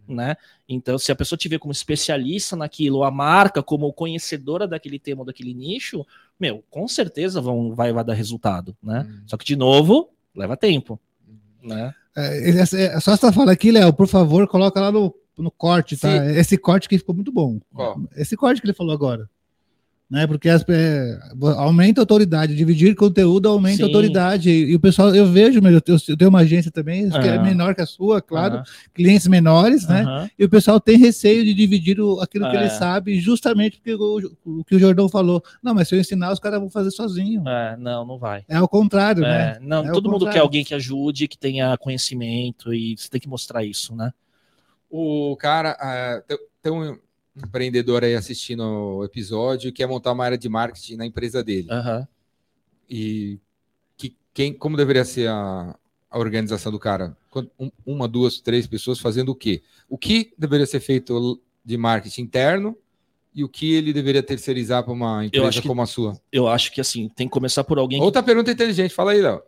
Né? 0.06 0.36
Então, 0.68 0.98
se 0.98 1.10
a 1.10 1.16
pessoa 1.16 1.38
te 1.38 1.48
vê 1.48 1.58
como 1.58 1.72
especialista 1.72 2.54
naquilo, 2.54 2.98
ou 2.98 3.04
a 3.04 3.10
marca 3.10 3.62
como 3.62 3.90
conhecedora 3.92 4.68
daquele 4.68 4.98
tema 4.98 5.22
ou 5.22 5.24
daquele 5.26 5.54
nicho, 5.54 6.04
meu, 6.38 6.62
com 6.70 6.86
certeza 6.86 7.40
vão, 7.40 7.74
vai, 7.74 7.90
vai 7.90 8.04
dar 8.04 8.12
resultado, 8.12 8.76
né? 8.82 9.06
Uhum. 9.08 9.22
Só 9.26 9.36
que, 9.38 9.46
de 9.46 9.56
novo, 9.56 10.10
leva 10.36 10.58
tempo, 10.58 11.00
né? 11.62 11.94
É, 12.16 12.50
é, 12.50 12.60
é, 12.60 13.00
só 13.00 13.16
tá 13.16 13.32
falando 13.32 13.48
aqui, 13.48 13.72
Léo, 13.72 13.92
por 13.94 14.06
favor, 14.06 14.46
coloca 14.46 14.78
lá 14.78 14.92
no, 14.92 15.14
no 15.42 15.50
corte, 15.50 15.96
tá? 15.96 16.08
Sim. 16.08 16.38
Esse 16.38 16.56
corte 16.56 16.88
que 16.88 16.98
ficou 16.98 17.14
muito 17.14 17.32
bom. 17.32 17.58
Qual? 17.72 18.00
Esse 18.16 18.36
corte 18.36 18.60
que 18.60 18.66
ele 18.66 18.74
falou 18.74 18.92
agora. 18.94 19.28
Né? 20.08 20.26
Porque 20.26 20.50
as, 20.50 20.62
é, 20.68 21.18
aumenta 21.56 22.00
a 22.00 22.02
autoridade, 22.02 22.54
dividir 22.54 22.94
conteúdo 22.94 23.48
aumenta 23.48 23.74
a 23.74 23.76
Sim. 23.78 23.82
autoridade. 23.84 24.50
E, 24.50 24.70
e 24.70 24.74
o 24.76 24.78
pessoal, 24.78 25.14
eu 25.14 25.26
vejo, 25.26 25.60
meu, 25.62 25.72
eu 25.72 25.80
tenho, 25.80 25.98
eu 26.06 26.16
tenho 26.16 26.28
uma 26.28 26.40
agência 26.40 26.70
também, 26.70 27.08
que 27.08 27.16
é 27.26 27.38
menor 27.38 27.74
que 27.74 27.80
a 27.80 27.86
sua, 27.86 28.20
claro, 28.20 28.56
Aham, 28.56 28.64
clientes 28.92 29.26
menores, 29.26 29.88
né? 29.88 30.02
aham. 30.02 30.30
E 30.38 30.44
o 30.44 30.48
pessoal 30.48 30.78
tem 30.78 30.98
receio 30.98 31.42
de 31.42 31.54
dividir 31.54 31.98
o- 32.00 32.20
aquilo 32.20 32.48
que 32.48 32.54
É. 32.56 32.60
ele 32.60 32.70
sabe, 32.70 33.18
justamente 33.18 33.78
porque 33.78 33.94
o, 33.94 34.30
o 34.44 34.62
que 34.64 34.76
o 34.76 34.78
Jordão 34.78 35.08
falou. 35.08 35.42
Não, 35.62 35.74
mas 35.74 35.88
se 35.88 35.96
eu 35.96 36.00
ensinar, 36.00 36.32
os 36.32 36.38
caras 36.38 36.60
vão 36.60 36.68
fazer 36.70 36.90
sozinho. 36.90 37.42
É, 37.48 37.74
não, 37.78 38.04
não 38.06 38.18
vai. 38.18 38.44
É 38.46 38.56
ao 38.56 38.68
contrário, 38.68 39.22
né? 39.22 39.56
É, 39.56 39.60
não, 39.60 39.86
É 39.86 39.90
o 39.90 39.94
todo 39.94 40.04
mundo 40.04 40.18
contrário. 40.20 40.34
quer 40.34 40.40
alguém 40.40 40.64
que 40.64 40.74
ajude, 40.74 41.26
que 41.26 41.38
tenha 41.38 41.76
conhecimento, 41.78 42.72
e 42.74 42.94
você 42.96 43.08
tem 43.08 43.20
que 43.20 43.28
mostrar 43.28 43.64
isso, 43.64 43.96
né? 43.96 44.12
O 44.96 45.36
cara 45.36 45.76
ah, 45.80 46.22
tem, 46.62 46.72
um 46.72 46.96
empreendedor 47.36 48.04
aí 48.04 48.14
assistindo 48.14 48.62
o 48.62 49.04
episódio 49.04 49.72
que 49.72 49.78
quer 49.78 49.88
montar 49.88 50.12
uma 50.12 50.24
área 50.24 50.38
de 50.38 50.48
marketing 50.48 50.94
na 50.94 51.04
empresa 51.04 51.42
dele. 51.42 51.66
Aham. 51.68 52.06
E 52.88 53.40
que, 53.96 54.16
quem, 54.32 54.52
como 54.52 54.76
deveria 54.76 55.04
ser 55.04 55.28
a, 55.28 55.76
a 56.08 56.18
organização 56.18 56.70
do 56.70 56.78
cara? 56.78 57.16
Um- 57.58 57.72
Uma, 57.84 58.06
duas, 58.06 58.38
três 58.38 58.68
pessoas 58.68 59.00
fazendo 59.00 59.30
o 59.30 59.34
quê? 59.34 59.62
O 59.88 59.98
que 59.98 60.32
deveria 60.38 60.64
ser 60.66 60.78
feito 60.78 61.40
de 61.64 61.76
marketing 61.76 62.22
interno 62.22 62.76
e 63.34 63.42
o 63.42 63.48
que 63.48 63.74
ele 63.74 63.92
deveria 63.92 64.22
terceirizar 64.22 64.84
para 64.84 64.92
uma 64.92 65.24
empresa 65.24 65.48
acho 65.48 65.62
que- 65.62 65.66
como 65.66 65.82
a 65.82 65.86
sua? 65.86 66.16
Eu 66.30 66.46
acho 66.46 66.70
que 66.72 66.80
assim, 66.80 67.08
tem 67.08 67.26
que 67.26 67.32
começar 67.32 67.64
por 67.64 67.78
alguém 67.80 67.98
que 67.98 68.04
Outra 68.04 68.22
pergunta 68.22 68.52
inteligente, 68.52 68.94
fala 68.94 69.10
aí, 69.10 69.20
Léo, 69.20 69.42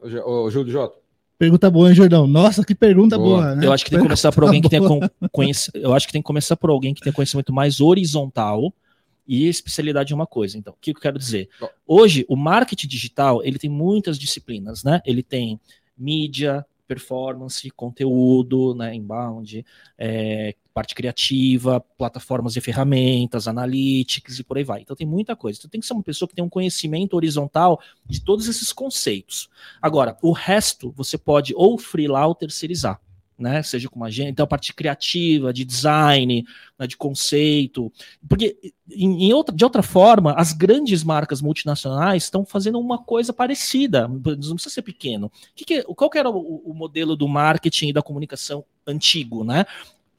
Júlio 0.51 0.73
Jota. 0.73 0.99
Pergunta 1.39 1.70
boa, 1.70 1.89
hein, 1.91 1.95
Jordão? 1.95 2.26
Nossa, 2.26 2.64
que 2.64 2.74
pergunta 2.74 3.18
Boa. 3.18 3.43
boa, 3.43 3.55
né? 3.55 3.66
Eu 3.66 3.72
acho 3.72 3.84
que 3.84 3.91
tem 3.91 3.99
que 3.99 4.05
começar 4.05 4.32
por 4.32 4.45
alguém 4.45 4.62
que 4.62 4.68
tenha 4.70 4.80
boa. 4.80 5.01
con- 5.01 5.28
conheci- 5.30 5.70
eu 5.74 5.93
acho 5.93 6.07
que 6.07 6.12
tem 6.12 6.22
que 6.22 6.26
começar 6.26 6.57
por 6.57 6.70
alguém 6.70 6.95
que 6.95 7.01
tenha 7.03 7.12
conhecimento 7.12 7.53
mais 7.53 7.80
horizontal 7.80 8.72
e 9.28 9.47
especialidade 9.47 10.12
em 10.12 10.16
uma 10.16 10.26
coisa. 10.26 10.57
Então, 10.57 10.72
o 10.72 10.76
que 10.80 10.93
eu 10.93 10.95
quero 10.95 11.18
dizer? 11.18 11.49
Hoje, 11.87 12.24
o 12.28 12.37
marketing 12.37 12.87
digital, 12.89 13.43
ele 13.45 13.59
tem 13.59 13.68
muitas 13.68 14.18
disciplinas, 14.18 14.82
né? 14.82 15.01
Ele 15.05 15.22
tem 15.22 15.61
mídia, 15.99 16.64
performance, 16.87 17.70
conteúdo, 17.70 18.74
né, 18.74 18.95
inbound, 18.95 19.64
é, 19.99 20.55
parte 20.72 20.95
criativa, 20.95 21.80
plataformas 21.97 22.57
e 22.57 22.61
ferramentas, 22.61 23.49
analytics 23.49 24.39
e 24.39 24.45
por 24.45 24.59
aí 24.59 24.64
vai. 24.64 24.82
Então 24.82 24.95
tem 24.95 25.07
muita 25.07 25.34
coisa. 25.34 25.59
Então 25.59 25.70
tem 25.70 25.80
que 25.80 25.87
ser 25.87 25.95
uma 25.95 26.03
pessoa 26.03 26.28
que 26.28 26.34
tem 26.34 26.45
um 26.45 26.49
conhecimento 26.49 27.14
horizontal 27.14 27.80
de 28.05 28.20
todos 28.20 28.47
esses 28.49 28.72
conceitos. 28.72 29.49
Agora, 29.80 30.16
o 30.22 30.32
resto 30.32 30.93
você 30.97 31.16
pode 31.16 31.55
ou 31.57 31.78
freelar 31.78 32.28
ou 32.28 32.34
terceirizar. 32.34 33.01
Né, 33.39 33.62
seja 33.62 33.87
com 33.91 33.97
uma 33.97 34.07
agenda, 34.07 34.30
então 34.30 34.45
a 34.45 34.47
parte 34.47 34.72
criativa, 34.72 35.53
de 35.53 35.62
design, 35.62 36.43
né, 36.78 36.87
de 36.87 36.97
conceito, 36.97 37.93
porque 38.26 38.57
em, 38.91 39.24
em 39.28 39.32
outra, 39.34 39.55
de 39.55 39.62
outra 39.62 39.82
forma, 39.82 40.32
as 40.39 40.55
grandes 40.55 41.05
marcas 41.05 41.43
multinacionais 41.43 42.22
estão 42.22 42.47
fazendo 42.47 42.80
uma 42.80 42.97
coisa 42.97 43.34
parecida, 43.34 44.09
não 44.09 44.18
precisa 44.22 44.70
ser 44.70 44.80
pequeno. 44.80 45.30
Que 45.55 45.66
que- 45.66 45.82
qual 45.82 46.09
que 46.09 46.16
era 46.16 46.30
o, 46.30 46.62
o 46.64 46.72
modelo 46.72 47.14
do 47.14 47.28
marketing 47.28 47.89
e 47.89 47.93
da 47.93 48.01
comunicação 48.01 48.64
antigo, 48.87 49.45
né? 49.45 49.66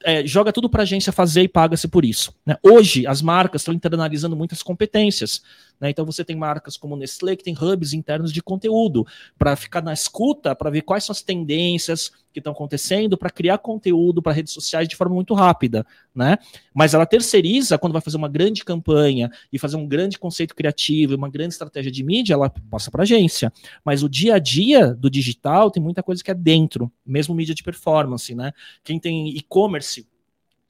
É, 0.04 0.24
joga 0.24 0.52
tudo 0.52 0.70
para 0.70 0.82
a 0.82 0.84
agência 0.84 1.12
fazer 1.12 1.42
e 1.42 1.48
paga-se 1.48 1.88
por 1.88 2.04
isso. 2.04 2.32
né? 2.46 2.56
Hoje, 2.62 3.04
as 3.04 3.20
marcas 3.20 3.62
estão 3.62 3.74
internalizando 3.74 4.36
muitas 4.36 4.62
competências. 4.62 5.42
Né? 5.80 5.90
Então, 5.90 6.04
você 6.04 6.24
tem 6.24 6.36
marcas 6.36 6.76
como 6.76 6.96
Nestlé, 6.96 7.36
que 7.36 7.44
tem 7.44 7.54
hubs 7.54 7.92
internos 7.92 8.32
de 8.32 8.42
conteúdo, 8.42 9.06
para 9.38 9.54
ficar 9.56 9.82
na 9.82 9.92
escuta, 9.92 10.54
para 10.54 10.70
ver 10.70 10.82
quais 10.82 11.04
são 11.04 11.12
as 11.12 11.22
tendências 11.22 12.10
que 12.32 12.40
estão 12.40 12.52
acontecendo, 12.52 13.16
para 13.16 13.30
criar 13.30 13.58
conteúdo 13.58 14.22
para 14.22 14.32
redes 14.32 14.52
sociais 14.52 14.88
de 14.88 14.96
forma 14.96 15.14
muito 15.14 15.34
rápida. 15.34 15.86
Né? 16.14 16.36
Mas 16.74 16.94
ela 16.94 17.06
terceiriza, 17.06 17.78
quando 17.78 17.92
vai 17.92 18.02
fazer 18.02 18.16
uma 18.16 18.28
grande 18.28 18.64
campanha 18.64 19.30
e 19.52 19.58
fazer 19.58 19.76
um 19.76 19.86
grande 19.86 20.18
conceito 20.18 20.54
criativo, 20.54 21.14
uma 21.14 21.28
grande 21.28 21.54
estratégia 21.54 21.90
de 21.90 22.02
mídia, 22.02 22.34
ela 22.34 22.50
passa 22.70 22.90
para 22.90 23.02
agência. 23.02 23.52
Mas 23.84 24.02
o 24.02 24.08
dia 24.08 24.34
a 24.34 24.38
dia 24.38 24.94
do 24.94 25.10
digital 25.10 25.70
tem 25.70 25.82
muita 25.82 26.02
coisa 26.02 26.22
que 26.22 26.30
é 26.30 26.34
dentro, 26.34 26.90
mesmo 27.04 27.34
mídia 27.34 27.54
de 27.54 27.62
performance, 27.62 28.34
né? 28.34 28.52
Quem 28.84 28.98
tem 28.98 29.28
e-commerce, 29.36 30.06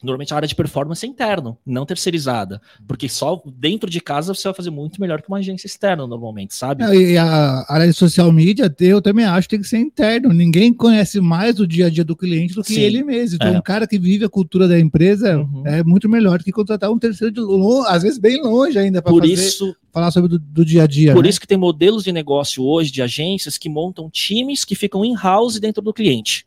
normalmente 0.03 0.33
a 0.33 0.37
área 0.37 0.49
de 0.49 0.55
performance 0.55 1.05
é 1.05 1.09
interno, 1.09 1.59
não 1.67 1.85
terceirizada, 1.85 2.61
porque 2.87 3.09
só 3.09 3.41
dentro 3.57 3.91
de 3.91 4.01
casa 4.01 4.33
você 4.35 4.45
vai 4.49 4.55
fazer 4.55 4.71
muito 4.71 5.01
melhor 5.01 5.21
que 5.21 5.29
uma 5.29 5.39
agência 5.39 5.67
externa 5.67 6.07
normalmente, 6.07 6.55
sabe? 6.55 6.85
Não, 6.85 6.95
E 6.95 7.17
a 7.19 7.65
área 7.69 7.87
de 7.87 7.93
social 7.93 8.31
media, 8.33 8.73
eu 8.81 9.03
também 9.03 9.25
acho 9.25 9.49
que 9.49 9.57
tem 9.57 9.63
que 9.63 9.69
ser 9.69 9.79
interno. 9.79 10.33
Ninguém 10.33 10.73
conhece 10.73 11.21
mais 11.21 11.59
o 11.59 11.67
dia 11.67 11.87
a 11.87 11.91
dia 11.91 12.05
do 12.05 12.15
cliente 12.17 12.55
do 12.55 12.63
que 12.63 12.75
Sim. 12.75 12.81
ele 12.81 13.03
mesmo. 13.03 13.37
Então, 13.37 13.55
É. 13.55 13.59
um 13.59 13.63
cara 13.63 13.87
que 13.87 13.99
vive 13.99 14.25
a 14.25 14.29
cultura 14.29 14.69
da 14.69 14.79
empresa 14.79 15.39
Uhum. 15.39 15.67
é 15.67 15.83
muito 15.83 16.09
melhor 16.09 16.39
do 16.39 16.45
que 16.45 16.53
contratar 16.53 16.91
um 16.91 16.99
terceiro 16.99 17.33
de 17.33 17.41
às 17.89 18.03
vezes 18.03 18.19
bem 18.19 18.41
longe 18.43 18.79
ainda, 18.79 19.03
para 19.03 19.13
fazer 19.13 19.33
isso, 19.33 19.75
falar 19.93 20.11
sobre 20.11 20.29
do, 20.29 20.39
do 20.39 20.65
dia 20.65 20.85
a 20.85 20.87
dia. 20.87 21.13
Por 21.13 21.25
né? 21.25 21.31
isso 21.31 21.41
que 21.41 21.47
tem 21.47 21.59
modelos 21.59 22.05
de 22.05 22.13
negócio 22.13 22.63
hoje 22.65 22.91
de 22.93 23.03
agências 23.03 23.59
que 23.59 23.69
montam 23.69 24.09
times 24.11 24.65
que 24.65 24.75
ficam 24.75 25.05
in-house 25.05 25.59
dentro 25.59 25.83
do 25.83 25.93
cliente. 25.93 26.47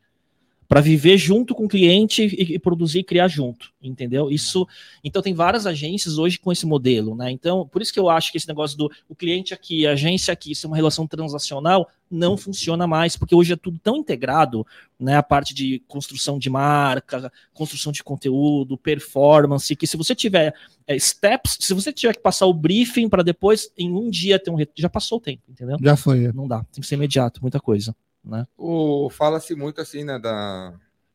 Para 0.71 0.79
viver 0.79 1.17
junto 1.17 1.53
com 1.53 1.65
o 1.65 1.67
cliente 1.67 2.23
e, 2.23 2.55
e 2.55 2.57
produzir 2.57 2.99
e 2.99 3.03
criar 3.03 3.27
junto, 3.27 3.73
entendeu? 3.83 4.31
Isso. 4.31 4.65
Então 5.03 5.21
tem 5.21 5.33
várias 5.33 5.67
agências 5.67 6.17
hoje 6.17 6.39
com 6.39 6.49
esse 6.49 6.65
modelo, 6.65 7.13
né? 7.13 7.29
Então, 7.29 7.67
por 7.67 7.81
isso 7.81 7.91
que 7.91 7.99
eu 7.99 8.09
acho 8.09 8.31
que 8.31 8.37
esse 8.37 8.47
negócio 8.47 8.77
do 8.77 8.89
o 9.09 9.13
cliente 9.13 9.53
aqui, 9.53 9.85
a 9.85 9.91
agência 9.91 10.31
aqui, 10.31 10.55
ser 10.55 10.67
uma 10.67 10.77
relação 10.77 11.05
transacional, 11.05 11.89
não 12.09 12.37
funciona 12.37 12.87
mais, 12.87 13.17
porque 13.17 13.35
hoje 13.35 13.51
é 13.51 13.57
tudo 13.57 13.79
tão 13.79 13.97
integrado, 13.97 14.65
né? 14.97 15.17
A 15.17 15.23
parte 15.23 15.53
de 15.53 15.83
construção 15.89 16.39
de 16.39 16.49
marca, 16.49 17.29
construção 17.53 17.91
de 17.91 18.01
conteúdo, 18.01 18.77
performance, 18.77 19.75
que 19.75 19.85
se 19.85 19.97
você 19.97 20.15
tiver 20.15 20.55
é, 20.87 20.97
steps, 20.97 21.57
se 21.59 21.73
você 21.73 21.91
tiver 21.91 22.13
que 22.13 22.21
passar 22.21 22.45
o 22.45 22.53
briefing 22.53 23.09
para 23.09 23.23
depois, 23.23 23.69
em 23.77 23.91
um 23.91 24.09
dia 24.09 24.39
ter 24.39 24.49
um 24.49 24.55
retorno, 24.55 24.81
já 24.81 24.89
passou 24.89 25.17
o 25.17 25.21
tempo, 25.21 25.43
entendeu? 25.49 25.75
Já 25.83 25.97
foi. 25.97 26.31
Não 26.31 26.47
dá, 26.47 26.63
tem 26.71 26.79
que 26.79 26.87
ser 26.87 26.95
imediato, 26.95 27.41
muita 27.41 27.59
coisa, 27.59 27.93
né? 28.23 28.47
O- 28.57 29.09
Fala-se 29.09 29.55
muito 29.55 29.81
assim, 29.81 30.03
né, 30.03 30.17
da 30.19 30.73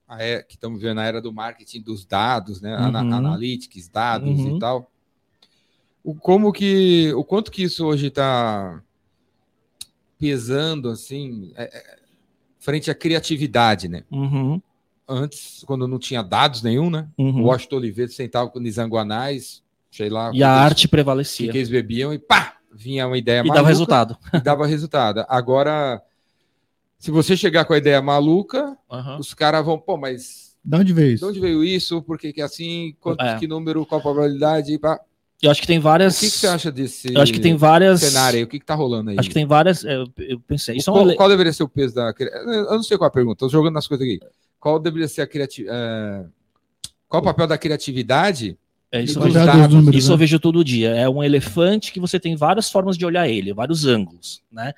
a 0.08 0.22
é- 0.22 0.42
que 0.42 0.54
estamos 0.54 0.80
vendo 0.80 1.00
a 1.00 1.04
era 1.04 1.20
do 1.20 1.32
marketing 1.32 1.80
dos 1.82 2.04
dados, 2.04 2.60
né, 2.60 2.72
ana- 2.74 3.02
Uhum. 3.02 3.12
analytics, 3.14 3.88
dados 3.88 4.38
Uhum. 4.40 4.56
e 4.56 4.58
tal. 4.60 4.90
O 6.04 6.14
como 6.14 6.52
que, 6.52 7.12
o 7.14 7.24
quanto 7.24 7.50
que 7.50 7.64
isso 7.64 7.84
hoje 7.84 8.06
está 8.06 8.80
pesando 10.18 10.88
assim, 10.88 11.52
é, 11.56 11.64
é, 11.64 11.96
frente 12.58 12.90
à 12.90 12.94
criatividade, 12.94 13.88
né? 13.88 14.04
Uhum, 14.10 14.60
Antes, 15.08 15.62
quando 15.66 15.86
não 15.86 15.98
tinha 16.00 16.20
dados 16.22 16.62
nenhum, 16.62 16.90
né? 16.90 17.08
uhum. 17.18 17.42
O 17.42 17.46
Washington 17.46 17.76
Oliveira 17.76 18.10
sentava 18.10 18.50
com 18.50 18.58
Nizanguanais, 18.58 19.62
sei 19.90 20.08
lá, 20.08 20.30
E 20.34 20.42
a 20.42 20.50
arte 20.50 20.82
eles- 20.82 20.90
prevalecia. 20.90 21.50
que 21.52 21.58
eles 21.58 21.68
bebiam 21.68 22.12
e 22.12 22.18
pá, 22.18 22.56
vinha 22.72 23.06
uma 23.06 23.16
ideia 23.18 23.40
E 23.40 23.42
dava 23.42 23.54
maluca 23.54 23.68
resultado. 23.68 24.18
e 24.34 24.40
dava 24.40 24.66
resultado. 24.66 25.24
Agora, 25.28 26.02
se 26.98 27.10
você 27.10 27.36
chegar 27.36 27.64
com 27.64 27.72
a 27.72 27.78
ideia 27.78 28.00
maluca, 28.02 28.76
Aham. 28.90 29.18
os 29.18 29.34
caras 29.34 29.64
vão, 29.64 29.78
pô, 29.78 29.96
mas 29.96 30.56
De 30.64 30.76
onde 30.76 30.92
veio 30.92 31.08
de 31.08 31.14
isso? 31.14 31.28
onde 31.28 31.40
veio 31.40 31.62
isso? 31.64 32.02
Por 32.02 32.18
que, 32.18 32.32
que 32.32 32.40
é 32.40 32.44
assim? 32.44 32.94
Quanto, 33.00 33.20
É. 33.22 33.38
Que 33.38 33.46
número? 33.46 33.84
Qual 33.86 33.98
a 33.98 34.02
probabilidade? 34.02 34.78
Pá. 34.78 34.98
Eu 35.42 35.50
acho 35.50 35.60
que 35.60 35.66
tem 35.66 35.78
O 35.78 35.82
várias. 35.82 36.18
que, 36.18 36.30
que 36.30 36.36
você 36.38 36.46
acha 36.46 36.72
desse 36.72 37.12
Eu 37.14 37.20
acho 37.20 37.30
que 37.32 37.38
tem 37.40 37.54
várias. 37.56 38.00
cenário 38.00 38.38
aí? 38.38 38.42
O 38.44 38.46
que, 38.48 38.58
que 38.58 38.64
tá 38.64 38.74
rolando 38.74 39.10
aí? 39.10 39.16
Acho 39.18 39.28
que 39.28 39.34
tem 39.34 39.44
várias. 39.46 39.84
é, 39.84 39.94
Eu, 39.96 40.06
eu 40.18 40.40
pensei. 40.40 40.76
Isso 40.78 40.88
é 40.88 40.92
qual, 40.92 41.04
uma. 41.04 41.10
le- 41.10 41.16
qual 41.16 41.28
deveria 41.28 41.52
ser 41.52 41.62
o 41.62 41.68
peso 41.68 41.94
da. 41.94 42.12
Eu 42.18 42.70
não 42.76 42.82
sei 42.82 42.96
qual 42.96 43.08
a 43.08 43.10
pergunta, 43.10 43.38
tô 43.40 43.48
jogando 43.48 43.74
nas 43.74 43.86
coisas 43.86 44.06
aqui. 44.06 44.18
Qual 44.58 44.78
deveria 44.78 45.06
ser 45.08 45.20
a 45.20 45.26
criatividade? 45.26 46.28
Qual 47.08 47.20
o 47.22 47.24
papel 47.24 47.46
da 47.46 47.58
criatividade? 47.58 48.58
É, 48.90 49.02
isso, 49.02 49.18
eu 49.18 49.22
vejo- 49.24 49.68
números, 49.68 49.96
isso 50.00 50.10
eu 50.12 50.16
né? 50.16 50.20
vejo 50.20 50.38
todo 50.40 50.64
dia. 50.64 50.90
É 50.94 51.08
um 51.08 51.22
elefante 51.22 51.92
que 51.92 52.00
você 52.00 52.18
tem 52.18 52.34
várias 52.34 52.70
formas 52.70 52.96
de 52.96 53.04
olhar 53.04 53.28
ele, 53.28 53.52
vários 53.52 53.84
ângulos, 53.84 54.42
né? 54.50 54.72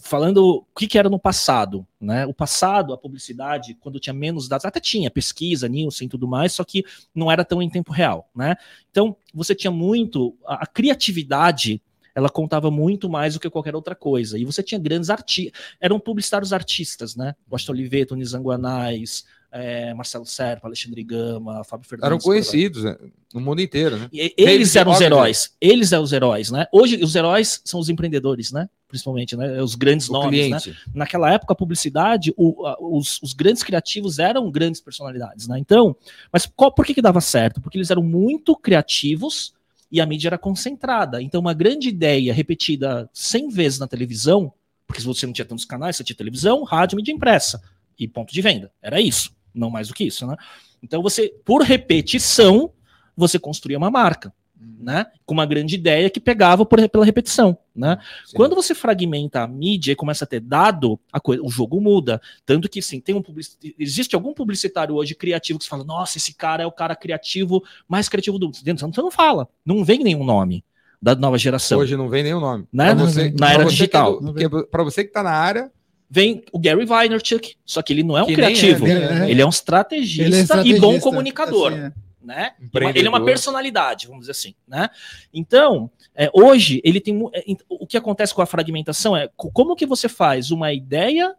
Falando 0.00 0.64
o 0.74 0.78
que, 0.78 0.86
que 0.86 0.98
era 0.98 1.10
no 1.10 1.18
passado, 1.18 1.86
né? 2.00 2.24
O 2.26 2.32
passado, 2.32 2.94
a 2.94 2.98
publicidade, 2.98 3.74
quando 3.78 4.00
tinha 4.00 4.14
menos 4.14 4.48
dados, 4.48 4.64
até 4.64 4.80
tinha 4.80 5.10
pesquisa, 5.10 5.68
Nielsen 5.68 6.06
e 6.06 6.08
tudo 6.08 6.26
mais, 6.26 6.52
só 6.54 6.64
que 6.64 6.82
não 7.14 7.30
era 7.30 7.44
tão 7.44 7.60
em 7.62 7.68
tempo 7.68 7.92
real, 7.92 8.28
né? 8.34 8.56
Então, 8.90 9.14
você 9.34 9.54
tinha 9.54 9.70
muito 9.70 10.34
a, 10.46 10.64
a 10.64 10.66
criatividade, 10.66 11.80
ela 12.14 12.30
contava 12.30 12.70
muito 12.70 13.08
mais 13.08 13.34
do 13.34 13.40
que 13.40 13.50
qualquer 13.50 13.74
outra 13.74 13.94
coisa. 13.94 14.38
E 14.38 14.44
você 14.44 14.62
tinha 14.62 14.78
grandes 14.78 15.10
artistas, 15.10 15.60
eram 15.80 16.00
publicitários 16.00 16.52
artistas, 16.52 17.14
né? 17.14 17.34
Washington 17.50 17.72
Oliveto, 17.72 18.16
Nizanguanais, 18.16 19.24
é, 19.52 19.92
Marcelo 19.92 20.24
Serpa, 20.24 20.66
Alexandre 20.66 21.04
Gama, 21.04 21.62
Fábio 21.64 21.86
Fernandes. 21.86 22.06
Eram 22.06 22.18
conhecidos 22.18 22.84
né, 22.84 22.96
no 23.34 23.40
mundo 23.40 23.60
inteiro, 23.60 23.98
né? 23.98 24.08
E- 24.10 24.34
Eles 24.38 24.54
Eles 24.54 24.76
eram 24.76 24.92
os 24.92 25.00
heróis. 25.00 25.56
Eles 25.60 25.92
eram 25.92 26.02
os 26.02 26.12
heróis, 26.12 26.50
né? 26.50 26.66
Hoje, 26.72 27.04
os 27.04 27.14
heróis 27.14 27.60
são 27.64 27.78
os 27.78 27.90
empreendedores, 27.90 28.50
né? 28.50 28.68
Principalmente, 28.92 29.34
né? 29.34 29.62
Os 29.62 29.74
grandes 29.74 30.10
O 30.10 30.12
nomes, 30.12 30.50
né? 30.50 30.60
cliente. 30.60 30.78
Naquela 30.94 31.32
época, 31.32 31.54
a 31.54 31.56
publicidade, 31.56 32.30
o- 32.36 32.66
a- 32.66 32.76
os, 32.78 33.18
os 33.22 33.32
grandes 33.32 33.62
criativos 33.62 34.18
eram 34.18 34.50
grandes 34.50 34.82
personalidades, 34.82 35.48
né? 35.48 35.58
Então, 35.58 35.96
mas 36.30 36.44
qual- 36.44 36.70
por 36.70 36.84
que 36.84 36.92
que 36.92 37.00
dava 37.00 37.18
certo? 37.22 37.58
Porque 37.58 37.78
eles 37.78 37.90
eram 37.90 38.02
muito 38.02 38.54
criativos 38.54 39.54
e 39.90 39.98
a 39.98 40.04
mídia 40.04 40.28
era 40.28 40.36
concentrada. 40.36 41.22
Então, 41.22 41.40
uma 41.40 41.54
grande 41.54 41.88
ideia 41.88 42.34
repetida 42.34 43.08
100 43.14 43.48
vezes 43.48 43.78
na 43.78 43.86
televisão, 43.86 44.52
porque 44.86 45.00
você 45.00 45.24
não 45.24 45.32
tinha 45.32 45.46
tantos 45.46 45.64
canais, 45.64 45.96
você 45.96 46.04
tinha 46.04 46.14
televisão, 46.16 46.62
rádio, 46.62 46.96
mídia 46.96 47.12
impressa 47.12 47.62
e 47.98 48.06
ponto 48.06 48.30
de 48.30 48.42
venda. 48.42 48.70
Era 48.82 49.00
isso, 49.00 49.34
não 49.54 49.70
mais 49.70 49.88
do 49.88 49.94
que 49.94 50.04
isso, 50.04 50.26
né? 50.26 50.36
Então, 50.82 51.00
você, 51.00 51.34
por 51.46 51.62
repetição, 51.62 52.70
você 53.16 53.38
construía 53.38 53.78
uma 53.78 53.90
marca, 53.90 54.34
né? 54.78 55.06
Com 55.24 55.34
uma 55.34 55.46
grande 55.46 55.74
ideia 55.74 56.08
que 56.10 56.18
pegava 56.20 56.64
por- 56.64 56.88
pela 56.88 57.04
repetição, 57.04 57.56
né? 57.74 57.98
Sim. 58.26 58.36
Quando 58.36 58.54
você 58.54 58.74
fragmenta 58.74 59.40
a 59.42 59.46
mídia 59.46 59.92
e 59.92 59.96
começa 59.96 60.24
a 60.24 60.26
ter 60.26 60.40
dado, 60.40 60.98
a 61.12 61.20
coisa- 61.20 61.42
o 61.42 61.48
jogo 61.50 61.80
muda. 61.80 62.20
Tanto 62.44 62.68
que, 62.68 62.80
sim, 62.82 63.00
tem 63.00 63.14
um 63.14 63.22
publici- 63.22 63.56
existe 63.78 64.14
algum 64.14 64.32
publicitário 64.34 64.94
hoje 64.94 65.14
criativo 65.14 65.58
que 65.58 65.64
você 65.64 65.70
fala, 65.70 65.84
nossa, 65.84 66.18
esse 66.18 66.34
cara 66.34 66.62
é 66.62 66.66
o 66.66 66.72
cara 66.72 66.94
criativo, 66.96 67.62
mais 67.88 68.08
criativo 68.08 68.38
do 68.38 68.50
dentro. 68.62 68.86
Você 68.92 69.00
não 69.02 69.10
fala, 69.10 69.48
não 69.64 69.84
vem 69.84 69.98
nenhum 70.02 70.24
nome 70.24 70.64
da 71.00 71.14
nova 71.14 71.36
geração. 71.38 71.78
Hoje 71.80 71.96
não 71.96 72.08
vem 72.08 72.22
nenhum 72.22 72.40
nome. 72.40 72.64
Né? 72.72 72.94
Você. 72.94 73.30
Na 73.30 73.36
pra 73.38 73.52
era 73.54 73.64
você 73.64 73.70
digital. 73.70 74.18
É 74.18 74.24
do- 74.24 74.34
que 74.34 74.44
é- 74.44 74.62
pra 74.70 74.82
você 74.84 75.04
que 75.04 75.10
tá 75.12 75.22
na 75.22 75.32
área, 75.32 75.70
Vem 76.14 76.42
o 76.52 76.58
Gary 76.58 76.84
Vaynerchuk, 76.84 77.54
só 77.64 77.80
que 77.80 77.90
ele 77.90 78.02
não 78.02 78.18
é 78.18 78.22
um 78.22 78.26
Que 78.26 78.32
é, 78.32 78.34
criativo. 78.34 78.84
nem 78.86 78.96
é. 78.96 79.30
Ele 79.30 79.40
é 79.40 79.46
um 79.46 79.48
estrategista, 79.48 80.22
Ele 80.22 80.34
é 80.34 80.38
e 80.40 80.42
estrategista, 80.42 80.80
bom 80.82 81.00
comunicador. 81.00 81.72
assim, 81.72 81.80
é. 81.84 81.92
Né? 82.24 82.52
Ele 82.98 83.06
é 83.06 83.10
uma 83.10 83.18
personalidade, 83.24 84.06
vamos 84.06 84.22
dizer 84.22 84.32
assim, 84.32 84.54
né? 84.66 84.88
Então, 85.32 85.90
é, 86.14 86.30
hoje 86.32 86.80
ele 86.84 87.00
tem 87.00 87.18
é, 87.34 87.44
o 87.68 87.86
que 87.86 87.96
acontece 87.96 88.34
com 88.34 88.42
a 88.42 88.46
fragmentação 88.46 89.16
é 89.16 89.28
co- 89.36 89.50
como 89.50 89.76
que 89.76 89.86
você 89.86 90.08
faz 90.08 90.50
uma 90.50 90.72
ideia 90.72 91.34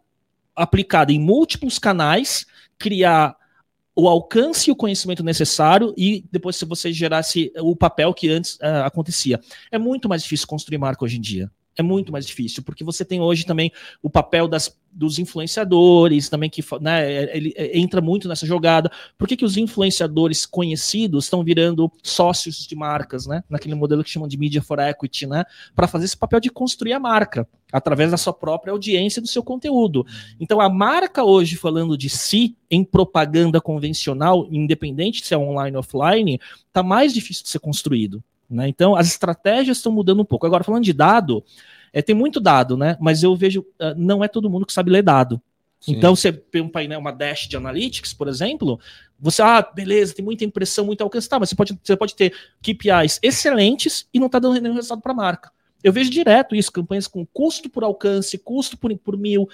aplicada 0.54 1.12
em 1.12 1.18
múltiplos 1.18 1.78
canais, 1.78 2.46
criar 2.78 3.36
o 3.96 4.08
alcance 4.08 4.68
e 4.68 4.72
o 4.72 4.76
conhecimento 4.76 5.22
necessário 5.22 5.94
e 5.96 6.24
depois 6.30 6.56
se 6.56 6.64
você 6.64 6.92
gerasse 6.92 7.52
o 7.58 7.76
papel 7.76 8.12
que 8.12 8.28
antes 8.28 8.56
uh, 8.56 8.84
acontecia. 8.84 9.40
É 9.70 9.78
muito 9.78 10.08
mais 10.08 10.22
difícil 10.22 10.46
construir 10.48 10.78
marca 10.78 11.04
hoje 11.04 11.16
em 11.16 11.20
dia 11.20 11.50
é 11.76 11.82
muito 11.82 12.12
mais 12.12 12.26
difícil, 12.26 12.62
porque 12.62 12.84
você 12.84 13.04
tem 13.04 13.20
hoje 13.20 13.44
também 13.44 13.72
o 14.02 14.08
papel 14.08 14.46
das, 14.46 14.76
dos 14.90 15.18
influenciadores, 15.18 16.28
também 16.28 16.48
que 16.48 16.62
né, 16.80 17.36
ele 17.36 17.52
é, 17.56 17.78
entra 17.78 18.00
muito 18.00 18.28
nessa 18.28 18.46
jogada. 18.46 18.90
Por 19.18 19.26
que, 19.26 19.36
que 19.36 19.44
os 19.44 19.56
influenciadores 19.56 20.46
conhecidos 20.46 21.24
estão 21.24 21.42
virando 21.42 21.90
sócios 22.02 22.66
de 22.66 22.76
marcas, 22.76 23.26
né? 23.26 23.42
Naquele 23.48 23.74
modelo 23.74 24.04
que 24.04 24.10
chamam 24.10 24.28
de 24.28 24.38
media 24.38 24.62
for 24.62 24.78
equity, 24.78 25.26
né? 25.26 25.44
Para 25.74 25.88
fazer 25.88 26.04
esse 26.04 26.16
papel 26.16 26.40
de 26.40 26.50
construir 26.50 26.92
a 26.92 27.00
marca 27.00 27.46
através 27.72 28.12
da 28.12 28.16
sua 28.16 28.32
própria 28.32 28.70
audiência 28.70 29.18
e 29.18 29.22
do 29.22 29.28
seu 29.28 29.42
conteúdo. 29.42 30.06
Então, 30.38 30.60
a 30.60 30.68
marca 30.68 31.24
hoje, 31.24 31.56
falando 31.56 31.98
de 31.98 32.08
si 32.08 32.56
em 32.70 32.84
propaganda 32.84 33.60
convencional, 33.60 34.46
independente 34.48 35.26
se 35.26 35.34
é 35.34 35.38
online 35.38 35.76
ou 35.76 35.80
offline, 35.80 36.38
está 36.68 36.84
mais 36.84 37.12
difícil 37.12 37.42
de 37.42 37.48
ser 37.48 37.58
construído. 37.58 38.22
Né? 38.48 38.68
Então, 38.68 38.94
as 38.94 39.08
estratégias 39.08 39.78
estão 39.78 39.92
mudando 39.92 40.20
um 40.20 40.24
pouco. 40.24 40.46
Agora, 40.46 40.64
falando 40.64 40.84
de 40.84 40.92
dado, 40.92 41.44
é, 41.92 42.02
tem 42.02 42.14
muito 42.14 42.40
dado, 42.40 42.76
né? 42.76 42.96
Mas 43.00 43.22
eu 43.22 43.34
vejo, 43.36 43.60
uh, 43.60 43.94
não 43.96 44.22
é 44.22 44.28
todo 44.28 44.50
mundo 44.50 44.66
que 44.66 44.72
sabe 44.72 44.90
ler 44.90 45.02
dado. 45.02 45.40
Sim. 45.80 45.92
Então, 45.92 46.16
você 46.16 46.32
tem 46.32 46.62
um 46.62 46.68
painel, 46.68 46.98
uma 46.98 47.12
dash 47.12 47.46
de 47.46 47.56
analytics, 47.56 48.14
por 48.14 48.26
exemplo, 48.26 48.80
você, 49.20 49.42
ah, 49.42 49.60
beleza, 49.62 50.14
tem 50.14 50.24
muita 50.24 50.44
impressão, 50.44 50.86
muito 50.86 51.02
alcance, 51.02 51.28
tá, 51.28 51.38
mas 51.38 51.50
você 51.50 51.54
pode, 51.54 51.78
você 51.82 51.96
pode 51.96 52.14
ter 52.14 52.32
KPIs 52.62 53.20
excelentes 53.22 54.08
e 54.12 54.18
não 54.18 54.26
está 54.26 54.38
dando 54.38 54.60
nenhum 54.60 54.74
resultado 54.74 55.02
para 55.02 55.12
a 55.12 55.16
marca. 55.16 55.52
Eu 55.82 55.92
vejo 55.92 56.10
direto 56.10 56.54
isso, 56.56 56.72
campanhas 56.72 57.06
com 57.06 57.26
custo 57.26 57.68
por 57.68 57.84
alcance, 57.84 58.38
custo 58.38 58.78
por, 58.78 58.96
por 58.98 59.18
mil, 59.18 59.46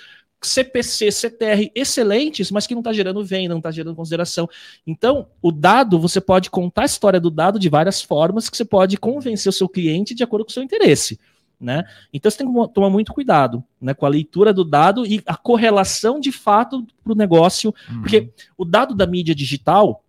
CPC, 0.43 1.11
CTR 1.11 1.71
excelentes, 1.75 2.51
mas 2.51 2.67
que 2.67 2.75
não 2.75 2.81
está 2.81 2.93
gerando 2.93 3.25
venda, 3.25 3.51
não 3.51 3.59
está 3.59 3.71
gerando 3.71 3.95
consideração. 3.95 4.49
Então, 4.87 5.27
o 5.43 5.53
dado, 5.53 5.99
você 5.99 6.21
pode 6.21 6.51
contar 6.51 6.83
a 6.83 6.87
história 6.87 7.21
do 7.21 7.31
dado 7.31 7.59
de 7.59 7.69
várias 7.69 8.03
formas 8.03 8.49
que 8.49 8.57
você 8.57 8.65
pode 8.65 8.97
convencer 8.97 9.51
o 9.51 9.53
seu 9.53 9.69
cliente 9.69 10.15
de 10.15 10.23
acordo 10.23 10.45
com 10.45 10.51
o 10.51 10.53
seu 10.53 10.63
interesse. 10.63 11.19
Né? 11.61 11.85
Então 12.11 12.31
você 12.31 12.39
tem 12.39 12.51
que 12.51 12.69
tomar 12.73 12.89
muito 12.89 13.13
cuidado 13.13 13.63
né, 13.79 13.93
com 13.93 14.07
a 14.07 14.09
leitura 14.09 14.51
do 14.51 14.65
dado 14.65 15.05
e 15.05 15.23
a 15.27 15.37
correlação 15.37 16.19
de 16.19 16.33
fato 16.33 16.87
para 17.05 17.13
o 17.13 17.17
negócio, 17.17 17.75
uhum. 17.91 18.01
porque 18.01 18.31
o 18.57 18.65
dado 18.65 18.95
da 18.95 19.07
mídia 19.07 19.35
digital 19.35 20.03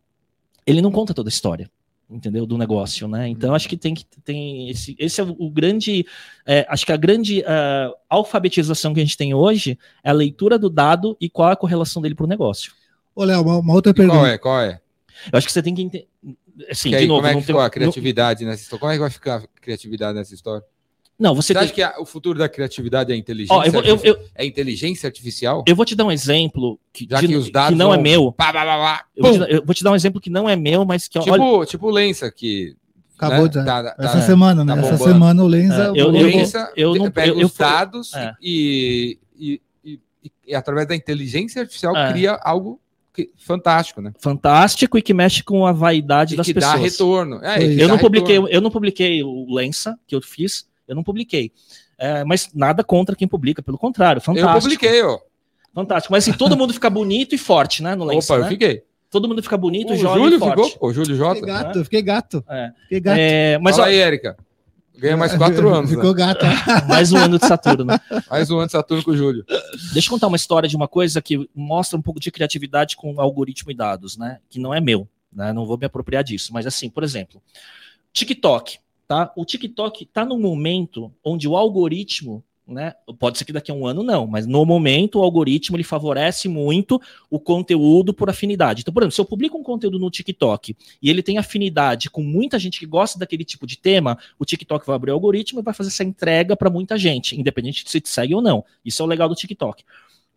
ele 0.65 0.81
não 0.81 0.93
conta 0.93 1.13
toda 1.13 1.27
a 1.27 1.29
história 1.29 1.69
entendeu? 2.11 2.45
Do 2.45 2.57
negócio, 2.57 3.07
né? 3.07 3.27
Então 3.27 3.55
acho 3.55 3.69
que 3.69 3.77
tem 3.77 3.93
que 3.93 4.05
tem 4.23 4.69
esse, 4.69 4.95
esse 4.99 5.21
é 5.21 5.23
o, 5.23 5.35
o 5.39 5.49
grande, 5.49 6.05
é, 6.45 6.65
acho 6.69 6.85
que 6.85 6.91
a 6.91 6.97
grande 6.97 7.39
uh, 7.41 7.95
alfabetização 8.09 8.93
que 8.93 8.99
a 8.99 9.03
gente 9.03 9.17
tem 9.17 9.33
hoje 9.33 9.79
é 10.03 10.09
a 10.09 10.13
leitura 10.13 10.59
do 10.59 10.69
dado 10.69 11.17
e 11.19 11.29
qual 11.29 11.49
é 11.49 11.53
a 11.53 11.55
correlação 11.55 12.01
dele 12.01 12.15
para 12.15 12.25
o 12.25 12.29
negócio. 12.29 12.73
Ô, 13.15 13.23
Léo, 13.23 13.41
uma, 13.41 13.57
uma, 13.57 13.73
outra 13.73 13.93
pergunta. 13.93 14.19
Qual 14.19 14.27
é? 14.27 14.37
Qual 14.37 14.61
é? 14.61 14.81
Eu 15.31 15.37
acho 15.37 15.47
que 15.47 15.53
você 15.53 15.61
tem 15.61 15.73
que 15.73 15.81
entender. 15.81 16.07
Assim, 16.69 16.93
aí, 16.93 17.07
novo, 17.07 17.21
como 17.21 17.31
é 17.31 17.35
que 17.35 17.45
ficou 17.47 17.61
a 17.61 17.69
criatividade 17.69 18.45
nessa 18.45 18.63
história? 18.63 18.79
Como 18.79 18.91
é 18.91 18.95
que 18.95 19.01
vai 19.01 19.09
ficar 19.09 19.37
a 19.37 19.61
criatividade 19.61 20.17
nessa 20.17 20.33
história? 20.33 20.63
Não, 21.19 21.35
você, 21.35 21.47
você 21.47 21.53
tem... 21.53 21.63
acha 21.63 21.73
que 21.73 21.83
a, 21.83 21.99
o 21.99 22.05
futuro 22.05 22.39
da 22.39 22.49
criatividade 22.49 23.11
é 23.11 23.15
inteligência? 23.15 23.55
Ó, 23.55 23.63
eu 23.63 23.71
vou, 23.71 23.81
eu, 23.83 23.99
eu, 24.03 24.19
é 24.33 24.45
inteligência 24.45 25.07
artificial? 25.07 25.63
Eu 25.67 25.75
vou 25.75 25.85
te 25.85 25.95
dar 25.95 26.05
um 26.05 26.11
exemplo 26.11 26.79
que, 26.91 27.07
Já 27.09 27.19
de, 27.21 27.27
que, 27.27 27.35
os 27.35 27.51
dados 27.51 27.71
que 27.71 27.75
não 27.75 27.89
vão... 27.89 27.99
é 27.99 28.01
meu. 28.01 28.31
Pá, 28.31 28.51
pá, 28.51 28.65
pá, 28.65 29.05
eu, 29.15 29.23
vou 29.23 29.31
te, 29.31 29.53
eu, 29.53 29.65
vou 29.65 29.75
te, 29.75 29.83
dar 29.83 29.91
um 29.91 29.95
exemplo 29.95 30.19
que 30.19 30.29
não 30.29 30.49
é 30.49 30.55
meu, 30.55 30.83
mas 30.83 31.07
que 31.07 31.19
tipo, 31.19 31.31
olha... 31.31 31.65
tipo 31.65 31.87
o 31.87 31.91
Lença 31.91 32.31
que 32.31 32.75
Acabou 33.21 33.43
né? 33.43 33.49
de. 33.49 33.63
Tá, 33.63 33.83
tá, 33.83 33.95
essa 33.99 34.13
tá, 34.13 34.21
semana, 34.21 34.65
né? 34.65 34.73
Tá 34.73 34.81
essa 34.81 34.97
semana 34.97 35.43
o 35.43 35.47
Lenza. 35.47 35.93
É, 35.95 36.01
eu, 36.01 36.07
o 36.07 36.11
Lenza 36.11 36.73
eu, 36.75 36.95
não, 36.95 37.11
pega 37.11 37.33
os 37.33 37.53
dados 37.55 38.13
é. 38.15 38.33
e, 38.41 39.19
e, 39.37 39.61
e, 39.85 39.99
e, 40.47 40.55
através 40.55 40.87
da 40.87 40.95
inteligência 40.95 41.61
artificial, 41.61 41.95
é. 41.95 42.11
cria 42.11 42.33
algo 42.41 42.81
que, 43.13 43.29
fantástico, 43.37 44.01
né? 44.01 44.11
Fantástico 44.17 44.97
e 44.97 45.03
que 45.03 45.13
mexe 45.13 45.43
com 45.43 45.67
a 45.67 45.71
vaidade 45.71 46.35
das 46.35 46.47
que 46.47 46.53
pessoas. 46.53 46.73
Dá 46.73 46.79
retorno. 46.79 47.39
É, 47.43 47.63
eu, 47.63 47.87
não 47.87 47.99
publiquei, 47.99 48.35
retorno. 48.35 48.55
eu 48.55 48.61
não 48.61 48.71
publiquei 48.71 49.23
o 49.23 49.53
Lença 49.53 49.99
que 50.07 50.15
eu 50.15 50.21
fiz, 50.21 50.65
eu 50.87 50.95
não 50.95 51.03
publiquei. 51.03 51.51
É, 51.97 52.23
mas 52.23 52.49
nada 52.53 52.83
contra 52.83 53.15
quem 53.15 53.27
publica, 53.27 53.61
pelo 53.61 53.77
contrário, 53.77 54.21
fantástico. 54.21 54.57
Eu 54.57 54.61
publiquei, 54.61 55.03
ó. 55.03 55.19
Fantástico. 55.73 56.11
Mas 56.11 56.27
assim, 56.27 56.37
todo 56.37 56.57
mundo 56.57 56.73
fica 56.73 56.89
bonito 56.89 57.33
e 57.33 57.37
forte, 57.37 57.81
né? 57.81 57.95
No 57.95 58.05
Lença, 58.05 58.33
Opa, 58.33 58.41
né? 58.41 58.47
eu 58.47 58.51
fiquei. 58.51 58.83
Todo 59.09 59.27
mundo 59.27 59.43
fica 59.43 59.57
bonito, 59.57 59.93
o 59.93 59.97
jovem 59.97 60.23
Júlio 60.23 60.37
e 60.37 60.39
forte. 60.39 60.71
ficou? 60.71 60.89
O 60.89 60.93
Júlio 60.93 61.15
Jota? 61.15 61.35
Fiquei 61.35 61.53
gato, 61.53 61.83
fiquei 61.83 62.01
gato. 62.01 62.45
É. 62.49 62.71
Fiquei 62.83 62.99
gato. 62.99 63.17
É, 63.19 63.57
mas, 63.57 63.75
Fala 63.75 63.87
ó, 63.87 63.91
aí, 63.91 63.97
Érica. 63.97 64.37
Ganha 64.97 65.17
mais 65.17 65.35
quatro 65.35 65.73
anos. 65.73 65.89
Ficou 65.89 66.13
né? 66.13 66.17
gato. 66.17 66.45
mais 66.87 67.11
um 67.11 67.17
ano 67.17 67.39
de 67.39 67.45
Saturno. 67.45 67.87
mais 68.29 68.51
um 68.51 68.57
ano 68.57 68.67
de 68.67 68.71
Saturno 68.71 69.03
com 69.03 69.11
o 69.11 69.17
Júlio. 69.17 69.43
Deixa 69.93 70.07
eu 70.07 70.11
contar 70.11 70.27
uma 70.27 70.37
história 70.37 70.69
de 70.69 70.75
uma 70.75 70.87
coisa 70.87 71.21
que 71.21 71.49
mostra 71.55 71.97
um 71.97 72.01
pouco 72.01 72.19
de 72.19 72.31
criatividade 72.31 72.95
com 72.95 73.19
algoritmo 73.19 73.71
e 73.71 73.75
dados, 73.75 74.15
né? 74.15 74.37
Que 74.49 74.59
não 74.59 74.73
é 74.73 74.79
meu, 74.79 75.07
né? 75.33 75.51
Não 75.51 75.65
vou 75.65 75.77
me 75.77 75.85
apropriar 75.85 76.23
disso. 76.23 76.53
Mas 76.53 76.67
assim, 76.67 76.89
por 76.89 77.03
exemplo, 77.03 77.41
TikTok, 78.13 78.77
tá? 79.11 79.33
O 79.35 79.43
TikTok 79.43 80.05
tá 80.05 80.23
no 80.23 80.39
momento 80.39 81.11
onde 81.21 81.45
o 81.45 81.57
algoritmo 81.57 82.41
né? 82.65 82.93
Pode 83.19 83.37
ser 83.37 83.43
que 83.43 83.51
daqui 83.51 83.69
a 83.69 83.73
um 83.73 83.85
ano 83.85 84.01
não, 84.01 84.25
mas 84.25 84.47
no 84.47 84.65
momento 84.65 85.19
o 85.19 85.23
algoritmo 85.23 85.75
ele 85.75 85.83
favorece 85.83 86.47
muito 86.47 87.01
o 87.29 87.37
conteúdo 87.37 88.13
por 88.13 88.29
afinidade. 88.29 88.79
Então, 88.79 88.93
por 88.93 89.03
exemplo, 89.03 89.15
se 89.15 89.19
eu 89.19 89.25
publico 89.25 89.57
um 89.57 89.63
conteúdo 89.63 89.99
no 89.99 90.09
TikTok 90.09 90.77
e 91.01 91.09
ele 91.09 91.21
tem 91.21 91.37
afinidade 91.37 92.09
com 92.09 92.23
muita 92.23 92.57
gente 92.57 92.79
que 92.79 92.85
gosta 92.85 93.19
daquele 93.19 93.43
tipo 93.43 93.67
de 93.67 93.77
tema, 93.77 94.17
o 94.39 94.45
TikTok 94.45 94.87
vai 94.87 94.95
abrir 94.95 95.11
o 95.11 95.15
algoritmo 95.15 95.59
e 95.59 95.63
vai 95.63 95.73
fazer 95.73 95.89
essa 95.89 96.05
entrega 96.05 96.55
para 96.55 96.69
muita 96.69 96.97
gente, 96.97 97.37
independente 97.37 97.83
de 97.83 97.91
se 97.91 97.99
te 97.99 98.07
segue 98.07 98.33
ou 98.33 98.41
não. 98.41 98.63
Isso 98.85 99.01
é 99.01 99.05
o 99.05 99.09
legal 99.09 99.27
do 99.27 99.35
TikTok. 99.35 99.83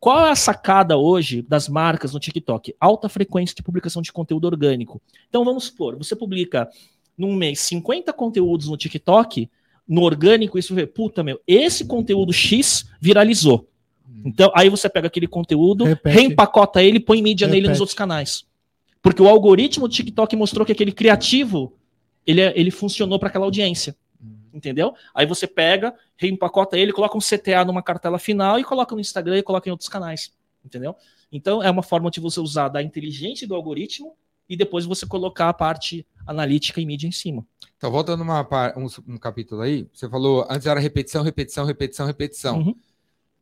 Qual 0.00 0.26
é 0.26 0.30
a 0.30 0.34
sacada 0.34 0.96
hoje 0.96 1.40
das 1.42 1.68
marcas 1.68 2.12
no 2.12 2.18
TikTok? 2.18 2.74
Alta 2.80 3.08
frequência 3.08 3.54
de 3.54 3.62
publicação 3.62 4.02
de 4.02 4.12
conteúdo 4.12 4.46
orgânico. 4.46 5.00
Então 5.28 5.44
vamos 5.44 5.66
supor, 5.66 5.96
você 5.96 6.16
publica 6.16 6.68
num 7.16 7.34
mês 7.34 7.60
50 7.60 8.12
conteúdos 8.12 8.68
no 8.68 8.76
TikTok, 8.76 9.48
no 9.86 10.02
orgânico, 10.02 10.58
isso 10.58 10.74
vê, 10.74 10.86
puta 10.86 11.22
meu, 11.22 11.40
esse 11.46 11.84
conteúdo 11.86 12.32
X 12.32 12.86
viralizou. 13.00 13.68
Hum. 14.08 14.22
Então, 14.26 14.50
aí 14.54 14.68
você 14.68 14.88
pega 14.88 15.06
aquele 15.06 15.26
conteúdo, 15.26 15.84
Repete. 15.84 16.16
reempacota 16.16 16.82
ele 16.82 16.98
põe 16.98 17.22
mídia 17.22 17.46
Repete. 17.46 17.60
nele 17.62 17.68
nos 17.70 17.80
outros 17.80 17.96
canais. 17.96 18.46
Porque 19.02 19.22
o 19.22 19.28
algoritmo 19.28 19.86
do 19.86 19.92
TikTok 19.94 20.34
mostrou 20.34 20.64
que 20.64 20.72
aquele 20.72 20.92
criativo, 20.92 21.76
ele, 22.26 22.40
é, 22.40 22.52
ele 22.56 22.70
funcionou 22.70 23.18
para 23.18 23.28
aquela 23.28 23.44
audiência. 23.44 23.94
Hum. 24.22 24.36
Entendeu? 24.54 24.94
Aí 25.14 25.26
você 25.26 25.46
pega, 25.46 25.94
reempacota 26.16 26.78
ele, 26.78 26.92
coloca 26.92 27.16
um 27.16 27.20
CTA 27.20 27.64
numa 27.64 27.82
cartela 27.82 28.18
final 28.18 28.58
e 28.58 28.64
coloca 28.64 28.94
no 28.94 29.00
Instagram 29.00 29.38
e 29.38 29.42
coloca 29.42 29.68
em 29.68 29.72
outros 29.72 29.88
canais. 29.88 30.32
Entendeu? 30.64 30.96
Então, 31.30 31.62
é 31.62 31.70
uma 31.70 31.82
forma 31.82 32.10
de 32.10 32.20
você 32.20 32.40
usar 32.40 32.68
da 32.68 32.82
inteligência 32.82 33.46
do 33.46 33.54
algoritmo 33.54 34.16
e 34.48 34.56
depois 34.56 34.86
você 34.86 35.06
colocar 35.06 35.48
a 35.48 35.52
parte 35.52 36.06
analítica 36.26 36.80
e 36.80 36.86
mídia 36.86 37.06
em 37.06 37.12
cima. 37.12 37.46
Então, 37.76 37.90
voltando 37.90 38.22
uma, 38.22 38.42
um, 38.76 39.14
um, 39.14 39.18
capítulo 39.18 39.60
aí, 39.60 39.86
você 39.92 40.08
falou, 40.08 40.46
antes 40.48 40.66
era 40.66 40.80
repetição, 40.80 41.22
repetição, 41.22 41.64
repetição, 41.64 42.06
repetição. 42.06 42.58
Uhum. 42.58 42.74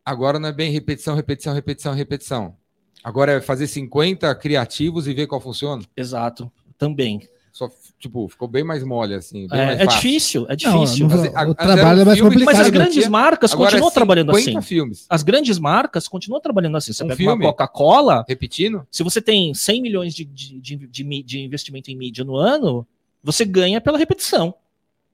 Agora 0.05 0.39
não 0.39 0.49
é 0.49 0.53
bem 0.53 0.71
repetição, 0.73 1.15
repetição, 1.15 1.55
repetição, 1.55 1.95
repetição. 1.95 2.57
Agora 3.05 3.33
é 3.33 3.41
fazer 3.41 3.67
50 3.67 4.35
criativos 4.37 5.07
e 5.07 5.15
ver 5.15 5.27
qual 5.27 5.41
funciona? 5.41 5.83
Exato, 5.97 6.51
também. 6.77 7.29
Só, 7.53 7.71
tipo, 7.99 8.27
ficou 8.29 8.49
bem 8.49 8.65
mais 8.65 8.83
mole, 8.83 9.15
assim. 9.15 9.47
É, 9.53 9.83
é, 9.83 9.87
difícil, 9.87 10.47
é 10.49 10.57
difícil. 10.57 11.07
Não, 11.07 11.17
não, 11.19 11.51
o 11.51 11.55
trabalho 11.55 12.01
é 12.01 12.05
mais 12.07 12.19
complicado. 12.19 12.47
Mas 12.47 12.61
as 12.61 12.71
grandes 12.71 13.07
marcas 13.09 13.55
continuam 13.55 13.89
é 13.89 13.93
trabalhando 13.93 14.31
assim. 14.31 14.63
filmes. 14.63 15.05
As 15.09 15.23
grandes 15.23 15.59
marcas 15.59 16.09
continuam 16.09 16.41
trabalhando 16.41 16.79
assim. 16.79 16.95
Você 16.95 17.05
um 17.05 17.09
pega 17.09 17.19
filme, 17.19 17.45
uma 17.45 17.53
Coca-Cola. 17.53 18.25
Repetindo? 18.27 18.87
Se 18.91 19.03
você 19.03 19.21
tem 19.21 19.53
100 19.53 19.83
milhões 19.83 20.15
de, 20.15 20.25
de, 20.25 20.61
de, 20.61 20.77
de, 20.77 21.23
de 21.23 21.41
investimento 21.41 21.91
em 21.91 21.97
mídia 21.97 22.25
no 22.25 22.37
ano, 22.37 22.87
você 23.23 23.45
ganha 23.45 23.83
pela 23.83 23.99
repetição. 23.99 24.55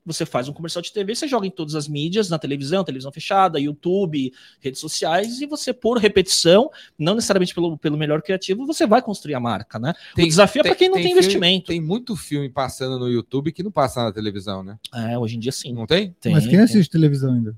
Você 0.09 0.25
faz 0.25 0.49
um 0.49 0.53
comercial 0.55 0.81
de 0.81 0.91
TV, 0.91 1.15
você 1.15 1.29
joga 1.29 1.47
em 1.47 1.51
todas 1.51 1.75
as 1.75 1.87
mídias, 1.87 2.31
na 2.31 2.39
televisão, 2.39 2.83
televisão 2.83 3.13
fechada, 3.13 3.61
YouTube, 3.61 4.33
redes 4.59 4.81
sociais, 4.81 5.41
e 5.41 5.47
você, 5.47 5.73
por 5.73 5.99
repetição, 5.99 6.71
não 6.99 7.15
necessariamente 7.15 7.55
pelo, 7.55 7.77
pelo 7.77 7.99
melhor 7.99 8.23
criativo, 8.23 8.67
você 8.67 8.87
vai 8.87 9.03
construir 9.03 9.35
a 9.35 9.41
marca, 9.41 9.79
né? 9.79 9.93
Tem, 10.15 10.25
o 10.25 10.29
desafio 10.29 10.63
tem, 10.63 10.71
é 10.71 10.75
para 10.75 10.79
quem 10.79 10.89
não 10.89 10.95
tem, 10.95 11.05
tem 11.05 11.13
investimento. 11.13 11.67
Filme, 11.67 11.81
tem 11.81 11.87
muito 11.87 12.17
filme 12.17 12.49
passando 12.49 12.99
no 12.99 13.09
YouTube 13.09 13.53
que 13.53 13.63
não 13.63 13.71
passa 13.71 14.03
na 14.03 14.11
televisão, 14.11 14.63
né? 14.63 14.79
É, 14.95 15.19
hoje 15.19 15.37
em 15.37 15.39
dia 15.39 15.53
sim. 15.53 15.73
Não 15.75 15.87
tem? 15.87 16.17
tem 16.19 16.33
Mas 16.33 16.47
quem 16.47 16.59
assiste 16.59 16.91
televisão 16.91 17.35
ainda? 17.35 17.55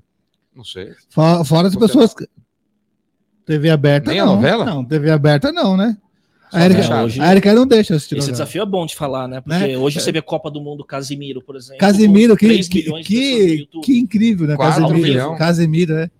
Não 0.53 0.65
sei. 0.65 0.93
Fora, 1.09 1.45
fora 1.45 1.67
as 1.69 1.75
pessoas. 1.75 2.13
TV 3.45 3.69
aberta. 3.69 4.11
Nem 4.11 4.19
não. 4.19 4.33
a 4.33 4.35
novela? 4.35 4.65
Não, 4.65 4.85
TV 4.85 5.09
aberta 5.09 5.51
não, 5.51 5.77
né? 5.77 5.97
A 6.51 6.65
Erika, 6.65 7.03
hoje, 7.03 7.21
a 7.21 7.31
Erika 7.31 7.53
não 7.53 7.65
deixa 7.65 7.95
assistir. 7.95 8.17
Esse 8.17 8.31
desafio 8.31 8.61
é 8.61 8.65
bom 8.65 8.85
de 8.85 8.95
falar, 8.95 9.27
né? 9.27 9.39
Porque 9.39 9.67
né? 9.67 9.77
hoje 9.77 9.99
você 9.99 10.11
vê 10.11 10.21
Copa 10.21 10.51
do 10.51 10.59
Mundo 10.59 10.83
Casimiro, 10.83 11.41
por 11.41 11.55
exemplo. 11.55 11.77
Casimiro, 11.77 12.35
que, 12.35 12.59
que, 12.67 13.03
que, 13.03 13.69
que, 13.81 13.97
incrível, 13.97 14.47
né? 14.47 14.57
Casimiro, 14.57 15.35
Casimiro, 15.37 15.93
é. 15.93 16.11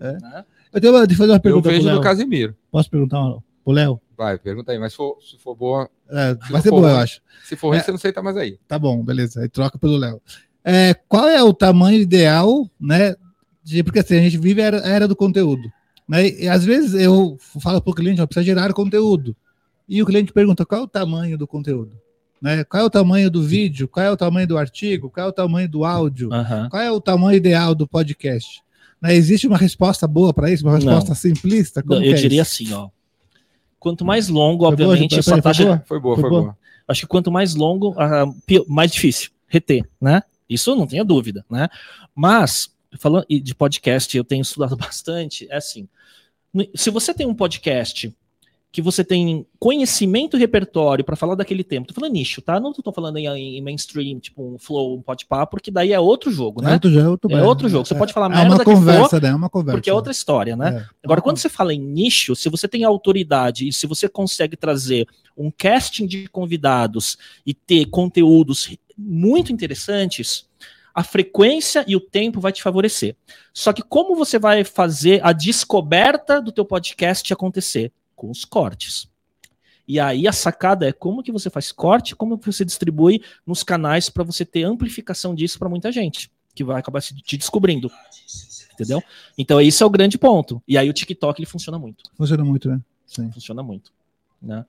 é. 0.00 0.12
Né? 0.12 0.44
Eu 0.72 0.80
tenho 0.80 0.92
uma, 0.92 1.08
fazer 1.08 1.32
uma 1.32 1.40
pergunta. 1.40 1.68
Eu 1.68 1.72
vejo 1.72 1.90
do 1.90 2.00
Casimiro. 2.00 2.56
Posso 2.70 2.90
perguntar 2.90 3.20
uma, 3.20 3.42
pro 3.64 3.72
Léo? 3.72 4.00
Vai, 4.16 4.36
pergunta 4.36 4.72
aí, 4.72 4.78
mas 4.80 4.92
se 4.92 4.96
for, 4.96 5.16
se 5.20 5.38
for 5.38 5.54
boa. 5.54 5.88
É, 6.10 6.34
vai 6.50 6.60
ser 6.60 6.70
boa, 6.70 6.90
eu 6.90 6.96
acho. 6.96 7.20
Se 7.44 7.54
for 7.54 7.68
ruim, 7.68 7.78
é, 7.78 7.82
você 7.82 7.90
não 7.92 7.96
aceita 7.96 8.20
mais 8.20 8.36
aí. 8.36 8.58
Tá 8.66 8.78
bom, 8.78 9.02
beleza. 9.04 9.40
Aí 9.40 9.48
troca 9.48 9.78
pelo 9.78 9.96
Léo. 9.96 10.20
É, 10.64 10.92
qual 11.08 11.28
é 11.28 11.42
o 11.42 11.54
tamanho 11.54 12.00
ideal, 12.00 12.68
né? 12.80 13.14
De, 13.62 13.84
porque 13.84 14.00
assim, 14.00 14.18
a 14.18 14.22
gente 14.22 14.38
vive 14.38 14.60
a 14.60 14.64
era, 14.64 14.84
a 14.84 14.88
era 14.88 15.06
do 15.06 15.14
conteúdo. 15.14 15.70
Né? 16.08 16.30
E 16.30 16.48
às 16.48 16.64
vezes 16.64 16.94
eu 16.94 17.36
falo 17.60 17.80
para 17.80 17.90
o 17.90 17.94
cliente, 17.94 18.20
ó, 18.20 18.26
precisa 18.26 18.44
gerar 18.44 18.72
conteúdo. 18.72 19.36
E 19.88 20.02
o 20.02 20.06
cliente 20.06 20.32
pergunta 20.32 20.66
qual 20.66 20.82
é 20.82 20.84
o 20.84 20.88
tamanho 20.88 21.38
do 21.38 21.46
conteúdo. 21.46 21.98
Né? 22.40 22.62
Qual 22.64 22.82
é 22.82 22.86
o 22.86 22.90
tamanho 22.90 23.30
do 23.30 23.42
vídeo? 23.42 23.88
Qual 23.88 24.04
é 24.04 24.10
o 24.10 24.16
tamanho 24.16 24.46
do 24.46 24.58
artigo? 24.58 25.10
Qual 25.10 25.26
é 25.26 25.28
o 25.28 25.32
tamanho 25.32 25.68
do 25.68 25.84
áudio? 25.84 26.32
Aham. 26.32 26.68
Qual 26.68 26.82
é 26.82 26.90
o 26.92 27.00
tamanho 27.00 27.36
ideal 27.36 27.74
do 27.74 27.86
podcast? 27.88 28.62
Né? 29.00 29.14
Existe 29.14 29.46
uma 29.46 29.56
resposta 29.56 30.06
boa 30.06 30.32
para 30.32 30.50
isso? 30.50 30.64
Uma 30.66 30.76
resposta 30.76 31.14
simplista? 31.14 31.82
Como 31.82 31.96
Não, 31.96 32.02
eu 32.04 32.12
é 32.12 32.16
diria 32.16 32.42
isso? 32.42 32.62
assim, 32.62 32.72
ó. 32.72 32.88
Quanto 33.80 34.04
mais 34.04 34.28
longo, 34.28 34.66
Foi 34.66 34.76
boa, 34.76 34.88
obviamente, 34.90 35.22
sua 35.22 35.34
foi 35.34 35.42
taxa. 35.42 35.64
boa? 35.64 35.82
Foi 35.86 36.00
boa, 36.00 36.14
Foi 36.16 36.22
foi 36.22 36.30
boa? 36.30 36.42
boa. 36.42 36.58
Acho 36.86 37.00
que 37.02 37.06
quanto 37.06 37.30
mais 37.30 37.54
longo, 37.54 37.94
pi- 38.46 38.64
mais 38.68 38.90
difícil 38.92 39.30
reter, 39.46 39.88
né? 40.00 40.22
Isso 40.48 40.74
não 40.74 40.86
tenha 40.86 41.04
dúvida, 41.04 41.44
né? 41.50 41.68
Mas, 42.14 42.70
falando 42.98 43.26
de 43.28 43.54
podcast, 43.54 44.16
eu 44.16 44.24
tenho 44.24 44.42
estudado 44.42 44.74
bastante, 44.78 45.46
é 45.50 45.56
assim, 45.56 45.88
se 46.74 46.90
você 46.90 47.12
tem 47.14 47.26
um 47.26 47.34
podcast 47.34 48.12
que 48.70 48.82
você 48.82 49.02
tem 49.02 49.46
conhecimento 49.58 50.36
e 50.36 50.40
repertório 50.40 51.04
para 51.04 51.16
falar 51.16 51.34
daquele 51.34 51.64
tema, 51.64 51.86
tô 51.86 51.94
falando 51.94 52.12
nicho, 52.12 52.42
tá? 52.42 52.60
Não 52.60 52.72
tô 52.72 52.92
falando 52.92 53.16
em, 53.16 53.26
em 53.56 53.62
mainstream, 53.62 54.18
tipo 54.18 54.42
um 54.42 54.58
flow, 54.58 54.96
um 54.98 55.02
podpah, 55.02 55.46
porque 55.46 55.70
daí 55.70 55.92
é 55.92 55.98
outro 55.98 56.30
jogo, 56.30 56.60
É 56.62 56.66
né? 56.66 56.72
outro, 56.74 56.90
jogo, 56.90 57.06
é 57.06 57.08
outro, 57.08 57.32
É 57.32 57.42
outro 57.42 57.68
jogo. 57.68 57.86
Você 57.86 57.94
pode 57.94 58.12
falar 58.12 58.26
é 58.26 58.36
merda 58.36 58.50
uma 58.50 58.58
que 58.58 58.64
conversa, 58.64 59.20
né? 59.20 59.28
É 59.28 59.34
uma 59.34 59.48
conversa. 59.48 59.78
Porque 59.78 59.90
é 59.90 59.94
outra 59.94 60.12
história, 60.12 60.54
né? 60.54 60.84
É. 60.84 60.86
Agora, 61.02 61.22
quando 61.22 61.38
você 61.38 61.48
fala 61.48 61.72
em 61.72 61.80
nicho, 61.80 62.36
se 62.36 62.50
você 62.50 62.68
tem 62.68 62.84
autoridade 62.84 63.66
e 63.66 63.72
se 63.72 63.86
você 63.86 64.06
consegue 64.06 64.56
trazer 64.56 65.08
um 65.36 65.50
casting 65.50 66.06
de 66.06 66.28
convidados 66.28 67.16
e 67.46 67.54
ter 67.54 67.86
conteúdos 67.86 68.76
muito 68.96 69.50
interessantes, 69.50 70.46
a 70.94 71.02
frequência 71.02 71.84
e 71.88 71.96
o 71.96 72.00
tempo 72.00 72.40
vai 72.40 72.52
te 72.52 72.62
favorecer. 72.62 73.16
Só 73.54 73.72
que 73.72 73.82
como 73.82 74.14
você 74.14 74.38
vai 74.38 74.62
fazer 74.62 75.24
a 75.24 75.32
descoberta 75.32 76.42
do 76.42 76.52
teu 76.52 76.64
podcast 76.64 77.32
acontecer? 77.32 77.92
Com 78.18 78.30
os 78.30 78.44
cortes. 78.44 79.08
E 79.86 80.00
aí 80.00 80.26
a 80.26 80.32
sacada 80.32 80.88
é 80.88 80.92
como 80.92 81.22
que 81.22 81.30
você 81.30 81.48
faz 81.48 81.70
corte, 81.70 82.16
como 82.16 82.36
que 82.36 82.44
você 82.44 82.64
distribui 82.64 83.22
nos 83.46 83.62
canais 83.62 84.10
para 84.10 84.24
você 84.24 84.44
ter 84.44 84.64
amplificação 84.64 85.34
disso 85.36 85.56
para 85.56 85.68
muita 85.68 85.92
gente, 85.92 86.28
que 86.52 86.64
vai 86.64 86.80
acabar 86.80 87.00
te 87.00 87.36
descobrindo. 87.36 87.88
Entendeu? 88.74 89.00
Então 89.38 89.60
esse 89.60 89.80
é 89.80 89.86
o 89.86 89.90
grande 89.90 90.18
ponto. 90.18 90.60
E 90.66 90.76
aí 90.76 90.90
o 90.90 90.92
TikTok 90.92 91.40
ele 91.40 91.46
funciona 91.46 91.78
muito 91.78 92.02
Funciona 92.16 92.44
muito, 92.44 92.68
né? 92.68 92.80
Sim. 93.06 93.30
funciona 93.30 93.62
muito, 93.62 93.92
né? 94.42 94.66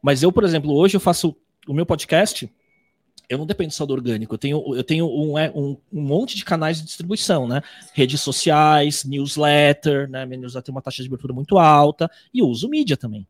Mas 0.00 0.22
eu, 0.22 0.30
por 0.30 0.44
exemplo, 0.44 0.72
hoje 0.72 0.96
eu 0.96 1.00
faço 1.00 1.36
o 1.66 1.74
meu 1.74 1.84
podcast, 1.84 2.48
eu 3.28 3.38
não 3.38 3.46
dependo 3.46 3.72
só 3.72 3.86
do 3.86 3.92
orgânico, 3.92 4.34
eu 4.34 4.38
tenho, 4.38 4.74
eu 4.74 4.84
tenho 4.84 5.06
um, 5.06 5.38
é, 5.38 5.50
um, 5.54 5.76
um 5.92 6.02
monte 6.02 6.36
de 6.36 6.44
canais 6.44 6.78
de 6.78 6.84
distribuição, 6.84 7.48
né? 7.48 7.62
Redes 7.92 8.20
sociais, 8.20 9.04
newsletter, 9.04 10.08
né? 10.08 10.26
Minha 10.26 10.40
newsletter 10.40 10.66
tem 10.66 10.74
uma 10.74 10.82
taxa 10.82 11.02
de 11.02 11.08
abertura 11.08 11.32
muito 11.32 11.58
alta, 11.58 12.10
e 12.32 12.40
eu 12.40 12.46
uso 12.46 12.68
mídia 12.68 12.96
também. 12.96 13.26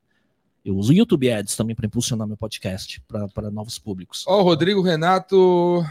Eu 0.65 0.77
uso 0.77 0.95
YouTube 0.95 1.31
Ads 1.31 1.57
também 1.57 1.77
para 1.77 1.87
impulsionar 1.87 2.27
meu 2.27 2.39
podcast 2.39 3.03
para 3.35 3.51
novos 3.51 3.79
públicos. 3.79 4.25
Ó, 4.27 4.41
o 4.41 4.43
Rodrigo 4.43 4.81
Renato 4.81 5.85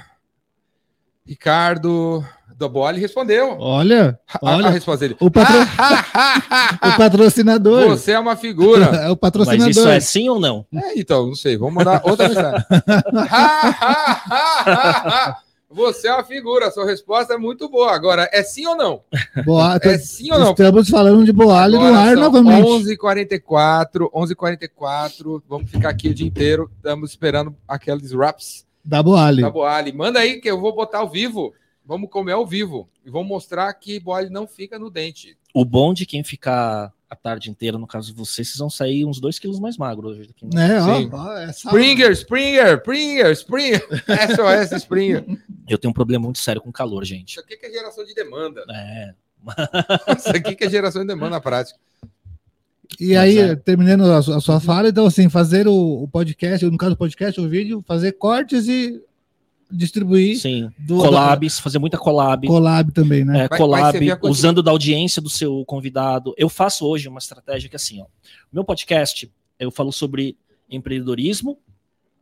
Ricardo 1.26 2.24
Doboli 2.58 3.00
respondeu. 3.00 3.56
Olha, 3.60 4.20
A- 4.34 4.50
a, 4.52 4.56
olha, 4.56 4.70
resposta 4.70 5.06
dele. 5.08 5.18
o 5.20 5.30
patro- 5.32 5.56
o 6.94 6.98
patrocinador. 6.98 7.88
Você 7.90 8.12
é 8.12 8.20
uma 8.20 8.36
figura. 8.36 8.86
É 9.04 9.08
o 9.08 9.12
Mas 9.12 9.20
patrocinador. 9.20 9.70
isso 9.70 9.88
é 9.88 10.00
sim 10.00 10.30
ou 10.30 10.40
não? 10.40 10.66
É, 10.74 10.98
então, 11.00 11.28
não 11.28 11.36
sei. 11.36 11.58
Vamos 11.58 11.74
mandar 11.76 12.02
outra 12.06 12.28
mensagem. 12.30 12.64
Você 15.76 16.08
é 16.08 16.14
uma 16.14 16.24
figura. 16.24 16.70
Sua 16.70 16.86
resposta 16.86 17.34
é 17.34 17.38
muito 17.38 17.68
boa. 17.68 17.96
Agora, 17.96 18.30
é 18.32 18.44
sim 18.44 18.68
ou 18.68 18.76
não? 18.76 19.02
Boa, 19.44 19.80
É 19.82 19.98
sim 19.98 20.32
ou 20.32 20.38
não? 20.38 20.52
Estamos 20.52 20.88
falando 20.88 21.26
de 21.26 21.34
Boalho 21.34 21.80
no 21.80 21.96
ar 21.96 22.16
novamente. 22.16 22.68
11h44, 22.68 24.08
11h44. 24.14 25.42
Vamos 25.50 25.72
ficar 25.72 25.90
aqui 25.90 26.10
o 26.10 26.14
dia 26.14 26.28
inteiro. 26.28 26.70
Estamos 26.78 27.10
esperando 27.10 27.56
aqueles 27.68 28.12
raps 28.12 28.68
Da 28.84 29.02
Boalho. 29.02 29.42
da 29.42 29.50
Boali. 29.50 29.92
Manda 29.94 30.20
aí 30.20 30.42
que 30.42 30.50
eu 30.50 30.60
vou 30.60 30.74
botar 30.76 31.00
ao 31.00 31.10
vivo. 31.10 31.54
Vamos 31.86 32.10
comer 32.10 32.34
ao 32.34 32.46
vivo. 32.46 32.90
E 33.06 33.10
vamos 33.10 33.28
mostrar 33.28 33.74
que 33.74 34.00
Boali 34.00 34.30
não 34.30 34.48
fica 34.48 34.78
no 34.80 34.90
dente. 34.90 35.38
O 35.54 35.64
bom 35.66 35.94
de 35.94 36.06
quem 36.06 36.24
ficar 36.24 36.92
a 37.10 37.16
tarde 37.16 37.50
inteira, 37.50 37.78
no 37.78 37.86
caso 37.86 38.08
de 38.08 38.14
vocês, 38.18 38.48
vocês 38.48 38.58
vão 38.58 38.70
sair 38.70 39.06
uns 39.06 39.20
dois 39.20 39.38
quilos 39.38 39.60
mais 39.60 39.78
magros 39.78 40.18
hoje. 40.18 40.28
Daqui, 40.30 40.46
né? 40.46 40.68
Né, 40.68 40.82
ó, 40.82 40.98
Sim. 40.98 41.10
ó, 41.14 41.38
essa- 41.38 41.68
Springer, 41.70 42.12
Springer, 42.12 42.74
Springer, 42.80 43.32
Springer. 43.32 43.88
SOS 44.36 44.72
Springer. 44.82 45.26
Eu 45.68 45.78
tenho 45.78 45.92
um 45.92 45.94
problema 45.94 46.24
muito 46.24 46.40
sério 46.40 46.62
com 46.62 46.72
calor, 46.72 47.04
gente. 47.06 47.32
Isso 47.32 47.40
aqui 47.40 47.56
que 47.56 47.66
é 47.68 47.72
geração 47.72 48.04
de 48.04 48.16
demanda. 48.16 48.64
É, 48.70 49.14
Isso 50.18 50.30
aqui 50.30 50.56
que 50.56 50.64
é 50.64 50.70
geração 50.70 51.02
de 51.02 51.08
demanda 51.08 51.32
na 51.32 51.42
prática. 51.42 51.78
E 53.00 53.16
aí, 53.16 53.38
é. 53.38 53.56
terminando 53.56 54.04
a 54.04 54.22
sua, 54.22 54.38
a 54.38 54.42
sua 54.42 54.60
fala, 54.60 54.90
então, 54.90 55.06
assim, 55.06 55.30
fazer 55.30 55.68
o, 55.68 56.04
o 56.04 56.08
podcast, 56.08 56.66
no 56.66 56.78
caso 56.78 56.92
do 56.92 56.98
podcast, 56.98 57.40
o 57.40 57.48
vídeo, 57.48 57.84
fazer 57.86 58.14
cortes 58.14 58.68
e 58.68 59.02
distribuir 59.72 60.38
sim. 60.40 60.70
do 60.78 60.98
Collabs, 60.98 61.60
fazer 61.60 61.80
muita 61.80 61.98
collab. 61.98 62.48
da- 62.48 62.54
collab 62.54 62.92
também, 62.92 63.26
né? 63.26 63.46
é, 63.46 63.48
Vai- 63.48 63.58
collab, 63.58 64.00
vai 64.00 64.20
usando 64.24 64.62
da 64.62 64.72
audiência 64.72 65.22
do 65.22 65.30
seu 65.30 65.66
convidado. 65.66 66.34
Eu 66.38 66.48
faço 66.48 66.86
hoje 66.86 67.08
uma 67.08 67.18
estratégia 67.20 67.68
que 67.70 67.76
é 67.76 67.78
assim, 67.78 68.02
ó. 68.02 68.06
O 68.06 68.08
meu 68.54 68.64
podcast, 68.64 69.32
eu 69.60 69.72
falo 69.72 69.92
sobre 69.92 70.38
empreendedorismo, 70.70 71.58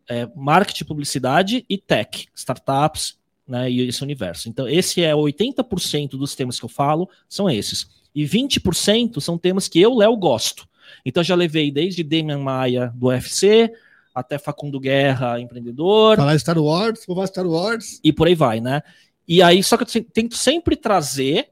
é, 0.10 0.28
marketing, 0.36 0.86
publicidade 0.86 1.66
e 1.70 1.78
tech, 1.78 2.28
startups, 2.36 3.18
né, 3.48 3.70
e 3.70 3.82
esse 3.82 4.02
universo. 4.04 4.50
Então, 4.50 4.68
esse 4.68 5.02
é 5.04 5.14
80% 5.14 6.12
dos 6.12 6.36
temas 6.36 6.60
que 6.60 6.66
eu 6.66 6.70
falo, 6.70 7.10
são 7.28 7.50
esses. 7.50 7.88
E 8.14 8.24
20% 8.26 9.20
são 9.22 9.38
temas 9.38 9.68
que 9.68 9.80
eu, 9.80 9.96
Léo, 9.96 10.16
gosto. 10.18 10.68
Então, 11.06 11.24
já 11.24 11.36
levei 11.36 11.72
desde 11.72 12.04
Damian 12.04 12.40
Maia, 12.40 12.92
do 12.96 13.08
UFC, 13.08 13.72
até 14.14 14.38
Facundo 14.38 14.80
Guerra, 14.80 15.40
empreendedor, 15.40 16.18
Falar 16.18 16.38
Star 16.38 16.58
Wars, 16.58 17.06
vou 17.08 17.16
falar 17.16 17.28
Star 17.28 17.48
Wars. 17.48 18.00
e 18.04 18.12
por 18.12 18.28
aí 18.28 18.36
vai, 18.36 18.60
né? 18.60 18.82
E 19.28 19.42
aí, 19.42 19.64
só 19.64 19.78
que 19.78 19.84
eu 19.84 20.04
tento 20.04 20.36
sempre 20.36 20.76
trazer 20.76 21.48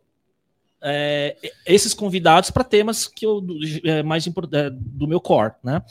é, 0.82 1.36
esses 1.66 1.94
convidados 1.94 2.52
para 2.52 2.64
temas 2.64 3.06
que 3.08 3.26
eu 3.26 3.46
é, 3.84 4.02
mais 4.04 4.26
é, 4.28 4.70
do 4.72 5.08
meu 5.08 5.20
core, 5.20 5.54
né? 5.64 5.82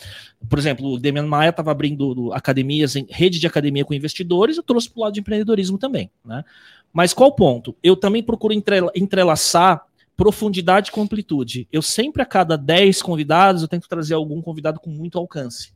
Por 0.49 0.59
exemplo, 0.59 0.93
o 0.93 0.99
Demian 0.99 1.27
Maia 1.27 1.51
estava 1.51 1.71
abrindo 1.71 2.15
do- 2.15 2.33
academias, 2.33 2.97
em, 2.97 3.07
rede 3.09 3.39
de 3.39 3.47
academia 3.47 3.85
com 3.85 3.95
investidores, 3.95 4.57
eu 4.57 4.63
trouxe 4.63 4.91
para 4.91 5.01
o 5.01 5.03
lado 5.05 5.15
de 5.15 5.21
empreendedorismo 5.21 5.79
também, 5.79 6.11
né? 6.25 6.45
Mas 6.93 7.13
qual 7.13 7.31
o 7.31 7.35
ponto? 7.35 7.77
Eu 7.83 7.97
também 7.97 8.23
procuro 8.23 8.53
entrela- 8.55 8.93
entrelaçar 8.95 9.83
profundidade 10.19 10.91
com 10.91 11.01
amplitude. 11.01 11.69
Eu 11.71 11.81
sempre, 11.81 12.21
a 12.21 12.27
cada 12.27 12.59
10 12.59 13.01
convidados, 13.03 13.63
eu 13.63 13.69
tento 13.69 13.89
trazer 13.89 14.15
algum 14.15 14.43
convidado 14.43 14.81
com 14.81 14.91
muito 14.91 15.17
alcance. 15.17 15.73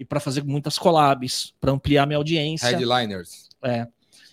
E 0.00 0.04
para 0.04 0.18
fazer 0.18 0.42
muitas 0.42 0.78
collabs, 0.78 1.52
para 1.60 1.72
ampliar 1.72 2.06
minha 2.06 2.16
audiência. 2.16 2.70
Headliners. 2.70 3.50
É. 3.62 3.86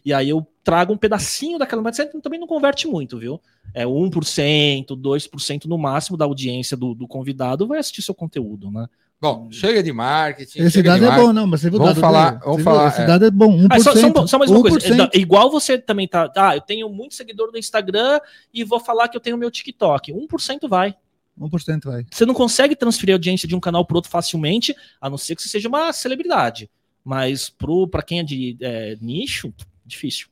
E 0.06 0.14
aí 0.14 0.30
eu 0.30 0.48
trago 0.64 0.94
um 0.94 0.98
pedacinho 0.98 1.60
daquela, 1.60 1.82
mas 1.82 1.98
também 2.22 2.40
não 2.40 2.48
converte 2.48 2.88
muito, 2.88 3.20
viu? 3.20 3.40
É 3.74 3.86
1%, 3.86 4.86
2% 4.88 5.66
no 5.66 5.78
máximo 5.78 6.16
da 6.16 6.24
audiência 6.24 6.78
do, 6.78 6.96
do 6.96 7.06
convidado 7.06 7.68
vai 7.68 7.80
assistir 7.80 8.02
seu 8.02 8.16
conteúdo, 8.16 8.72
né? 8.72 8.88
Bom, 9.24 9.50
chega 9.50 9.82
de 9.82 9.94
marketing. 9.94 10.60
Esse 10.60 10.72
chega 10.72 10.90
dado 10.92 11.06
é 11.06 11.08
marketing. 11.08 11.28
bom, 11.28 11.34
não, 11.34 11.48
mas 11.48 11.62
você 11.62 11.70
viu 11.70 11.80
o 11.80 11.82
Vamos 11.82 11.96
dado 11.96 12.02
falar- 12.02 12.32
dele? 12.32 12.42
vamos 12.44 12.64
falar? 12.64 12.88
Esse 12.90 13.02
é. 13.02 13.06
dado 13.06 13.26
é 13.26 13.32
bom, 13.32 13.58
1%. 13.58 13.68
Ah, 13.72 13.80
só, 13.80 13.94
só- 13.96 14.28
só 14.28 14.38
mais 14.38 14.52
uma 14.52 14.62
coisa. 14.62 14.78
1%. 14.78 15.10
é, 15.14 15.18
Igual 15.18 15.50
você 15.50 15.78
também 15.78 16.10
tá. 16.10 16.30
Ah, 16.36 16.58
eu 16.58 16.60
tenho 16.60 16.90
muito 16.90 17.16
seguidor 17.16 17.50
no 17.50 17.58
Instagram 17.58 18.20
e 18.54 18.66
vou 18.66 18.82
falar 18.82 19.08
que 19.08 19.16
eu 19.16 19.22
tenho 19.22 19.38
meu 19.38 19.50
TikTok. 19.50 20.12
1% 20.12 20.68
vai. 20.68 20.94
1% 21.40 21.86
vai. 21.86 22.06
Você 22.12 22.26
não 22.26 22.34
consegue 22.34 22.76
transferir 22.76 23.14
a 23.14 23.16
audiência 23.16 23.48
de 23.48 23.56
um 23.56 23.62
canal 23.62 23.86
para 23.86 23.96
outro 23.96 24.12
facilmente, 24.12 24.76
a 25.00 25.10
não 25.10 25.18
ser 25.18 25.38
que 25.38 25.42
você 25.42 25.48
seja 25.48 25.70
uma 25.70 25.94
celebridade. 25.94 26.70
Mas 27.02 27.50
para 27.90 28.04
quem 28.04 28.20
é 28.20 28.24
de 28.24 28.58
é, 28.60 28.98
nicho, 29.00 29.54
difícil. 29.86 30.28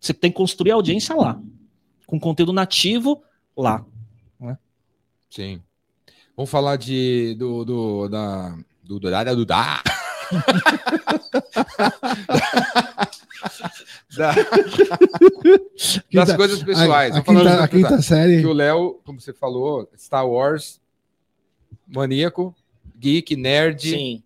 Você 0.00 0.14
tem 0.14 0.30
que 0.30 0.36
construir 0.36 0.70
a 0.70 0.74
audiência 0.76 1.16
lá. 1.16 1.36
Com 2.06 2.20
conteúdo 2.20 2.52
nativo 2.52 3.24
lá. 3.56 3.84
Sim. 5.28 5.60
Vamos 6.36 6.50
falar 6.50 6.76
de 6.76 7.34
do 7.38 7.64
do 7.64 8.08
da 8.08 8.54
do 8.84 9.00
do 9.00 9.10
da 9.10 9.24
da- 9.24 9.34
do 9.34 9.46
da. 9.46 9.82
Da- 14.16 14.32
das 14.34 16.00
Quinta- 16.10 16.36
coisas 16.36 16.62
pessoais. 16.62 17.14
A, 17.14 17.18
a, 17.18 17.22
Vamos 17.22 17.42
falar 17.42 17.68
quinta, 17.68 17.86
a 17.86 17.90
quinta 17.90 18.02
série. 18.02 18.40
que 18.40 18.46
o 18.46 18.52
Léo, 18.52 18.98
como 19.04 19.20
você 19.20 19.32
falou, 19.32 19.88
Star 19.96 20.26
Wars, 20.26 20.80
maníaco, 21.86 22.54
geek, 22.98 23.36
nerd, 23.36 23.90
Sim, 23.90 24.22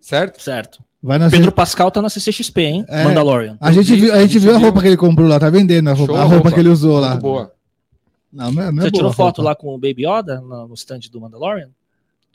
certo? 0.00 0.42
certo. 0.42 0.82
Vai 1.02 1.18
na 1.18 1.30
Pedro 1.30 1.50
Pascal 1.52 1.90
tá 1.90 2.02
na 2.02 2.10
CCXP, 2.10 2.60
hein? 2.62 2.84
É. 2.88 3.04
Mandalorian. 3.04 3.56
A 3.60 3.72
gente, 3.72 3.94
viu, 3.94 4.12
a 4.12 4.20
gente 4.20 4.38
viu 4.38 4.54
a 4.54 4.58
roupa 4.58 4.82
que 4.82 4.88
ele 4.88 4.96
comprou 4.98 5.26
lá, 5.28 5.38
tá 5.40 5.48
vendendo 5.48 5.88
a 5.88 5.92
roupa, 5.94 6.12
a 6.14 6.16
a 6.16 6.20
roupa, 6.24 6.34
roupa. 6.36 6.52
que 6.52 6.60
ele 6.60 6.68
usou 6.68 6.98
lá. 7.00 7.10
Muito 7.10 7.22
boa. 7.22 7.52
Não, 8.32 8.52
não 8.52 8.62
é, 8.62 8.70
não 8.72 8.78
é 8.78 8.82
Você 8.84 8.90
boa 8.90 8.92
tirou 8.92 9.12
foto 9.12 9.36
roupa. 9.38 9.50
lá 9.50 9.54
com 9.56 9.74
o 9.74 9.78
Baby 9.78 10.06
Yoda 10.06 10.40
no, 10.40 10.72
stand 10.74 11.00
do 11.10 11.20
Mandalorian? 11.20 11.70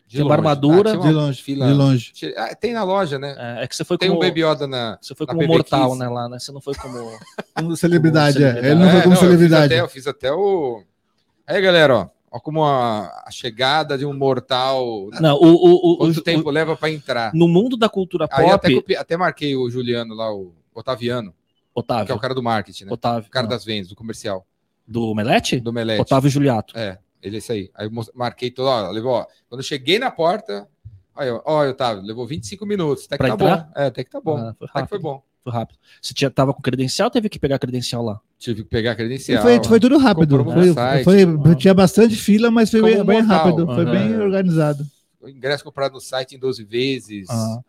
De 0.08 0.18
Tem 0.18 0.26
uma 0.26 0.36
armadura. 0.36 0.92
tinha 0.92 1.02
De 1.04 1.12
longe, 1.12 1.42
fila- 1.42 1.66
de 1.68 1.74
longe. 1.74 2.14
Ah, 2.38 2.54
Tem 2.56 2.74
na 2.74 2.84
loja, 2.84 3.18
né? 3.18 3.36
É, 3.60 3.64
é 3.64 3.68
que 3.68 3.76
você 3.76 3.84
foi 3.84 3.98
Tem 3.98 4.10
como. 4.10 4.22
um 4.22 4.24
Baby 4.28 4.44
Yoda 4.46 4.68
na. 4.68 5.00
Você 5.02 5.16
foi 5.16 5.26
na 5.26 5.34
como 5.34 5.42
PB 5.42 5.52
mortal, 5.54 5.96
né, 5.96 6.08
lá, 6.08 6.30
né? 6.30 6.38
Você 6.38 6.52
não 6.52 6.62
foi 6.62 6.76
como. 6.76 6.96
Como 7.56 7.76
celebridade, 7.76 8.38
é. 8.44 8.54
celebridade. 8.54 8.68
Ele 8.68 8.76
não 8.80 8.88
É, 8.88 8.92
foi 8.92 9.02
como 9.02 9.14
eu 9.14 9.18
fiz 9.20 9.28
celebridade. 9.30 9.74
até- 9.74 9.82
Eu 9.82 9.88
fiz 9.90 10.06
até 10.08 10.32
o. 10.32 10.84
Aí, 11.48 11.60
galera, 11.62 11.96
ó. 11.98 12.10
Olha 12.32 12.42
como 12.42 12.66
a, 12.66 13.24
a 13.26 13.32
chegada 13.32 13.98
de 13.98 14.06
um 14.06 14.14
mortal. 14.14 15.08
Não, 15.22 15.38
o, 15.38 15.46
o, 15.48 15.94
o, 15.94 15.98
Quanto 16.00 16.18
o- 16.18 16.22
tempo 16.22 16.50
leva 16.52 16.76
para 16.76 16.92
entrar? 16.92 17.34
no 17.34 17.48
mundo 17.48 17.78
da 17.78 17.88
cultura 17.90 18.28
Aí 18.30 18.50
até, 18.50 18.68
pop, 18.70 18.82
copi- 18.82 18.96
até 18.98 19.16
marquei 19.18 19.56
o 19.56 19.70
Juliano 19.70 20.14
lá, 20.14 20.32
o 20.34 20.52
Otaviano, 20.74 21.32
que 21.32 21.38
é 21.38 21.80
Otávio, 21.80 22.16
o 22.16 22.20
cara 22.20 22.34
do 22.36 22.44
marketing, 22.44 22.86
né? 22.86 22.92
Otávio, 22.92 23.28
O 23.28 23.32
cara 23.32 23.48
ah, 23.48 23.50
das 23.50 23.64
vendas, 23.64 23.88
do 23.88 23.96
comercial, 23.96 24.46
do 24.88 25.14
Melete? 25.16 25.60
do 25.60 25.74
Melete. 25.74 26.02
Otávio 26.02 26.30
Juliato. 26.30 26.78
É, 26.78 26.98
ele 27.22 27.36
é 27.36 27.40
esse 27.40 27.52
aí. 27.52 27.70
Aí 27.76 27.88
eu 27.88 27.92
marquei 28.14 28.52
todo, 28.52 28.68
ó, 28.68 28.90
levou, 28.92 29.14
ó, 29.14 29.26
quando 29.50 29.60
eu 29.62 29.66
cheguei 29.66 29.98
na 30.00 30.12
porta, 30.12 30.68
aí, 31.16 31.30
ó, 31.30 31.42
ó, 31.46 31.68
Otávio, 31.68 32.04
levou 32.04 32.26
25 32.28 32.66
minutos, 32.66 33.06
até 33.06 33.16
que 33.16 33.18
Pra 33.18 33.28
tá 33.30 33.34
entrar? 33.34 33.58
bom. 33.58 33.72
É, 33.82 33.86
até 33.88 34.04
que 34.04 34.10
tá 34.10 34.22
bom. 34.22 34.38
Ah, 34.38 34.56
foi 34.58 34.68
até 34.70 34.82
que 34.84 34.90
foi 34.90 34.98
rápido, 34.98 35.02
bom. 35.02 35.24
foi 35.44 35.54
rápido. 35.54 35.78
Você 36.02 36.14
tinha, 36.14 36.30
tava 36.30 36.54
com 36.54 36.62
credencial, 36.62 37.10
teve 37.10 37.30
que 37.30 37.40
pegar 37.40 37.58
credencial 37.60 38.04
lá. 38.04 38.20
Tive 38.38 38.64
que 38.64 38.70
pegar 38.70 38.92
a 38.92 38.96
credencial. 38.96 39.42
foi, 39.42 39.64
foi 39.64 39.80
tudo 39.80 39.98
rápido. 39.98 40.44
Foi, 41.04 41.04
foi- 41.04 41.56
tinha 41.56 41.74
bastante 41.74 42.16
fila, 42.16 42.52
mas 42.52 42.70
foi 42.70 42.82
Como 42.82 42.94
bem, 42.94 43.04
bem 43.06 43.22
rápido. 43.22 43.66
Foi 43.66 43.84
Aham. 43.86 43.92
bem 43.92 44.18
organizado. 44.18 44.86
O 45.26 45.30
ingresso 45.30 45.64
comprado 45.64 45.94
no 45.94 46.00
site 46.00 46.36
em 46.36 46.40
12 46.40 46.64
vezes. 46.64 47.28
Ah. 47.30 47.60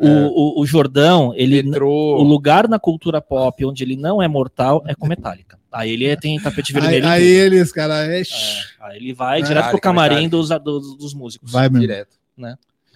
É. 0.00 0.06
O, 0.06 0.58
o, 0.58 0.60
o 0.60 0.66
Jordão, 0.66 1.32
ele, 1.34 1.62
metrô. 1.62 1.90
o 2.18 2.22
lugar 2.22 2.68
na 2.68 2.78
cultura 2.78 3.20
pop 3.20 3.64
onde 3.64 3.82
ele 3.82 3.96
não 3.96 4.22
é 4.22 4.28
mortal 4.28 4.82
é 4.86 4.94
com 4.94 5.06
Metallica. 5.06 5.58
Aí 5.72 5.90
ele 5.90 6.06
é- 6.06 6.16
tem 6.16 6.38
tapete 6.40 6.74
Aí, 6.76 6.80
vermelho. 6.80 7.06
aí 7.08 7.20
tudo. 7.22 7.30
eles, 7.54 7.72
cara, 7.72 8.04
é... 8.06 8.20
É, 8.20 8.24
aí 8.80 8.96
ele 8.96 9.12
vai 9.14 9.40
É, 9.40 9.42
direto 9.44 9.70
pro 9.70 9.80
camarim 9.80 10.28
dos, 10.28 10.48
dos, 10.48 10.96
dos 10.96 11.14
músicos. 11.14 11.50
vai 11.50 11.68
mesmo. 11.68 11.80
direto. 11.80 12.16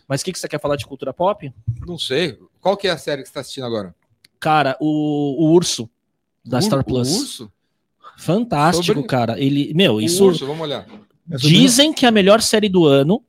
Mas 0.09 0.21
o 0.21 0.25
que, 0.25 0.33
que 0.33 0.39
você 0.39 0.49
quer 0.49 0.61
falar 0.61 0.77
de 0.77 0.85
cultura 0.87 1.13
pop? 1.15 1.51
Não 1.87 1.97
sei. 1.99 2.39
Qual 2.61 2.77
que 2.77 2.87
é 2.87 2.91
a 2.91 2.99
série 2.99 3.23
que 3.23 3.29
você 3.29 3.35
tá 3.35 3.41
assistindo 3.41 3.65
agora? 3.65 3.95
Cara, 4.39 4.77
o, 4.81 4.87
o 5.47 5.53
Urso, 5.55 5.89
da 6.45 6.59
Ur- 6.59 6.63
Star 6.63 6.81
o 6.81 6.85
Plus. 6.85 7.09
Urso? 7.21 7.53
Fantástico, 8.19 8.85
Sobre- 8.85 9.03
cara. 9.09 9.41
Ele, 9.41 9.73
meu, 9.75 9.95
O 9.95 10.01
isso. 10.01 10.25
Urso, 10.27 10.47
vamos 10.47 10.63
olhar. 10.63 10.87
Dizem 11.27 11.93
que 11.93 12.05
é 12.05 12.09
a 12.09 12.13
melhor 12.13 12.41
série 12.43 12.69
do 12.69 12.85
ano. 12.87 13.23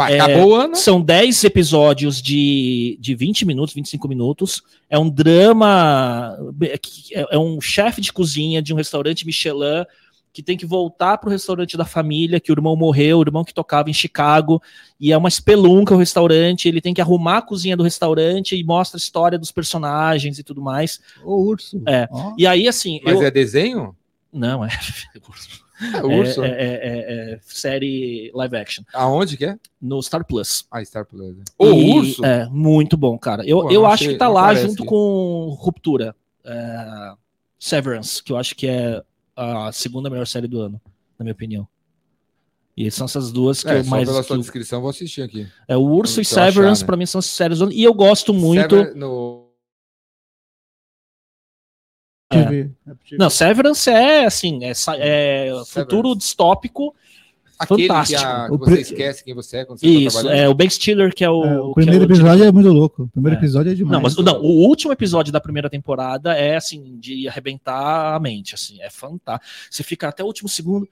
Mas 0.00 0.14
É, 0.14 0.20
acabou 0.20 0.48
o 0.48 0.54
ano. 0.54 0.74
São 0.74 0.98
10 1.00 1.44
episódios 1.44 2.22
de, 2.22 2.96
de 2.98 3.14
20 3.14 3.44
minutos, 3.44 3.74
25 3.74 4.08
minutos. 4.08 4.62
É 4.88 4.98
um 4.98 5.10
drama. 5.10 6.38
É, 6.62 7.34
é 7.34 7.38
um 7.38 7.60
chefe 7.60 8.00
de 8.00 8.10
cozinha 8.10 8.62
de 8.62 8.72
um 8.72 8.76
restaurante 8.76 9.26
Michelin 9.26 9.84
que 10.32 10.42
tem 10.42 10.56
que 10.56 10.64
voltar 10.64 11.18
pro 11.18 11.28
restaurante 11.28 11.76
da 11.76 11.84
família, 11.84 12.38
que 12.38 12.52
o 12.52 12.54
irmão 12.54 12.76
morreu, 12.76 13.18
o 13.18 13.22
irmão 13.22 13.44
que 13.44 13.52
tocava 13.52 13.90
em 13.90 13.92
Chicago, 13.92 14.62
e 14.98 15.12
é 15.12 15.18
uma 15.18 15.28
espelunca 15.28 15.92
o 15.92 15.98
restaurante, 15.98 16.68
ele 16.68 16.80
tem 16.80 16.94
que 16.94 17.00
arrumar 17.00 17.38
a 17.38 17.42
cozinha 17.42 17.76
do 17.76 17.82
restaurante 17.82 18.56
e 18.56 18.62
mostra 18.62 18.96
a 18.96 19.02
história 19.02 19.36
dos 19.36 19.50
personagens 19.50 20.38
e 20.38 20.44
tudo 20.44 20.62
mais. 20.62 21.00
O 21.24 21.48
urso. 21.48 21.82
É. 21.84 22.08
Ó. 22.10 22.32
E 22.38 22.46
aí, 22.46 22.68
assim. 22.68 23.00
Mas 23.04 23.20
eu... 23.20 23.26
é 23.26 23.30
desenho? 23.30 23.96
Não, 24.32 24.64
é. 24.64 24.68
É 25.94 26.02
urso. 26.04 26.42
É, 26.44 26.48
é- 26.48 26.52
é- 26.52 27.32
é 27.34 27.38
série 27.42 28.30
live 28.34 28.56
action. 28.56 28.84
Aonde 28.92 29.36
que 29.36 29.44
é? 29.46 29.56
No 29.80 30.02
Star 30.02 30.24
Plus. 30.24 30.66
Ah, 30.70 30.84
Star 30.84 31.06
Plus. 31.06 31.36
O 31.58 31.66
E, 31.66 31.90
urso? 31.94 32.24
É, 32.24 32.46
muito 32.50 32.96
bom, 32.96 33.18
cara. 33.18 33.44
Eu, 33.46 33.62
Pô, 33.62 33.70
eu 33.70 33.86
acho 33.86 34.08
que 34.08 34.16
tá 34.16 34.28
lá 34.28 34.42
parece. 34.46 34.66
junto 34.66 34.84
com 34.84 35.56
Ruptura. 35.58 36.14
é, 36.44 37.12
Severance, 37.58 38.22
que 38.22 38.32
eu 38.32 38.36
acho 38.38 38.54
que 38.56 38.66
é 38.66 39.02
a 39.36 39.70
segunda 39.72 40.08
melhor 40.08 40.26
série 40.26 40.46
do 40.48 40.60
ano, 40.60 40.80
na 41.18 41.24
minha 41.24 41.32
opinião. 41.32 41.66
E 42.76 42.90
são 42.90 43.04
essas 43.04 43.30
duas 43.30 43.62
que 43.62 43.68
É, 43.68 43.80
eu 43.80 43.84
mais. 43.84 44.08
pela 44.08 44.22
sua 44.22 44.36
eu- 44.36 44.40
descrição, 44.40 44.80
vou 44.80 44.88
assistir 44.88 45.20
aqui. 45.22 45.46
é 45.68 45.76
o 45.76 45.80
Urso 45.82 46.20
e 46.20 46.24
Se 46.24 46.34
eu 46.34 46.38
achar, 46.42 46.52
Severance, 46.52 46.82
né? 46.82 46.86
pra 46.86 46.96
mim, 46.96 47.04
são 47.04 47.18
as 47.18 47.26
séries 47.26 47.58
do 47.58 47.64
ano. 47.64 47.72
E 47.72 47.82
eu 47.84 47.92
gosto 47.92 48.32
muito. 48.32 48.74
Sever- 48.76 48.96
no... 48.96 49.49
É. 52.32 52.38
É. 52.38 52.68
Não, 53.18 53.28
Severance 53.28 53.90
é 53.90 54.24
assim, 54.24 54.60
é, 54.64 54.72
é 54.98 55.52
futuro 55.66 56.14
distópico. 56.14 56.94
Aquele 57.58 57.88
Fantástico. 57.88 58.20
que, 58.20 58.26
a- 58.26 58.44
que 58.48 58.56
você 58.56 58.70
pre- 58.70 58.80
esquece 58.80 59.22
quem 59.24 59.34
você 59.34 59.56
é 59.58 59.64
quando 59.66 59.78
você 59.80 59.86
tá 59.86 59.92
Isso, 59.92 60.18
trabalhando. 60.18 60.40
é 60.44 60.48
o 60.48 60.54
Ben 60.54 60.70
Stiller, 60.70 61.14
que 61.14 61.22
é 61.22 61.28
o. 61.28 61.44
É, 61.44 61.60
o 61.60 61.68
que 61.68 61.74
primeiro 61.74 62.04
é 62.04 62.06
o 62.06 62.10
episódio 62.10 62.44
é 62.44 62.52
muito 62.52 62.68
louco. 62.72 63.02
O 63.02 63.08
primeiro 63.08 63.36
É. 63.36 63.38
episódio 63.38 63.70
é 63.72 63.74
demais. 63.74 63.92
Não, 63.92 64.00
mas 64.00 64.16
não, 64.16 64.40
o 64.40 64.66
último 64.66 64.92
episódio 64.94 65.30
da 65.30 65.40
primeira 65.42 65.68
temporada 65.68 66.32
é 66.34 66.56
assim, 66.56 66.96
de 66.98 67.28
arrebentar 67.28 68.14
a 68.14 68.18
mente, 68.18 68.54
assim, 68.54 68.80
é 68.80 68.88
fantástico. 68.88 69.44
Você 69.70 69.82
fica 69.82 70.08
até 70.08 70.22
o 70.22 70.26
último 70.26 70.48
segundo, 70.48 70.88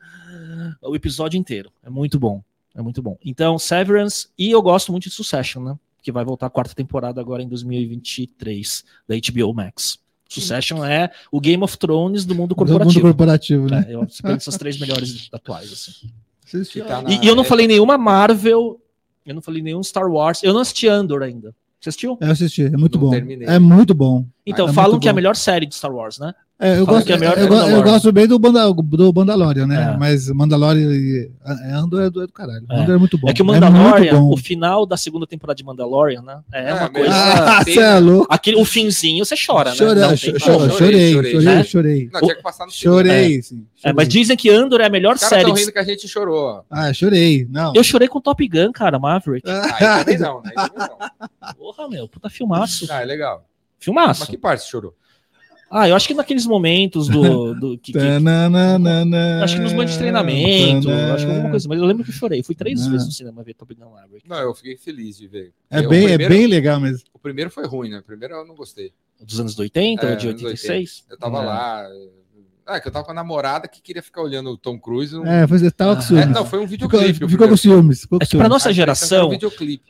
o 0.82 0.94
episódio 0.94 1.38
inteiro. 1.38 1.72
É 1.82 1.88
muito 1.88 2.18
bom. 2.18 2.42
É 2.74 2.82
muito 2.82 3.00
bom. 3.00 3.16
Então, 3.24 3.58
Severance, 3.58 4.28
e 4.38 4.50
eu 4.50 4.60
gosto 4.60 4.92
muito 4.92 5.04
de 5.04 5.10
Succession, 5.14 5.62
né? 5.64 5.74
Que 6.02 6.12
vai 6.12 6.22
voltar 6.24 6.46
a 6.46 6.50
quarta 6.50 6.74
temporada 6.74 7.18
agora 7.18 7.42
em 7.42 7.48
2023, 7.48 8.84
da 9.08 9.16
HBO 9.16 9.54
Max. 9.54 9.98
Succession 10.28 10.84
é 10.84 11.10
o 11.32 11.40
Game 11.40 11.62
of 11.64 11.76
Thrones 11.78 12.24
do 12.24 12.34
mundo 12.34 12.54
Do 12.54 12.60
mundo 12.60 12.68
corporativo. 12.70 13.00
corporativo, 13.00 13.66
né? 13.70 13.86
É, 13.88 13.94
eu 13.94 14.00
penso 14.00 14.22
essas 14.28 14.58
três 14.58 14.78
melhores 14.78 15.28
atuais. 15.32 15.72
Assim. 15.72 16.80
Tá 16.86 17.02
na- 17.02 17.10
E, 17.10 17.24
e 17.24 17.26
eu 17.28 17.34
não 17.34 17.44
falei 17.44 17.66
nenhuma 17.66 17.96
Marvel, 17.98 18.80
eu 19.26 19.34
não 19.34 19.42
falei 19.42 19.62
nenhum 19.62 19.82
Star 19.82 20.10
Wars, 20.10 20.42
eu 20.42 20.52
não 20.52 20.60
assisti 20.60 20.86
Andor 20.88 21.22
ainda. 21.22 21.54
Você 21.80 21.90
assistiu? 21.90 22.18
É, 22.20 22.26
Eu 22.26 22.32
assisti, 22.32 22.62
é 22.64 22.70
muito 22.76 22.96
Não 22.98 23.04
bom. 23.06 23.10
terminei. 23.10 23.46
É 23.48 23.58
muito 23.58 23.94
bom. 23.94 24.26
Então, 24.50 24.68
é 24.68 24.72
falam 24.72 24.98
que 24.98 25.08
é 25.08 25.10
a 25.10 25.14
melhor 25.14 25.36
série 25.36 25.66
de 25.66 25.74
Star 25.74 25.92
Wars, 25.94 26.18
né? 26.18 26.34
É, 26.60 26.76
eu, 26.76 26.84
gosto, 26.84 27.06
que 27.06 27.12
é 27.12 27.16
melhor 27.16 27.38
eu, 27.38 27.44
eu 27.44 27.50
Mandalorian. 27.50 27.82
gosto 27.84 28.10
bem 28.10 28.26
do, 28.26 28.40
Manda, 28.40 28.72
do 28.72 29.12
Mandalorian, 29.14 29.64
né? 29.64 29.92
É. 29.94 29.96
Mas 29.96 30.28
Mandalorian 30.28 30.90
e 30.92 31.30
é, 31.46 31.70
Andor 31.72 32.02
é 32.02 32.10
do, 32.10 32.20
é 32.20 32.26
do 32.26 32.32
caralho. 32.32 32.66
É. 32.68 32.80
Andor 32.80 32.96
é 32.96 32.98
muito 32.98 33.16
bom. 33.16 33.28
É 33.28 33.32
que 33.32 33.40
o 33.42 33.44
Mandalorian, 33.44 34.20
o 34.20 34.36
final 34.36 34.84
da 34.84 34.96
segunda 34.96 35.24
temporada 35.24 35.56
de 35.56 35.62
Mandalorian, 35.62 36.20
né? 36.22 36.40
É 36.52 36.70
É, 36.70 36.74
uma 36.74 36.88
coisa. 36.88 37.10
Ah, 37.14 37.62
você 37.62 37.78
é 37.78 37.98
louco. 38.00 38.26
Aquele, 38.28 38.56
o 38.56 38.64
finzinho 38.64 39.24
você 39.24 39.36
chora, 39.36 39.70
né? 39.70 39.76
Chora- 39.76 39.94
Não 40.00 40.08
tem 40.08 40.16
chorei, 40.16 40.40
Chorei, 40.40 41.12
chorei, 41.12 41.44
né? 41.44 41.62
chorei. 41.64 42.10
Não, 42.12 42.20
tinha 42.22 42.34
que 42.34 42.42
passar 42.42 42.66
no. 42.66 42.72
Chorei, 42.72 43.40
sim. 43.40 43.64
É, 43.84 43.92
mas 43.92 44.06
chorei. 44.06 44.20
dizem 44.20 44.36
que 44.36 44.50
Andor 44.50 44.80
é 44.80 44.86
a 44.86 44.90
melhor 44.90 45.16
série. 45.16 45.52
de- 45.52 45.60
rindo 45.60 45.70
que 45.72 45.78
a 45.78 45.84
gente 45.84 46.08
chorou. 46.08 46.64
Ah, 46.68 46.92
chorei. 46.92 47.46
Não. 47.48 47.72
Eu 47.72 47.84
chorei 47.84 48.08
com 48.08 48.20
Top 48.20 48.48
Gun, 48.48 48.72
cara, 48.72 48.98
Maverick. 48.98 49.48
Ah, 49.48 49.76
aí 49.78 49.98
também 50.04 50.18
não, 50.18 50.42
né? 50.42 50.50
Porra, 51.56 51.88
meu, 51.88 52.08
puta 52.08 52.28
filmaço. 52.28 52.86
Ah, 52.90 53.02
é 53.02 53.04
legal. 53.04 53.44
Filmaço. 53.78 54.20
Mas 54.20 54.28
que 54.28 54.38
parte 54.38 54.62
você 54.64 54.70
chorou? 54.70 54.94
Ah, 55.70 55.86
eu 55.86 55.94
acho 55.94 56.08
que 56.08 56.14
naqueles 56.14 56.46
momentos 56.46 57.08
do. 57.08 57.54
do 57.54 57.76
que, 57.82 57.92
que- 57.92 57.98
acho 59.42 59.54
que 59.56 59.60
nos 59.60 59.72
momentos 59.72 59.92
de 59.94 59.98
treinamento, 59.98 60.88
acho 60.90 61.26
que 61.26 61.30
alguma 61.30 61.50
coisa. 61.50 61.68
Mas 61.68 61.78
eu 61.78 61.84
lembro 61.84 62.04
que 62.04 62.10
eu 62.10 62.14
chorei. 62.14 62.42
Fui 62.42 62.54
três 62.54 62.86
vezes 62.86 63.06
no 63.06 63.12
cinema 63.12 63.42
ver 63.42 63.52
Top 63.54 63.74
Gun 63.74 63.90
Maverick. 63.90 64.26
Não, 64.26 64.38
eu 64.38 64.54
fiquei 64.54 64.76
feliz 64.78 65.18
de 65.18 65.28
ver. 65.28 65.52
É 65.70 65.82
bem, 65.86 66.04
é 66.06 66.08
primeiro, 66.16 66.34
bem 66.34 66.46
legal 66.46 66.80
mesmo. 66.80 67.06
O 67.12 67.18
primeiro 67.18 67.50
foi 67.50 67.66
ruim, 67.66 67.90
né? 67.90 67.98
O 67.98 68.02
primeiro 68.02 68.34
eu 68.34 68.46
não 68.46 68.54
gostei. 68.54 68.92
Dos 69.20 69.38
anos 69.40 69.58
80 69.58 70.06
É, 70.06 70.10
ou 70.10 70.16
de 70.16 70.28
anos 70.28 70.42
86? 70.42 71.04
Eu 71.10 71.18
tava 71.18 71.42
É. 71.42 71.44
lá. 71.44 71.86
Ah, 72.64 72.80
que 72.80 72.88
eu 72.88 72.92
tava 72.92 73.04
com 73.04 73.10
a 73.10 73.14
namorada 73.14 73.66
que 73.66 73.80
queria 73.80 74.02
ficar 74.02 74.22
olhando 74.22 74.50
o 74.50 74.56
Tom 74.56 74.78
Cruise. 74.78 75.14
Não... 75.14 75.26
É, 75.26 75.46
foi, 75.46 75.58
tava 75.70 75.94
com 75.96 76.00
Ah, 76.00 76.04
É, 76.04 76.06
ciúmes. 76.06 76.28
não, 76.28 76.44
foi 76.46 76.58
um 76.60 76.68
ficou, 76.68 76.88
videoclipe. 76.88 77.12
ficou 77.14 77.28
primeiro. 77.28 77.48
com 77.50 77.56
ciúmes. 77.56 78.00
Ficou 78.02 78.18
com 78.18 78.24
É 78.24 78.26
que 78.26 78.36
pra 78.36 78.48
nossa 78.48 78.68
Ah, 78.68 78.72
geração, 78.72 79.30
um 79.30 79.38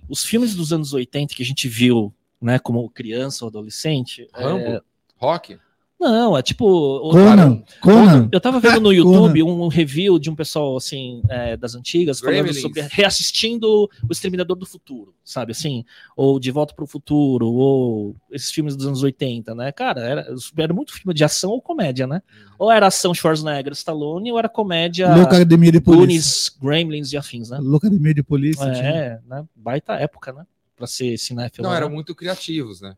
os 0.08 0.24
filmes 0.24 0.54
dos 0.54 0.72
anos 0.72 0.92
80 0.92 1.34
que 1.34 1.42
a 1.42 1.46
gente 1.46 1.68
viu, 1.68 2.12
né, 2.40 2.58
como 2.58 2.88
criança 2.90 3.44
ou 3.44 3.48
adolescente. 3.48 4.28
é, 4.34 4.42
Rambo? 4.42 4.82
Rock? 5.16 5.58
Não, 6.00 6.38
é 6.38 6.42
tipo. 6.42 7.10
Conan, 7.10 7.60
Conan. 7.80 8.28
Eu 8.30 8.40
tava 8.40 8.60
vendo 8.60 8.80
no 8.82 8.92
YouTube 8.94 9.42
um 9.42 9.66
review 9.66 10.16
de 10.16 10.30
um 10.30 10.36
pessoal 10.36 10.76
assim 10.76 11.22
é, 11.28 11.56
das 11.56 11.74
antigas 11.74 12.20
falando 12.20 12.36
Gremlins. 12.36 12.62
sobre 12.62 12.82
reassistindo 12.82 13.90
o 14.08 14.12
Exterminador 14.12 14.56
do 14.56 14.64
Futuro, 14.64 15.12
sabe 15.24 15.50
assim, 15.50 15.84
ou 16.16 16.38
De 16.38 16.52
Volta 16.52 16.72
para 16.72 16.84
o 16.84 16.86
Futuro, 16.86 17.48
ou 17.48 18.14
esses 18.30 18.52
filmes 18.52 18.76
dos 18.76 18.86
anos 18.86 19.02
80, 19.02 19.56
né? 19.56 19.72
Cara, 19.72 20.00
era, 20.00 20.34
era 20.56 20.72
muito 20.72 20.92
filme 20.92 21.12
de 21.12 21.24
ação 21.24 21.50
ou 21.50 21.60
comédia, 21.60 22.06
né? 22.06 22.22
Ou 22.56 22.70
era 22.70 22.86
ação 22.86 23.12
Schwarzenegger, 23.12 23.72
Stallone, 23.72 24.30
ou 24.30 24.38
era 24.38 24.48
comédia 24.48 25.12
Loucademia 25.12 25.72
de 25.72 25.80
Polícia. 25.80 26.06
Goonies, 26.06 26.56
Gremlins 26.62 27.12
e 27.12 27.16
afins, 27.16 27.50
né? 27.50 27.58
Loucademia 27.60 28.14
de 28.14 28.22
Polícia. 28.22 28.70
tinha. 28.70 28.88
É, 28.88 29.20
né? 29.26 29.44
Baita 29.56 29.94
época, 29.94 30.32
né? 30.32 30.44
Pra 30.78 30.86
ser 30.86 31.18
cinéfilo. 31.18 31.64
Não, 31.64 31.70
né? 31.72 31.76
eram 31.76 31.90
muito 31.90 32.14
criativos, 32.14 32.80
né? 32.80 32.96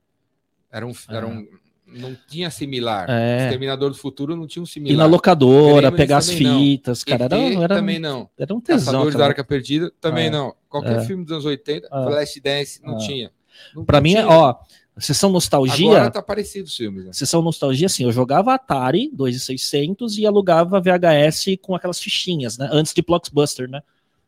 Era 0.70 0.86
um, 0.86 0.92
era 1.08 1.26
um, 1.26 1.46
não 1.86 2.16
tinha 2.28 2.50
similar. 2.50 3.06
É. 3.10 3.44
Exterminador 3.44 3.90
do 3.90 3.96
Futuro 3.96 4.36
não 4.36 4.46
tinha 4.46 4.62
um 4.62 4.66
similar. 4.66 4.96
na 4.98 5.06
locadora, 5.06 5.90
pegar 5.90 6.18
as 6.18 6.28
também 6.28 6.42
não. 6.46 6.58
fitas, 6.60 7.02
cara, 7.02 7.24
era, 7.24 7.38
ET 7.38 7.56
era, 7.58 7.74
também 7.74 7.98
não. 7.98 8.30
era 8.38 8.54
um 8.54 8.60
tesão. 8.60 8.92
Caçadores 8.92 9.14
da 9.16 9.24
Arca 9.26 9.42
Perdida 9.42 9.90
também 10.00 10.26
É. 10.26 10.30
não. 10.30 10.54
Qualquer 10.68 10.98
É. 10.98 11.04
filme 11.04 11.24
dos 11.24 11.32
anos 11.32 11.44
80, 11.46 11.86
É. 11.86 11.88
Flashdance, 11.90 12.80
não 12.84 12.96
É. 12.96 13.06
tinha. 13.06 13.32
Não- 13.74 13.84
Pra 13.84 13.98
não 13.98 14.02
mim, 14.04 14.12
é, 14.14 14.22
tinha. 14.22 14.28
ó, 14.28 14.54
sessão 14.98 15.30
nostalgia. 15.30 15.90
Agora 15.90 16.10
tá 16.10 16.22
parecido 16.22 16.66
os 16.66 16.76
filmes, 16.76 17.04
né? 17.06 17.12
Sessão 17.12 17.42
nostalgia, 17.42 17.86
assim, 17.86 18.04
eu 18.04 18.12
jogava 18.12 18.54
Atari 18.54 19.10
2600 19.12 20.18
e 20.18 20.26
alugava 20.26 20.80
VHS 20.80 21.56
com 21.60 21.74
aquelas 21.74 21.98
fichinhas, 21.98 22.56
né? 22.58 22.68
Antes 22.70 22.92
de 22.94 23.02
Blockbuster, 23.02 23.68
né? 23.68 23.80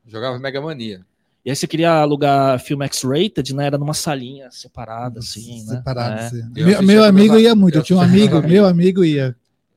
Jogava 0.06 0.38
Mega 0.38 0.60
Mania. 0.60 1.06
E 1.44 1.50
aí 1.50 1.56
você 1.56 1.66
queria 1.66 1.90
alugar 1.92 2.58
filme 2.60 2.84
X-rated, 2.86 3.54
né? 3.54 3.66
Era 3.66 3.76
numa 3.78 3.94
salinha 3.94 4.48
separada, 4.50 5.18
assim, 5.18 5.64
né? 5.66 5.76
Separado, 5.76 6.36
É. 6.36 6.60
Eu 6.60 6.66
Meu, 6.66 6.82
meu 6.82 7.04
amigo 7.04 7.38
ia 7.38 7.54
muito. 7.54 7.78
Eu 7.78 7.82
tinha 7.82 7.98
um 7.98 8.02
amigo, 8.02 8.40
meu 8.42 8.64
amigo 8.66 9.04
ia. 9.04 9.34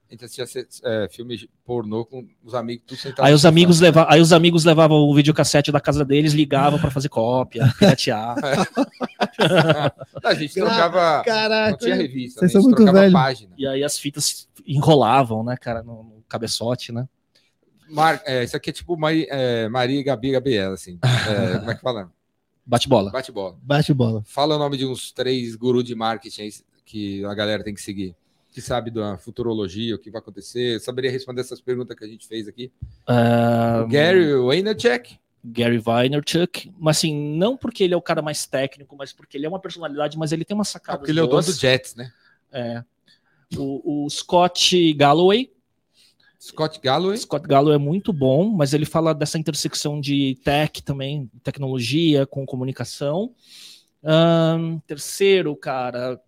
A 0.08 0.14
gente 0.14 0.24
assistia 0.26 0.68
é, 0.84 1.08
filme 1.12 1.50
pornô 1.66 2.06
com 2.06 2.24
os 2.44 2.54
amigos 2.54 2.84
tudo 2.86 3.00
sentado. 3.00 3.26
Aí 3.26 3.34
os 3.34 3.44
amigos 3.44 3.80
levavam, 3.80 4.14
aí 4.14 4.22
os 4.22 4.32
amigos 4.32 4.64
levavam 4.64 4.98
o 5.00 5.16
videocassete 5.16 5.72
da 5.72 5.82
casa 5.82 6.06
deles, 6.06 6.34
ligavam 6.34 6.78
pra 6.80 6.92
fazer 6.92 7.10
cópia, 7.10 7.74
piratear. 7.80 8.36
A 10.24 10.34
gente 10.36 10.54
trocava. 10.54 11.18
Não 11.18 11.24
Caraca. 11.24 11.78
tinha 11.78 11.96
revista, 11.96 12.40
Vocês 12.42 12.54
né? 12.54 12.60
a 12.60 12.62
são 12.62 12.62
gente 12.62 12.70
muito 12.70 12.84
trocava 12.84 13.00
velho. 13.02 13.14
página. 13.14 13.52
e 13.58 13.68
aí 13.68 13.84
as 13.84 13.98
fitas 13.98 14.48
enrolavam, 14.66 15.44
né, 15.44 15.58
cara, 15.60 15.82
no, 15.82 16.04
no 16.04 16.24
cabeçote, 16.30 16.92
né? 16.92 17.08
Mar, 17.90 18.22
é, 18.26 18.44
isso 18.44 18.56
aqui 18.58 18.70
é 18.70 18.74
tipo 18.74 18.98
Mari, 18.98 19.28
é, 19.30 19.68
Maria 19.70 20.00
e 20.00 20.04
Gabi 20.04 20.32
Gabriela, 20.32 20.74
assim. 20.74 21.00
É, 21.04 21.58
como 21.60 21.72
é 21.72 21.76
que 21.76 21.82
fala? 21.82 22.12
Bate 22.66 22.90
bola. 22.90 23.12
Bate 23.12 23.32
bola. 23.32 23.58
Bate 23.62 23.94
bola. 23.94 24.24
Fala 24.26 24.56
o 24.56 24.60
nome 24.60 24.78
de 24.78 24.86
uns 24.86 25.12
três 25.12 25.56
gurus 25.56 25.84
de 25.84 25.94
marketing 25.96 26.50
que 26.84 27.24
a 27.26 27.34
galera 27.34 27.64
tem 27.64 27.74
que 27.74 27.82
seguir. 27.82 28.16
Que 28.52 28.62
sabe 28.62 28.90
da 28.90 29.18
futurologia, 29.18 29.96
o 29.96 30.00
que 30.00 30.10
vai 30.10 30.20
acontecer. 30.20 30.76
Eu 30.76 30.80
saberia 30.80 31.12
responder 31.12 31.42
essas 31.42 31.60
perguntas 31.62 31.96
que 31.96 32.04
a 32.06 32.08
gente 32.08 32.26
fez 32.28 32.48
aqui. 32.48 32.72
Ah, 33.06 33.84
O 33.86 33.88
Gary 33.88 34.34
Vaynerchuk. 34.34 35.18
Gary 35.44 35.78
Vaynerchuk, 35.78 36.74
mas 36.80 36.98
assim, 36.98 37.14
não 37.38 37.56
porque 37.56 37.84
ele 37.84 37.94
é 37.94 37.98
o 37.98 38.02
cara 38.02 38.20
mais 38.22 38.48
técnico, 38.48 38.96
mas 38.98 39.14
porque 39.14 39.38
ele 39.38 39.46
é 39.46 39.50
uma 39.50 39.60
personalidade, 39.60 40.18
mas 40.18 40.32
ele 40.32 40.44
tem 40.44 40.56
uma 40.56 40.62
Ah, 40.64 40.66
sacada. 40.66 40.98
porque 40.98 41.12
ele 41.12 41.20
é 41.20 41.24
o 41.24 41.28
dono 41.28 41.44
do 41.44 41.52
Jets, 41.52 41.94
né? 41.94 42.12
É. 42.52 42.84
O, 43.58 44.06
o 44.06 44.10
Scott 44.10 44.94
Galloway, 44.94 45.52
Scott 46.40 46.80
Galloway. 46.82 47.18
Scott 47.18 47.48
Galloway 47.48 47.76
é 47.76 47.80
muito 47.80 48.14
bom, 48.14 48.50
mas 48.50 48.74
ele 48.74 48.86
fala 48.86 49.14
dessa 49.14 49.38
intersecção 49.38 50.00
de 50.00 50.40
tech 50.44 50.84
também, 50.84 51.30
tecnologia 51.44 52.26
com 52.26 52.46
comunicação. 52.46 53.34
Ahn, 54.04 54.80
terceiro, 54.86 55.56
cara, 55.56 56.22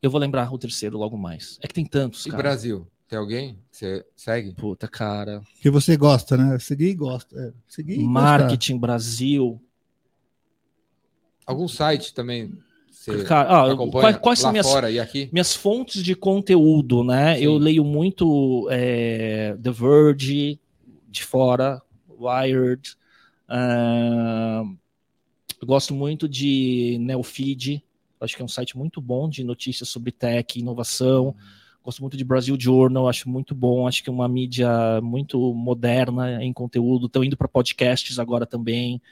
eu 0.00 0.10
vou 0.10 0.20
lembrar 0.20 0.52
o 0.52 0.58
terceiro 0.58 0.98
logo 0.98 1.16
mais. 1.16 1.58
É 1.62 1.68
que 1.68 1.74
tem 1.74 1.84
tantos, 1.84 2.26
E 2.26 2.30
cara. 2.30 2.42
Brasil? 2.42 2.86
Tem 3.06 3.18
alguém 3.18 3.58
que 3.70 3.76
você 3.76 4.06
segue? 4.16 4.54
Puta, 4.54 4.88
cara. 4.88 5.42
Que 5.60 5.68
você 5.68 5.96
gosta, 5.98 6.34
né? 6.36 6.58
Seguir 6.58 6.88
e 6.88 6.94
gosta. 6.94 7.38
É, 7.38 7.52
seguir 7.68 8.00
e 8.00 8.02
Marketing 8.02 8.78
Brasil. 8.78 9.62
Algum 11.44 11.68
site 11.68 12.14
também? 12.14 12.56
Você 13.02 13.24
Cara, 13.24 13.72
ah, 13.72 13.76
quais, 13.90 14.16
quais 14.18 14.38
são 14.38 14.52
minhas, 14.52 14.68
minhas 15.32 15.56
fontes 15.56 16.04
de 16.04 16.14
conteúdo, 16.14 17.02
né? 17.02 17.36
Sim. 17.36 17.42
Eu 17.42 17.58
leio 17.58 17.82
muito 17.82 18.68
é, 18.70 19.56
The 19.60 19.72
Verge, 19.72 20.60
de 21.08 21.24
fora, 21.24 21.82
Wired. 22.08 22.96
eu 25.60 25.66
gosto 25.66 25.92
muito 25.92 26.28
de 26.28 26.96
Neofeed, 27.00 27.82
acho 28.20 28.36
que 28.36 28.42
é 28.42 28.44
um 28.44 28.48
site 28.48 28.78
muito 28.78 29.00
bom 29.00 29.28
de 29.28 29.42
notícias 29.42 29.88
sobre 29.88 30.12
tech, 30.12 30.56
inovação. 30.56 31.34
Gosto 31.82 32.02
muito 32.02 32.16
de 32.16 32.22
Brasil 32.22 32.56
Journal, 32.56 33.08
acho 33.08 33.28
muito 33.28 33.52
bom. 33.52 33.88
Acho 33.88 34.04
que 34.04 34.10
é 34.10 34.12
uma 34.12 34.28
mídia 34.28 35.00
muito 35.02 35.52
moderna 35.52 36.40
em 36.40 36.52
conteúdo. 36.52 37.06
Estão 37.06 37.24
indo 37.24 37.36
para 37.36 37.48
podcasts 37.48 38.20
agora 38.20 38.46
também. 38.46 39.02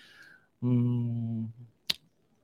Hum, 0.62 1.48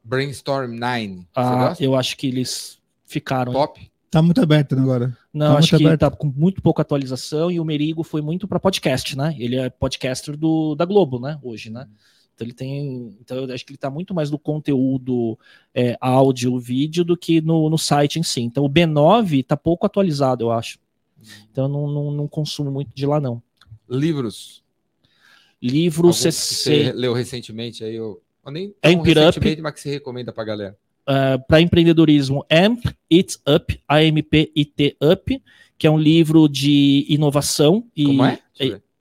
Brainstorm 0.07 0.79
9. 0.79 1.17
Você 1.17 1.25
ah, 1.35 1.77
eu 1.81 1.97
acho 1.97 2.17
que 2.17 2.29
eles 2.29 2.79
ficaram 3.05 3.53
Top. 3.53 3.91
Tá 4.09 4.23
muito 4.23 4.41
aberto 4.41 4.77
né, 4.77 4.83
agora. 4.83 5.17
Não, 5.35 5.53
Tá 5.55 5.59
acho 5.59 5.73
muito 5.73 5.79
que 5.83 5.87
aberto. 5.87 6.01
tá 6.01 6.11
com 6.11 6.27
muito 6.29 6.63
pouca 6.63 6.83
atualização 6.83 7.51
e 7.51 7.59
o 7.59 7.65
Merigo 7.65 8.05
foi 8.05 8.23
muito 8.23 8.47
para 8.47 8.61
podcast, 8.61 9.17
né? 9.17 9.35
Ele 9.39 9.57
é 9.57 9.69
podcaster 9.69 10.37
do, 10.37 10.75
da 10.75 10.85
Globo, 10.85 11.19
né? 11.19 11.39
Hoje, 11.43 11.71
né? 11.71 11.89
Então 12.35 12.47
ele 12.47 12.55
tem. 12.55 13.17
Então 13.21 13.37
eu 13.39 13.53
acho 13.53 13.65
que 13.65 13.73
ele 13.73 13.79
tá 13.79 13.91
muito 13.91 14.15
mais 14.15 14.31
no 14.31 14.39
conteúdo 14.39 15.39
é, 15.75 15.97
áudio, 16.01 16.59
vídeo 16.59 17.05
do 17.05 17.17
que 17.17 17.41
no, 17.41 17.69
no 17.69 17.77
site 17.77 18.19
em 18.19 18.23
si. 18.23 18.43
Então 18.43 18.65
o 18.65 18.71
B9 18.71 19.45
tá 19.45 19.57
pouco 19.57 19.87
atualizado, 19.87 20.45
eu 20.45 20.53
acho. 20.53 20.79
Então 21.51 21.65
eu 21.65 21.69
não, 21.69 21.89
não, 21.89 22.11
não 22.13 22.29
consumo 22.29 22.71
muito 22.71 22.91
de 22.95 23.07
lá, 23.07 23.19
não. 23.21 23.43
Livros. 23.89 24.63
Livro 25.61 26.09
Algum 26.09 26.13
CC. 26.13 26.85
Você 26.85 26.93
leu 26.93 27.13
recentemente 27.13 27.83
aí? 27.83 27.97
Eu 27.97 28.23
nem 28.51 28.75
É 28.83 28.91
Amp 28.91 29.07
It 29.07 29.39
Up. 29.39 29.63
mas 29.63 29.75
que 29.75 29.81
você 29.81 29.91
recomenda 29.91 30.33
pra 30.33 30.45
galera. 30.45 30.77
para 31.47 31.61
empreendedorismo 31.61 32.45
Amp 32.51 32.85
It 33.13 33.39
Up, 33.49 33.81
A-M-P-I-T 33.89 34.97
Up, 35.03 35.43
que 35.79 35.87
é 35.87 35.91
um 35.91 35.99
livro 35.99 36.49
de 36.49 37.07
inovação 37.09 37.87
e 37.97 38.07
Como 38.07 38.25
é? 38.25 38.41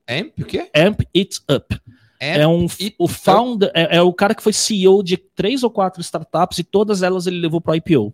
Amp? 0.07 0.39
O 0.39 0.45
quê? 0.45 0.69
Amp 0.75 1.01
It 1.15 1.39
Up. 1.49 1.73
Amp 1.73 1.81
é 2.19 2.47
um 2.47 2.65
o 2.97 3.07
founder 3.07 3.71
é, 3.73 3.97
é 3.97 4.01
o 4.01 4.13
cara 4.13 4.33
que 4.33 4.43
foi 4.43 4.53
CEO 4.53 5.03
de 5.03 5.17
três 5.17 5.63
ou 5.63 5.69
quatro 5.69 6.01
startups 6.01 6.59
e 6.59 6.63
todas 6.63 7.03
elas 7.03 7.27
ele 7.27 7.39
levou 7.39 7.59
para 7.59 7.73
o 7.73 7.75
IPO. 7.75 8.13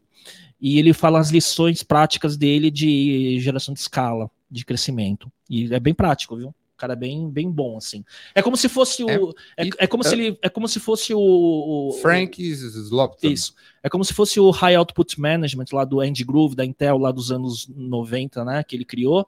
E 0.60 0.78
ele 0.78 0.94
fala 0.94 1.20
as 1.20 1.32
lições 1.32 1.82
práticas 1.82 2.38
dele 2.38 2.70
de 2.70 3.40
geração 3.40 3.74
de 3.74 3.80
escala, 3.80 4.30
de 4.50 4.64
crescimento. 4.64 5.32
E 5.50 5.74
é 5.74 5.80
bem 5.80 5.94
prático, 5.94 6.36
viu? 6.36 6.54
Cara 6.82 6.94
é 6.94 6.96
bem, 6.96 7.30
bem 7.30 7.52
bom 7.52 7.78
assim. 7.78 8.04
É 8.34 8.42
como 8.42 8.58
se 8.58 8.68
fosse 8.68 9.04
o 9.04 9.36
é, 9.56 9.62
It 9.62 9.78
é 9.78 9.86
como 9.86 10.04
se 10.04 10.16
ele 10.16 10.40
é 10.42 10.50
como 10.50 10.68
se 10.68 10.80
fosse 10.80 11.14
o, 11.14 11.20
o 11.20 11.92
Frank 12.02 12.42
Slopton. 12.42 13.28
isso. 13.28 13.54
É 13.84 13.88
como 13.88 14.04
se 14.04 14.16
fosse 14.16 14.40
o 14.40 14.50
High 14.50 14.74
Output 14.78 15.22
Management 15.22 15.66
lá 15.74 15.86
do 15.86 16.00
Andy 16.00 16.24
Groove, 16.24 16.56
da 16.56 16.66
Intel, 16.66 16.98
lá 16.98 17.12
dos 17.12 17.32
anos 17.32 17.68
90, 17.68 18.44
né? 18.44 18.64
Que 18.64 18.76
ele 18.76 18.84
criou, 18.84 19.28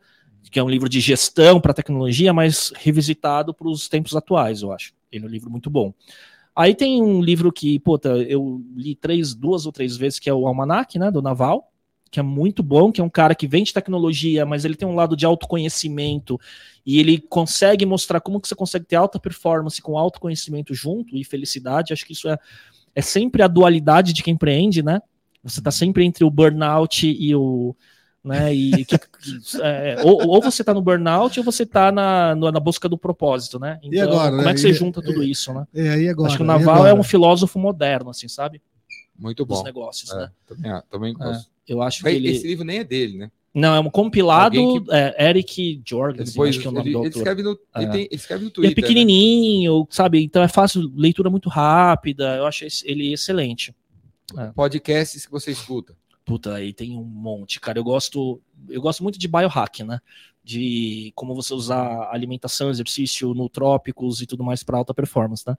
que 0.49 0.57
é 0.57 0.63
um 0.63 0.69
livro 0.69 0.89
de 0.89 0.99
gestão 0.99 1.61
para 1.61 1.75
tecnologia, 1.75 2.33
mas 2.33 2.73
revisitado 2.75 3.53
para 3.53 3.67
os 3.67 3.87
tempos 3.87 4.15
atuais, 4.15 4.63
eu 4.63 4.71
acho. 4.71 4.95
Ele 5.11 5.25
é 5.25 5.27
um 5.27 5.31
livro 5.31 5.51
muito 5.51 5.69
bom. 5.69 5.93
Aí 6.55 6.73
tem 6.73 7.03
um 7.03 7.21
livro 7.21 7.51
que, 7.51 7.77
puta, 7.77 8.17
eu 8.17 8.63
li 8.75 8.95
três, 8.95 9.35
duas 9.35 9.67
ou 9.67 9.71
três 9.71 9.95
vezes, 9.95 10.17
que 10.17 10.27
é 10.27 10.33
o 10.33 10.47
Almanac, 10.47 10.97
né? 10.97 11.11
Do 11.11 11.21
Naval, 11.21 11.71
que 12.13 12.19
é 12.19 12.23
muito 12.23 12.61
bom, 12.61 12.91
que 12.91 13.01
é 13.01 13.03
um 13.03 13.09
cara 13.09 13.33
que 13.33 13.47
vende 13.47 13.73
tecnologia, 13.73 14.45
mas 14.45 14.63
ele 14.63 14.75
tem 14.75 14.87
um 14.87 14.93
lado 14.93 15.17
de 15.17 15.25
autoconhecimento 15.25 16.39
e 16.85 16.99
ele 16.99 17.19
consegue 17.19 17.87
mostrar 17.87 18.21
como 18.21 18.39
que 18.39 18.47
você 18.47 18.53
consegue 18.53 18.85
ter 18.85 18.95
alta 18.97 19.19
performance 19.19 19.81
com 19.81 19.97
autoconhecimento 19.97 20.75
junto 20.75 21.17
e 21.17 21.23
felicidade. 21.23 21.91
Acho 21.91 22.05
que 22.05 22.13
isso 22.13 22.29
é 22.29 22.37
é 22.95 23.01
sempre 23.01 23.41
a 23.41 23.47
dualidade 23.47 24.13
de 24.13 24.21
quem 24.21 24.35
empreende, 24.35 24.83
né? 24.83 25.01
Você 25.43 25.59
está 25.59 25.71
sempre 25.71 26.05
entre 26.05 26.23
o 26.23 26.29
burnout 26.29 27.07
e 27.07 27.35
o. 27.35 27.75
Né, 28.23 28.53
e 28.53 28.85
que- 28.85 28.95
é, 29.63 29.97
ou, 30.03 30.27
ou 30.27 30.41
você 30.41 30.61
está 30.61 30.71
no 30.73 30.81
burnout 30.83 31.37
ou 31.39 31.43
você 31.43 31.63
está 31.63 31.91
na, 31.91 32.35
na 32.35 32.59
busca 32.59 32.87
do 32.87 32.97
propósito, 32.97 33.57
né? 33.59 33.79
Então, 33.81 34.03
agora, 34.03 34.29
como 34.29 34.43
né? 34.43 34.51
é 34.51 34.53
que 34.53 34.59
você 34.59 34.69
E- 34.69 34.73
junta 34.73 35.01
tudo 35.01 35.23
isso, 35.23 35.51
né? 35.51 35.65
É, 35.73 36.09
agora. 36.09 36.27
Acho 36.29 36.37
que 36.37 36.43
o 36.43 36.45
e 36.45 36.47
Naval 36.47 36.85
é 36.85 36.93
um 36.93 37.03
filósofo 37.03 37.57
moderno, 37.57 38.11
assim, 38.11 38.27
sabe? 38.27 38.61
Muito 39.17 39.43
Dos 39.45 39.57
bom. 39.57 39.63
negócios, 39.63 40.11
É, 40.11 40.19
né? 40.19 40.31
também, 40.47 40.81
também 40.89 41.13
gosto. 41.15 41.52
Eu 41.67 41.81
acho 41.81 41.99
que 41.99 42.03
Bem, 42.05 42.15
ele. 42.15 42.29
Esse 42.29 42.47
livro 42.47 42.63
nem 42.65 42.79
é 42.79 42.83
dele, 42.83 43.17
né? 43.17 43.31
Não, 43.53 43.75
é 43.75 43.79
um 43.79 43.89
compilado. 43.89 44.59
Alguém 44.59 44.83
é, 44.91 45.29
Eric 45.29 45.81
Jorgensen, 45.87 46.25
Depois, 46.33 46.49
acho 46.55 46.59
que 46.59 46.65
é 46.67 46.69
o 46.69 46.73
nome 46.73 46.85
ele, 46.87 46.93
do 46.93 46.99
ele 46.99 47.05
autor. 47.07 47.19
escreve 47.19 47.43
no, 47.43 47.49
ele, 47.51 47.85
É. 47.85 47.89
tem- 47.89 48.01
ele 48.05 48.09
escreve 48.15 48.43
no 48.43 48.47
E 48.47 48.49
é 48.49 48.53
Twitter. 48.53 48.69
né? 48.69 48.75
pequenininho, 48.87 49.87
sabe? 49.91 50.23
Então 50.23 50.41
é 50.41 50.47
fácil, 50.47 50.91
leitura 50.95 51.29
muito 51.29 51.49
rápida. 51.49 52.35
Eu 52.35 52.45
acho 52.47 52.65
ele 52.83 53.13
excelente. 53.13 53.73
Podcasts 54.55 55.25
que 55.25 55.31
você 55.31 55.51
escuta. 55.51 55.95
Puta, 56.25 56.55
aí 56.55 56.73
tem 56.73 56.97
um 56.97 57.03
monte, 57.03 57.59
cara. 57.59 57.77
Eu 57.77 57.83
gosto, 57.83 58.41
eu 58.69 58.81
gosto 58.81 59.03
muito 59.03 59.19
de 59.19 59.27
biohack, 59.27 59.83
né? 59.83 59.99
De 60.43 61.11
como 61.15 61.35
você 61.35 61.53
usar 61.53 62.09
alimentação, 62.11 62.69
exercício, 62.69 63.33
nutrópicos 63.33 64.21
e 64.21 64.25
tudo 64.25 64.43
mais 64.43 64.63
para 64.63 64.77
alta 64.77 64.93
performance, 64.93 65.43
né? 65.45 65.55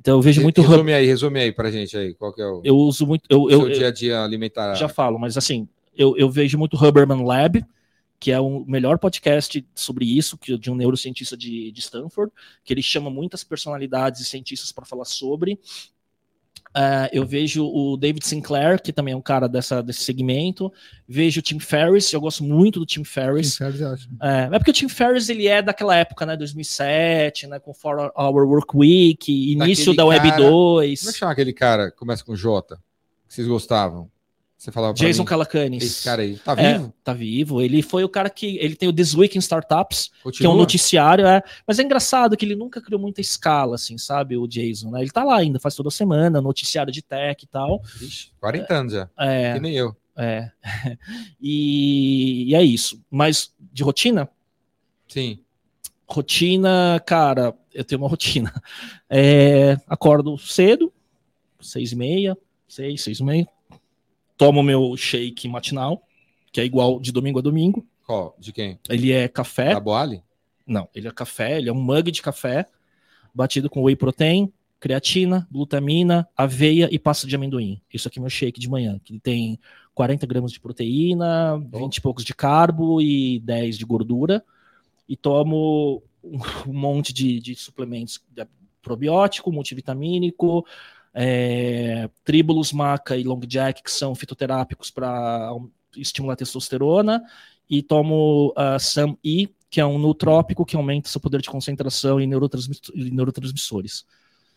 Então 0.00 0.16
eu 0.16 0.22
vejo 0.22 0.42
muito 0.42 0.60
resume 0.60 0.92
aí, 0.92 1.06
resume 1.06 1.40
aí 1.40 1.52
pra 1.52 1.70
gente 1.70 1.96
aí. 1.96 2.14
Qual 2.14 2.32
que 2.32 2.42
é 2.42 2.46
o 2.46 2.60
eu 2.64 2.76
uso 2.76 3.06
muito, 3.06 3.24
eu, 3.30 3.48
seu 3.48 3.68
eu, 3.68 3.70
dia 3.70 3.88
a 3.88 3.90
dia 3.90 4.22
alimentar? 4.22 4.74
já 4.74 4.88
falo, 4.88 5.18
mas 5.18 5.36
assim, 5.36 5.68
eu, 5.96 6.16
eu 6.16 6.28
vejo 6.28 6.58
muito 6.58 6.76
Huberman 6.76 7.24
Lab, 7.24 7.64
que 8.18 8.30
é 8.30 8.40
o 8.40 8.64
melhor 8.66 8.98
podcast 8.98 9.66
sobre 9.74 10.04
isso, 10.04 10.38
que 10.38 10.56
de 10.56 10.70
um 10.70 10.74
neurocientista 10.74 11.36
de, 11.36 11.70
de 11.70 11.80
Stanford, 11.80 12.32
que 12.64 12.72
ele 12.72 12.82
chama 12.82 13.10
muitas 13.10 13.44
personalidades 13.44 14.20
e 14.20 14.24
cientistas 14.24 14.72
para 14.72 14.84
falar 14.84 15.04
sobre. 15.04 15.58
Ah, 16.76 17.08
eu 17.12 17.24
vejo 17.24 17.64
o 17.64 17.96
David 17.96 18.26
Sinclair, 18.26 18.82
que 18.82 18.92
também 18.92 19.14
é 19.14 19.16
um 19.16 19.20
cara 19.22 19.48
dessa, 19.48 19.80
desse 19.80 20.02
segmento. 20.02 20.72
Vejo 21.08 21.38
o 21.38 21.42
Tim 21.42 21.60
Ferriss, 21.60 22.12
eu 22.12 22.20
gosto 22.20 22.42
muito 22.42 22.80
do 22.80 22.86
Tim 22.86 23.04
Ferriss. 23.04 23.52
Sim, 23.52 23.58
Charles, 23.58 23.80
eu 23.80 23.88
acho. 23.92 24.08
É, 24.20 24.48
é 24.52 24.58
porque 24.58 24.70
o 24.72 24.74
Tim 24.74 24.88
Ferriss 24.88 25.28
ele 25.28 25.46
é 25.46 25.62
daquela 25.62 25.94
época, 25.94 26.26
né? 26.26 26.36
2007, 26.36 27.46
né? 27.46 27.60
Com 27.60 27.72
4 27.72 28.12
Hour 28.16 28.48
Work 28.48 28.76
Week, 28.76 29.30
início 29.52 29.94
Daquele 29.94 29.96
da 29.96 30.04
Web 30.06 30.28
cara- 30.30 30.42
2. 30.50 31.00
Como 31.00 31.10
é 31.10 31.12
que 31.12 31.18
chama 31.18 31.32
aquele 31.32 31.52
cara 31.52 31.90
que 31.92 31.96
começa 31.96 32.24
com 32.24 32.34
J? 32.34 32.76
Que 33.28 33.34
vocês 33.34 33.46
gostavam? 33.46 34.10
Você 34.64 34.72
falava 34.72 34.94
Jason 34.94 35.22
mim, 35.24 35.28
Calacanis. 35.28 35.84
Esse 35.84 36.04
cara 36.04 36.22
aí. 36.22 36.36
Tá 36.38 36.54
É, 36.56 36.78
vivo? 36.78 36.94
tá 37.04 37.12
vivo. 37.12 37.60
Ele 37.60 37.82
foi 37.82 38.02
o 38.02 38.08
cara 38.08 38.30
que. 38.30 38.56
Ele 38.56 38.74
tem 38.74 38.88
o 38.88 38.92
This 38.94 39.14
Week 39.14 39.36
in 39.36 39.40
Startups, 39.40 40.08
que 40.08 40.16
é 40.20 40.22
Continua? 40.22 40.54
um 40.54 40.56
noticiário. 40.56 41.26
É, 41.26 41.42
mas 41.66 41.78
é 41.78 41.82
engraçado 41.82 42.34
que 42.34 42.46
ele 42.46 42.56
nunca 42.56 42.80
criou 42.80 42.98
muita 42.98 43.20
escala, 43.20 43.74
assim, 43.74 43.98
sabe? 43.98 44.38
O 44.38 44.46
Jason, 44.48 44.90
né? 44.90 45.02
Ele 45.02 45.10
tá 45.10 45.22
lá 45.22 45.36
ainda, 45.36 45.60
faz 45.60 45.74
toda 45.74 45.90
semana, 45.90 46.40
noticiário 46.40 46.90
de 46.90 47.02
tech 47.02 47.44
e 47.44 47.46
tal. 47.46 47.82
Ixi, 48.00 48.30
40 48.40 48.74
anos 48.74 48.92
já. 48.94 49.10
É, 49.18 49.52
Que 49.52 49.60
nem 49.60 49.74
eu. 49.76 49.94
é. 50.16 50.50
e, 51.38 52.46
e 52.50 52.54
é 52.54 52.62
isso. 52.62 52.98
Mas 53.10 53.52
de 53.70 53.82
rotina? 53.82 54.30
Sim. 55.06 55.40
Rotina, 56.08 57.02
cara, 57.06 57.54
eu 57.74 57.84
tenho 57.84 58.00
uma 58.00 58.08
rotina. 58.08 58.50
É, 59.10 59.76
acordo 59.86 60.38
cedo, 60.38 60.90
seis 61.60 61.92
e 61.92 61.96
meia, 61.96 62.34
seis, 62.66 63.02
seis 63.02 63.20
e 63.20 63.24
meia. 63.24 63.46
Tomo 64.36 64.62
meu 64.62 64.96
shake 64.96 65.48
matinal, 65.48 66.02
que 66.52 66.60
é 66.60 66.64
igual 66.64 67.00
de 67.00 67.12
domingo 67.12 67.38
a 67.38 67.42
domingo. 67.42 67.86
Qual? 68.06 68.36
De 68.38 68.52
quem? 68.52 68.78
Ele 68.88 69.12
é 69.12 69.28
café. 69.28 69.74
Da 69.74 69.80
Boali? 69.80 70.22
Não, 70.66 70.88
ele 70.94 71.08
é 71.08 71.10
café, 71.10 71.58
ele 71.58 71.68
é 71.68 71.72
um 71.72 71.80
mug 71.80 72.10
de 72.10 72.22
café, 72.22 72.66
batido 73.34 73.68
com 73.68 73.82
whey 73.82 73.96
protein, 73.96 74.52
creatina, 74.80 75.46
glutamina, 75.50 76.28
aveia 76.36 76.88
e 76.90 76.98
pasta 76.98 77.26
de 77.26 77.36
amendoim. 77.36 77.80
Isso 77.92 78.08
aqui 78.08 78.18
é 78.18 78.20
meu 78.20 78.30
shake 78.30 78.60
de 78.60 78.68
manhã, 78.68 78.98
que 79.02 79.18
tem 79.20 79.58
40 79.94 80.26
gramas 80.26 80.52
de 80.52 80.60
proteína, 80.60 81.58
20 81.72 81.96
e 81.96 82.00
poucos 82.00 82.24
de 82.24 82.34
carbo 82.34 83.00
e 83.00 83.40
10 83.40 83.78
de 83.78 83.84
gordura. 83.84 84.44
e 85.08 85.16
tomo 85.16 86.02
um, 86.22 86.38
monte 86.66 87.12
de, 87.12 87.40
de 87.40 87.54
suplementos 87.54 88.20
de 88.30 88.46
probiótico, 88.82 89.50
multivitamínico, 89.50 90.66
é, 91.14 92.10
tríbulos, 92.24 92.72
maca 92.72 93.16
e 93.16 93.22
long 93.22 93.40
jack, 93.40 93.82
que 93.82 93.90
são 93.90 94.14
fitoterápicos 94.14 94.90
para 94.90 95.50
estimular 95.96 96.34
a 96.34 96.36
testosterona, 96.36 97.22
e 97.70 97.82
tomo 97.82 98.52
uh, 98.58 98.78
Sam 98.80 99.16
E, 99.24 99.48
que 99.70 99.80
é 99.80 99.86
um 99.86 99.98
nutrópico 99.98 100.64
que 100.64 100.76
aumenta 100.76 101.08
seu 101.08 101.20
poder 101.20 101.40
de 101.40 101.48
concentração 101.48 102.20
e, 102.20 102.26
neurotransmiss 102.26 102.80
e 102.94 103.10
neurotransmissores. 103.10 104.04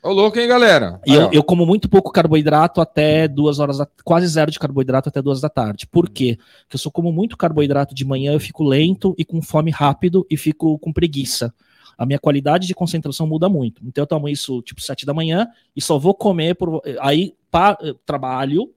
Ô, 0.04 0.12
louco, 0.12 0.40
hein, 0.40 0.48
galera? 0.48 1.02
E 1.06 1.12
Aí, 1.12 1.18
eu, 1.18 1.32
eu 1.32 1.44
como 1.44 1.66
muito 1.66 1.90
pouco 1.90 2.12
carboidrato 2.12 2.80
até 2.80 3.28
duas 3.28 3.60
horas, 3.60 3.80
da, 3.80 3.88
quase 4.04 4.28
zero 4.28 4.52
de 4.52 4.60
carboidrato 4.60 5.10
até 5.10 5.22
duas 5.22 5.42
da 5.42 5.50
tarde. 5.50 5.88
Por 5.88 6.10
quê? 6.10 6.38
Porque 6.62 6.76
eu 6.76 6.80
só 6.80 6.92
como 6.92 7.12
muito 7.12 7.36
carboidrato 7.36 7.96
de 7.96 8.06
manhã, 8.06 8.34
eu 8.34 8.40
fico 8.40 8.64
lento 8.64 9.16
e 9.18 9.26
com 9.26 9.42
fome 9.42 9.72
rápido 9.72 10.26
e 10.30 10.38
fico 10.38 10.78
com 10.80 10.94
preguiça. 10.94 11.54
A 11.98 12.06
minha 12.06 12.20
qualidade 12.20 12.68
de 12.68 12.76
concentração 12.76 13.26
muda 13.26 13.50
muito. 13.50 13.82
Então 13.86 14.04
eu 14.04 14.08
tomo 14.08 14.30
isso 14.30 14.62
tipo 14.62 14.80
sete 14.82 15.06
da 15.06 15.14
manhã 15.14 15.48
e 15.76 15.82
só 15.82 15.98
vou 15.98 16.14
comer 16.14 16.54
por 16.56 16.82
aí 17.00 17.34
pa, 17.50 17.78
trabalho, 18.06 18.72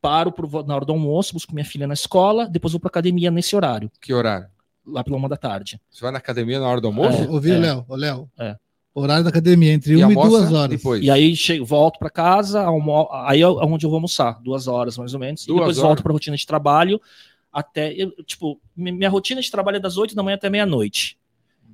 paro 0.00 0.32
por, 0.32 0.66
na 0.66 0.74
hora 0.74 0.84
do 0.84 0.92
almoço, 0.92 1.32
busco 1.34 1.52
minha 1.54 1.64
filha 1.64 1.86
na 1.86 1.94
escola, 1.94 2.48
depois 2.48 2.72
vou 2.72 2.80
para 2.80 2.88
academia 2.88 3.30
nesse 3.30 3.54
horário, 3.54 3.90
Que 4.00 4.12
horário? 4.12 4.46
lá 4.86 5.04
pela 5.04 5.16
uma 5.16 5.28
da 5.28 5.36
tarde. 5.36 5.80
Você 5.90 6.00
vai 6.00 6.10
na 6.10 6.18
academia 6.18 6.58
na 6.58 6.66
hora 6.68 6.80
do 6.80 6.86
almoço? 6.88 7.30
Ouviu, 7.30 7.54
é. 7.54 7.58
Léo? 7.58 7.84
Ô, 7.88 7.94
Léo. 7.94 8.30
É. 8.38 8.56
Horário 8.94 9.22
da 9.24 9.30
academia, 9.30 9.72
entre 9.72 9.92
E 9.94 10.04
uma 10.04 10.12
e 10.12 10.14
duas 10.14 10.52
horas. 10.52 10.68
depois? 10.70 11.02
E 11.02 11.10
aí 11.10 11.34
chego, 11.36 11.64
volto 11.64 11.98
para 11.98 12.10
casa, 12.10 12.62
almo... 12.62 13.08
aí 13.12 13.40
é 13.40 13.46
onde 13.48 13.86
eu 13.86 13.90
vou 13.90 13.96
almoçar, 13.96 14.38
duas 14.42 14.66
horas 14.68 14.98
mais 14.98 15.14
ou 15.14 15.20
menos, 15.20 15.46
Duas 15.46 15.56
e 15.56 15.60
depois 15.60 15.78
horas? 15.78 15.88
volto 15.88 16.02
para 16.02 16.12
rotina 16.12 16.36
de 16.36 16.46
trabalho 16.46 17.00
até, 17.52 17.92
eu, 17.92 18.10
tipo, 18.24 18.60
mi- 18.76 18.92
minha 18.92 19.08
rotina 19.10 19.40
de 19.40 19.50
trabalho 19.50 19.76
é 19.76 19.80
das 19.80 19.96
8 19.96 20.14
da 20.14 20.22
manhã 20.22 20.34
até 20.36 20.50
meia-noite, 20.50 21.16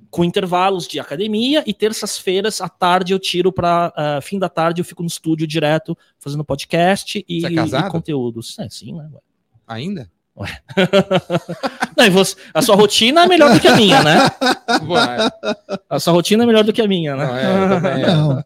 com 0.09 0.23
intervalos 0.23 0.87
de 0.87 0.99
academia 0.99 1.63
e 1.67 1.73
terças-feiras 1.73 2.61
à 2.61 2.67
tarde 2.69 3.13
eu 3.13 3.19
tiro 3.19 3.51
para 3.51 4.19
fim 4.23 4.39
da 4.39 4.49
tarde 4.49 4.81
eu 4.81 4.85
fico 4.85 5.03
no 5.03 5.07
estúdio 5.07 5.45
direto 5.45 5.97
fazendo 6.17 6.43
podcast 6.43 7.23
e, 7.27 7.41
Você 7.41 7.47
é 7.75 7.79
e 7.79 7.89
conteúdos. 7.89 8.57
É, 8.59 8.67
sim, 8.69 8.93
né? 8.93 9.09
Ainda? 9.67 10.09
Não, 11.97 12.05
e 12.05 12.09
você- 12.09 12.35
a 12.53 12.61
sua 12.61 12.75
rotina 12.75 13.23
é 13.23 13.27
melhor 13.27 13.53
do 13.53 13.59
que 13.59 13.67
a 13.67 13.75
minha, 13.75 14.01
né? 14.03 14.19
Vai. 14.87 15.17
A 15.89 15.99
sua 15.99 16.13
rotina 16.13 16.43
é 16.43 16.47
melhor 16.47 16.63
do 16.63 16.71
que 16.73 16.81
a 16.81 16.87
minha, 16.87 17.15
né? 17.15 17.25
Não, 17.25 17.35
é, 17.87 18.01
é. 18.01 18.07
Não, 18.15 18.45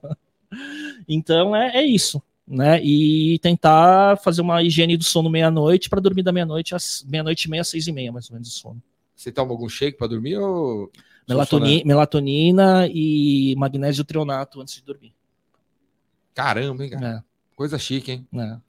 Então 1.07 1.55
é, 1.55 1.77
é 1.77 1.85
isso, 1.85 2.21
né? 2.47 2.81
E 2.83 3.37
tentar 3.39 4.17
fazer 4.17 4.41
uma 4.41 4.61
higiene 4.63 4.97
do 4.97 5.03
sono 5.03 5.29
meia-noite 5.29 5.89
para 5.89 6.01
dormir 6.01 6.23
da 6.23 6.31
meia-noite 6.31 6.73
às 6.75 7.05
meia-noite 7.07 7.45
e 7.47 7.49
meia, 7.51 7.63
seis 7.63 7.87
e 7.87 7.91
meia, 7.91 8.11
mais 8.11 8.29
ou 8.29 8.33
menos 8.33 8.49
de 8.49 8.55
sono. 8.55 8.81
Você 9.15 9.31
toma 9.31 9.51
algum 9.51 9.69
shake 9.69 9.97
pra 9.97 10.07
dormir 10.07 10.37
ou. 10.37 10.91
Melatoni- 11.27 11.83
melatonina 11.85 12.87
e 12.87 13.55
magnésio 13.57 14.03
trionato 14.03 14.61
antes 14.61 14.75
de 14.75 14.81
dormir. 14.83 15.13
Caramba, 16.33 16.83
hein, 16.83 16.89
cara? 16.89 17.01
né? 17.01 17.23
Coisa 17.55 17.77
chique, 17.77 18.11
hein? 18.11 18.27
né, 18.31 18.59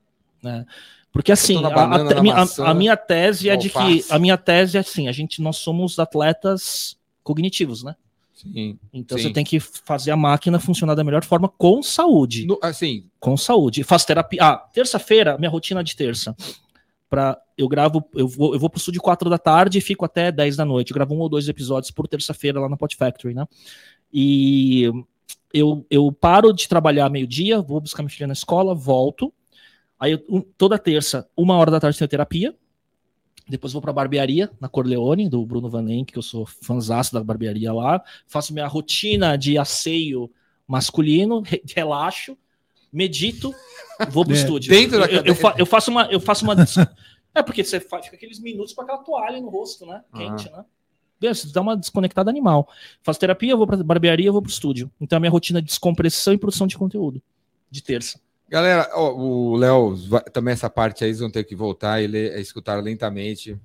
né. 0.43 0.67
Porque 1.11 1.31
assim, 1.33 1.65
a, 1.65 1.71
banana, 1.71 2.19
a- 2.19 2.23
minha- 2.23 2.35
maçã, 2.35 2.65
a 2.67 2.75
minha 2.75 2.97
tese 2.97 3.49
é 3.49 3.57
de 3.57 3.71
que 3.71 4.05
a 4.11 4.19
minha 4.19 4.37
tese 4.37 4.77
é 4.77 4.81
assim, 4.81 5.07
a 5.09 5.13
gente 5.13 5.41
nós 5.41 5.57
somos 5.57 5.99
atletas 5.99 6.97
cognitivos, 7.23 7.83
né? 7.85 7.95
Sim. 8.35 8.77
Então 8.93 9.17
Sim. 9.17 9.25
você 9.25 9.33
tem 9.33 9.45
que 9.45 9.61
fazer 9.61 10.11
a 10.11 10.17
máquina 10.17 10.59
funcionar 10.59 10.95
da 10.97 11.05
melhor 11.05 11.25
forma 11.25 11.49
com 11.49 11.83
saúde. 11.85 12.45
No- 12.47 12.59
assim, 12.61 13.05
com 13.21 13.37
saúde. 13.37 13.85
Faço 13.85 14.07
terapia. 14.09 14.41
Ah, 14.43 14.57
terça-feira, 14.73 15.39
minha 15.39 15.49
rotina 15.49 15.83
de 15.85 15.95
terça. 15.97 16.37
Pra, 17.15 17.41
eu 17.57 17.69
gravo, 17.69 18.05
eu 18.15 18.27
vou, 18.27 18.55
eu 18.55 18.59
vou 18.59 18.69
pro 18.69 18.79
estúdio 18.79 19.01
4 19.01 19.31
da 19.31 19.39
tarde 19.39 19.79
e 19.79 19.81
fico 19.81 20.05
até 20.05 20.33
10 20.33 20.57
da 20.57 20.65
noite. 20.65 20.91
Eu 20.91 20.95
gravo 20.95 21.15
um 21.15 21.19
ou 21.21 21.29
dois 21.29 21.49
episódios 21.49 21.93
por 21.93 22.09
terça-feira 22.09 22.59
lá 22.59 22.69
na 22.69 22.77
Pot 22.77 22.97
Factory, 22.97 23.35
né? 23.35 23.47
E 24.13 24.91
eu, 25.53 25.87
eu 25.89 26.11
paro 26.11 26.53
de 26.53 26.69
trabalhar 26.69 27.09
meio-dia, 27.09 27.61
vou 27.63 27.81
buscar 27.81 28.03
minha 28.03 28.11
filha 28.11 28.27
na 28.27 28.33
escola, 28.33 28.75
volto. 28.75 29.33
Aí 29.99 30.11
eu- 30.13 30.25
um- 30.29 30.41
toda 30.41 30.77
terça, 30.77 31.29
uma 31.37 31.57
hora 31.57 31.71
da 31.71 31.79
tarde, 31.79 31.97
tenho 31.97 32.09
terapia. 32.09 32.53
Depois 33.49 33.73
vou 33.73 33.81
pra 33.81 33.93
barbearia, 33.93 34.51
na 34.61 34.69
Corleone, 34.69 35.29
do 35.29 35.45
Bruno 35.47 35.69
Van 35.71 35.83
Lenk, 35.83 36.13
que 36.13 36.19
eu 36.19 36.23
sou 36.23 36.45
fãzaço 36.47 37.13
da 37.15 37.23
barbearia 37.23 37.73
lá. 37.73 38.03
Faço 38.27 38.53
minha 38.53 38.67
rotina 38.67 39.37
de 39.37 39.57
asseio 39.57 40.29
masculino, 40.67 41.43
re- 41.43 41.63
relaxo, 41.77 42.37
medito, 42.95 43.55
vou 44.11 44.25
pro 44.25 44.35
É, 44.35 44.37
estúdio. 44.39 44.71
dentro 44.71 45.01
da 45.01 45.07
eu, 45.07 45.23
eu, 45.25 45.35
fa- 45.35 45.55
eu 45.59 45.67
faço 45.67 45.91
uma. 45.91 46.05
Eu 46.11 46.21
faço 46.21 46.45
uma 46.45 46.55
é 47.35 47.43
porque 47.43 47.65
você 47.65 47.81
fa- 47.81 48.01
fica 48.03 48.17
aqueles 48.17 48.39
minutos 48.41 48.73
com 48.73 48.83
aquela 48.83 48.99
toalha 48.99 49.41
no 49.41 49.49
rosto, 49.49 49.85
né? 49.85 50.03
Quente, 50.15 50.51
né? 50.51 50.65
Deus, 51.21 51.41
Você 51.41 51.53
dá 51.53 51.61
uma 51.61 51.77
desconectada 51.77 52.31
animal. 52.31 52.69
Faço 53.03 53.19
terapia, 53.21 53.57
vou 53.57 53.67
pra 53.67 53.77
barbearia, 53.83 54.27
eu 54.29 54.33
vou 54.33 54.43
pro 54.43 54.51
estúdio. 54.51 54.91
Então 55.01 55.17
a 55.17 55.21
minha 55.21 55.31
rotina 55.31 55.59
é 55.59 55.63
descompressão 55.63 56.33
e 56.35 56.39
produção 56.39 56.67
de 56.67 56.77
conteúdo. 56.77 57.21
De 57.71 57.83
terça. 57.83 58.21
galera, 58.49 58.89
ó, 58.95 59.13
o 59.15 59.57
Léo, 59.57 59.97
também 60.33 60.53
essa 60.53 60.69
parte 60.71 61.03
aí, 61.03 61.11
eles 61.11 61.21
vão 61.21 61.31
ter 61.31 61.43
que 61.45 61.57
voltar 61.57 62.01
e 62.03 62.07
ler, 62.07 62.39
escutar 62.41 62.81
lentamente 62.83 63.59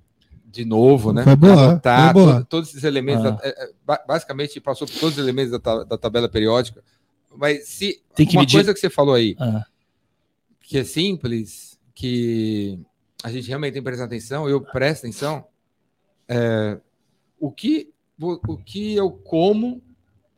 de 0.45 0.65
novo, 0.65 1.11
né? 1.13 1.23
Foi 1.23 1.35
boa, 1.35 1.53
Anotar 1.65 2.13
foi 2.13 2.23
boa. 2.23 2.33
todo- 2.37 2.45
todos 2.45 2.69
esses 2.69 2.83
elementos. 2.83 3.25
Ah. 3.25 3.31
da- 3.31 3.39
é, 3.43 3.49
é, 3.49 3.69
ba- 3.85 4.03
basicamente, 4.07 4.59
passou 4.59 4.87
por 4.87 4.97
todos 4.99 5.17
os 5.17 5.23
elementos 5.23 5.51
da, 5.59 5.83
da 5.83 5.97
tabela 5.97 6.27
periódica. 6.29 6.81
Mas 7.35 7.67
se 7.67 8.01
Tem 8.15 8.25
que 8.25 8.35
uma 8.35 8.41
medir- 8.41 8.57
coisa 8.57 8.73
que 8.73 8.79
você 8.79 8.89
falou 8.89 9.13
aí, 9.15 9.35
Ah, 9.39 9.65
que 10.61 10.77
é 10.77 10.83
simples, 10.83 11.79
que 11.93 12.79
a 13.23 13.31
gente 13.31 13.47
realmente 13.47 13.73
tem 13.73 13.81
que 13.81 13.85
prestar 13.85 14.05
atenção, 14.05 14.47
eu 14.49 14.61
presto 14.61 15.03
atenção, 15.05 15.45
é, 16.27 16.79
o, 17.39 17.51
que, 17.51 17.91
o, 18.19 18.57
que 18.57 18.95
eu 18.95 19.11
como 19.11 19.81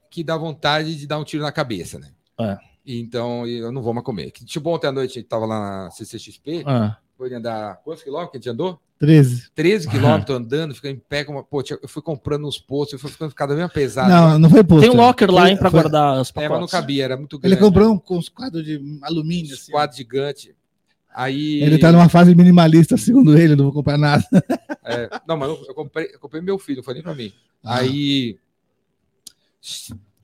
que 0.09 0.23
dá 0.23 0.35
vontade 0.37 0.95
de 0.95 1.07
dar 1.07 1.19
um 1.19 1.23
tiro 1.23 1.43
na 1.43 1.51
cabeça, 1.51 1.97
né? 1.99 2.11
É. 2.39 2.57
Então, 2.85 3.45
eu 3.47 3.71
não 3.71 3.81
vou 3.81 3.93
mais 3.93 4.05
comer. 4.05 4.31
Tipo, 4.31 4.69
ontem 4.71 4.87
à 4.87 4.91
noite 4.91 5.11
a 5.11 5.21
gente 5.21 5.29
tava 5.29 5.45
lá 5.45 5.59
na 5.85 5.91
CCXP, 5.91 6.63
ah. 6.65 6.97
Foi 7.29 7.33
andar 7.35 7.75
quantos 7.83 8.03
quilômetros 8.03 8.31
que 8.31 8.37
a 8.37 8.39
gente 8.39 8.49
andou? 8.49 8.79
13. 8.97 9.51
13 9.53 9.87
quilômetros 9.89 10.35
andando, 10.37 10.73
ficando 10.73 10.95
em 10.95 10.99
pé, 10.99 11.23
com 11.23 11.33
uma, 11.33 11.43
pô, 11.43 11.63
eu 11.81 11.87
fui 11.87 12.01
comprando 12.01 12.47
uns 12.47 12.57
postos, 12.57 12.93
eu 12.93 12.99
fui 12.99 13.11
ficando 13.11 13.33
cada 13.35 13.53
vez 13.53 13.59
mais 13.61 13.71
pesado. 13.73 14.09
Não, 14.09 14.39
não 14.39 14.49
foi 14.49 14.63
posto. 14.63 14.81
Tem 14.81 14.89
um 14.89 14.95
locker 14.95 15.29
lá, 15.31 15.49
hein, 15.49 15.55
pra 15.57 15.69
foi- 15.69 15.81
guardar 15.81 16.19
os 16.19 16.29
é, 16.29 16.33
mas 16.35 16.43
não 16.43 16.49
pacotes. 16.55 16.71
cabia, 16.71 17.03
era 17.03 17.15
muito 17.17 17.37
grande. 17.37 17.55
Ele 17.55 17.61
comprou 17.61 17.91
um, 17.93 17.97
com 17.99 18.17
uns 18.17 18.27
quadros 18.27 18.63
de 18.65 18.81
alumínio. 19.03 19.53
uns 19.53 19.59
Assim. 19.61 19.71
quadros 19.71 19.97
gigantes. 19.97 20.51
Aí. 21.13 21.61
Ele 21.61 21.77
tá 21.77 21.91
numa 21.91 22.09
fase 22.09 22.33
minimalista, 22.33 22.95
segundo 22.97 23.37
ele, 23.37 23.55
não 23.55 23.65
vou 23.65 23.73
comprar 23.73 23.97
nada. 23.99 24.23
É, 24.83 25.09
não, 25.27 25.37
mas 25.37 25.49
eu, 25.49 25.63
eu 25.67 25.73
comprei, 25.75 26.09
eu 26.13 26.19
comprei 26.19 26.41
meu 26.41 26.57
filho, 26.57 26.77
não 26.77 26.83
foi 26.83 26.93
nem 26.95 27.03
pra 27.03 27.13
mim. 27.13 27.31
Ah. 27.63 27.79
Aí, 27.79 28.37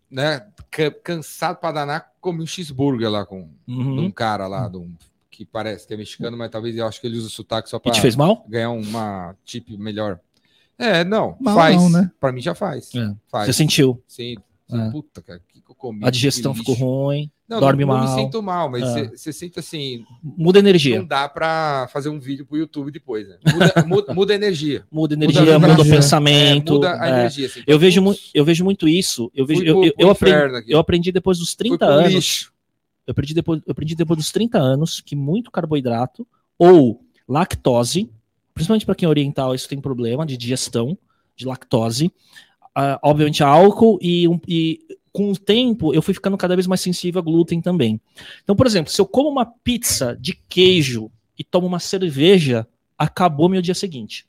né, 0.10 0.48
ca- 0.72 0.92
cansado 1.04 1.58
pra 1.58 1.72
danar, 1.72 2.12
comi 2.22 2.42
um 2.42 2.48
cheeseburger 2.48 3.10
lá 3.12 3.26
com 3.26 3.50
Uhum. 3.68 4.06
um 4.06 4.12
cara 4.12 4.48
lá, 4.48 4.68
de 4.68 4.78
um- 4.78 4.94
que 5.38 5.46
parece 5.46 5.86
que 5.86 5.94
é 5.94 5.98
mexicano, 5.98 6.36
mas 6.36 6.50
talvez 6.50 6.76
eu 6.76 6.88
acho 6.88 7.00
que 7.00 7.06
ele 7.06 7.16
usa 7.18 7.28
o 7.28 7.30
sotaque 7.30 7.70
só 7.70 7.80
mal? 8.18 8.44
ganhar 8.50 8.72
uma 8.72 9.36
tip 9.46 9.70
melhor. 9.78 10.20
É, 10.80 11.04
não, 11.04 11.38
Mal 11.40 11.56
faz. 11.56 11.76
não, 11.76 11.90
né? 11.92 12.12
Pra 12.20 12.32
mim 12.32 12.42
já 12.42 12.56
faz. 12.56 12.90
É. 12.96 13.14
Faz. 13.30 13.46
Você 13.46 13.54
sentiu? 13.54 14.02
Sim. 14.08 14.36
É. 14.72 14.90
Puta, 14.90 15.22
cara, 15.22 15.40
o 15.40 15.42
que, 15.54 15.60
eu 15.70 15.76
comi? 15.76 16.00
A 16.04 16.10
digestão 16.10 16.54
Que 16.54 16.60
ficou 16.60 16.74
ruim. 16.76 17.32
Não, 17.48 17.60
dorme 17.60 17.86
não, 17.86 17.94
não 17.94 18.04
mal. 18.04 18.16
me 18.16 18.22
sinto 18.22 18.42
mal, 18.44 18.70
mas 18.70 18.84
É. 18.84 19.06
você 19.06 19.18
você 19.18 19.32
sente 19.34 19.60
assim, 19.60 20.04
Muda 20.22 20.60
a 20.60 20.62
energia. 20.62 20.98
não 21.00 21.06
dá 21.06 21.30
pra 21.30 21.88
fazer 21.94 22.10
um 22.10 22.20
vídeo 22.20 22.46
pro 22.46 22.58
YouTube 22.58 22.92
depois, 22.92 23.28
né? 23.28 23.38
Muda, 23.86 24.14
muda, 24.14 24.34
energia. 24.34 24.84
Muda 24.92 25.14
a 25.14 25.18
Muda 25.18 25.26
energia, 25.26 25.60
muda, 25.60 25.82
o 25.82 25.86
pensamento. 25.86 26.72
É, 26.72 26.76
muda 26.76 27.02
a 27.02 27.08
é. 27.08 27.20
energia. 27.20 27.46
assim. 27.46 27.62
Eu 27.66 27.80
vejo, 27.80 28.04
eu 28.34 28.44
vejo 28.44 28.64
muito 28.66 28.88
isso. 28.88 29.32
Eu, 29.36 29.46
vejo, 29.46 29.64
eu, 29.64 29.84
eu, 29.86 29.94
eu 29.98 30.10
aprendi, 30.10 30.56
aqui. 30.56 30.72
eu 30.74 30.80
aprendi 30.80 31.12
depois 31.12 31.38
dos 31.38 31.50
fui 31.54 31.58
30 31.70 31.78
pro 31.78 31.88
anos. 31.96 32.14
lixo. 32.14 32.57
Eu 33.08 33.14
aprendi, 33.14 33.34
depois, 33.34 33.62
eu 33.66 33.72
aprendi 33.72 33.96
depois 33.96 34.18
dos 34.18 34.32
30 34.32 34.60
anos 34.60 35.02
que 35.02 35.16
muito 35.16 35.50
carboidrato 35.50 36.28
ou 36.60 37.02
lactose, 37.28 38.10
principalmente 38.54 38.86
para 38.86 38.96
quem 38.96 39.06
é 39.08 39.10
oriental, 39.10 39.56
isso 39.56 39.70
tem 39.70 39.80
problema 39.82 40.26
de 40.26 40.38
digestão 40.38 40.98
de 41.36 41.46
lactose. 41.46 42.12
Ah, 42.76 43.00
obviamente, 43.04 43.44
álcool 43.44 43.98
e, 44.02 44.28
um- 44.28 44.40
e 44.48 44.80
com 45.12 45.32
o 45.32 45.38
tempo 45.38 45.94
eu 45.94 46.02
fui 46.02 46.14
ficando 46.14 46.38
cada 46.38 46.56
vez 46.56 46.68
mais 46.68 46.82
sensível 46.82 47.20
a 47.20 47.24
glúten 47.24 47.62
também. 47.62 48.00
Então, 48.44 48.56
por 48.56 48.68
exemplo, 48.68 48.92
se 48.92 49.02
eu 49.02 49.06
como 49.06 49.30
uma 49.30 49.46
pizza 49.46 50.16
de 50.20 50.34
queijo 50.50 51.10
e 51.40 51.44
tomo 51.44 51.66
uma 51.68 51.80
cerveja, 51.80 52.68
acabou 52.98 53.50
meu 53.50 53.62
dia 53.62 53.74
seguinte. 53.74 54.28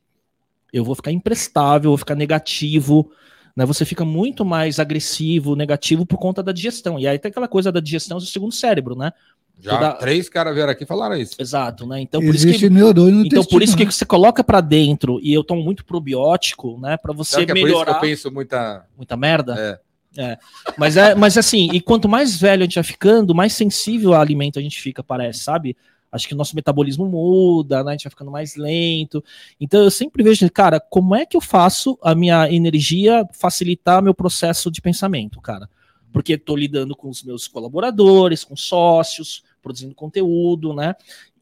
Eu 0.73 0.85
vou 0.85 0.95
ficar 0.95 1.13
imprestável, 1.13 1.91
vou 1.91 1.99
ficar 1.99 2.15
negativo, 2.15 3.11
né? 3.59 3.67
Você 3.67 3.85
fica 3.85 4.05
muito 4.05 4.45
mais 4.45 4.79
agressivo, 4.79 5.57
negativo 5.57 6.07
por 6.07 6.17
conta 6.17 6.45
da 6.45 6.53
digestão. 6.53 6.97
E 6.97 7.09
aí 7.09 7.19
tem 7.19 7.29
aquela 7.29 7.49
coisa 7.49 7.73
da 7.73 7.81
digestão 7.81 8.19
do 8.19 8.25
segundo 8.25 8.53
cérebro, 8.55 8.95
né? 8.95 9.13
Já 9.61 9.73
Toda- 9.73 9.93
três 9.95 10.29
caras 10.29 10.55
vieram 10.55 10.71
aqui 10.71 10.85
e 10.85 10.87
falaram 10.87 11.17
isso. 11.17 11.35
Exato, 11.41 11.85
né? 11.85 12.01
Então 12.01 12.21
por 12.21 12.33
isso 12.33 12.47
Existe 12.47 12.69
que 12.69 12.71
neurônio 12.73 13.17
no 13.17 13.27
então 13.27 13.43
por 13.45 13.61
isso 13.61 13.77
que 13.77 13.85
você 13.85 14.07
coloca 14.07 14.45
pra 14.45 14.61
dentro 14.61 15.19
e 15.21 15.35
eu 15.35 15.43
tomo 15.43 15.61
muito 15.61 15.85
probiótico, 15.85 16.79
né, 16.81 16.97
Pra 16.97 17.13
você 17.13 17.45
que 17.45 17.51
é 17.51 17.55
por 17.55 17.57
isso 17.59 17.67
que 17.67 17.73
melhorar 17.73 17.95
eu 17.97 18.01
penso 18.01 18.31
muita. 18.31 18.85
muita 18.97 19.17
merda. 19.17 19.81
É. 20.17 20.23
É. 20.25 20.39
Mas 20.77 20.97
é, 20.97 21.17
mas 21.17 21.37
assim, 21.37 21.69
e 21.73 21.81
quanto 21.81 22.09
mais 22.09 22.41
velho 22.41 22.63
a 22.63 22.65
gente 22.65 22.77
vai 22.77 22.85
ficando, 22.85 23.35
mais 23.35 23.53
sensível 23.55 24.15
a 24.15 24.21
alimento 24.21 24.61
a 24.61 24.63
gente 24.63 24.81
fica, 24.81 25.03
parece, 25.03 25.41
sabe? 25.41 25.77
Acho 26.11 26.27
que 26.27 26.35
o 26.35 26.37
nosso 26.37 26.57
metabolismo 26.57 27.07
muda, 27.07 27.85
né? 27.85 27.91
A 27.91 27.93
gente 27.93 28.05
vai 28.05 28.11
ficando 28.11 28.31
mais 28.31 28.57
lento. 28.57 29.23
Então 29.61 29.83
eu 29.83 29.91
sempre 29.91 30.23
vejo, 30.23 30.51
cara, 30.51 30.81
como 30.81 31.15
é 31.15 31.27
que 31.27 31.37
eu 31.37 31.41
faço 31.41 31.99
a 32.03 32.15
minha 32.15 32.51
energia 32.51 33.27
facilitar 33.33 34.03
meu 34.03 34.15
processo 34.15 34.71
de 34.71 34.81
pensamento, 34.81 35.41
cara? 35.41 35.69
Porque 36.13 36.35
estou 36.35 36.57
lidando 36.57 36.97
com 36.97 37.09
os 37.09 37.23
meus 37.23 37.47
colaboradores, 37.47 38.43
com 38.43 38.57
sócios, 38.57 39.43
produzindo 39.63 39.95
conteúdo, 39.95 40.73
né? 40.73 40.95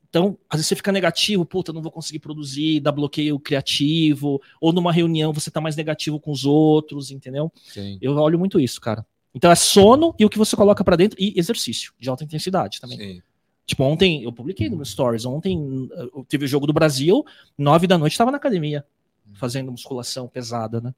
Então, 0.08 0.38
às 0.48 0.56
vezes 0.58 0.68
você 0.68 0.76
fica 0.76 0.90
negativo, 0.90 1.44
puta, 1.44 1.72
não 1.72 1.82
vou 1.82 1.92
conseguir 1.92 2.20
produzir, 2.20 2.80
dá 2.80 2.90
bloqueio 2.90 3.38
criativo, 3.38 4.40
ou 4.60 4.72
numa 4.72 4.90
reunião 4.92 5.32
você 5.32 5.50
tá 5.50 5.60
mais 5.60 5.76
negativo 5.76 6.18
com 6.18 6.30
os 6.30 6.44
outros, 6.44 7.10
entendeu? 7.10 7.52
Sim. 7.72 7.98
Eu 8.00 8.16
olho 8.16 8.38
muito 8.38 8.58
isso, 8.58 8.80
cara. 8.80 9.04
Então 9.34 9.50
é 9.50 9.54
sono 9.54 10.14
e 10.18 10.24
o 10.24 10.30
que 10.30 10.38
você 10.38 10.56
coloca 10.56 10.82
pra 10.82 10.96
dentro 10.96 11.18
e 11.20 11.38
exercício 11.38 11.92
de 12.00 12.08
alta 12.08 12.24
intensidade 12.24 12.80
também. 12.80 12.96
Sim. 12.96 13.22
Tipo, 13.66 13.82
ontem 13.82 14.22
eu 14.22 14.32
publiquei 14.32 14.70
no 14.70 14.76
meu 14.76 14.84
stories, 14.84 15.24
ontem 15.26 15.88
teve 16.28 16.44
o 16.44 16.48
jogo 16.48 16.66
do 16.68 16.72
Brasil, 16.72 17.24
nove 17.58 17.86
da 17.88 17.98
noite 17.98 18.16
tava 18.16 18.30
na 18.30 18.36
academia, 18.36 18.86
fazendo 19.34 19.72
musculação 19.72 20.28
pesada, 20.28 20.80
né? 20.80 20.94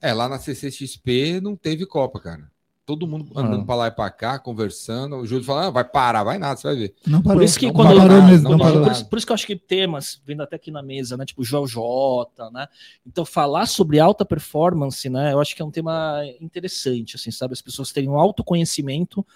É, 0.00 0.12
lá 0.12 0.28
na 0.28 0.38
CCXP 0.38 1.40
não 1.40 1.54
teve 1.54 1.84
Copa, 1.86 2.18
cara. 2.18 2.50
Todo 2.86 3.06
mundo 3.06 3.30
andando 3.36 3.62
Ah. 3.62 3.64
pra 3.66 3.74
lá 3.74 3.86
e 3.88 3.90
pra 3.90 4.08
cá, 4.10 4.38
conversando. 4.38 5.16
O 5.16 5.26
Júlio 5.26 5.44
falando, 5.44 5.66
ah, 5.66 5.70
vai 5.70 5.84
parar, 5.84 6.22
vai 6.22 6.38
nada, 6.38 6.56
você 6.58 6.68
vai 6.68 6.76
ver. 6.76 6.94
Não 7.06 7.20
parou. 7.20 7.38
Por 7.38 7.44
isso 7.44 7.58
que 7.58 7.66
não 7.66 7.72
quando 7.74 7.88
parou 7.88 8.00
parou 8.02 8.16
nada, 8.18 8.30
mesmo, 8.30 8.48
não 8.48 8.58
parou 8.58 8.82
por, 8.82 8.92
isso, 8.92 9.08
por 9.08 9.16
isso 9.18 9.26
que 9.26 9.32
eu 9.32 9.34
acho 9.34 9.46
que 9.46 9.56
temas, 9.56 10.22
vendo 10.24 10.42
até 10.42 10.54
aqui 10.56 10.70
na 10.70 10.82
mesa, 10.82 11.16
né? 11.16 11.24
Tipo 11.26 11.42
Joel 11.44 11.66
J, 11.66 12.50
né? 12.52 12.68
Então, 13.04 13.24
falar 13.24 13.66
sobre 13.66 13.98
alta 13.98 14.24
performance, 14.24 15.08
né? 15.10 15.32
Eu 15.32 15.40
acho 15.40 15.54
que 15.54 15.62
é 15.62 15.64
um 15.64 15.70
tema 15.70 16.20
interessante, 16.40 17.16
assim, 17.16 17.32
sabe? 17.32 17.52
As 17.54 17.60
pessoas 17.62 17.90
terem 17.92 18.08
um 18.08 18.18
autoconhecimento 18.18 19.26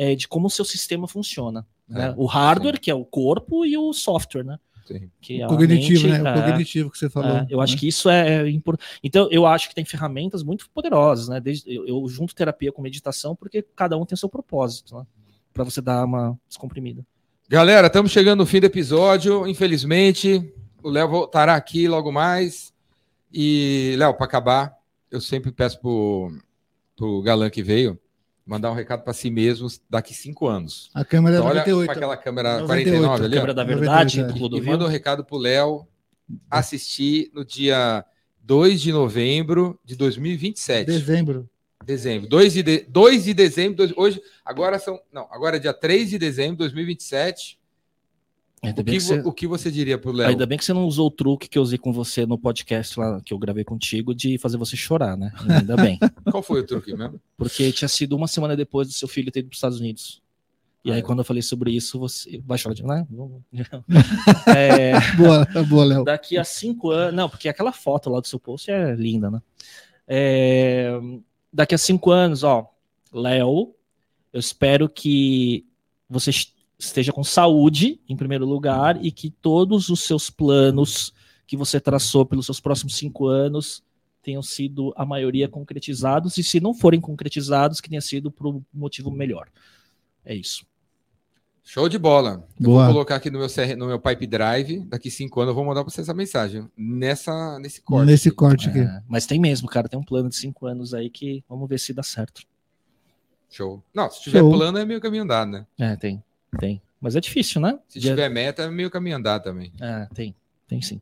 é, 0.00 0.14
de 0.14 0.26
como 0.26 0.46
o 0.46 0.50
seu 0.50 0.64
sistema 0.64 1.06
funciona. 1.06 1.66
né? 1.86 2.08
É, 2.08 2.14
o 2.16 2.24
hardware, 2.24 2.76
sim. 2.76 2.80
que 2.80 2.90
é 2.90 2.94
o 2.94 3.04
corpo, 3.04 3.66
e 3.66 3.76
o 3.76 3.92
software, 3.92 4.42
né? 4.42 4.58
Sim. 4.86 5.10
Que 5.20 5.42
é 5.42 5.44
a 5.44 5.46
Cognitivo, 5.46 6.08
mente, 6.08 6.22
né? 6.22 6.22
O 6.22 6.26
é, 6.26 6.40
cognitivo 6.40 6.90
que 6.90 6.96
você 6.96 7.10
falou. 7.10 7.36
É, 7.36 7.46
eu 7.50 7.60
acho 7.60 7.74
né? 7.74 7.80
que 7.80 7.86
isso 7.86 8.08
é, 8.08 8.48
importante. 8.48 8.88
Então, 9.04 9.28
eu 9.30 9.46
acho 9.46 9.68
que 9.68 9.74
tem 9.74 9.84
ferramentas 9.84 10.42
muito 10.42 10.70
poderosas, 10.70 11.28
né? 11.28 11.38
Desde, 11.38 11.70
eu, 11.70 11.86
eu 11.86 12.08
junto 12.08 12.34
terapia 12.34 12.72
com 12.72 12.80
meditação 12.80 13.36
porque 13.36 13.62
cada 13.76 13.94
um 13.98 14.06
tem 14.06 14.16
seu 14.16 14.28
propósito, 14.28 14.96
né? 14.96 15.06
Para 15.52 15.64
você 15.64 15.82
dar 15.82 16.06
uma 16.06 16.34
descomprimida. 16.48 17.04
Galera, 17.46 17.88
estamos 17.88 18.10
chegando 18.10 18.38
no 18.38 18.46
fim 18.46 18.60
do 18.60 18.66
episódio. 18.66 19.46
Infelizmente, 19.46 20.50
o 20.82 20.88
Léo 20.88 21.10
voltará 21.10 21.56
aqui 21.56 21.86
logo 21.86 22.10
mais. 22.10 22.72
E, 23.30 23.96
Léo, 23.98 24.14
para 24.14 24.24
acabar, 24.24 24.78
eu 25.10 25.20
sempre 25.20 25.52
peço 25.52 25.78
pro, 25.78 26.32
pro 26.96 27.20
galã 27.20 27.50
que 27.50 27.62
veio 27.62 28.00
mandar 28.46 28.70
um 28.70 28.74
recado 28.74 29.02
para 29.02 29.12
si 29.12 29.30
mesmo 29.30 29.68
daqui 29.88 30.12
cinco 30.14 30.48
anos. 30.48 30.90
A 30.94 31.04
câmera 31.04 31.36
é 31.36 31.38
Então, 31.38 31.48
olha 31.48 31.58
98. 31.60 31.86
para 31.86 31.96
aquela 31.96 32.16
câmera 32.16 32.60
98, 32.60 32.90
49 32.90 33.24
ali. 33.24 33.34
Câmera 33.34 33.54
da 33.54 33.62
98, 33.64 33.80
Verdade, 33.80 34.20
é. 34.20 34.48
do 34.48 34.56
E 34.58 34.60
manda 34.62 34.84
um 34.84 34.88
recado 34.88 35.24
pro 35.24 35.36
Léo 35.36 35.86
assistir 36.50 37.30
no 37.34 37.44
dia 37.44 38.04
2 38.42 38.80
de 38.80 38.92
novembro 38.92 39.78
de 39.84 39.94
2027. 39.96 40.86
Dezembro. 40.86 41.48
Dezembro. 41.84 42.28
2 42.28 42.52
de, 42.52 42.62
de, 42.62 42.78
2 42.88 43.24
de 43.24 43.34
dezembro. 43.34 43.76
dois- 43.76 43.92
hoje, 43.96 44.20
agora 44.44 44.78
são. 44.78 45.00
Não, 45.12 45.26
agora 45.30 45.56
é 45.56 45.58
dia 45.60 45.72
3 45.72 46.10
de 46.10 46.18
dezembro 46.18 46.52
de 46.52 46.58
2027. 46.58 47.58
Ainda 48.62 48.82
O 48.82 48.84
bem 48.84 48.92
que, 48.94 48.98
que 49.00 49.04
você- 49.06 49.22
vo- 49.22 49.28
o 49.30 49.32
que 49.32 49.46
você 49.46 49.70
diria 49.70 49.96
pro 49.96 50.12
Léo? 50.12 50.28
Ainda 50.28 50.44
bem 50.44 50.58
que 50.58 50.64
você 50.64 50.72
não 50.74 50.84
usou 50.84 51.06
o 51.06 51.10
truque 51.10 51.48
que 51.48 51.56
eu 51.56 51.62
usei 51.62 51.78
com 51.78 51.92
você 51.92 52.26
no 52.26 52.36
podcast 52.38 52.98
lá 53.00 53.18
que 53.24 53.32
eu 53.32 53.38
gravei 53.38 53.64
contigo 53.64 54.14
de 54.14 54.36
fazer 54.36 54.58
você 54.58 54.76
chorar, 54.76 55.16
né? 55.16 55.32
Ainda 55.48 55.76
bem. 55.76 55.98
Qual 56.30 56.42
foi 56.42 56.60
o 56.60 56.66
truque 56.66 56.94
mesmo? 56.94 57.18
Porque 57.38 57.72
tinha 57.72 57.88
sido 57.88 58.14
uma 58.14 58.28
semana 58.28 58.54
depois 58.54 58.86
do 58.88 58.92
seu 58.92 59.08
filho 59.08 59.30
ter 59.32 59.40
ido 59.40 59.48
para 59.48 59.54
os 59.54 59.56
Estados 59.58 59.80
Unidos. 59.80 60.20
E 60.84 60.90
Ah, 60.90 60.94
aí, 60.94 61.00
é. 61.00 61.02
quando 61.02 61.18
eu 61.20 61.24
falei 61.24 61.42
sobre 61.42 61.70
isso, 61.72 61.98
você 61.98 62.38
vai 62.46 62.58
chorar 62.58 62.74
de 62.74 62.82
né? 62.84 63.06
É, 64.46 64.92
Boa, 65.16 65.46
boa, 65.68 65.84
Léo. 65.84 66.04
daqui 66.04 66.36
a 66.38 66.44
cinco 66.44 66.90
anos. 66.90 67.14
Não, 67.14 67.28
porque 67.28 67.48
aquela 67.48 67.72
foto 67.72 68.10
lá 68.10 68.20
do 68.20 68.26
seu 68.26 68.38
post 68.38 68.70
é 68.70 68.94
linda, 68.94 69.30
né? 69.30 69.40
É, 70.06 70.90
daqui 71.52 71.74
a 71.74 71.78
cinco 71.78 72.10
anos, 72.10 72.42
ó, 72.44 72.68
Léo, 73.12 73.74
eu 74.32 74.40
espero 74.40 74.88
que 74.88 75.64
você 76.08 76.30
esteja 76.80 77.12
com 77.12 77.22
saúde, 77.22 78.00
em 78.08 78.16
primeiro 78.16 78.46
lugar, 78.46 79.04
e 79.04 79.12
que 79.12 79.30
todos 79.30 79.88
os 79.88 80.00
seus 80.00 80.30
planos 80.30 81.12
que 81.46 81.56
você 81.56 81.80
traçou 81.80 82.24
pelos 82.24 82.46
seus 82.46 82.60
próximos 82.60 82.96
cinco 82.96 83.26
anos 83.26 83.82
tenham 84.22 84.42
sido, 84.42 84.92
a 84.96 85.04
maioria, 85.04 85.48
concretizados, 85.48 86.36
e 86.36 86.44
se 86.44 86.60
não 86.60 86.74
forem 86.74 87.00
concretizados, 87.00 87.80
que 87.80 87.88
tenha 87.88 88.00
sido 88.00 88.30
por 88.30 88.46
um 88.46 88.62
motivo 88.72 89.10
melhor. 89.10 89.48
É 90.24 90.34
isso. 90.34 90.64
Show 91.62 91.88
de 91.88 91.98
bola. 91.98 92.46
Vou 92.58 92.84
colocar 92.86 93.16
aqui 93.16 93.30
no 93.30 93.38
meu, 93.38 93.48
CR 93.48 93.76
no 93.76 93.86
meu 93.86 94.00
Pipe 94.00 94.26
Drive. 94.26 94.80
Daqui 94.86 95.10
cinco 95.10 95.40
anos 95.40 95.50
eu 95.50 95.54
vou 95.54 95.64
mandar 95.64 95.84
para 95.84 95.92
você 95.92 96.00
essa 96.00 96.14
mensagem. 96.14 96.68
Nessa, 96.76 97.58
nesse 97.58 97.80
corte. 97.80 98.06
Nesse 98.06 98.28
aqui. 98.28 98.36
corte 98.36 98.68
aqui. 98.68 98.80
É, 98.80 99.02
mas 99.06 99.26
tem 99.26 99.38
mesmo, 99.38 99.68
cara, 99.68 99.88
tem 99.88 99.98
um 99.98 100.04
plano 100.04 100.28
de 100.28 100.36
cinco 100.36 100.66
anos 100.66 100.94
aí 100.94 101.08
que 101.08 101.44
vamos 101.48 101.68
ver 101.68 101.78
se 101.78 101.92
dá 101.92 102.02
certo. 102.02 102.42
Show. 103.48 103.82
Não, 103.94 104.10
se 104.10 104.22
tiver 104.22 104.40
Show. 104.40 104.50
plano 104.50 104.78
é 104.78 104.84
meio 104.84 105.00
caminho 105.00 105.22
andado, 105.22 105.50
né? 105.50 105.66
É, 105.78 105.96
tem, 105.96 106.22
tem. 106.58 106.80
Mas 107.00 107.16
é 107.16 107.20
difícil, 107.20 107.60
né? 107.60 107.78
Se 107.88 107.98
tiver 108.00 108.28
meta 108.28 108.62
é 108.64 108.70
meio 108.70 108.90
caminho 108.90 109.16
andado 109.16 109.42
também. 109.44 109.72
É, 109.80 110.06
tem, 110.14 110.34
tem 110.68 110.82
sim. 110.82 111.00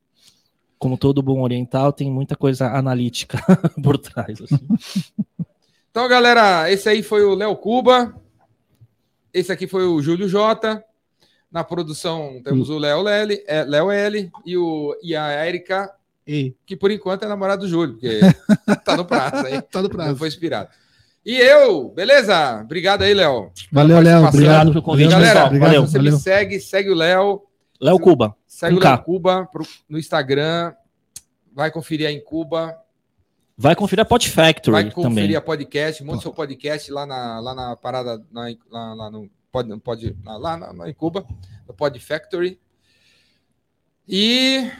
Como 0.79 0.97
todo 0.97 1.21
bom 1.23 1.41
oriental, 1.43 1.93
tem 1.93 2.09
muita 2.11 2.37
coisa 2.37 2.69
analítica 2.73 3.39
por 3.83 3.99
trás. 3.99 4.41
assim. 4.41 5.09
Então, 5.91 6.09
galera, 6.09 6.71
esse 6.71 6.89
aí 6.89 7.03
foi 7.03 7.25
o 7.25 7.35
Léo 7.35 7.57
Cuba. 7.57 8.15
Esse 9.35 9.51
aqui 9.51 9.67
foi 9.67 9.85
o 9.85 10.01
Júlio 10.01 10.29
J. 10.29 10.83
Na 11.51 11.65
produção 11.65 12.41
temos 12.45 12.69
o 12.71 12.79
Léo 12.79 13.09
L, 13.09 13.43
é, 13.47 13.65
Léo 13.65 13.91
L 13.91 14.31
e, 14.45 14.57
o, 14.57 14.95
e 15.03 15.17
a 15.17 15.29
Érica, 15.29 15.91
E 16.27 16.55
que 16.67 16.77
por 16.77 16.91
enquanto 16.91 17.25
é 17.25 17.29
namorado 17.29 17.63
do 17.63 17.69
Júlio, 17.69 17.95
porque 17.95 18.21
tá 18.85 18.95
no 18.97 19.05
prazo 19.05 19.47
aí. 19.47 19.63
tá 19.63 19.83
Não 19.83 19.89
prazo. 19.89 20.17
foi 20.17 20.29
inspirado. 20.29 20.69
E 21.29 21.37
eu, 21.37 21.91
beleza? 21.91 22.63
Obrigado 22.63 23.03
aí, 23.03 23.13
Léo. 23.13 23.53
Valeu, 23.71 24.01
Léo. 24.01 24.25
Obrigado. 24.27 24.71
pelo 24.73 24.83
convite, 24.83 25.05
Obrigado, 25.13 25.21
Galera, 25.23 25.47
obrigado, 25.47 25.69
valeu, 25.69 25.87
Você 25.87 25.99
valeu. 25.99 26.13
me 26.15 26.19
segue, 26.19 26.59
segue 26.59 26.91
o 26.91 26.95
Léo, 26.95 27.43
Léo 27.79 27.99
Cuba. 27.99 28.35
segue 28.47 28.77
o 28.77 28.81
Léo. 28.81 29.03
Cuba 29.03 29.45
pro- 29.53 29.67
no 29.87 29.99
Instagram. 29.99 30.73
Vai 31.53 31.71
conferir 31.71 32.07
aí 32.09 32.15
em 32.15 32.25
Cuba. 32.25 32.75
Vai 33.59 33.77
conferir 33.77 34.01
a 34.03 34.07
Pot 34.07 34.27
Factory 34.31 34.71
Vai 34.73 34.91
conferir 34.91 35.23
também. 35.25 35.37
a 35.37 35.41
podcast, 35.43 36.03
monte 36.03 36.23
seu 36.23 36.33
podcast 36.33 36.91
lá 36.93 37.05
na, 37.05 37.41
lá 37.41 37.55
na 37.55 37.77
parada, 37.77 38.25
na, 38.33 38.47
lá, 38.71 38.95
lá 38.95 39.11
no 39.11 39.29
pod, 39.53 39.69
no 39.69 39.79
pod, 39.81 40.17
lá, 40.25 40.37
lá, 40.39 40.57
na- 40.57 40.73
lá 40.73 40.89
em 40.89 40.95
Cuba, 40.95 41.27
no 41.67 41.75
Pod 41.75 41.99
Factory. 42.01 42.59
E, 44.09 44.71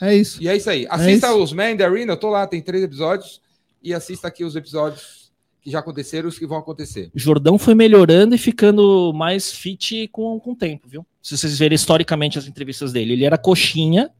É 0.00 0.14
isso. 0.14 0.42
e 0.42 0.48
é 0.48 0.56
isso 0.56 0.68
aí. 0.70 0.86
Assista 0.90 1.28
isso. 1.28 1.42
os 1.42 1.52
Man 1.52 1.72
in 1.72 1.76
the 1.76 1.84
Arena, 1.84 2.14
eu 2.14 2.16
tô 2.16 2.28
lá, 2.30 2.46
tem 2.46 2.60
três 2.62 2.82
episódios. 2.82 3.40
E 3.82 3.94
assista 3.94 4.26
aqui 4.28 4.44
os 4.44 4.56
episódios 4.56 5.19
que 5.60 5.70
já 5.70 5.78
aconteceram 5.78 6.26
e 6.26 6.28
os 6.28 6.38
que 6.38 6.46
vão 6.46 6.58
acontecer. 6.58 7.10
Jordão 7.14 7.58
foi 7.58 7.74
melhorando 7.74 8.34
e 8.34 8.38
ficando 8.38 9.12
mais 9.14 9.52
fit 9.52 10.08
com, 10.08 10.38
com 10.40 10.52
o 10.52 10.56
tempo, 10.56 10.88
viu? 10.88 11.06
Se 11.22 11.36
vocês 11.36 11.58
verem 11.58 11.76
historicamente 11.76 12.38
as 12.38 12.46
entrevistas 12.46 12.92
dele, 12.92 13.12
ele 13.12 13.24
era 13.24 13.36
coxinha, 13.36 14.10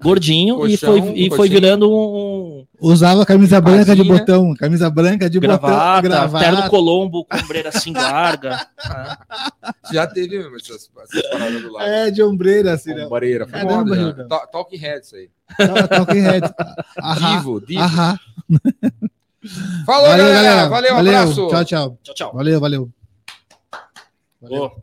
gordinho, 0.00 0.66
e 0.66 0.76
Colchão, 0.76 0.98
foi, 0.98 1.12
e 1.14 1.30
foi 1.30 1.48
virando 1.48 1.90
um, 1.90 2.66
Usava 2.80 3.24
camisa 3.24 3.60
branca 3.60 3.94
de 3.94 4.02
botão. 4.02 4.54
Camisa 4.54 4.90
branca 4.90 5.30
de 5.30 5.38
gravata, 5.38 6.08
botão. 6.28 6.40
terno 6.40 6.68
colombo 6.68 7.24
com 7.24 7.36
ombreira 7.38 7.68
assim 7.68 7.92
larga. 7.92 8.66
Ah, 8.84 9.18
Já 9.92 10.06
teve 10.06 10.38
mesmo 10.38 10.56
essas, 10.56 10.90
essas 11.00 11.30
paradas 11.30 11.62
do 11.62 11.72
lado. 11.72 11.88
É, 11.88 12.10
de 12.10 12.22
ombreira, 12.22 12.72
assim, 12.72 12.92
né? 12.92 13.06
Ombreira, 13.06 13.46
foi 13.46 13.60
Caramba, 13.60 13.96
moda 13.96 14.46
Talking 14.50 14.76
Head, 14.78 15.06
isso 15.06 15.14
aí. 15.16 15.30
Talking 15.88 16.20
Head. 16.20 16.54
Ahá, 16.98 17.36
Divo, 17.38 17.60
Divo. 17.64 17.80
ahá. 17.80 18.18
Falou, 19.84 20.08
galera. 20.08 20.68
Valeu, 20.68 20.96
abraço. 20.96 21.48
Tchau, 21.48 21.64
tchau. 21.64 21.98
tchau, 22.02 22.14
tchau. 22.14 22.32
Valeu, 22.32 22.60
valeu. 22.60 22.90
Boa. 24.40 24.82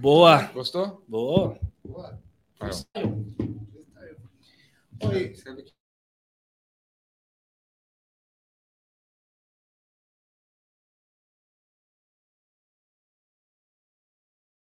Boa. 0.00 0.42
Gostou? 0.52 1.04
Boa. 1.06 1.58
Aí, 2.60 2.70
ó. 5.02 5.08
Oi. 5.08 5.30
Escreve 5.32 5.60
aqui. 5.62 5.69